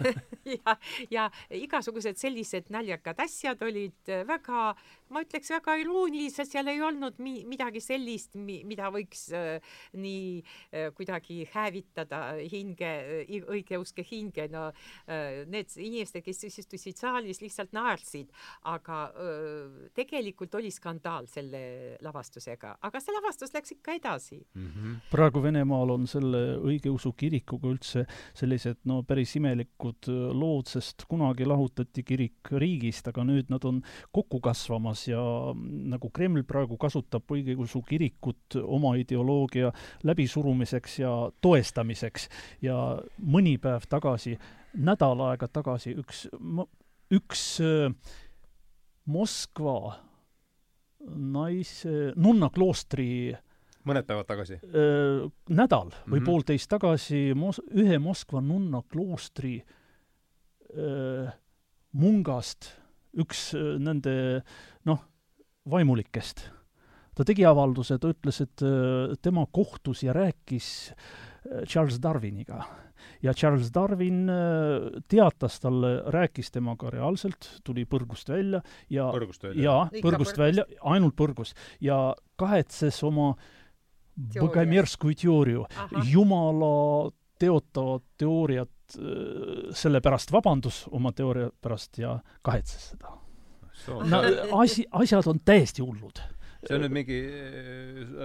ja, 0.56 0.76
ja 1.10 1.28
igasugused 1.56 2.18
sellised 2.20 2.70
naljakad 2.74 3.20
asjad 3.24 3.62
olid 3.66 4.12
väga 4.28 4.72
ma 5.12 5.22
ütleks 5.24 5.52
väga 5.54 5.76
irooniliselt, 5.82 6.50
seal 6.50 6.70
ei 6.72 6.80
olnud 6.82 7.18
mi-, 7.22 7.44
midagi 7.48 7.82
sellist, 7.84 8.36
mi-, 8.38 8.62
mida 8.68 8.90
võiks 8.94 9.28
äh, 9.36 9.74
nii 9.98 10.40
äh, 10.40 10.90
kuidagi 10.96 11.42
hävitada 11.52 12.22
hinge 12.40 12.92
äh,, 13.22 13.48
õigeuske 13.52 14.04
hinge, 14.06 14.48
no 14.52 14.68
äh, 15.06 15.42
need 15.50 15.72
inimesed, 15.76 16.22
kes 16.24 16.44
istusid 16.50 17.00
saalis, 17.00 17.42
lihtsalt 17.42 17.74
naersid, 17.76 18.32
aga 18.70 19.02
äh, 19.12 19.88
tegelikult 19.96 20.54
oli 20.58 20.72
skandaal 20.72 21.28
selle 21.30 21.62
lavastusega, 22.04 22.76
aga 22.82 23.02
see 23.02 23.16
lavastus 23.16 23.54
läks 23.54 23.76
ikka 23.76 23.96
edasi 23.98 24.40
mm. 24.40 24.68
-hmm. 24.68 24.96
praegu 25.10 25.42
Venemaal 25.42 25.94
on 25.96 26.06
selle 26.06 26.42
õigeusu 26.62 27.12
kirikuga 27.16 27.72
üldse 27.72 28.06
sellised 28.38 28.82
no 28.88 29.02
päris 29.06 29.36
imelikud 29.36 30.08
äh, 30.08 30.30
lood, 30.36 30.70
sest 30.70 31.06
kunagi 31.10 31.46
lahutati 31.48 32.04
kirik 32.06 32.52
riigist, 32.52 33.08
aga 33.08 33.24
nüüd 33.26 33.50
nad 33.52 33.64
on 33.68 33.82
kokku 34.12 34.40
kasvamas 34.40 35.01
olemas 35.02 35.08
ja 35.08 35.54
nagu 35.90 36.10
Kreml 36.10 36.44
praegu 36.44 36.76
kasutab 36.76 37.24
õigeusu 37.30 37.82
kirikut 37.86 38.56
oma 38.62 38.96
ideoloogia 38.96 39.72
läbisurumiseks 40.04 40.98
ja 41.00 41.30
toestamiseks 41.40 42.28
ja 42.62 42.98
mõni 43.18 43.58
päev 43.58 43.86
tagasi, 43.88 44.38
nädal 44.74 45.20
aega 45.20 45.48
tagasi 45.48 45.96
üks, 45.96 46.28
üks 47.10 47.60
äh, 47.60 47.92
Moskva 49.04 49.98
naise, 51.02 52.12
nunna 52.14 52.50
kloostri 52.54 53.34
mõned 53.84 54.06
päevad 54.06 54.26
tagasi? 54.28 54.60
Äh, 54.62 55.26
nädal 55.48 55.90
või 55.90 56.06
mm 56.06 56.18
-hmm. 56.18 56.24
poolteist 56.24 56.70
tagasi 56.70 57.34
mos-, 57.34 57.62
ühe 57.74 57.98
Moskva 57.98 58.40
nunna 58.40 58.82
kloostri 58.88 59.64
öö, 60.76 61.26
äh, 61.26 61.34
mungast 61.92 62.81
üks 63.20 63.50
nende 63.82 64.14
noh, 64.88 65.00
vaimulikest. 65.68 66.46
ta 67.12 67.26
tegi 67.28 67.44
avalduse, 67.44 67.98
ta 68.00 68.12
ütles, 68.12 68.40
et 68.40 68.64
tema 69.22 69.44
kohtus 69.52 70.02
ja 70.02 70.14
rääkis 70.16 70.92
Charles 71.68 72.00
Darwiniga 72.00 72.62
ja 73.22 73.34
Charles 73.34 73.70
Darwin 73.74 74.26
teatas 75.08 75.60
talle, 75.60 75.94
rääkis 76.14 76.50
temaga 76.54 76.90
reaalselt, 76.90 77.48
tuli 77.64 77.84
põrgust 77.88 78.30
välja 78.32 78.62
ja 78.90 79.08
põrgust 79.14 79.46
välja? 79.46 79.64
jaa, 79.64 80.02
põrgust 80.04 80.38
välja, 80.38 80.66
ainult 80.94 81.16
põrgust. 81.18 81.58
ja 81.80 82.14
kahetses 82.40 83.02
oma 83.06 83.34
Bogomjerskui 84.12 85.14
teooria, 85.16 85.64
jumala 86.04 87.10
teotavat 87.42 88.04
teooriat, 88.22 88.70
sellepärast 89.78 90.32
vabandus 90.34 90.84
oma 90.92 91.14
teooria 91.16 91.50
pärast 91.62 91.98
ja 91.98 92.18
kahetses 92.44 92.92
seda. 92.92 93.16
no 94.10 94.22
asi, 94.60 94.84
asjad 95.02 95.26
on 95.32 95.40
täiesti 95.44 95.82
hullud 95.82 96.20
see 96.62 96.76
on 96.76 96.84
nüüd 96.84 96.94
mingi 96.94 97.16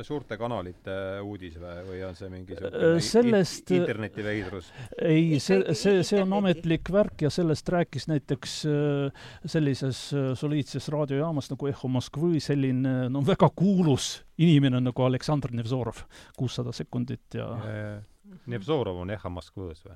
suurte 0.06 0.38
kanalite 0.38 0.94
uudis 1.26 1.56
või, 1.58 1.78
või 1.88 2.02
on 2.06 2.18
see 2.18 2.30
mingisugune 2.30 2.92
sellest 3.02 3.72
internetiveidrus? 3.74 4.70
ei, 5.02 5.40
see, 5.44 5.64
see, 5.78 6.04
see 6.06 6.22
on 6.22 6.36
ametlik 6.38 6.92
värk 6.94 7.26
ja 7.26 7.32
sellest 7.34 7.70
rääkis 7.74 8.08
näiteks 8.12 8.60
sellises 9.50 10.04
soliidses 10.38 10.90
raadiojaamas 10.94 11.50
nagu 11.54 11.72
Eho 11.72 11.92
Moskvõi 11.98 12.42
selline 12.44 13.08
no 13.14 13.24
väga 13.26 13.50
kuulus 13.58 14.20
inimene 14.38 14.84
nagu 14.86 15.08
Aleksandr 15.08 15.56
Nevzorov, 15.58 16.04
kuussada 16.38 16.76
sekundit 16.76 17.40
ja, 17.40 17.50
ja 17.58 17.90
Nevzorov 18.48 19.02
on 19.04 19.12
Eha 19.12 19.30
Moskvõs 19.32 19.84
või? 19.86 19.96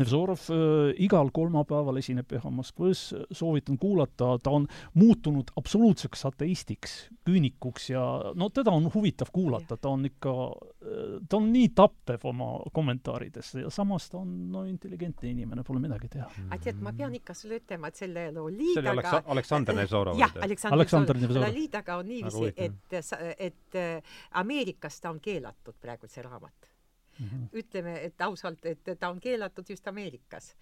Nevzorov 0.00 0.44
äh, 0.52 0.92
igal 1.04 1.30
kolmapäeval 1.34 2.00
esineb 2.00 2.32
Eha 2.36 2.50
Moskvõs, 2.52 3.04
soovitan 3.32 3.78
kuulata, 3.80 4.34
ta 4.42 4.54
on 4.56 4.66
muutunud 4.98 5.52
absoluutseks 5.60 6.24
ateistiks, 6.30 6.96
küünikuks 7.28 7.90
ja 7.92 8.04
no 8.38 8.48
teda 8.54 8.74
on 8.74 8.88
huvitav 8.94 9.32
kuulata, 9.34 9.76
ta 9.76 9.92
on 9.92 10.08
ikka, 10.08 10.34
äh, 10.82 11.14
ta 11.28 11.40
on 11.40 11.50
nii 11.52 11.70
tappev 11.76 12.26
oma 12.32 12.50
kommentaarides 12.74 13.54
ja 13.62 13.72
samas 13.72 14.08
ta 14.12 14.22
on 14.22 14.34
no 14.52 14.64
intelligentne 14.68 15.32
inimene, 15.32 15.64
pole 15.66 15.82
midagi 15.82 16.12
teha. 16.16 16.28
aga 16.48 16.60
tead, 16.64 16.82
ma 16.84 16.94
pean 16.96 17.14
ikka 17.16 17.36
sulle 17.36 17.60
ütlema, 17.62 17.92
et 17.92 18.02
selle 18.02 18.28
Loliidaga 18.32 18.80
see 18.80 18.84
oli 18.88 18.96
Aleksa-, 18.96 19.22
Aleksandr 19.36 19.78
Nevzorov. 19.78 20.20
jah, 20.20 20.36
Aleksandr 20.72 21.20
Nevzorov. 21.20 21.48
Loliidaga 21.48 22.00
on 22.00 22.12
niiviisi, 22.12 22.52
et, 22.56 23.00
et 23.38 23.80
äh, 23.80 24.18
Ameerikas 24.42 25.00
ta 25.00 25.12
on 25.12 25.20
keelatud 25.22 25.76
praegu 25.80 26.08
see 26.10 26.24
raamat 26.24 26.71
mm. 27.18 27.26
-hmm. 27.26 27.48
ütleme, 27.52 27.98
et 28.04 28.20
ausalt, 28.20 28.64
et 28.66 28.98
ta 28.98 29.08
on 29.08 29.20
keelatud 29.20 29.70
just 29.70 29.88
Ameerikas 29.88 30.54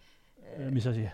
mis 0.70 0.86
asi? 0.86 1.08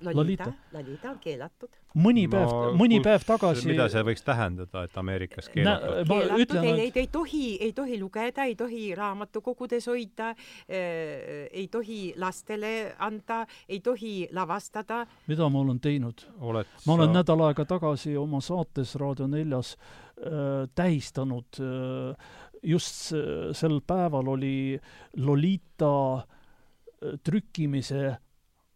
Lolita, 0.00 0.52
Lolita 0.72 1.10
on 1.10 1.18
keelatud. 1.20 1.76
mõni 1.98 2.26
päev 2.30 2.50
no,, 2.52 2.72
mõni 2.78 2.98
päev 3.02 3.24
tagasi 3.26 3.66
mida 3.66 3.88
see 3.90 4.02
võiks 4.06 4.22
tähendada, 4.24 4.84
et 4.86 4.96
Ameerikas 5.00 5.48
keelatud? 5.52 6.08
keelatud, 6.08 6.42
ütlen, 6.44 6.66
ei, 6.68 6.82
ei, 6.86 6.92
ei 7.02 7.08
tohi, 7.12 7.44
ei 7.64 7.72
tohi 7.76 7.98
lugeda, 8.00 8.44
ei 8.46 8.54
tohi 8.58 8.82
raamatukogudes 8.98 9.88
hoida 9.90 10.30
äh,, 10.30 11.48
ei 11.50 11.66
tohi 11.72 12.00
lastele 12.16 12.72
anda, 12.98 13.44
ei 13.68 13.80
tohi 13.84 14.28
lavastada. 14.36 15.04
mida 15.26 15.48
ma 15.48 15.64
olen 15.64 15.80
teinud? 15.80 16.26
ma 16.38 16.62
sa... 16.62 16.92
olen 16.98 17.16
nädal 17.16 17.46
aega 17.48 17.66
tagasi 17.68 18.16
oma 18.20 18.42
saates 18.44 18.94
Raadio 19.00 19.26
neljas 19.32 19.74
äh, 19.74 20.68
tähistanud 20.74 21.62
äh, 21.64 22.36
just 22.62 23.12
sel 23.52 23.80
päeval 23.86 24.34
oli 24.34 24.78
Lolita 25.16 25.92
äh, 26.18 27.18
trükkimise 27.24 28.16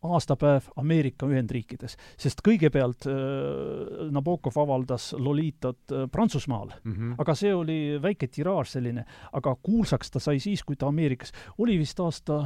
aastapäev 0.03 0.67
Ameerika 0.77 1.27
Ühendriikides, 1.31 1.95
sest 2.19 2.43
kõigepealt 2.45 3.07
äh, 3.07 4.09
Nabokov 4.15 4.59
avaldas 4.59 5.13
Lolitat 5.19 5.95
äh, 5.95 6.09
Prantsusmaal 6.11 6.73
mm, 6.83 6.93
-hmm. 6.93 7.15
aga 7.19 7.35
see 7.39 7.55
oli 7.55 7.79
väike 8.03 8.27
tiraaž 8.27 8.75
selline, 8.77 9.05
aga 9.33 9.57
kuulsaks 9.63 10.11
ta 10.11 10.21
sai 10.21 10.41
siis, 10.41 10.65
kui 10.65 10.77
ta 10.77 10.91
Ameerikas, 10.91 11.33
oli 11.59 11.79
vist 11.79 12.01
aasta, 12.01 12.43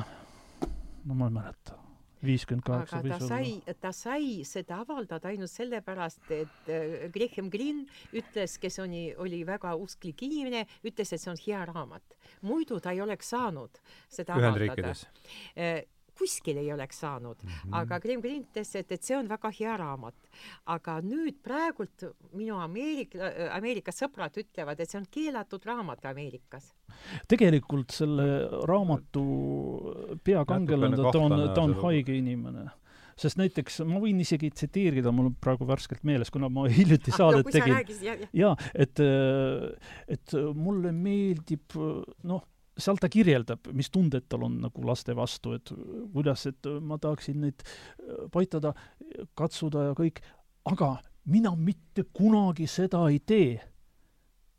no 1.05 1.15
ma 1.15 1.31
ei 1.31 1.39
mäleta 1.41 1.86
viiskümmend 2.25 2.65
kaheksa 2.67 3.01
aga 3.01 3.19
ta 3.19 3.29
sai, 3.29 3.51
ta 3.81 3.93
sai 3.93 4.45
seda 4.49 4.81
avaldada 4.85 5.29
ainult 5.33 5.53
sellepärast, 5.53 6.31
et 6.35 6.71
äh, 6.73 7.09
Graham 7.15 7.51
Greene 7.53 7.87
ütles, 8.17 8.57
kes 8.63 8.81
oli, 8.83 9.09
oli 9.23 9.43
väga 9.47 9.75
usklik 9.81 10.23
inimene, 10.27 10.65
ütles, 10.87 11.13
et 11.13 11.23
see 11.23 11.33
on 11.33 11.43
hea 11.43 11.65
raamat. 11.69 12.17
muidu 12.47 12.81
ta 12.81 12.93
ei 12.93 13.01
oleks 13.01 13.31
saanud 13.35 13.81
seda 14.09 14.39
avaldada. 14.39 14.95
Äh, 15.57 15.85
kuskil 16.19 16.61
ei 16.63 16.73
oleks 16.73 17.01
saanud 17.05 17.43
mm, 17.43 17.49
-hmm. 17.51 17.77
aga 17.81 18.01
Graham 18.01 18.23
Greene 18.25 18.45
ütles, 18.45 18.75
et, 18.79 18.93
et 18.93 19.03
see 19.03 19.17
on 19.17 19.29
väga 19.29 19.51
hea 19.59 19.77
raamat. 19.77 20.15
aga 20.67 21.01
nüüd 21.01 21.43
praegult 21.43 22.05
minu 22.33 22.59
Ameerika, 22.61 23.31
Ameerika 23.57 23.93
sõbrad 23.93 24.37
ütlevad, 24.37 24.81
et 24.81 24.91
see 24.91 25.01
on 25.01 25.07
keelatud 25.11 25.65
raamat 25.65 26.05
Ameerikas. 26.07 26.75
tegelikult 27.29 27.91
selle 27.91 28.49
raamatu 28.69 29.27
peakangelane, 30.25 30.97
ta 30.97 31.19
on, 31.19 31.55
ta 31.55 31.63
on 31.63 31.75
haige 31.83 32.17
inimene 32.17 32.69
sest 33.17 33.39
näiteks 33.41 33.81
ma 33.89 34.01
võin 34.01 34.19
isegi 34.21 34.51
tsiteerida, 34.53 35.13
mul 35.15 35.31
on 35.31 35.37
praegu 35.41 35.67
värskelt 35.69 36.05
meeles, 36.05 36.31
kuna 36.33 36.51
ma 36.53 36.67
hiljuti 36.79 37.15
ah, 37.15 37.21
saadet 37.23 37.49
no, 37.49 37.55
tegin. 37.55 38.27
jaa, 38.37 38.53
et, 38.75 39.01
et 40.17 40.37
mulle 40.55 40.93
meeldib 40.93 41.79
noh, 42.29 42.45
seal 42.79 42.99
ta 43.01 43.09
kirjeldab, 43.13 43.71
mis 43.77 43.91
tunded 43.91 44.27
tal 44.29 44.47
on 44.47 44.59
nagu 44.67 44.87
laste 44.87 45.15
vastu, 45.17 45.55
et 45.57 45.73
kuidas, 46.13 46.47
et 46.51 46.69
ma 46.85 46.99
tahaksin 47.03 47.41
neid 47.47 47.65
äh, 47.65 48.27
paitada, 48.33 48.75
katsuda 49.39 49.91
ja 49.91 49.97
kõik, 49.99 50.21
aga 50.73 50.97
mina 51.33 51.55
mitte 51.57 52.07
kunagi 52.17 52.69
seda 52.71 53.07
ei 53.11 53.21
tee, 53.21 53.57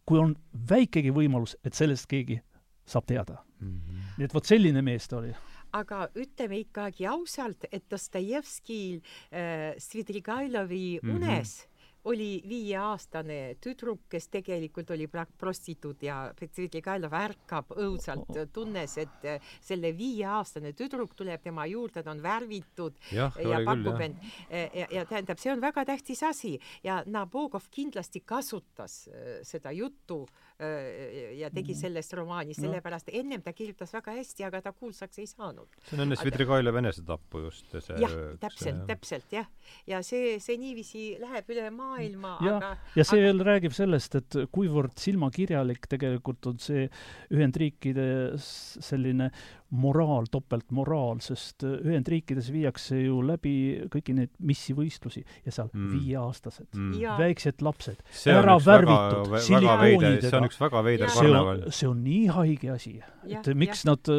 kui 0.08 0.20
on 0.22 0.36
väikegi 0.70 1.12
võimalus, 1.14 1.58
et 1.64 1.76
sellest 1.76 2.08
keegi 2.10 2.40
saab 2.88 3.06
teada 3.06 3.42
mm. 3.60 3.68
-hmm. 3.68 4.10
nii 4.18 4.26
et 4.26 4.34
vot 4.34 4.46
selline 4.46 4.82
mees 4.82 5.08
ta 5.08 5.18
oli 5.18 5.34
aga 5.76 6.08
ütleme 6.16 6.62
ikkagi 6.64 7.08
ausalt, 7.10 7.66
et 7.72 7.86
Dostojevskil 7.92 9.02
äh, 9.32 9.76
Svidrigailovi 9.78 11.00
mm 11.04 11.10
-hmm. 11.10 11.68
Oli 12.08 12.42
viieaastane 12.48 13.58
tüdruk, 13.62 14.06
kes 14.10 14.30
tegelikult 14.32 14.92
oli 14.96 15.08
prostituut 15.12 16.04
ja 16.04 16.20
Svidrigailov 16.40 17.14
ärkab 17.18 17.74
õudselt, 17.76 18.32
tunnes, 18.54 18.98
et 19.02 19.28
eh, 19.28 19.54
selle 19.62 19.92
viieaastane 19.98 20.74
tüdruk 20.78 21.16
tuleb 21.18 21.44
tema 21.44 21.68
juurde, 21.68 22.04
ta 22.04 22.14
on 22.14 22.24
värvitud 22.24 22.98
ja, 23.12 23.30
ja 23.44 23.62
pakub 23.68 24.02
end 24.04 24.24
eh, 24.50 24.70
ja, 24.84 24.90
ja 25.00 25.06
tähendab, 25.10 25.42
see 25.42 25.52
on 25.54 25.64
väga 25.64 25.86
tähtis 25.90 26.24
asi 26.24 26.56
ja 26.84 27.02
Nabokov 27.06 27.68
kindlasti 27.72 28.24
kasutas 28.26 29.08
eh, 29.12 29.40
seda 29.48 29.74
juttu 29.76 30.24
ja 30.58 31.50
tegi 31.54 31.74
mm. 31.74 31.80
sellest 31.82 32.14
romaani, 32.18 32.56
sellepärast 32.58 33.12
ennem 33.14 33.44
ta 33.46 33.54
kirjutas 33.54 33.92
väga 33.94 34.16
hästi, 34.18 34.48
aga 34.48 34.62
ta 34.66 34.74
kuulsaks 34.74 35.20
ei 35.22 35.28
saanud. 35.30 35.70
see 35.90 35.98
on 35.98 36.06
enne 36.08 36.18
Svidrigailov 36.20 36.80
enesetappu 36.82 37.44
just 37.48 37.76
see 37.78 38.00
jah, 38.02 38.16
täpselt, 38.42 38.86
täpselt 38.90 39.38
jah. 39.38 39.50
ja 39.90 40.02
see, 40.06 40.38
see 40.44 40.58
niiviisi 40.62 41.06
läheb 41.22 41.54
üle 41.54 41.70
maa 41.74 41.98
maailma, 41.98 42.34
aga 42.42 42.72
ja 42.98 43.06
see 43.06 43.20
aga... 43.20 43.28
veel 43.28 43.44
räägib 43.48 43.76
sellest, 43.76 44.18
et 44.20 44.38
kuivõrd 44.54 44.98
silmakirjalik 45.02 45.88
tegelikult 45.90 46.50
on 46.52 46.60
see 46.62 46.88
Ühendriikide 47.34 48.08
selline 48.42 49.32
moraal, 49.76 50.30
topeltmoraal, 50.32 51.20
sest 51.24 51.66
Ühendriikides 51.68 52.48
viiakse 52.54 53.02
ju 53.02 53.20
läbi 53.26 53.54
kõiki 53.92 54.16
neid 54.16 54.32
missivõistlusi 54.40 55.24
ja 55.46 55.52
seal 55.52 55.68
mm. 55.74 55.90
viieaastased 55.92 56.70
mm., 56.72 57.18
väiksed 57.20 57.64
lapsed, 57.66 58.00
ära 58.32 58.56
värvitud, 58.64 59.36
silikoonidega. 59.44 60.30
see 60.30 60.40
on 60.40 60.48
üks 60.48 60.62
väga 60.62 60.84
veider 60.88 61.12
karneval. 61.12 61.64
see 61.76 61.90
on 61.90 62.00
nii 62.06 62.24
haige 62.38 62.72
asi, 62.72 62.94
et 63.28 63.50
miks 63.60 63.84
ja. 63.84 63.92
nad, 63.92 64.12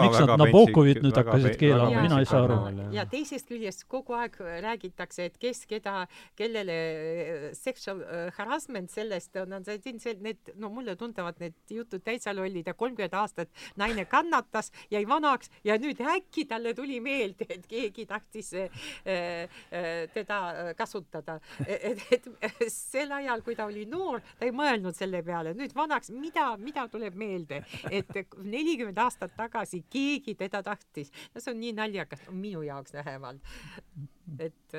miks 0.00 0.20
nad 0.26 0.34
Nabokovit 0.40 1.00
nüüd 1.04 1.16
hakkasid 1.22 1.56
keelama, 1.60 2.04
mina 2.04 2.20
ei 2.20 2.28
saa 2.28 2.44
aru. 2.44 2.58
ja 2.96 3.06
teisest 3.10 3.48
küljest 3.48 3.86
kogu 3.90 4.18
aeg 4.18 4.36
räägitakse, 4.66 5.30
et 5.30 5.40
kes 5.40 5.64
keda, 5.70 6.04
kellele 6.38 6.78
sexual 7.56 8.04
harassment 8.36 8.92
sellest 8.92 9.40
on, 9.40 9.56
on 9.56 9.64
see, 9.64 10.16
need, 10.20 10.52
no 10.60 10.68
mulle 10.74 10.96
tunduvad 11.00 11.40
need 11.40 11.56
jutud 11.72 12.04
täitsa 12.04 12.34
lollid 12.36 12.68
ja 12.68 12.76
kolmkümmend 12.76 13.16
aastat 13.16 13.48
naine 13.80 14.04
kannatab, 14.10 14.49
kannatas, 14.50 14.72
jäi 14.90 15.06
vanaks 15.08 15.50
ja 15.64 15.76
nüüd 15.78 16.00
äkki 16.00 16.44
talle 16.46 16.74
tuli 16.74 17.00
meelde, 17.00 17.46
et 17.48 17.66
keegi 17.66 18.06
tahtis 18.06 18.52
äh, 18.54 18.70
äh, 19.06 20.08
teda 20.14 20.38
äh, 20.50 20.74
kasutada. 20.76 21.40
et, 21.66 22.00
et 22.10 22.64
sel 22.68 23.12
ajal, 23.12 23.42
kui 23.42 23.54
ta 23.56 23.66
oli 23.66 23.86
noor, 23.86 24.20
ta 24.38 24.46
ei 24.46 24.52
mõelnud 24.52 24.96
selle 24.96 25.22
peale, 25.22 25.54
nüüd 25.54 25.74
vanaks, 25.74 26.10
mida, 26.10 26.56
mida 26.58 26.88
tuleb 26.88 27.14
meelde, 27.14 27.62
et 27.90 28.10
nelikümmend 28.42 28.98
aastat 28.98 29.36
tagasi 29.36 29.84
keegi 29.90 30.34
teda 30.34 30.62
tahtis. 30.62 31.10
no 31.34 31.40
see 31.40 31.54
on 31.54 31.60
nii 31.60 31.72
naljakas, 31.72 32.26
minu 32.30 32.62
jaoks 32.62 32.92
vähemalt. 32.92 33.40
et 34.38 34.76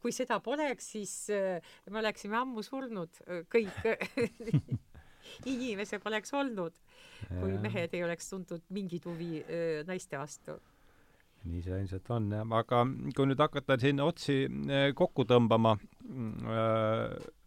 kui 0.00 0.12
seda 0.12 0.38
poleks, 0.40 0.92
siis 0.92 1.14
me 1.90 1.98
oleksime 1.98 2.36
ammu 2.38 2.62
surnud 2.62 3.22
kõik 3.52 3.80
inimese 5.52 6.00
poleks 6.02 6.32
olnud, 6.36 6.74
kui 7.28 7.58
mehed 7.62 7.94
ei 7.96 8.04
oleks 8.06 8.30
tundnud 8.32 8.64
mingit 8.74 9.06
huvi 9.08 9.42
öö, 9.42 9.84
naiste 9.88 10.18
vastu. 10.20 10.58
nii 11.46 11.62
see 11.62 11.76
ilmselt 11.78 12.10
on 12.10 12.26
jah, 12.34 12.48
aga 12.58 12.82
kui 13.14 13.28
nüüd 13.30 13.38
hakata 13.38 13.76
siin 13.78 14.02
otsi 14.02 14.40
kokku 14.98 15.26
tõmbama, 15.30 15.76
mm, 16.02 16.56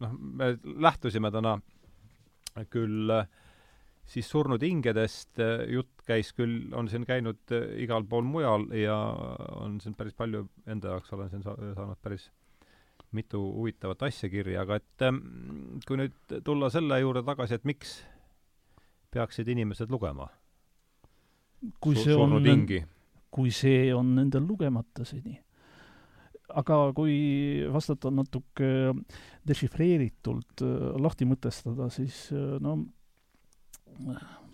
noh, 0.05 0.15
me 0.39 0.53
lähtusime 0.87 1.31
täna 1.35 1.57
küll 2.71 3.11
siis 4.09 4.29
surnud 4.31 4.63
hingedest, 4.63 5.41
jutt 5.69 6.05
käis 6.07 6.31
küll, 6.33 6.71
on 6.73 6.87
siin 6.89 7.05
käinud 7.05 7.53
igal 7.83 8.07
pool 8.09 8.25
mujal 8.25 8.69
ja 8.73 8.95
on 9.59 9.77
siin 9.83 9.97
päris 9.99 10.15
palju, 10.17 10.47
enda 10.65 10.95
jaoks 10.95 11.13
olen 11.13 11.29
siin 11.33 11.43
saanud 11.45 11.99
päris 12.01 12.29
mitu 13.15 13.41
huvitavat 13.41 14.03
asja 14.09 14.29
kirja, 14.29 14.61
aga 14.63 14.77
et 14.79 15.85
kui 15.87 15.97
nüüd 15.97 16.41
tulla 16.45 16.69
selle 16.73 16.99
juurde 17.01 17.23
tagasi, 17.25 17.57
et 17.57 17.65
miks 17.65 17.99
peaksid 19.13 19.47
inimesed 19.49 19.89
lugema 19.89 20.29
kui 21.83 21.97
see 21.99 22.15
on, 22.15 22.39
kui 23.29 23.53
see 23.53 23.91
on 23.95 24.15
nendel 24.17 24.45
lugemata 24.47 25.05
seni. 25.07 25.37
aga 26.49 26.77
kui 26.97 27.15
vastata 27.69 28.09
natuke 28.09 28.69
dešifreeritult, 29.45 30.63
lahti 30.97 31.27
mõtestada, 31.29 31.91
siis 31.93 32.29
no 32.63 32.79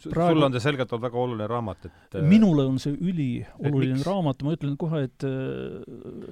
praegu... 0.04 0.36
sul 0.36 0.48
on 0.48 0.56
see 0.56 0.64
selgelt 0.64 0.92
olnud 0.94 1.08
väga 1.08 1.22
oluline 1.22 1.48
raamat, 1.52 1.88
et 1.90 2.20
äh, 2.20 2.28
minule 2.28 2.68
on 2.70 2.78
see 2.82 2.96
ülioluline 2.96 4.04
raamat, 4.06 4.46
ma 4.46 4.56
ütlen 4.58 4.78
kohe, 4.82 5.06
et 5.10 5.26
äh, 5.28 5.82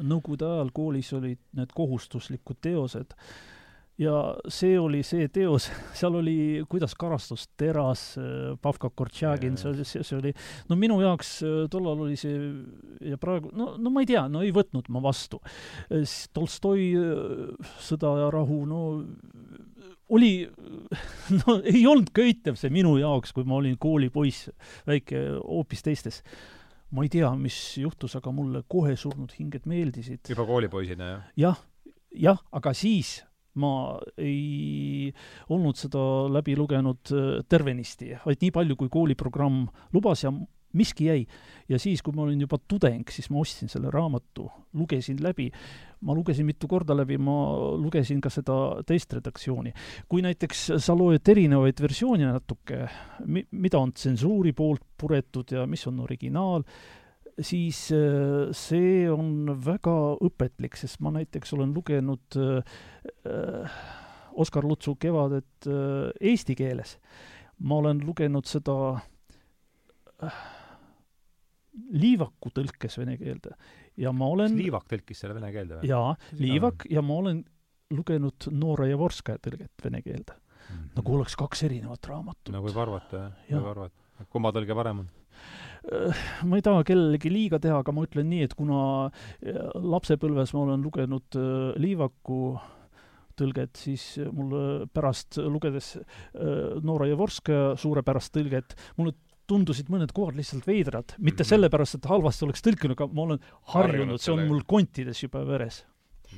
Nõukogude 0.04 0.48
ajal 0.50 0.72
koolis 0.76 1.12
olid 1.16 1.40
need 1.58 1.74
kohustuslikud 1.76 2.60
teosed 2.64 3.16
ja 4.02 4.14
see 4.50 4.78
oli 4.80 5.04
see 5.06 5.28
teos, 5.34 5.70
seal 5.98 6.18
oli, 6.22 6.38
kuidas 6.70 6.96
karastus 7.00 7.48
teras, 7.58 8.06
äh, 8.18 8.54
Pavka 8.62 8.90
Kortšagin, 8.90 9.58
see 9.60 9.72
oli, 9.72 9.86
see 9.86 10.18
oli, 10.18 10.34
no 10.70 10.78
minu 10.80 11.00
jaoks 11.04 11.36
tollal 11.74 12.06
oli 12.08 12.18
see 12.20 12.38
ja 13.12 13.20
praegu, 13.22 13.54
no, 13.58 13.74
no 13.78 13.94
ma 13.94 14.04
ei 14.04 14.10
tea, 14.10 14.26
no 14.32 14.42
ei 14.46 14.54
võtnud 14.56 14.90
ma 14.94 15.02
vastu. 15.04 15.42
Tolstoi 16.34 16.90
Sõda 17.84 18.16
ja 18.24 18.32
rahu, 18.34 18.64
no 18.70 18.82
oli, 20.14 20.48
no 21.40 21.58
ei 21.62 21.86
olnud 21.90 22.12
köitev 22.16 22.58
see 22.60 22.72
minu 22.74 22.96
jaoks, 23.00 23.34
kui 23.36 23.46
ma 23.48 23.58
olin 23.60 23.78
koolipoiss, 23.82 24.50
väike 24.90 25.22
hoopis 25.42 25.86
teistes. 25.86 26.22
ma 26.94 27.02
ei 27.02 27.10
tea, 27.10 27.30
mis 27.34 27.56
juhtus, 27.82 28.14
aga 28.20 28.32
mulle 28.32 28.62
kohe 28.70 28.94
surnud 29.00 29.32
hinged 29.40 29.64
meeldisid. 29.66 30.22
juba 30.30 30.46
koolipoisina, 30.46 31.10
jah? 31.10 31.24
jah, 31.46 31.62
jah, 32.14 32.44
aga 32.52 32.74
siis 32.78 33.22
ma 33.62 34.00
ei 34.18 35.12
olnud 35.54 35.78
seda 35.78 36.02
läbi 36.34 36.56
lugenud 36.58 37.14
äh, 37.14 37.30
tervenisti, 37.50 38.14
vaid 38.26 38.42
nii 38.42 38.54
palju, 38.56 38.78
kui 38.80 38.92
kooliprogramm 38.94 39.68
lubas 39.94 40.26
ja 40.26 40.34
miski 40.74 41.06
jäi. 41.06 41.26
ja 41.70 41.80
siis, 41.80 42.02
kui 42.02 42.14
ma 42.16 42.26
olin 42.26 42.42
juba 42.42 42.58
tudeng, 42.68 43.08
siis 43.14 43.30
ma 43.32 43.42
ostsin 43.42 43.70
selle 43.72 43.92
raamatu, 43.94 44.50
lugesin 44.74 45.22
läbi. 45.24 45.52
ma 46.02 46.14
lugesin 46.14 46.46
mitu 46.46 46.68
korda 46.68 46.96
läbi, 46.98 47.18
ma 47.18 47.36
lugesin 47.80 48.22
ka 48.22 48.30
seda 48.34 48.84
teist 48.88 49.14
redaktsiooni. 49.14 49.74
kui 50.10 50.22
näiteks 50.26 50.66
sa 50.78 50.98
loed 50.98 51.30
erinevaid 51.30 51.82
versioone 51.82 52.32
natuke, 52.34 52.88
mi-, 53.26 53.48
mida 53.52 53.80
on 53.80 53.94
tsensuuri 53.94 54.54
poolt 54.54 54.84
puretud 54.98 55.52
ja 55.52 55.68
mis 55.68 55.88
on 55.88 56.00
originaal, 56.04 56.64
siis 57.42 57.86
äh, 57.96 58.52
see 58.58 59.06
on 59.12 59.52
väga 59.66 59.96
õpetlik, 60.24 60.78
sest 60.78 61.02
ma 61.02 61.14
näiteks 61.16 61.54
olen 61.58 61.74
lugenud 61.74 62.40
äh, 62.40 63.78
Oskar 64.34 64.66
Lutsu 64.66 64.96
Kevadet 64.96 65.68
äh, 65.70 66.10
eesti 66.22 66.56
keeles. 66.56 66.98
ma 67.60 67.78
olen 67.82 68.02
lugenud 68.06 68.46
seda 68.50 68.76
äh, 70.24 70.44
Liivaku 71.94 72.52
tõlkes 72.54 73.00
vene 73.00 73.18
keelde 73.18 73.56
ja 73.98 74.12
ma 74.14 74.28
olen 74.34 74.56
Liivak 74.58 74.88
tõlkis 74.90 75.24
selle 75.24 75.38
vene 75.38 75.50
keelde 75.54 75.80
või? 75.80 75.90
jaa, 75.90 76.14
Liivak 76.40 76.88
ja 76.92 77.02
ma 77.06 77.18
olen 77.22 77.44
lugenud 77.94 78.50
Noora 78.54 78.88
Javorskaja 78.90 79.42
tõlget 79.44 79.86
vene 79.86 80.02
keelde 80.06 80.36
mm. 80.36 80.70
-hmm. 80.70 80.88
nagu 80.98 81.16
oleks 81.18 81.36
kaks 81.40 81.64
erinevat 81.70 82.10
raamatut. 82.10 82.54
no 82.54 82.64
võib 82.66 82.78
arvata, 82.78 83.28
jah, 83.50 83.60
võib 83.60 83.72
arvata. 83.76 84.28
kumma 84.30 84.54
tõlge 84.56 84.78
parem 84.78 85.04
on? 85.04 85.12
Äh, 85.84 86.16
ma 86.48 86.60
ei 86.60 86.64
taha 86.64 86.84
kellelegi 86.88 87.32
liiga 87.32 87.60
teha, 87.60 87.82
aga 87.84 87.92
ma 87.96 88.06
ütlen 88.06 88.30
nii, 88.32 88.46
et 88.48 88.56
kuna 88.56 89.10
äh, 89.10 89.58
lapsepõlves 89.76 90.54
ma 90.56 90.64
olen 90.64 90.86
lugenud 90.86 91.36
äh, 91.40 91.74
Liivaku 91.84 92.56
tõlget, 93.36 93.76
siis 93.82 94.04
mulle 94.30 94.86
pärast 94.94 95.40
lugedes 95.42 95.96
Noora 96.86 97.08
Javorskaja 97.10 97.72
suurepärast 97.82 98.30
tõlget, 98.36 98.76
mulle 99.00 99.16
tundusid 99.50 99.90
mõned 99.90 100.14
kohad 100.14 100.38
lihtsalt 100.38 100.68
veidrad, 100.70 101.16
mitte 101.18 101.42
mm 101.42 101.42
-hmm. 101.42 101.50
sellepärast, 101.50 101.98
et 101.98 102.06
halvasti 102.12 102.46
oleks 102.46 102.62
tõlkinud, 102.62 102.94
aga 102.94 103.08
ma 103.10 103.26
olen 103.26 103.42
harjunud, 103.74 104.22
see 104.22 104.36
on 104.36 104.46
mul 104.52 104.62
kontides 104.70 105.24
juba 105.26 105.42
veres 105.50 105.82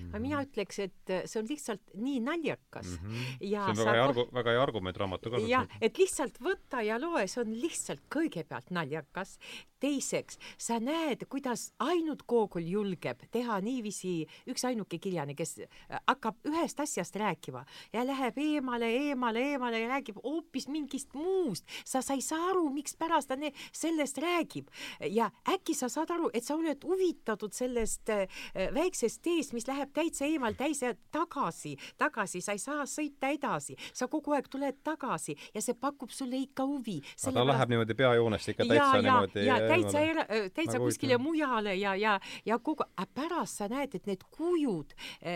aga 0.09 0.21
mina 0.23 0.41
ütleks, 0.45 0.79
et 0.85 1.13
äh, 1.13 1.23
see 1.29 1.41
on 1.41 1.49
lihtsalt 1.49 1.95
nii 1.95 2.19
naljakas 2.25 2.95
mm. 2.95 3.05
-hmm. 3.05 3.37
ja 3.51 3.65
see 3.67 3.71
on 3.71 3.81
väga 3.83 3.95
hea 3.97 4.07
argu-, 4.09 4.27
väga 4.39 4.55
hea 4.55 4.63
argument 4.63 4.97
raamatu 5.03 5.29
kasutusel. 5.29 5.51
jah, 5.51 5.67
et 5.81 5.97
lihtsalt 6.01 6.39
võta 6.41 6.83
ja 6.85 6.99
loe, 7.01 7.27
see 7.27 7.41
on 7.43 7.55
lihtsalt 7.61 8.05
kõigepealt 8.15 8.71
naljakas. 8.75 9.37
Teiseks, 9.85 10.39
sa 10.57 10.79
näed, 10.81 11.27
kuidas 11.29 11.69
ainult 11.83 12.25
Gogol 12.27 12.65
julgeb 12.69 13.21
teha 13.33 13.59
niiviisi, 13.63 14.25
üksainuke 14.49 14.99
kirjane, 15.01 15.35
kes 15.37 15.59
äh, 15.61 15.99
hakkab 16.07 16.39
ühest 16.49 16.79
asjast 16.81 17.15
rääkima 17.21 17.65
ja 17.93 18.05
läheb 18.07 18.37
eemale, 18.41 18.89
eemale, 19.09 19.43
eemale 19.51 19.81
ja 19.83 19.91
räägib 19.93 20.19
hoopis 20.23 20.67
mingist 20.71 21.13
muust. 21.13 21.65
sa, 21.85 22.01
sa 22.01 22.15
ei 22.17 22.23
saa 22.25 22.49
aru, 22.51 22.69
mikspärast 22.73 23.29
ta 23.29 23.37
sellest 23.71 24.17
räägib 24.21 24.69
ja 25.11 25.29
äkki 25.51 25.75
sa 25.77 25.89
saad 25.89 26.11
aru, 26.15 26.29
et 26.33 26.43
sa 26.43 26.55
oled 26.55 26.83
huvitatud 26.83 27.53
sellest 27.53 28.09
äh, 28.09 28.25
väiksest 28.73 29.21
teest, 29.25 29.53
mis 29.53 29.67
läheb 29.67 29.93
täitsa 29.93 30.25
eemal, 30.25 30.57
täitsa 30.57 30.95
tagasi, 31.13 31.75
tagasi, 31.97 32.41
sa 32.41 32.55
ei 32.55 32.61
saa 32.61 32.87
sõita 32.89 33.29
edasi, 33.33 33.77
sa 33.93 34.09
kogu 34.11 34.35
aeg 34.35 34.49
tuled 34.51 34.81
tagasi 34.83 35.35
ja 35.53 35.61
see 35.61 35.77
pakub 35.77 36.13
sulle 36.13 36.39
ikka 36.41 36.65
huvi. 36.65 37.01
aga 37.27 37.37
ta 37.39 37.47
läheb 37.51 37.75
niimoodi 37.75 37.97
peajoonest 38.01 38.53
ikka 38.55 38.69
täitsa 38.69 38.91
ja, 38.97 39.01
niimoodi 39.01 39.45
ja 39.45 39.59
täitsa, 39.75 40.25
täitsa 40.55 40.77
nagu 40.77 40.89
kuskile 40.89 41.17
mujale 41.21 41.75
ja, 41.75 41.95
ja, 41.99 42.19
ja 42.45 42.59
kogu, 42.59 42.85
pärast 43.15 43.61
sa 43.61 43.69
näed, 43.71 43.95
et 43.97 44.07
need 44.09 44.23
kujud, 44.33 44.93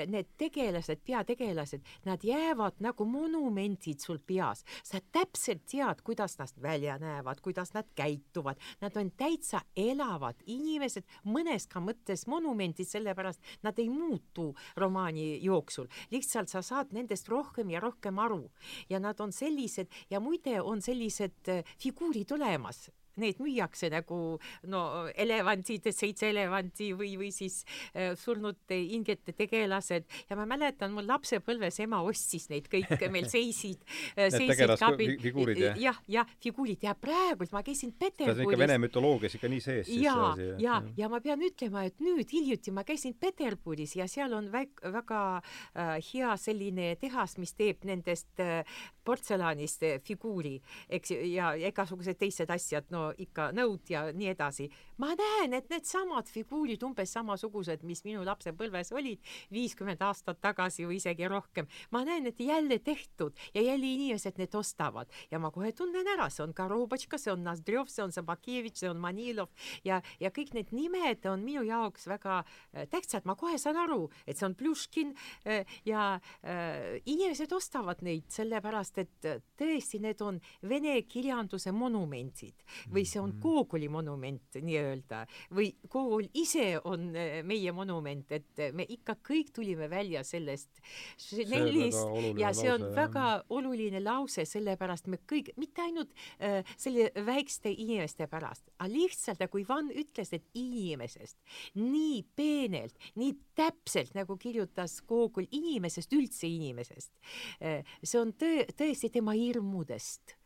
need 0.09 0.29
tegelased, 0.39 1.01
peategelased, 1.05 1.85
nad 2.07 2.23
jäävad 2.25 2.79
nagu 2.83 3.05
monumendid 3.05 4.01
sul 4.03 4.19
peas. 4.19 4.63
sa 4.83 4.99
täpselt 5.11 5.65
tead, 5.69 6.01
kuidas 6.03 6.37
nad 6.39 6.53
välja 6.61 6.97
näevad, 6.97 7.41
kuidas 7.41 7.73
nad 7.73 7.87
käituvad, 7.95 8.59
nad 8.81 8.97
on 8.97 9.11
täitsa 9.11 9.61
elavad 9.75 10.35
inimesed, 10.45 11.05
mõnes 11.25 11.67
ka 11.69 11.79
mõttes 11.83 12.27
monumendid, 12.27 12.87
sellepärast 12.87 13.41
nad 13.63 13.79
ei 13.79 13.89
muutu 13.89 14.53
romaani 14.75 15.39
jooksul. 15.43 15.87
lihtsalt 16.11 16.49
sa 16.49 16.61
saad 16.61 16.93
nendest 16.93 17.29
rohkem 17.29 17.69
ja 17.69 17.79
rohkem 17.79 18.19
aru. 18.19 18.49
Ja 18.89 18.99
nad 18.99 19.19
on 19.19 19.31
sellised 19.31 19.87
ja 20.09 20.19
muide 20.19 20.61
on 20.61 20.81
sellised 20.81 21.49
äh, 21.49 21.63
figuurid 21.77 22.31
olemas 22.31 22.89
need 23.19 23.39
müüakse 23.41 23.89
nagu 23.91 24.39
no 24.69 24.83
elevantid, 25.15 25.89
seitse 25.95 26.29
elevanti 26.29 26.91
või, 26.97 27.15
või 27.19 27.31
siis 27.35 27.61
äh, 27.93 28.13
surnud 28.19 28.59
hingete 28.69 29.33
tegelased 29.37 30.07
ja 30.29 30.37
ma 30.39 30.45
mäletan, 30.49 30.93
mul 30.95 31.07
lapsepõlves 31.09 31.79
ema 31.83 32.01
ostis 32.05 32.49
neid 32.51 32.69
kõike, 32.71 33.09
meil 33.11 33.29
seisid 33.35 33.83
äh,, 34.15 34.29
seisid 34.33 34.75
kabil. 34.79 35.15
figuurid 35.21 35.61
jah? 35.63 35.79
jah, 35.79 36.01
jah, 36.07 36.35
figuurid 36.43 36.83
ja 36.85 36.95
praegult 36.99 37.53
ma 37.55 37.63
käisin 37.65 37.93
Peterburis. 37.99 38.45
ikka 38.45 38.61
Vene 38.61 38.77
mütoloogias 38.81 39.37
ikka 39.39 39.51
nii 39.51 39.63
sees. 39.63 39.91
ja, 39.93 40.15
ja, 40.37 40.55
ja, 40.61 40.79
ja 40.97 41.11
ma 41.11 41.21
pean 41.23 41.41
ütlema, 41.45 41.85
et 41.89 41.99
nüüd 42.03 42.29
hiljuti 42.33 42.73
ma 42.75 42.85
käisin 42.87 43.15
Peterburis 43.19 43.95
ja 43.99 44.07
seal 44.11 44.33
on 44.37 44.51
väik, 44.53 44.79
väga 44.93 45.21
äh, 45.39 45.97
hea 46.11 46.35
selline 46.39 46.93
tehas, 47.01 47.37
mis 47.41 47.53
teeb 47.57 47.85
nendest 47.87 48.41
äh, 48.43 48.63
portselanist 49.05 49.83
äh, 49.87 49.99
figuuri, 50.05 50.57
eks 50.89 51.13
ja 51.31 51.53
igasugused 51.69 52.19
teised 52.19 52.51
asjad, 52.53 52.89
no 52.93 53.08
ikka 53.17 53.51
nõud 53.55 53.89
ja 53.89 54.05
nii 54.11 54.31
edasi. 54.33 54.69
Ma 54.99 55.13
näen, 55.15 55.55
et 55.55 55.69
needsamad 55.71 56.27
figuurid 56.29 56.83
umbes 56.83 57.13
samasugused, 57.15 57.83
mis 57.87 58.01
minu 58.03 58.23
lapsepõlves 58.27 58.91
olid 58.95 59.23
viiskümmend 59.53 60.01
aastat 60.03 60.41
tagasi 60.43 60.85
või 60.87 60.99
isegi 60.99 61.27
rohkem, 61.31 61.69
ma 61.95 62.03
näen, 62.07 62.27
et 62.29 62.39
jälle 62.43 62.79
tehtud 62.83 63.37
ja 63.55 63.63
jälle 63.63 63.93
inimesed 63.95 64.39
need 64.41 64.55
ostavad 64.59 65.11
ja 65.31 65.39
ma 65.39 65.51
kohe 65.55 65.71
tunnen 65.75 66.07
ära, 66.15 66.27
see 66.33 66.43
on 66.43 66.55
Korobotška, 66.55 67.19
see 67.21 67.31
on 67.33 67.45
Nozdrjov, 67.47 67.87
see 67.91 68.03
on 68.03 68.15
Zabakevitš, 68.15 68.83
see 68.83 68.91
on 68.91 68.99
Manilov 68.99 69.71
ja, 69.87 70.01
ja 70.19 70.33
kõik 70.35 70.53
need 70.57 70.73
nimed 70.75 71.25
on 71.31 71.45
minu 71.47 71.63
jaoks 71.67 72.09
väga 72.11 72.41
äh, 72.43 72.87
tähtsad, 72.91 73.27
ma 73.29 73.37
kohe 73.39 73.57
saan 73.61 73.79
aru, 73.79 74.09
et 74.27 74.39
see 74.39 74.49
on 74.49 74.57
Pljuškin 74.59 75.15
äh, 75.47 75.63
ja 75.87 76.11
äh, 76.43 76.99
inimesed 77.07 77.55
ostavad 77.55 78.03
neid 78.03 78.27
sellepärast, 78.35 78.99
et 78.99 79.31
äh, 79.31 79.39
tõesti, 79.59 80.03
need 80.03 80.19
on 80.25 80.41
vene 80.67 80.97
kirjanduse 81.07 81.71
monumendid 81.71 82.67
või 82.91 83.07
see 83.07 83.23
on 83.23 83.37
Gogoli 83.39 83.87
mm. 83.87 83.95
monument 83.95 84.59
nii-öelda 84.59 84.88
öelda, 84.89 85.23
või 85.55 85.71
kool 85.91 86.27
ise 86.37 86.71
on 86.83 87.09
meie 87.47 87.73
monument, 87.75 88.31
et 88.35 88.63
me 88.75 88.85
ikka 88.89 89.17
kõik 89.25 89.53
tulime 89.55 89.89
välja 89.91 90.23
sellest 90.27 90.81
Chanelist 91.19 92.39
ja 92.39 92.51
see 92.55 92.71
on 92.71 92.87
lause, 92.87 92.95
väga 92.97 93.25
jah. 93.25 93.45
oluline 93.55 94.01
lause, 94.03 94.45
sellepärast 94.49 95.09
me 95.11 95.21
kõik, 95.29 95.53
mitte 95.59 95.83
ainult 95.85 96.13
äh, 96.39 96.61
selle 96.77 97.09
väikeste 97.25 97.71
inimeste 97.73 98.27
pärast, 98.31 98.67
aga 98.77 98.89
lihtsalt 98.91 99.43
nagu 99.43 99.61
Ivan 99.61 99.91
ütles, 99.93 100.33
et 100.35 100.45
inimesest 100.57 101.37
nii 101.79 102.23
peenelt, 102.35 102.97
nii 103.19 103.35
täpselt 103.57 104.15
nagu 104.17 104.37
kirjutas 104.39 104.99
Gogol 105.07 105.47
inimesest, 105.51 106.13
üldse 106.15 106.47
inimesest. 106.49 107.11
See 107.59 108.19
on 108.19 108.33
tõe, 108.39 108.65
tõesti 108.77 109.11
tema 109.13 109.35
hirmudest 109.37 110.38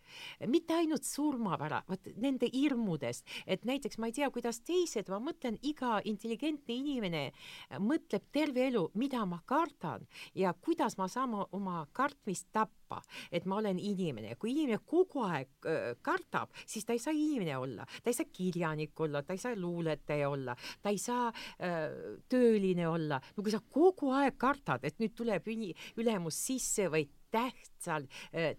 mitte 0.48 0.78
ainult 0.78 1.08
surma 1.08 1.58
pära-, 1.62 1.84
vot 1.90 2.08
nende 2.22 2.50
hirmudest, 2.54 3.28
et 3.48 3.66
näiteks 3.68 4.00
ma 4.00 4.10
ei 4.10 4.18
tea, 4.20 4.30
kuidas 4.34 4.62
teised, 4.66 5.10
ma 5.12 5.20
mõtlen, 5.24 5.60
iga 5.66 6.00
intelligentne 6.10 6.76
inimene 6.76 7.24
mõtleb 7.84 8.26
terve 8.34 8.68
elu, 8.70 8.88
mida 9.00 9.24
ma 9.30 9.40
kardan 9.46 10.06
ja 10.38 10.54
kuidas 10.54 10.98
ma 11.00 11.08
saan 11.12 11.34
oma 11.34 11.84
kartmist 11.96 12.50
tappa, 12.54 13.02
et 13.32 13.46
ma 13.50 13.58
olen 13.62 13.80
inimene. 13.80 14.36
kui 14.40 14.52
inimene 14.52 14.80
kogu 14.86 15.24
aeg 15.26 15.68
äh, 15.70 15.94
kardab, 16.02 16.54
siis 16.66 16.86
ta 16.86 16.94
ei 16.94 17.02
saa 17.02 17.14
inimene 17.16 17.58
olla, 17.58 17.86
ta 18.04 18.12
ei 18.12 18.18
saa 18.18 18.30
kirjanik 18.32 19.00
olla, 19.00 19.24
ta 19.24 19.34
ei 19.34 19.42
saa 19.42 19.56
luuletaja 19.56 20.30
olla, 20.30 20.56
ta 20.82 20.94
ei 20.94 20.98
saa 21.02 21.28
äh, 21.30 21.90
tööline 22.30 22.88
olla. 22.90 23.22
no 23.36 23.44
kui 23.44 23.54
sa 23.54 23.62
kogu 23.62 24.14
aeg 24.14 24.38
kardad, 24.38 24.84
et 24.84 25.00
nüüd 25.02 25.16
tuleb 25.18 25.48
ülemus 25.98 26.38
sisse 26.46 26.90
või 26.92 27.08
tähtsal 27.34 28.08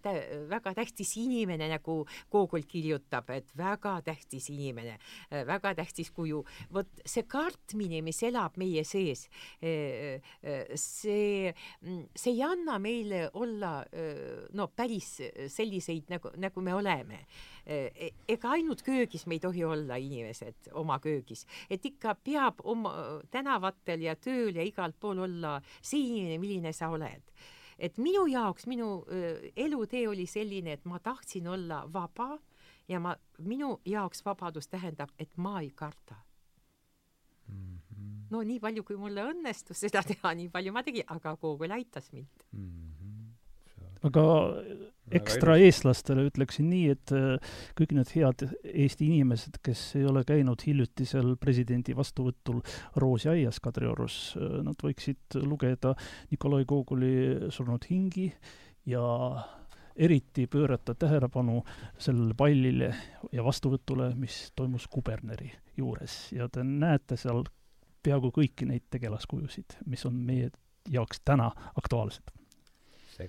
tä,, 0.03 0.15
väga 0.51 0.75
tähtis 0.77 1.15
inimene, 1.21 1.69
nagu 1.71 2.03
Gogol 2.33 2.67
kirjutab, 2.69 3.31
et 3.35 3.51
väga 3.57 3.97
tähtis 4.05 4.51
inimene, 4.53 4.99
väga 5.47 5.75
tähtis 5.79 6.11
kuju. 6.15 6.45
vot 6.75 7.03
see 7.07 7.25
kartmine, 7.29 8.03
mis 8.05 8.23
elab 8.27 8.59
meie 8.61 8.85
sees, 8.85 9.27
see, 9.61 11.55
see 12.17 12.33
ei 12.33 12.43
anna 12.45 12.79
meile 12.83 13.29
olla 13.35 13.77
no 14.55 14.69
päris 14.77 15.17
selliseid, 15.49 16.11
nagu, 16.13 16.33
nagu 16.41 16.65
me 16.65 16.75
oleme. 16.75 17.25
E, 17.65 18.11
ega 18.29 18.51
ainult 18.59 18.83
köögis 18.85 19.25
me 19.27 19.39
ei 19.39 19.43
tohi 19.43 19.65
olla 19.65 19.97
inimesed 19.97 20.69
oma 20.81 20.99
köögis, 21.01 21.47
et 21.71 21.85
ikka 21.89 22.17
peab 22.21 22.61
oma 22.65 22.93
tänavatel 23.33 24.05
ja 24.05 24.17
tööl 24.21 24.57
ja 24.59 24.67
igal 24.67 24.93
pool 25.01 25.25
olla 25.25 25.57
see 25.81 26.03
inimene, 26.11 26.41
milline 26.43 26.75
sa 26.77 26.93
oled 26.93 27.33
et 27.79 27.99
minu 27.99 28.27
jaoks 28.31 28.67
minu 28.67 29.05
äh, 29.09 29.53
elutee 29.57 30.09
oli 30.09 30.27
selline, 30.27 30.73
et 30.73 30.85
ma 30.85 30.99
tahtsin 30.99 31.49
olla 31.49 31.85
vaba 31.93 32.39
ja 32.89 33.01
ma, 33.01 33.17
minu 33.39 33.81
jaoks 33.85 34.25
vabadus 34.25 34.69
tähendab, 34.69 35.11
et 35.19 35.37
ma 35.37 35.61
ei 35.61 35.71
karda 35.71 36.17
mm. 37.49 37.79
-hmm. 37.79 38.27
no 38.31 38.43
nii 38.43 38.61
palju, 38.61 38.85
kui 38.85 38.97
mulle 38.97 39.25
õnnestus 39.33 39.87
seda 39.87 40.03
teha, 40.03 40.35
nii 40.35 40.49
palju 40.49 40.73
ma 40.73 40.83
tegin, 40.83 41.05
aga 41.07 41.37
Google 41.37 41.75
aitas 41.75 42.13
mind 42.13 42.45
mm. 42.53 42.69
-hmm 42.69 43.04
aga 44.05 44.25
ekstra 45.13 45.57
eestlastele 45.61 46.25
ütleksin 46.29 46.69
nii, 46.71 46.85
et 46.95 47.13
äh, 47.15 47.57
kõik 47.79 47.95
need 47.97 48.13
head 48.17 48.45
Eesti 48.65 49.09
inimesed, 49.11 49.59
kes 49.65 49.83
ei 49.99 50.07
ole 50.09 50.25
käinud 50.27 50.63
hiljutisel 50.65 51.35
presidendi 51.41 51.97
vastuvõtul 51.97 52.63
Roosi 53.01 53.31
aias 53.35 53.61
Kadriorus, 53.65 54.19
äh, 54.39 54.61
nad 54.67 54.81
võiksid 54.81 55.39
lugeda 55.45 55.95
Nikolai 56.33 56.65
Gogoli 56.69 57.51
Surnud 57.55 57.85
hingi 57.91 58.31
ja 58.91 59.05
eriti 59.95 60.49
pöörata 60.51 60.97
tähelepanu 60.99 61.61
sellele 61.99 62.35
pallile 62.35 62.89
ja 63.33 63.45
vastuvõtule, 63.47 64.11
mis 64.19 64.49
toimus 64.57 64.89
kuberneri 64.91 65.53
juures. 65.77 66.33
Ja 66.35 66.49
te 66.51 66.65
näete 66.67 67.19
seal 67.21 67.45
peaaegu 68.03 68.33
kõiki 68.35 68.67
neid 68.69 68.89
tegelaskujusid, 68.91 69.79
mis 69.87 70.03
on 70.09 70.19
meie 70.27 70.51
jaoks 70.91 71.23
täna 71.25 71.53
aktuaalsed 71.79 72.35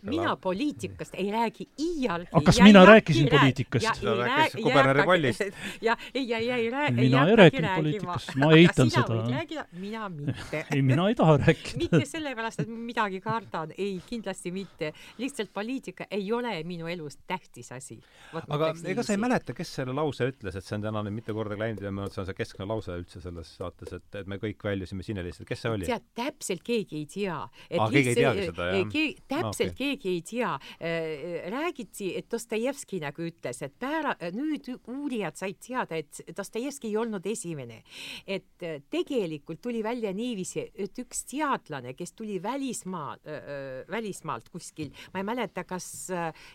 mina 0.02 0.36
poliitikast 0.36 1.14
ei 1.16 1.32
räägi 1.32 1.68
iialgi. 1.80 2.30
aga 2.32 2.46
kas 2.46 2.62
mina 2.62 2.86
rääkisin 2.86 3.30
poliitikast? 3.30 4.02
sa 4.02 4.16
rääkisid 4.16 4.64
kuberneri 4.64 5.06
pallist. 5.06 5.42
ja 5.88 5.98
ei, 6.14 6.30
ja, 6.30 6.40
ja 6.40 6.56
ei 6.56 6.70
räägi. 6.70 7.02
mina 7.02 7.28
ei 7.28 7.36
rääkinud 7.36 7.76
poliitikast, 7.76 8.36
ma 8.36 8.52
eitan 8.52 8.92
seda. 8.92 9.66
mina 9.72 10.10
mitte. 10.10 10.66
ei, 10.76 10.82
mina 10.82 11.08
ei 11.10 11.16
taha 11.16 11.38
rääkida. 11.38 11.78
mitte 11.78 12.06
sellepärast, 12.06 12.60
et 12.60 12.68
midagi 12.70 13.22
kardan, 13.22 13.74
ei, 13.78 14.02
kindlasti 14.10 14.52
mitte. 14.52 14.94
lihtsalt 15.18 15.54
poliitika 15.54 16.06
ei 16.12 16.32
ole 16.34 16.64
minu 16.64 16.88
elus 16.88 17.18
tähtis 17.28 17.72
asi. 17.72 18.00
aga 18.48 18.74
ega 18.84 19.04
sa 19.04 19.14
ei 19.14 19.22
mäleta, 19.22 19.54
kes 19.54 19.76
selle 19.76 19.94
lause 19.94 20.30
ütles, 20.32 20.58
et 20.58 20.66
see 20.66 20.78
on 20.80 20.88
täna 20.88 21.04
nüüd 21.06 21.20
mitu 21.20 21.34
korda 21.34 21.58
läinud 21.60 21.84
ja 21.84 21.94
see 22.10 22.22
on 22.24 22.30
see 22.30 22.38
keskne 22.38 22.68
lause 22.70 22.98
üldse 22.98 23.22
selles 23.22 23.56
saates, 23.58 23.94
et, 23.94 24.22
et 24.22 24.28
me 24.28 24.40
kõik 24.42 24.64
väljusime 24.64 25.06
sinelist, 25.06 25.46
kes 25.48 25.66
see 25.66 25.74
oli? 25.78 25.90
tead, 25.90 26.06
täpselt 26.18 26.66
keegi 26.66 27.04
ei 27.04 27.08
tea. 27.10 27.40
aa, 27.46 27.90
keegi 27.92 28.14
ei 28.14 28.20
teagi 28.22 28.50
seda, 28.50 28.70
jah? 28.74 29.16
täpselt 29.30 29.72
okay 29.72 29.75
keegi 29.76 30.10
ei 30.10 30.22
tea. 30.26 30.54
Äh, 30.80 31.50
räägiti, 31.52 32.12
et 32.18 32.30
Dostojevski 32.32 33.00
nagu 33.04 33.26
ütles, 33.26 33.62
et 33.66 33.76
pära-, 33.80 34.16
nüüd 34.36 34.70
uurijad 34.92 35.38
said 35.40 35.60
teada, 35.64 36.00
et 36.00 36.22
Dostojevski 36.36 36.90
ei 36.92 36.98
olnud 37.02 37.26
esimene. 37.30 37.82
et 38.28 38.64
äh, 38.64 38.82
tegelikult 38.90 39.62
tuli 39.62 39.84
välja 39.84 40.14
niiviisi, 40.14 40.66
et 40.74 41.00
üks 41.00 41.26
teadlane, 41.30 41.94
kes 41.94 42.14
tuli 42.14 42.42
välismaa 42.44 43.16
äh,, 43.16 43.86
välismaalt 43.92 44.50
kuskil, 44.50 44.92
ma 45.14 45.22
ei 45.22 45.28
mäleta, 45.28 45.64
kas 45.68 46.10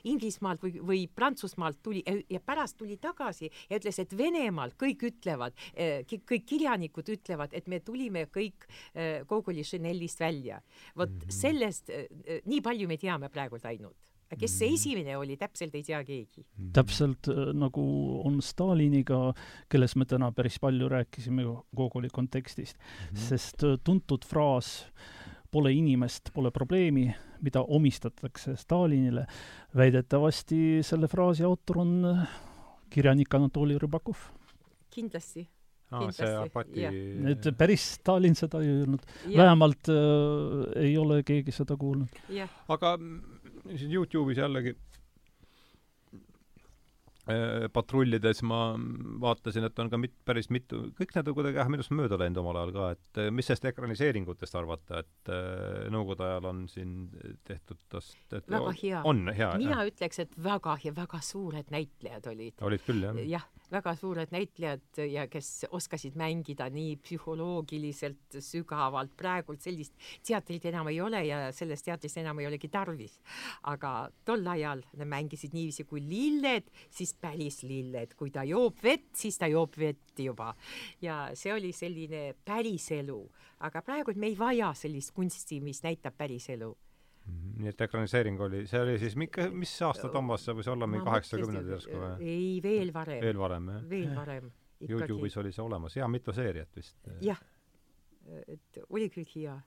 Inglismaalt 0.05 0.63
või, 0.63 0.81
või 0.87 1.01
Prantsusmaalt 1.15 1.81
tuli 1.83 2.03
ja 2.31 2.41
pärast 2.41 2.79
tuli 2.79 2.97
tagasi 3.01 3.51
ja 3.71 3.79
ütles, 3.79 3.99
et 4.03 4.17
Venemaalt 4.17 4.77
kõik 4.81 5.05
ütlevad 5.11 5.57
kõik 5.75 6.47
kirjanikud 6.47 7.09
ütlevad, 7.13 7.55
et 7.57 7.67
me 7.69 7.81
tulime 7.85 8.27
kõik 8.33 8.67
Gogoli 9.29 9.65
Chanelist 9.67 10.21
välja. 10.21 10.61
vot 10.97 11.11
mm 11.11 11.19
-hmm. 11.19 11.31
sellest 11.31 11.91
nii 12.45 12.61
palju 12.61 12.89
me 12.89 12.97
teame 12.97 13.10
teame 13.11 13.31
praegult 13.33 13.67
ainult 13.71 14.11
kes 14.39 14.53
see 14.61 14.69
mm. 14.69 14.77
esimene 14.79 15.17
oli, 15.19 15.37
täpselt 15.39 15.75
ei 15.75 15.83
tea 15.87 15.99
keegi. 16.07 16.45
Mm. 16.45 16.69
täpselt 16.77 17.31
äh, 17.33 17.51
nagu 17.57 17.83
on 18.27 18.39
Staliniga, 18.45 19.33
kellest 19.71 19.99
me 19.99 20.07
täna 20.07 20.31
päris 20.37 20.61
palju 20.63 20.89
rääkisime 20.91 21.47
Gogoli 21.77 22.09
kontekstist 22.13 22.79
mm, 22.79 22.85
-hmm. 22.85 23.29
sest 23.29 23.65
äh, 23.65 23.79
tuntud 23.85 24.25
fraas 24.27 24.87
pole 25.51 25.73
inimest, 25.73 26.31
pole 26.35 26.51
probleemi, 26.51 27.11
mida 27.43 27.63
omistatakse 27.63 28.57
Stalinile, 28.57 29.27
väidetavasti 29.77 30.79
selle 30.83 31.09
fraasi 31.09 31.45
autor 31.45 31.79
on 31.79 32.05
äh, 32.05 32.29
kirjanik 32.91 33.35
Anatoli 33.35 33.79
Rõbakov. 33.79 34.31
kindlasti 34.91 35.49
aa, 35.91 36.11
see 36.15 36.31
apati 36.45 36.85
et 37.33 37.49
päris 37.59 37.87
Stalin 37.99 38.35
seda 38.39 38.61
ei 38.63 38.69
öelnud. 38.81 39.03
vähemalt 39.37 39.89
äh, 39.91 40.83
ei 40.85 40.95
ole 40.99 41.23
keegi 41.27 41.53
seda 41.53 41.77
kuulnud. 41.77 42.09
aga 42.69 42.95
siin 43.77 43.93
Youtube'is 43.95 44.39
jällegi 44.43 44.77
patrullides 47.75 48.43
ma 48.47 48.61
vaatasin, 49.23 49.67
et 49.69 49.79
on 49.83 49.91
ka 49.93 50.01
mit-, 50.01 50.17
päris 50.27 50.51
mitu, 50.53 50.83
kõik 50.99 51.15
need 51.17 51.31
on 51.31 51.37
kuidagi 51.37 51.61
jah, 51.61 51.71
minust 51.73 51.93
mööda 51.95 52.19
läinud 52.21 52.41
omal 52.43 52.61
ajal 52.61 52.75
ka, 52.77 52.89
et 52.97 53.23
äh, 53.23 53.31
mis 53.35 53.49
sellest 53.51 53.69
ekraniseeringutest 53.73 54.59
arvata, 54.61 55.05
et 55.05 55.33
äh, 55.33 55.89
Nõukogude 55.91 56.27
ajal 56.27 56.49
on 56.51 56.65
siin 56.71 56.95
tehtud 57.47 57.81
tast, 57.91 58.19
et 58.33 58.49
väga 58.51 58.75
hea. 58.83 59.03
on 59.09 59.25
hea? 59.29 59.51
mina 59.61 59.81
jah. 59.81 59.91
ütleks, 59.91 60.23
et 60.25 60.37
väga 60.43 60.77
ja 60.85 60.95
väga 60.97 61.21
suured 61.25 61.73
näitlejad 61.73 62.29
olid. 62.31 62.57
olid 62.67 62.85
küll, 62.87 63.07
jah? 63.07 63.21
jah, 63.37 63.47
väga 63.73 63.95
suured 63.99 64.35
näitlejad 64.35 65.03
ja 65.11 65.27
kes 65.31 65.51
oskasid 65.71 66.19
mängida 66.21 66.69
nii 66.73 66.97
psühholoogiliselt 67.05 68.41
sügavalt, 68.45 69.15
praegult 69.19 69.63
sellist 69.65 69.95
teatrit 70.27 70.67
enam 70.71 70.91
ei 70.93 71.01
ole 71.03 71.23
ja 71.27 71.43
sellest 71.55 71.87
teatrist 71.89 72.21
enam 72.23 72.41
ei 72.43 72.49
olegi 72.51 72.71
tarvis. 72.73 73.19
aga 73.71 74.11
tol 74.25 74.47
ajal 74.47 74.85
nad 74.97 75.11
mängisid 75.11 75.55
niiviisi 75.57 75.87
kui 75.89 76.03
lilled, 76.05 76.71
siis 76.91 77.15
päris 77.21 77.63
lilled, 77.67 78.15
kui 78.19 78.33
ta 78.35 78.45
joob 78.49 78.81
vett, 78.83 79.11
siis 79.17 79.39
ta 79.39 79.49
joob 79.51 79.77
vett 79.79 80.23
juba. 80.25 80.53
ja 81.03 81.31
see 81.35 81.53
oli 81.55 81.73
selline 81.77 82.35
päriselu, 82.45 83.21
aga 83.67 83.83
praegu 83.83 84.15
me 84.17 84.31
ei 84.31 84.39
vaja 84.39 84.73
sellist 84.75 85.15
kunsti, 85.17 85.61
mis 85.65 85.83
näitab 85.83 86.17
päriselu 86.19 86.71
mhm, 87.27 87.61
nii 87.63 87.73
et 87.73 87.87
ekraniseering 87.87 88.41
oli, 88.41 88.67
see 88.71 88.83
oli 88.83 88.99
siis 88.99 89.17
mingi, 89.21 89.49
mis 89.53 89.75
aasta 89.87 90.09
Toomas, 90.13 90.45
see 90.45 90.57
võis 90.59 90.71
olla 90.73 90.89
mingi 90.91 91.05
kaheksakümnendad 91.09 91.77
järsku 91.77 91.97
või? 91.97 92.13
ei, 92.25 92.61
veel 92.65 92.95
varem. 92.95 93.25
veel 93.25 93.41
varem, 93.41 93.73
jah? 93.75 93.89
veel 93.91 94.13
varem. 94.17 94.53
Youtube'is 94.81 95.35
oli 95.37 95.51
see 95.53 95.61
olemas, 95.61 95.93
jaa, 95.99 96.07
mitu 96.09 96.33
seeriat 96.33 96.77
vist. 96.77 96.97
jah, 97.21 97.41
et 98.49 98.81
oli 98.89 99.11
küll 99.13 99.29
hea 99.35 99.59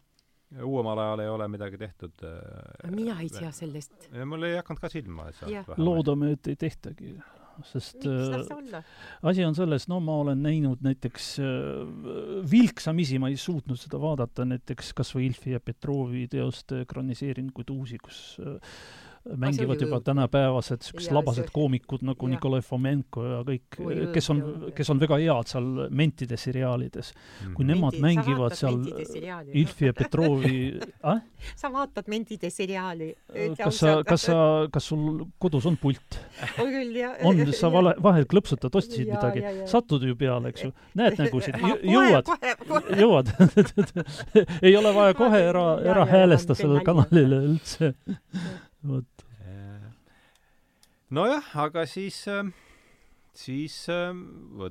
uuemal 0.62 0.98
ajal 0.98 1.20
ei 1.20 1.30
ole 1.30 1.48
midagi 1.48 1.78
tehtud. 1.78 2.12
Äh, 2.24 2.92
mina 2.92 3.20
ei 3.22 3.30
tea 3.30 3.52
sellest. 3.52 4.10
mul 4.26 4.44
ei 4.44 4.56
hakanud 4.56 4.82
ka 4.82 4.90
silma 4.90 5.30
loodame, 5.78 6.34
et 6.38 6.48
ei 6.48 6.56
tehtagi, 6.56 7.16
sest 7.68 8.06
äh, 8.10 8.84
asi 9.22 9.46
on 9.46 9.56
selles, 9.58 9.88
no 9.92 10.00
ma 10.04 10.18
olen 10.24 10.44
näinud 10.44 10.84
näiteks 10.86 11.30
äh, 11.44 11.48
vilksamisi, 12.52 13.20
ma 13.22 13.32
ei 13.32 13.40
suutnud 13.40 13.80
seda 13.80 14.02
vaadata, 14.02 14.46
näiteks 14.50 14.94
kas 14.98 15.14
või 15.16 15.30
Ilfi 15.30 15.56
ja 15.56 15.64
Petrovi 15.64 16.28
teoste 16.32 16.84
ekraniseeringuid 16.88 17.74
uusi, 17.74 18.00
kus 18.04 18.22
äh, 18.44 18.78
mängivad 19.24 19.82
juba 19.82 20.00
tänapäevased 20.00 20.82
niisugused 20.84 21.14
labased 21.16 21.50
koomikud 21.54 22.02
nagu 22.04 22.28
ja. 22.28 22.34
Nikolai 22.36 22.62
Fomenko 22.62 23.24
ja 23.26 23.38
kõik, 23.48 23.78
kes 24.14 24.30
on, 24.34 24.42
kes 24.76 24.90
on 24.92 25.00
väga 25.00 25.20
head 25.22 25.52
seal 25.54 25.70
mentide 25.90 26.38
seriaalides 26.38 27.14
mm.. 27.14 27.54
kui 27.56 27.68
nemad 27.68 27.96
Menti, 27.96 28.04
mängivad 28.04 28.56
seal 28.60 28.82
Ilfi 29.54 29.88
ja 29.88 29.94
Petrovi 29.96 30.58
ah? 31.08 31.22
sa 31.62 31.72
vaatad 31.72 32.10
mentide 32.12 32.50
seriaali? 32.52 33.14
kas 33.60 33.80
sa, 33.80 33.96
kas 34.08 34.28
sa, 34.28 34.38
kas 34.74 34.92
sul 34.92 35.24
kodus 35.40 35.70
on 35.72 35.78
pult? 35.80 36.20
on 36.60 36.74
küll, 36.74 36.92
jah. 37.00 37.16
on, 37.24 37.40
sa 37.56 37.72
vale, 37.72 37.96
vahel 38.04 38.28
klõpsutad, 38.30 38.76
otsisid 38.76 39.08
ja, 39.08 39.22
midagi, 39.22 39.64
satud 39.72 40.04
ju 40.04 40.18
peale, 40.20 40.52
eks 40.52 40.68
ju, 40.68 40.74
näed 41.00 41.20
nägusid, 41.22 41.58
jõuad, 41.88 42.34
jõuad 43.00 43.32
ei 44.66 44.76
ole 44.76 44.94
vaja 44.96 45.16
kohe 45.18 45.42
ära, 45.48 45.66
ära 45.96 46.06
häälesta 46.12 46.56
sellele 46.58 46.84
kanalile 46.86 47.44
üldse. 47.54 47.94
Vot 48.88 49.26
nojah, 51.14 51.50
aga 51.62 51.86
siis 51.86 52.24
äh, 52.28 52.48
siis 53.34 53.76
äh, 53.90 54.14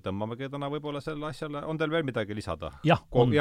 tõmbamegi 0.02 0.48
täna 0.50 0.68
võib-olla 0.70 1.02
sellele 1.02 1.30
asjale, 1.32 1.62
on 1.68 1.78
teil 1.78 1.90
veel 1.92 2.06
midagi 2.06 2.34
lisada? 2.36 2.72
jah, 2.86 3.02
on. 3.10 3.32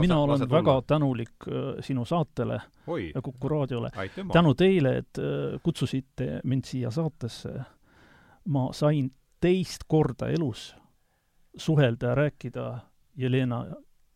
mina 0.00 0.18
olen 0.18 0.46
väga 0.50 0.78
tänulik 0.86 1.48
äh, 1.48 1.76
sinu 1.84 2.04
saatele 2.08 2.60
Oi. 2.86 3.10
ja 3.14 3.22
Kuku 3.22 3.48
raadiole. 3.48 3.90
tänu 4.32 4.54
teile, 4.54 4.96
et 5.02 5.20
äh, 5.20 5.60
kutsusite 5.62 6.40
mind 6.44 6.64
siia 6.64 6.90
saatesse. 6.90 7.54
ma 8.48 8.68
sain 8.72 9.10
teist 9.40 9.84
korda 9.88 10.28
elus 10.28 10.74
suhelda 11.56 12.06
ja 12.06 12.14
rääkida 12.14 12.78
Jelena 13.16 13.64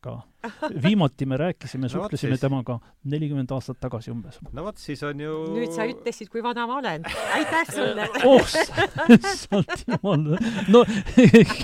ka. 0.00 0.20
viimati 0.86 1.26
me 1.26 1.36
rääkisime, 1.40 1.88
suhtlesime 1.92 2.36
no, 2.36 2.40
temaga 2.40 2.78
nelikümmend 3.04 3.52
aastat 3.52 3.80
tagasi 3.80 4.12
umbes. 4.14 4.40
no 4.52 4.64
vot, 4.64 4.78
siis 4.80 5.02
on 5.06 5.20
ju 5.20 5.36
nüüd 5.54 5.74
sa 5.76 5.86
ütlesid, 5.90 6.30
kui 6.32 6.42
vana 6.44 6.66
ma 6.70 6.80
olen. 6.80 7.06
aitäh 7.36 7.74
sulle 7.74 8.08
oh, 8.30 8.56
issand 9.18 9.84
jumal. 9.86 10.26
no 10.68 10.84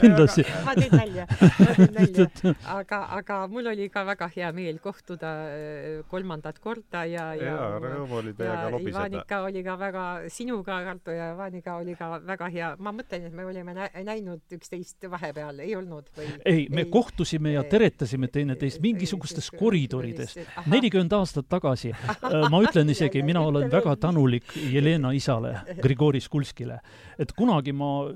kindlasti. 0.01 0.47
ma 0.67 0.77
teen 0.79 0.95
nalja, 0.95 1.27
ma 1.41 1.73
teen 1.81 1.95
nalja. 1.97 2.55
aga, 2.77 3.03
aga 3.19 3.41
mul 3.53 3.73
oli 3.73 3.89
ka 3.93 4.05
väga 4.09 4.31
hea 4.37 4.53
meel 4.57 4.81
kohtuda 4.85 5.35
äh, 5.51 5.91
kolmandat 6.11 6.61
korda 6.63 7.07
ja, 7.09 7.33
ja 7.35 7.47
ja 7.47 7.81
rõõm 7.83 8.13
oli 8.21 8.33
teiega 8.37 8.71
lobiseda. 8.73 9.07
Ivanika 9.07 9.41
oli 9.47 9.63
ka 9.67 9.77
väga, 9.81 10.05
sinuga, 10.33 10.79
Arto 10.93 11.15
ja 11.15 11.31
Ivaniga 11.35 11.77
oli 11.81 11.97
ka 11.99 12.11
väga 12.27 12.49
hea. 12.53 12.71
ma 12.79 12.93
mõtlen, 12.95 13.27
et 13.29 13.35
me 13.37 13.47
olime 13.47 13.75
nä 13.77 13.89
näinud 14.07 14.57
üksteist 14.57 15.09
vahepeal, 15.11 15.61
ei 15.65 15.77
olnud 15.79 16.11
või? 16.17 16.29
ei, 16.45 16.67
me 16.71 16.85
ei, 16.85 16.91
kohtusime 16.93 17.55
ja 17.55 17.65
teretasime 17.65 18.29
teineteist 18.33 18.66
üksteist 18.67 18.83
mingisugustes 18.83 19.51
koridorides. 19.51 20.37
nelikümmend 20.67 21.13
aastat 21.13 21.49
tagasi 21.49 21.93
äh, 21.93 22.49
ma 22.51 22.61
ütlen 22.65 22.91
isegi, 22.91 23.23
mina 23.23 23.43
olen 23.47 23.71
väga 23.71 23.97
tänulik 23.97 24.45
Jelena 24.73 25.13
isale, 25.13 25.61
Grigori 25.83 26.21
Skulskile. 26.21 26.81
et 27.19 27.33
kunagi 27.33 27.73
ma 27.73 28.09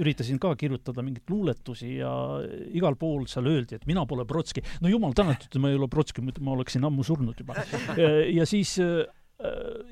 üritasin 0.00 0.38
ka 0.38 0.54
kirjutada 0.56 1.02
mingeid 1.02 1.30
luuletusi 1.30 1.96
ja 2.00 2.12
igal 2.72 2.96
pool 2.96 3.26
seal 3.26 3.46
öeldi, 3.46 3.76
et 3.76 3.86
mina 3.86 4.06
pole 4.06 4.24
Brodski. 4.24 4.62
no 4.80 4.88
jumal 4.88 5.12
tänatud, 5.12 5.60
ma 5.60 5.70
ei 5.70 5.76
ole 5.76 5.88
Brodski, 5.88 6.22
muidu 6.22 6.42
ma 6.44 6.52
oleksin 6.56 6.84
ammu 6.84 7.04
surnud 7.04 7.38
juba. 7.38 7.54
Äh, 7.90 8.30
ja 8.34 8.44
siis 8.46 8.78
äh, 8.78 9.00
äh, 9.02 9.19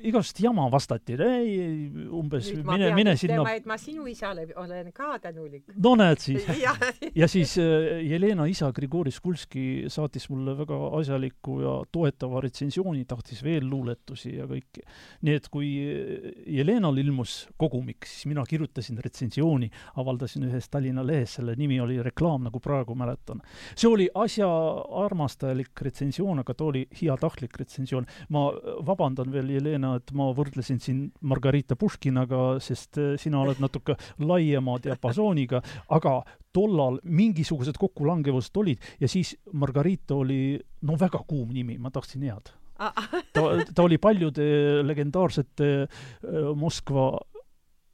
igast 0.05 0.39
jama 0.39 0.67
vastati, 0.69 1.15
ei, 1.25 1.89
umbes 2.13 2.51
Nüüd 2.53 2.67
mine, 2.67 2.89
mine 2.93 3.15
sinna. 3.17 3.41
et 3.55 3.65
ma 3.69 3.77
sinu 3.81 4.05
isale 4.09 4.45
olen 4.61 4.91
ka 4.93 5.15
tänulik. 5.23 5.63
no 5.75 5.95
näed 5.97 6.21
siis 6.21 6.45
ja. 6.65 6.75
ja 7.15 7.27
siis 7.27 7.55
äh, 7.57 7.99
Jelena 8.05 8.45
isa 8.49 8.71
Grigori 8.75 9.11
Skulski 9.11 9.85
saatis 9.89 10.29
mulle 10.29 10.53
väga 10.57 10.77
asjaliku 10.99 11.59
ja 11.63 11.73
toetava 11.91 12.43
retsensiooni, 12.45 13.05
tahtis 13.09 13.41
veel 13.43 13.65
luuletusi 13.69 14.35
ja 14.35 14.45
kõike. 14.49 14.85
nii 15.25 15.39
et 15.39 15.49
kui 15.49 15.71
äh, 15.81 16.29
Jelenal 16.59 17.01
ilmus 17.01 17.47
kogumik, 17.57 18.05
siis 18.09 18.29
mina 18.29 18.45
kirjutasin 18.45 19.01
retsensiooni, 19.01 19.71
avaldasin 19.97 20.45
ühes 20.49 20.69
Tallinna 20.69 21.05
lehes, 21.05 21.39
selle 21.39 21.57
nimi 21.57 21.79
oli 21.81 21.97
Reklaam, 22.05 22.45
nagu 22.45 22.61
praegu 22.61 22.95
mäletan. 22.95 23.41
see 23.73 23.89
oli 23.89 24.09
asjaarmastajalik 24.13 25.85
retsensioon, 25.89 26.45
aga 26.45 26.53
ta 26.53 26.69
oli 26.69 26.85
heatahtlik 27.01 27.57
retsensioon. 27.59 28.05
ma 28.29 28.47
vabandan 28.85 29.31
veel 29.33 29.38
veel, 29.39 29.55
Jelena, 29.57 29.95
et 29.99 30.11
ma 30.17 30.29
võrdlesin 30.35 30.79
sind 30.83 31.09
Margarita 31.25 31.77
Puškinaga, 31.79 32.59
sest 32.63 32.99
äh, 32.99 33.15
sina 33.21 33.41
oled 33.43 33.61
natuke 33.65 33.95
laiema 34.21 34.77
diapasooniga, 34.83 35.61
aga 35.95 36.19
tollal 36.55 36.99
mingisugused 37.03 37.77
kokkulangevused 37.79 38.55
olid 38.57 38.85
ja 39.01 39.09
siis 39.11 39.35
Margarita 39.53 40.17
oli 40.17 40.57
no 40.87 40.97
väga 40.99 41.21
kuum 41.27 41.53
nimi, 41.53 41.77
ma 41.77 41.91
tahtsin 41.93 42.25
head. 42.27 42.53
ta, 43.35 43.43
ta 43.75 43.83
oli 43.83 43.97
paljude 43.99 44.45
legendaarsete 44.85 45.69
äh, 45.83 46.49
Moskva 46.55 47.11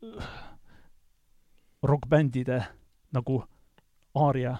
äh, 0.05 0.29
rokkbändide 1.85 2.61
nagu 3.15 3.41
Aaria 4.15 4.55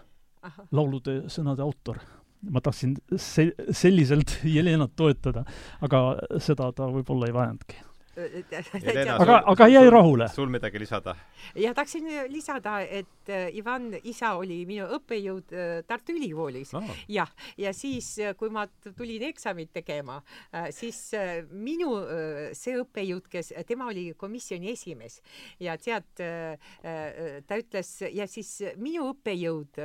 laulude 0.75 1.23
sõnade 1.31 1.63
autor 1.65 2.01
ma 2.49 2.61
tahtsin 2.61 2.95
se-, 3.17 3.53
selliselt 3.71 4.39
Jelenat 4.55 4.95
toetada, 4.95 5.45
aga 5.85 6.05
seda 6.43 6.71
ta 6.75 6.89
võib-olla 6.91 7.29
ei 7.29 7.35
vajanudki 7.35 7.83
aga, 8.15 9.41
aga 9.51 9.67
jäi 9.67 9.89
rahule. 9.89 10.27
sul 10.29 10.49
midagi 10.49 10.79
lisada? 10.79 11.15
ja 11.55 11.73
tahtsin 11.73 12.07
lisada, 12.31 12.79
et 12.81 13.29
äh, 13.29 13.49
Ivan 13.55 13.91
isa 14.03 14.35
oli 14.39 14.61
minu 14.65 14.87
õppejõud 14.97 15.53
äh, 15.53 15.83
Tartu 15.87 16.15
Ülikoolis 16.15 16.73
oh. 16.77 16.83
jah, 17.11 17.31
ja 17.57 17.73
siis, 17.73 18.13
äh, 18.19 18.35
kui 18.37 18.49
ma 18.49 18.65
tulin 18.85 19.27
eksamit 19.29 19.73
tegema, 19.75 20.21
siis 20.71 20.99
minu 21.51 21.91
see 22.55 22.75
õppejõud, 22.79 23.27
kes, 23.31 23.51
tema 23.67 23.89
oli 23.91 24.07
komisjoni 24.17 24.71
esimees 24.71 25.19
ja 25.59 25.75
tead, 25.81 26.07
ta 26.15 27.57
ütles 27.59 27.89
ja 28.13 28.27
siis 28.29 28.51
minu 28.81 29.09
õppejõud 29.11 29.79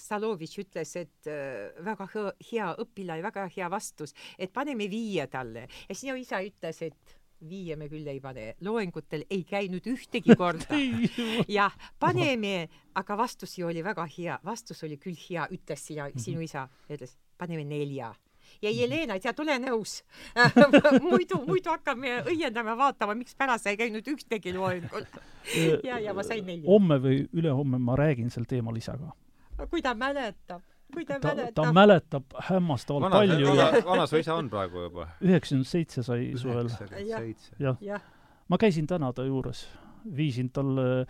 Stalovitš 0.00 0.62
ütles, 0.64 0.94
et 1.02 1.30
väga 1.84 2.08
hea 2.50 2.70
õpilane, 2.84 3.24
väga 3.24 3.48
hea 3.56 3.68
vastus, 3.72 4.14
et 4.38 4.52
paneme 4.54 4.88
viie 4.90 5.26
talle 5.32 5.66
ja 5.88 5.98
sinu 5.98 6.16
isa 6.20 6.40
ütles, 6.44 6.82
et 6.86 7.18
viie 7.48 7.76
me 7.76 7.88
küll 7.92 8.06
ei 8.10 8.20
pane, 8.22 8.54
loengutel 8.64 9.24
ei 9.30 9.44
käinud 9.48 9.86
ühtegi 9.90 10.36
korda. 10.40 10.78
jah, 11.48 11.74
paneme, 12.00 12.68
aga 12.94 13.16
vastus 13.18 13.58
ju 13.58 13.68
oli 13.68 13.84
väga 13.84 14.06
hea, 14.16 14.38
vastus 14.44 14.82
oli 14.86 14.98
küll 15.00 15.18
hea, 15.28 15.48
ütles 15.54 15.86
sina, 15.90 16.10
sinu 16.16 16.40
mhm. 16.40 16.50
isa, 16.50 16.68
ütles 16.90 17.16
paneme 17.38 17.64
nelja 17.68 18.14
ja 18.62 18.70
mhm. 18.70 18.78
Jelena, 18.78 19.18
tead, 19.20 19.40
ole 19.40 19.56
nõus 19.62 19.98
muidu, 21.04 21.40
muidu 21.46 21.72
hakkame 21.72 22.20
õiendama, 22.30 22.76
vaatama, 22.78 23.16
mikspärast 23.18 23.66
sa 23.66 23.74
ei 23.74 23.80
käinud 23.80 24.06
ühtegi 24.14 24.54
loengul 24.56 25.06
ja, 25.88 25.98
ja 25.98 26.14
ma 26.14 26.26
sain 26.26 26.44
nelja. 26.46 26.68
homme 26.70 27.00
või 27.02 27.24
ülehomme 27.32 27.80
ma 27.82 27.98
räägin 27.98 28.30
sel 28.32 28.48
teemal 28.48 28.76
isaga. 28.76 29.12
kui 29.70 29.82
ta 29.82 29.94
mäletab 29.94 30.62
kui 30.94 31.06
ta, 31.06 31.18
ta 31.20 31.34
mäletab. 31.34 31.54
ta 31.54 31.72
mäletab 31.72 32.36
hämmastavalt 32.48 33.06
vana, 33.06 33.22
palju 33.22 33.54
ja 33.58 33.84
vana 33.86 34.06
su 34.10 34.20
isa 34.20 34.36
on 34.38 34.50
praegu 34.52 34.86
juba? 34.86 35.08
üheksakümmend 35.22 35.68
seitse 35.68 36.04
sai 36.06 36.32
suvel. 36.40 36.70
jah 37.58 37.80
ja. 37.80 38.00
ma 38.48 38.58
käisin 38.60 38.86
täna 38.90 39.12
ta 39.12 39.26
juures, 39.26 39.66
viisin 40.16 40.50
talle 40.54 40.86
äh, 41.02 41.06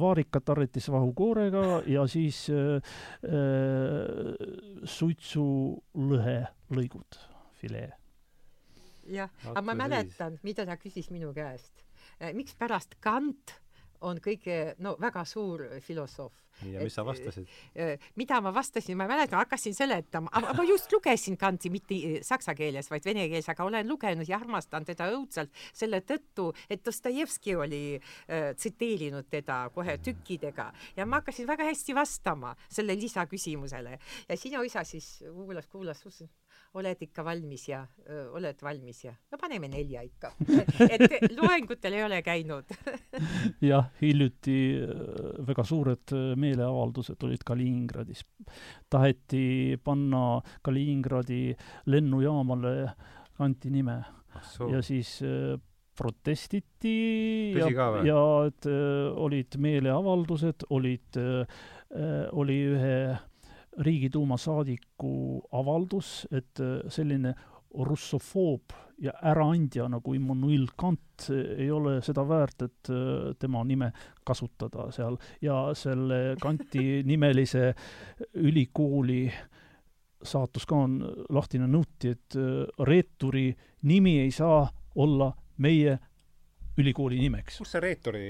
vaarikat 0.00 0.54
arretisvahu 0.54 1.12
koorega 1.16 1.82
ja 1.86 2.06
siis 2.10 2.44
äh, 2.50 2.76
äh, 3.24 4.34
suitsulõhe 4.84 6.38
lõigud, 6.72 7.20
filee. 7.60 7.90
jah, 9.06 9.30
aga 9.54 9.66
ma 9.70 9.78
mäletan, 9.86 10.38
mida 10.42 10.66
ta 10.66 10.78
küsis 10.80 11.10
minu 11.10 11.34
käest. 11.36 11.84
Äh, 12.20 12.32
mikspärast 12.34 12.98
Kant 13.00 13.61
on 14.08 14.20
kõige, 14.22 14.74
no 14.82 14.96
väga 15.00 15.24
suur 15.28 15.64
filosoof. 15.84 16.42
Ja 16.68 16.82
mis 16.84 16.94
sa 16.94 17.04
vastasid? 17.06 17.48
Äh, 17.74 17.94
äh, 17.94 18.10
mida 18.16 18.40
ma 18.44 18.52
vastasin, 18.54 18.96
ma 18.98 19.06
ei 19.06 19.12
mäleta, 19.14 19.38
hakkasin 19.40 19.74
seletama, 19.74 20.30
ma 20.30 20.64
just 20.68 20.92
lugesin 20.92 21.38
Kanti 21.40 21.70
mitte 21.72 21.96
äh, 21.96 22.18
saksa 22.22 22.54
keeles, 22.54 22.90
vaid 22.92 23.06
vene 23.08 23.24
keeles, 23.30 23.48
aga 23.50 23.64
olen 23.66 23.88
lugenud 23.88 24.28
ja 24.28 24.38
armastan 24.38 24.86
teda 24.86 25.08
õudselt 25.16 25.50
selle 25.72 26.02
tõttu, 26.06 26.50
et 26.70 26.84
Dostojevski 26.86 27.56
oli 27.56 27.82
äh, 27.96 28.52
tsiteerinud 28.58 29.30
teda 29.32 29.64
kohe 29.74 29.96
tükkidega. 30.04 30.70
Ja 30.96 31.08
ma 31.08 31.22
hakkasin 31.22 31.48
väga 31.48 31.66
hästi 31.70 31.96
vastama 31.96 32.54
selle 32.68 32.96
lisaküsimusele. 33.00 33.98
Ja 34.28 34.38
sinu 34.38 34.62
isa 34.68 34.84
siis 34.86 35.16
kuulas, 35.32 35.66
kuulas, 35.72 36.04
oled 36.78 37.02
ikka 37.04 37.24
valmis 37.24 37.66
ja 37.68 37.82
öö, 38.08 38.28
oled 38.38 38.62
valmis 38.64 39.02
ja 39.04 39.12
no 39.30 39.38
paneme 39.40 39.68
nelja 39.68 40.02
ikka. 40.06 40.32
Et 40.94 41.32
loengutel 41.36 41.98
ei 41.98 42.04
ole 42.06 42.20
käinud. 42.24 42.72
Jah, 43.70 43.90
hiljuti 44.00 44.56
väga 45.48 45.64
suured 45.68 46.14
meeleavaldused 46.36 47.26
olid 47.28 47.44
Kaliningradis. 47.44 48.24
taheti 48.90 49.78
panna 49.84 50.40
Kaliningradi 50.62 51.56
lennujaamale 51.86 52.74
kanti 53.36 53.70
nime 53.70 53.98
ah, 54.00 54.48
ja 54.72 54.82
siis 54.82 55.20
protestiti 55.96 57.52
Tõsi 57.56 57.74
ja, 57.76 57.88
ja 58.06 58.22
et 58.48 58.68
äh, 58.68 59.12
olid 59.12 59.58
meeleavaldused, 59.60 60.66
olid 60.72 61.20
oli 62.32 62.56
ühe 62.72 62.96
Riigiduuma 63.80 64.36
saadiku 64.36 65.42
avaldus, 65.52 66.26
et 66.30 66.60
äh, 66.60 66.80
selline 66.92 67.34
russofoob 67.72 68.74
ja 69.00 69.12
äraandja 69.32 69.88
nagu 69.88 70.14
Immanuel 70.14 70.66
Kant 70.76 71.30
ei 71.32 71.70
ole 71.70 71.96
seda 72.04 72.24
väärt, 72.28 72.62
et 72.62 72.90
äh, 72.92 73.32
tema 73.38 73.64
nime 73.64 73.92
kasutada 74.24 74.90
seal. 74.92 75.16
Ja 75.40 75.70
selle 75.74 76.36
Kanti 76.40 77.00
nimelise 77.10 77.72
ülikooli 78.34 79.24
saatus 80.22 80.66
ka 80.68 80.84
on 80.84 81.00
lahtine 81.34 81.66
nõuti, 81.70 82.14
et 82.14 82.38
äh, 82.38 82.64
reeturi 82.86 83.50
nimi 83.88 84.18
ei 84.22 84.30
saa 84.30 84.66
olla 84.94 85.32
meie 85.62 85.98
ülikooli 86.78 87.18
nimeks. 87.20 87.58
kust 87.60 87.76
see 87.76 87.82
reetori, 87.84 88.24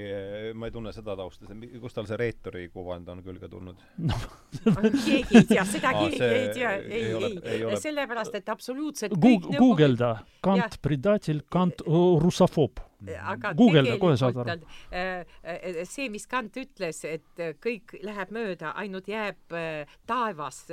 ma 0.58 0.68
ei 0.68 0.74
tunne 0.74 0.92
seda 0.94 1.14
tausta, 1.18 1.46
kust 1.82 1.98
tal 1.98 2.08
see 2.10 2.18
reetori 2.20 2.68
kuvand 2.74 3.10
on 3.12 3.22
külge 3.24 3.50
tulnud 3.50 3.82
no. 4.08 4.20
keegi 5.06 5.40
ei 5.40 5.48
tea, 5.50 5.66
seda 5.68 5.94
keegi 5.98 6.22
ei 6.26 6.48
tea, 6.56 6.72
ei, 6.82 7.04
ei, 7.12 7.34
ei, 7.56 7.82
sellepärast, 7.82 8.38
et 8.40 8.52
absoluutselt 8.52 9.14
Goog 9.16 9.46
kõik 9.48 9.60
guugelda, 9.62 10.14
Kant 10.42 10.80
predatil, 10.82 11.44
Kant 11.52 11.84
russofoob 11.86 12.82
aga 13.10 13.52
Guugelda, 13.58 13.96
kohe 14.00 14.16
saad 14.20 14.38
aru. 14.42 14.68
Äh, 14.92 15.24
äh, 15.42 15.82
see, 15.88 16.08
mis 16.12 16.26
Kant 16.30 16.56
ütles, 16.60 17.02
et 17.08 17.42
kõik 17.62 17.96
läheb 18.04 18.32
mööda, 18.34 18.72
ainult 18.78 19.08
jääb 19.10 19.54
äh, 19.56 19.90
taevas 20.08 20.64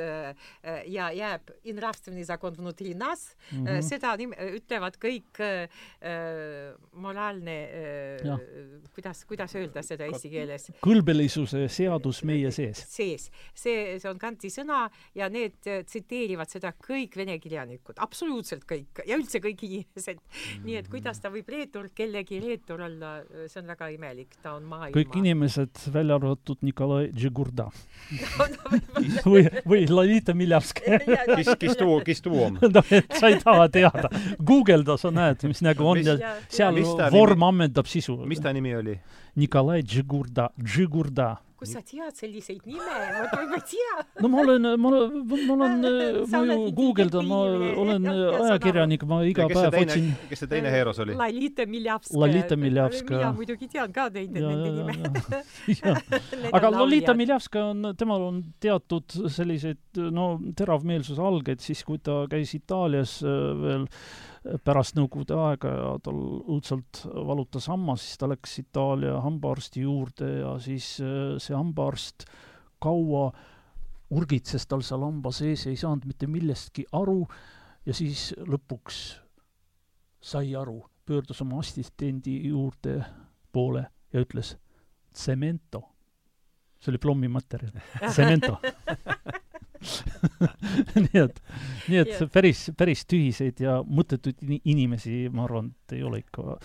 ja 0.88 1.10
jääb 1.16 1.50
mm 3.52 3.66
-hmm. 3.66 3.82
seda 3.82 4.16
ütlevad 4.54 4.98
kõik 5.02 5.40
moraalne 6.94 7.58
äh,, 7.64 8.40
kuidas, 8.94 9.26
kuidas 9.26 9.56
öelda 9.56 9.84
seda 9.84 10.06
eesti 10.06 10.30
keeles? 10.30 10.72
kõlbelisuse 10.82 11.68
seadus 11.68 12.24
meie 12.24 12.52
sees. 12.52 12.86
sees. 12.88 13.32
see, 13.54 14.00
see 14.00 14.10
on 14.10 14.20
Kanti 14.20 14.50
sõna 14.50 14.90
ja 15.16 15.30
need 15.30 15.58
tsiteerivad 15.64 16.50
seda 16.50 16.74
kõik 16.74 17.16
vene 17.16 17.40
kirjanikud, 17.40 17.96
absoluutselt 17.98 18.66
kõik 18.70 19.04
ja 19.06 19.18
üldse 19.18 19.40
kõik 19.40 19.64
inimesed 19.64 20.18
mm. 20.18 20.30
-hmm. 20.30 20.66
nii 20.66 20.76
et 20.76 20.88
kuidas 20.90 21.20
ta 21.20 21.30
võib 21.30 21.50
reetur 21.50 21.90
kellegi 22.24 22.48
reetur 22.48 22.82
olla, 22.82 23.12
see 23.48 23.62
on 23.62 23.68
väga 23.70 23.90
imelik, 23.94 24.36
ta 24.44 24.54
on 24.58 24.64
maailma. 24.70 24.94
kõik 24.96 25.18
inimesed, 25.22 25.82
välja 25.94 26.18
arvatud 26.20 26.62
Nikolai 26.66 27.10
Džigurda 27.16 27.68
no, 27.70 28.48
no, 28.70 29.24
või, 29.26 29.44
või 29.68 29.86
Lalita 29.90 30.36
Miljavskaja 30.38 31.00
kes, 31.40 31.54
kes 31.60 31.78
too, 31.80 32.00
kes 32.06 32.24
too 32.26 32.44
on? 32.46 32.60
no 32.76 32.84
et 32.90 33.20
sa 33.20 33.32
ei 33.32 33.40
taha 33.42 33.68
teada. 33.74 34.12
guugelda, 34.44 34.98
sa 34.98 35.12
näed, 35.14 35.44
mis 35.50 35.64
nägu 35.66 35.88
on 35.88 36.04
ja 36.04 36.36
seal 36.48 36.82
vorm 37.14 37.46
ammendab 37.50 37.90
sisu. 37.90 38.20
mis 38.30 38.42
ta 38.44 38.54
nimi 38.54 38.76
oli? 38.76 38.98
Nikolai 39.40 39.82
Džigurda, 39.84 40.50
Džigurda 40.60 41.36
kust 41.60 41.76
sa 41.76 41.82
tead 41.84 42.16
selliseid 42.16 42.62
nime, 42.68 42.86
ma 42.88 43.40
ei 43.44 43.64
tea. 43.68 43.96
no 44.24 44.30
ma 44.32 44.44
olen, 44.46 44.68
ma 44.80 44.92
olen, 44.92 45.18
ma 45.28 45.56
olen, 45.58 45.74
ma 46.32 46.42
ju 46.50 46.72
guugeldan, 46.78 47.28
ma 47.28 47.40
olen 47.84 48.08
ajakirjanik, 48.46 49.04
ma 49.10 49.20
iga 49.28 49.48
päev 49.52 49.76
otsin. 49.82 50.08
kes 50.30 50.44
see 50.46 50.52
teine 50.54 50.72
heeros 50.72 51.02
oli? 51.04 51.18
Lalita 51.20 51.68
Miljavskaja. 51.68 52.22
Lalita 52.24 52.60
Miljavskaja. 52.60 53.20
mina 53.20 53.34
muidugi 53.36 53.68
tean 53.74 53.94
ka 53.96 54.08
neid, 54.16 54.32
nende 54.38 54.72
nime. 54.78 55.44
aga 56.58 56.72
Lolita 56.78 57.18
Miljavskaja 57.18 57.74
on, 57.74 57.92
temal 58.00 58.26
on 58.30 58.42
teatud 58.64 59.20
selliseid, 59.28 59.84
no 60.16 60.32
teravmeelsuse 60.56 61.24
algeid 61.32 61.64
siis, 61.66 61.84
kui 61.88 62.00
ta 62.04 62.24
käis 62.32 62.56
Itaalias 62.56 63.20
äh, 63.26 63.38
veel 63.60 63.88
pärast 64.64 64.96
Nõukogude 64.96 65.36
aega 65.36 65.72
ja 65.74 65.88
tal 66.04 66.20
õudselt 66.48 67.02
valutas 67.06 67.68
hammas, 67.72 68.04
siis 68.06 68.20
ta 68.22 68.30
läks 68.32 68.60
Itaalia 68.62 69.20
hambaarsti 69.24 69.84
juurde 69.84 70.30
ja 70.40 70.54
siis 70.64 70.96
äh, 71.04 71.36
see 71.42 71.56
hambaarst 71.58 72.26
kaua 72.80 73.30
urgitses 74.16 74.66
tal 74.68 74.84
seal 74.86 75.04
hamba 75.06 75.32
sees 75.36 75.66
ei 75.70 75.78
saanud 75.78 76.08
mitte 76.10 76.30
millestki 76.32 76.86
aru 76.96 77.22
ja 77.86 77.96
siis 77.96 78.30
lõpuks 78.40 79.02
sai 80.22 80.56
aru, 80.58 80.82
pöördus 81.06 81.44
oma 81.44 81.60
assistendi 81.60 82.40
juurde 82.50 83.00
poole 83.52 83.86
ja 84.14 84.24
ütles 84.24 84.56
tsemento. 85.14 85.84
see 86.80 86.92
oli 86.94 86.98
plommimaterjal, 86.98 87.76
tsemento 88.14 88.58
nii 91.06 91.22
et, 91.24 91.42
nii 91.90 92.02
et 92.04 92.24
päris, 92.34 92.70
päris 92.78 93.06
tühiseid 93.10 93.62
ja 93.64 93.80
mõttetuid 93.86 94.44
inimesi, 94.60 95.28
ma 95.34 95.46
arvan, 95.48 95.72
et 95.86 95.98
ei 95.98 96.04
ole 96.06 96.22
ikka 96.24 96.58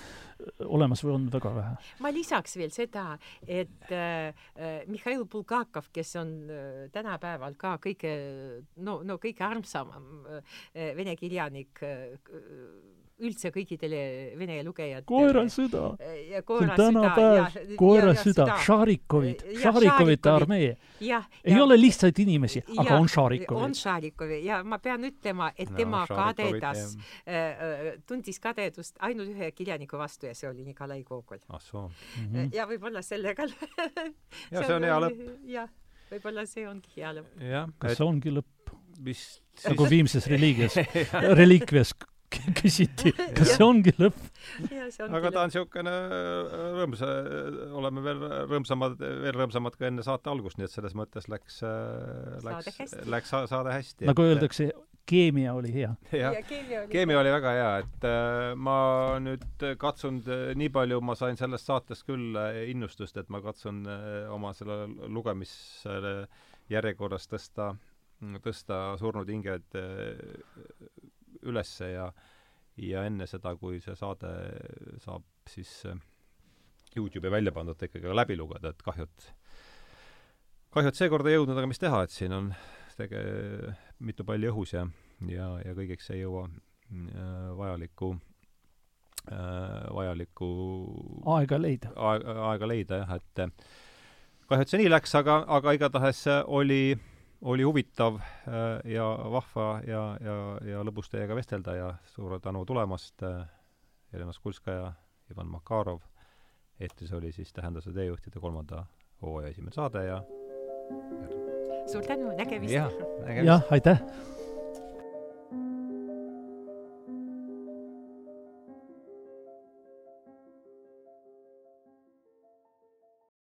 olemas 0.66 1.00
või 1.04 1.14
on 1.14 1.28
väga 1.32 1.52
vähe. 1.54 1.76
ma 2.04 2.10
lisaks 2.12 2.56
veel 2.60 2.72
seda, 2.74 3.14
et 3.46 3.92
äh 3.92 4.84
Mihhail 4.86 5.24
Bulgakov, 5.30 5.88
kes 5.92 6.14
on 6.20 6.34
äh, 6.50 6.90
tänapäeval 6.92 7.56
ka 7.58 7.76
kõige, 7.82 8.12
no, 8.76 9.00
no 9.06 9.18
kõige 9.22 9.44
armsam 9.46 9.92
äh, 9.94 10.58
vene 10.96 11.16
kirjanik 11.16 11.82
äh, 11.82 12.18
üldse 13.22 13.50
kõikidele 13.54 13.98
vene 14.38 14.56
lugejatele. 14.66 15.06
koerasõda. 15.06 15.82
see 15.98 16.40
on 16.54 16.70
tänapäev, 16.76 17.58
koerasõda, 17.78 18.46
Šarikovid, 18.64 19.44
Šarikovite 19.62 20.30
armee. 20.30 20.70
ei 21.00 21.60
ole 21.60 21.76
lihtsaid 21.78 22.18
inimesi, 22.24 22.64
aga 22.76 22.98
on 22.98 23.08
Šarikovid. 23.08 23.62
on 23.62 23.74
Šarikovi 23.78 24.40
ja 24.44 24.62
ma 24.64 24.78
pean 24.82 25.06
ütlema, 25.06 25.52
et 25.56 25.70
no, 25.70 25.76
tema 25.76 26.04
kadedas 26.10 26.96
äh,, 27.28 27.94
tundis 28.06 28.40
kadedust 28.42 28.98
ainult 29.00 29.30
ühe 29.30 29.50
kirjaniku 29.54 29.98
vastu 29.98 30.26
ja 30.26 30.34
see 30.34 30.48
oli 30.50 30.64
Nikolai 30.64 31.02
Gogol. 31.04 31.38
ah 31.48 31.60
soo 31.62 31.86
mm. 31.88 32.32
-hmm. 32.32 32.48
ja 32.54 32.66
võib-olla 32.66 33.02
sellega 33.02 33.46
ja 34.50 34.64
see 34.64 34.74
on 34.74 34.84
hea 34.84 34.98
lõpp. 35.06 35.22
jah, 35.46 35.70
võib-olla 36.10 36.46
see 36.46 36.66
ongi 36.68 36.90
hea 36.96 37.14
lõpp. 37.20 37.38
kas 37.78 37.92
et... 37.92 37.96
see 37.96 38.06
ongi 38.06 38.34
lõpp? 38.34 38.74
vist 39.04 39.40
siis... 39.54 39.70
nagu 39.70 39.86
viimses 39.90 40.26
reliigias 40.26 40.76
reliikvias 41.40 41.94
küsiti, 42.60 43.12
kas 43.36 43.54
see 43.56 43.66
ongi 43.66 43.92
lõpp? 43.98 44.18
aga 45.08 45.30
ta 45.32 45.44
on 45.44 45.50
niisugune 45.50 45.92
äh, 45.92 46.56
rõõms, 46.78 47.04
oleme 47.80 48.02
veel 48.04 48.24
rõõmsamad, 48.50 48.96
veel 48.98 49.36
rõõmsamad 49.36 49.78
ka 49.78 49.88
enne 49.88 50.04
saate 50.06 50.32
algust, 50.32 50.58
nii 50.58 50.68
et 50.68 50.74
selles 50.74 50.96
mõttes 50.98 51.28
läks, 51.32 51.60
äh, 51.66 52.40
läks, 52.44 52.98
läks 53.10 53.32
saade 53.50 53.72
hästi. 53.74 54.08
nagu 54.10 54.26
öeldakse, 54.26 54.68
keemia 55.08 55.54
oli 55.56 55.72
hea. 55.74 55.94
jah, 56.12 56.36
keemia 56.92 57.20
oli 57.20 57.32
väga 57.34 57.54
hea, 57.58 57.70
et 57.84 58.08
äh, 58.10 58.50
ma 58.56 58.76
nüüd 59.24 59.66
katsun, 59.80 60.22
nii 60.60 60.70
palju 60.74 61.00
ma 61.04 61.16
sain 61.18 61.40
sellest 61.40 61.70
saatest 61.70 62.06
küll 62.08 62.38
innustust, 62.68 63.18
et 63.20 63.32
ma 63.32 63.42
katsun 63.44 63.84
oma 64.34 64.52
selle 64.56 64.84
lugemise 65.08 65.98
järjekorras 66.72 67.28
tõsta, 67.28 67.74
tõsta 68.44 68.84
surnud 69.00 69.28
hinged 69.28 69.76
ülesse 71.50 71.90
ja 71.92 72.08
ja 72.82 73.04
enne 73.06 73.26
seda, 73.30 73.54
kui 73.58 73.78
see 73.82 73.94
saade 73.98 74.30
saab 75.02 75.24
siis 75.50 75.70
äh, 75.90 75.98
Youtube'i 76.94 77.30
välja 77.30 77.52
pandud, 77.54 77.78
ikkagi 77.78 78.06
ka 78.06 78.14
läbi 78.14 78.36
lugeda, 78.38 78.70
et 78.70 78.82
kahju, 78.86 79.06
et 79.06 79.28
kahju, 80.74 80.90
et 80.90 80.98
seekord 80.98 81.26
ei 81.26 81.36
jõudnud, 81.36 81.58
aga 81.58 81.70
mis 81.70 81.82
teha, 81.82 82.02
et 82.06 82.14
siin 82.14 82.34
on 82.34 82.52
tege-, 82.98 83.74
mitu 84.02 84.26
palli 84.26 84.50
õhus 84.50 84.74
ja, 84.76 84.84
ja, 85.30 85.48
ja 85.64 85.74
kõigeks 85.74 86.10
ei 86.14 86.22
jõua 86.22 86.46
äh, 86.50 87.48
vajalikku 87.58 88.12
äh,, 89.30 89.80
vajalikku 89.94 90.50
aega 91.38 91.58
leida. 91.62 91.94
aega, 91.94 92.38
aega 92.50 92.70
leida 92.70 93.02
jah, 93.04 93.16
et 93.18 93.44
kahju, 94.48 94.62
et 94.62 94.70
see 94.70 94.82
nii 94.82 94.94
läks, 94.94 95.14
aga, 95.18 95.42
aga 95.58 95.78
igatahes 95.78 96.26
oli 96.46 96.82
äh, 96.94 97.10
oli 97.44 97.62
huvitav 97.62 98.14
äh, 98.14 98.92
ja 98.92 99.04
vahva 99.30 99.80
ja, 99.86 100.02
ja, 100.20 100.36
ja 100.70 100.82
lõbus 100.86 101.10
teiega 101.12 101.36
vestelda 101.36 101.76
ja 101.76 101.92
suure 102.14 102.40
tänu 102.40 102.64
tulemast, 102.64 103.22
äh, 103.22 103.44
Helena 104.12 104.32
Skulskaja, 104.32 104.92
Ivan 105.30 105.50
Makarov. 105.52 106.00
eetris 106.80 107.12
oli 107.12 107.32
siis 107.32 107.52
Tähenduse 107.52 107.92
teejuhtide 107.92 108.40
kolmanda 108.40 108.86
hooaja 109.22 109.48
esimene 109.48 109.72
saade 109.72 110.04
ja 110.04 110.22
suur 111.86 112.06
tänu, 112.06 112.32
nägemist! 112.36 112.74
jah, 113.44 113.62
aitäh! 113.70 114.00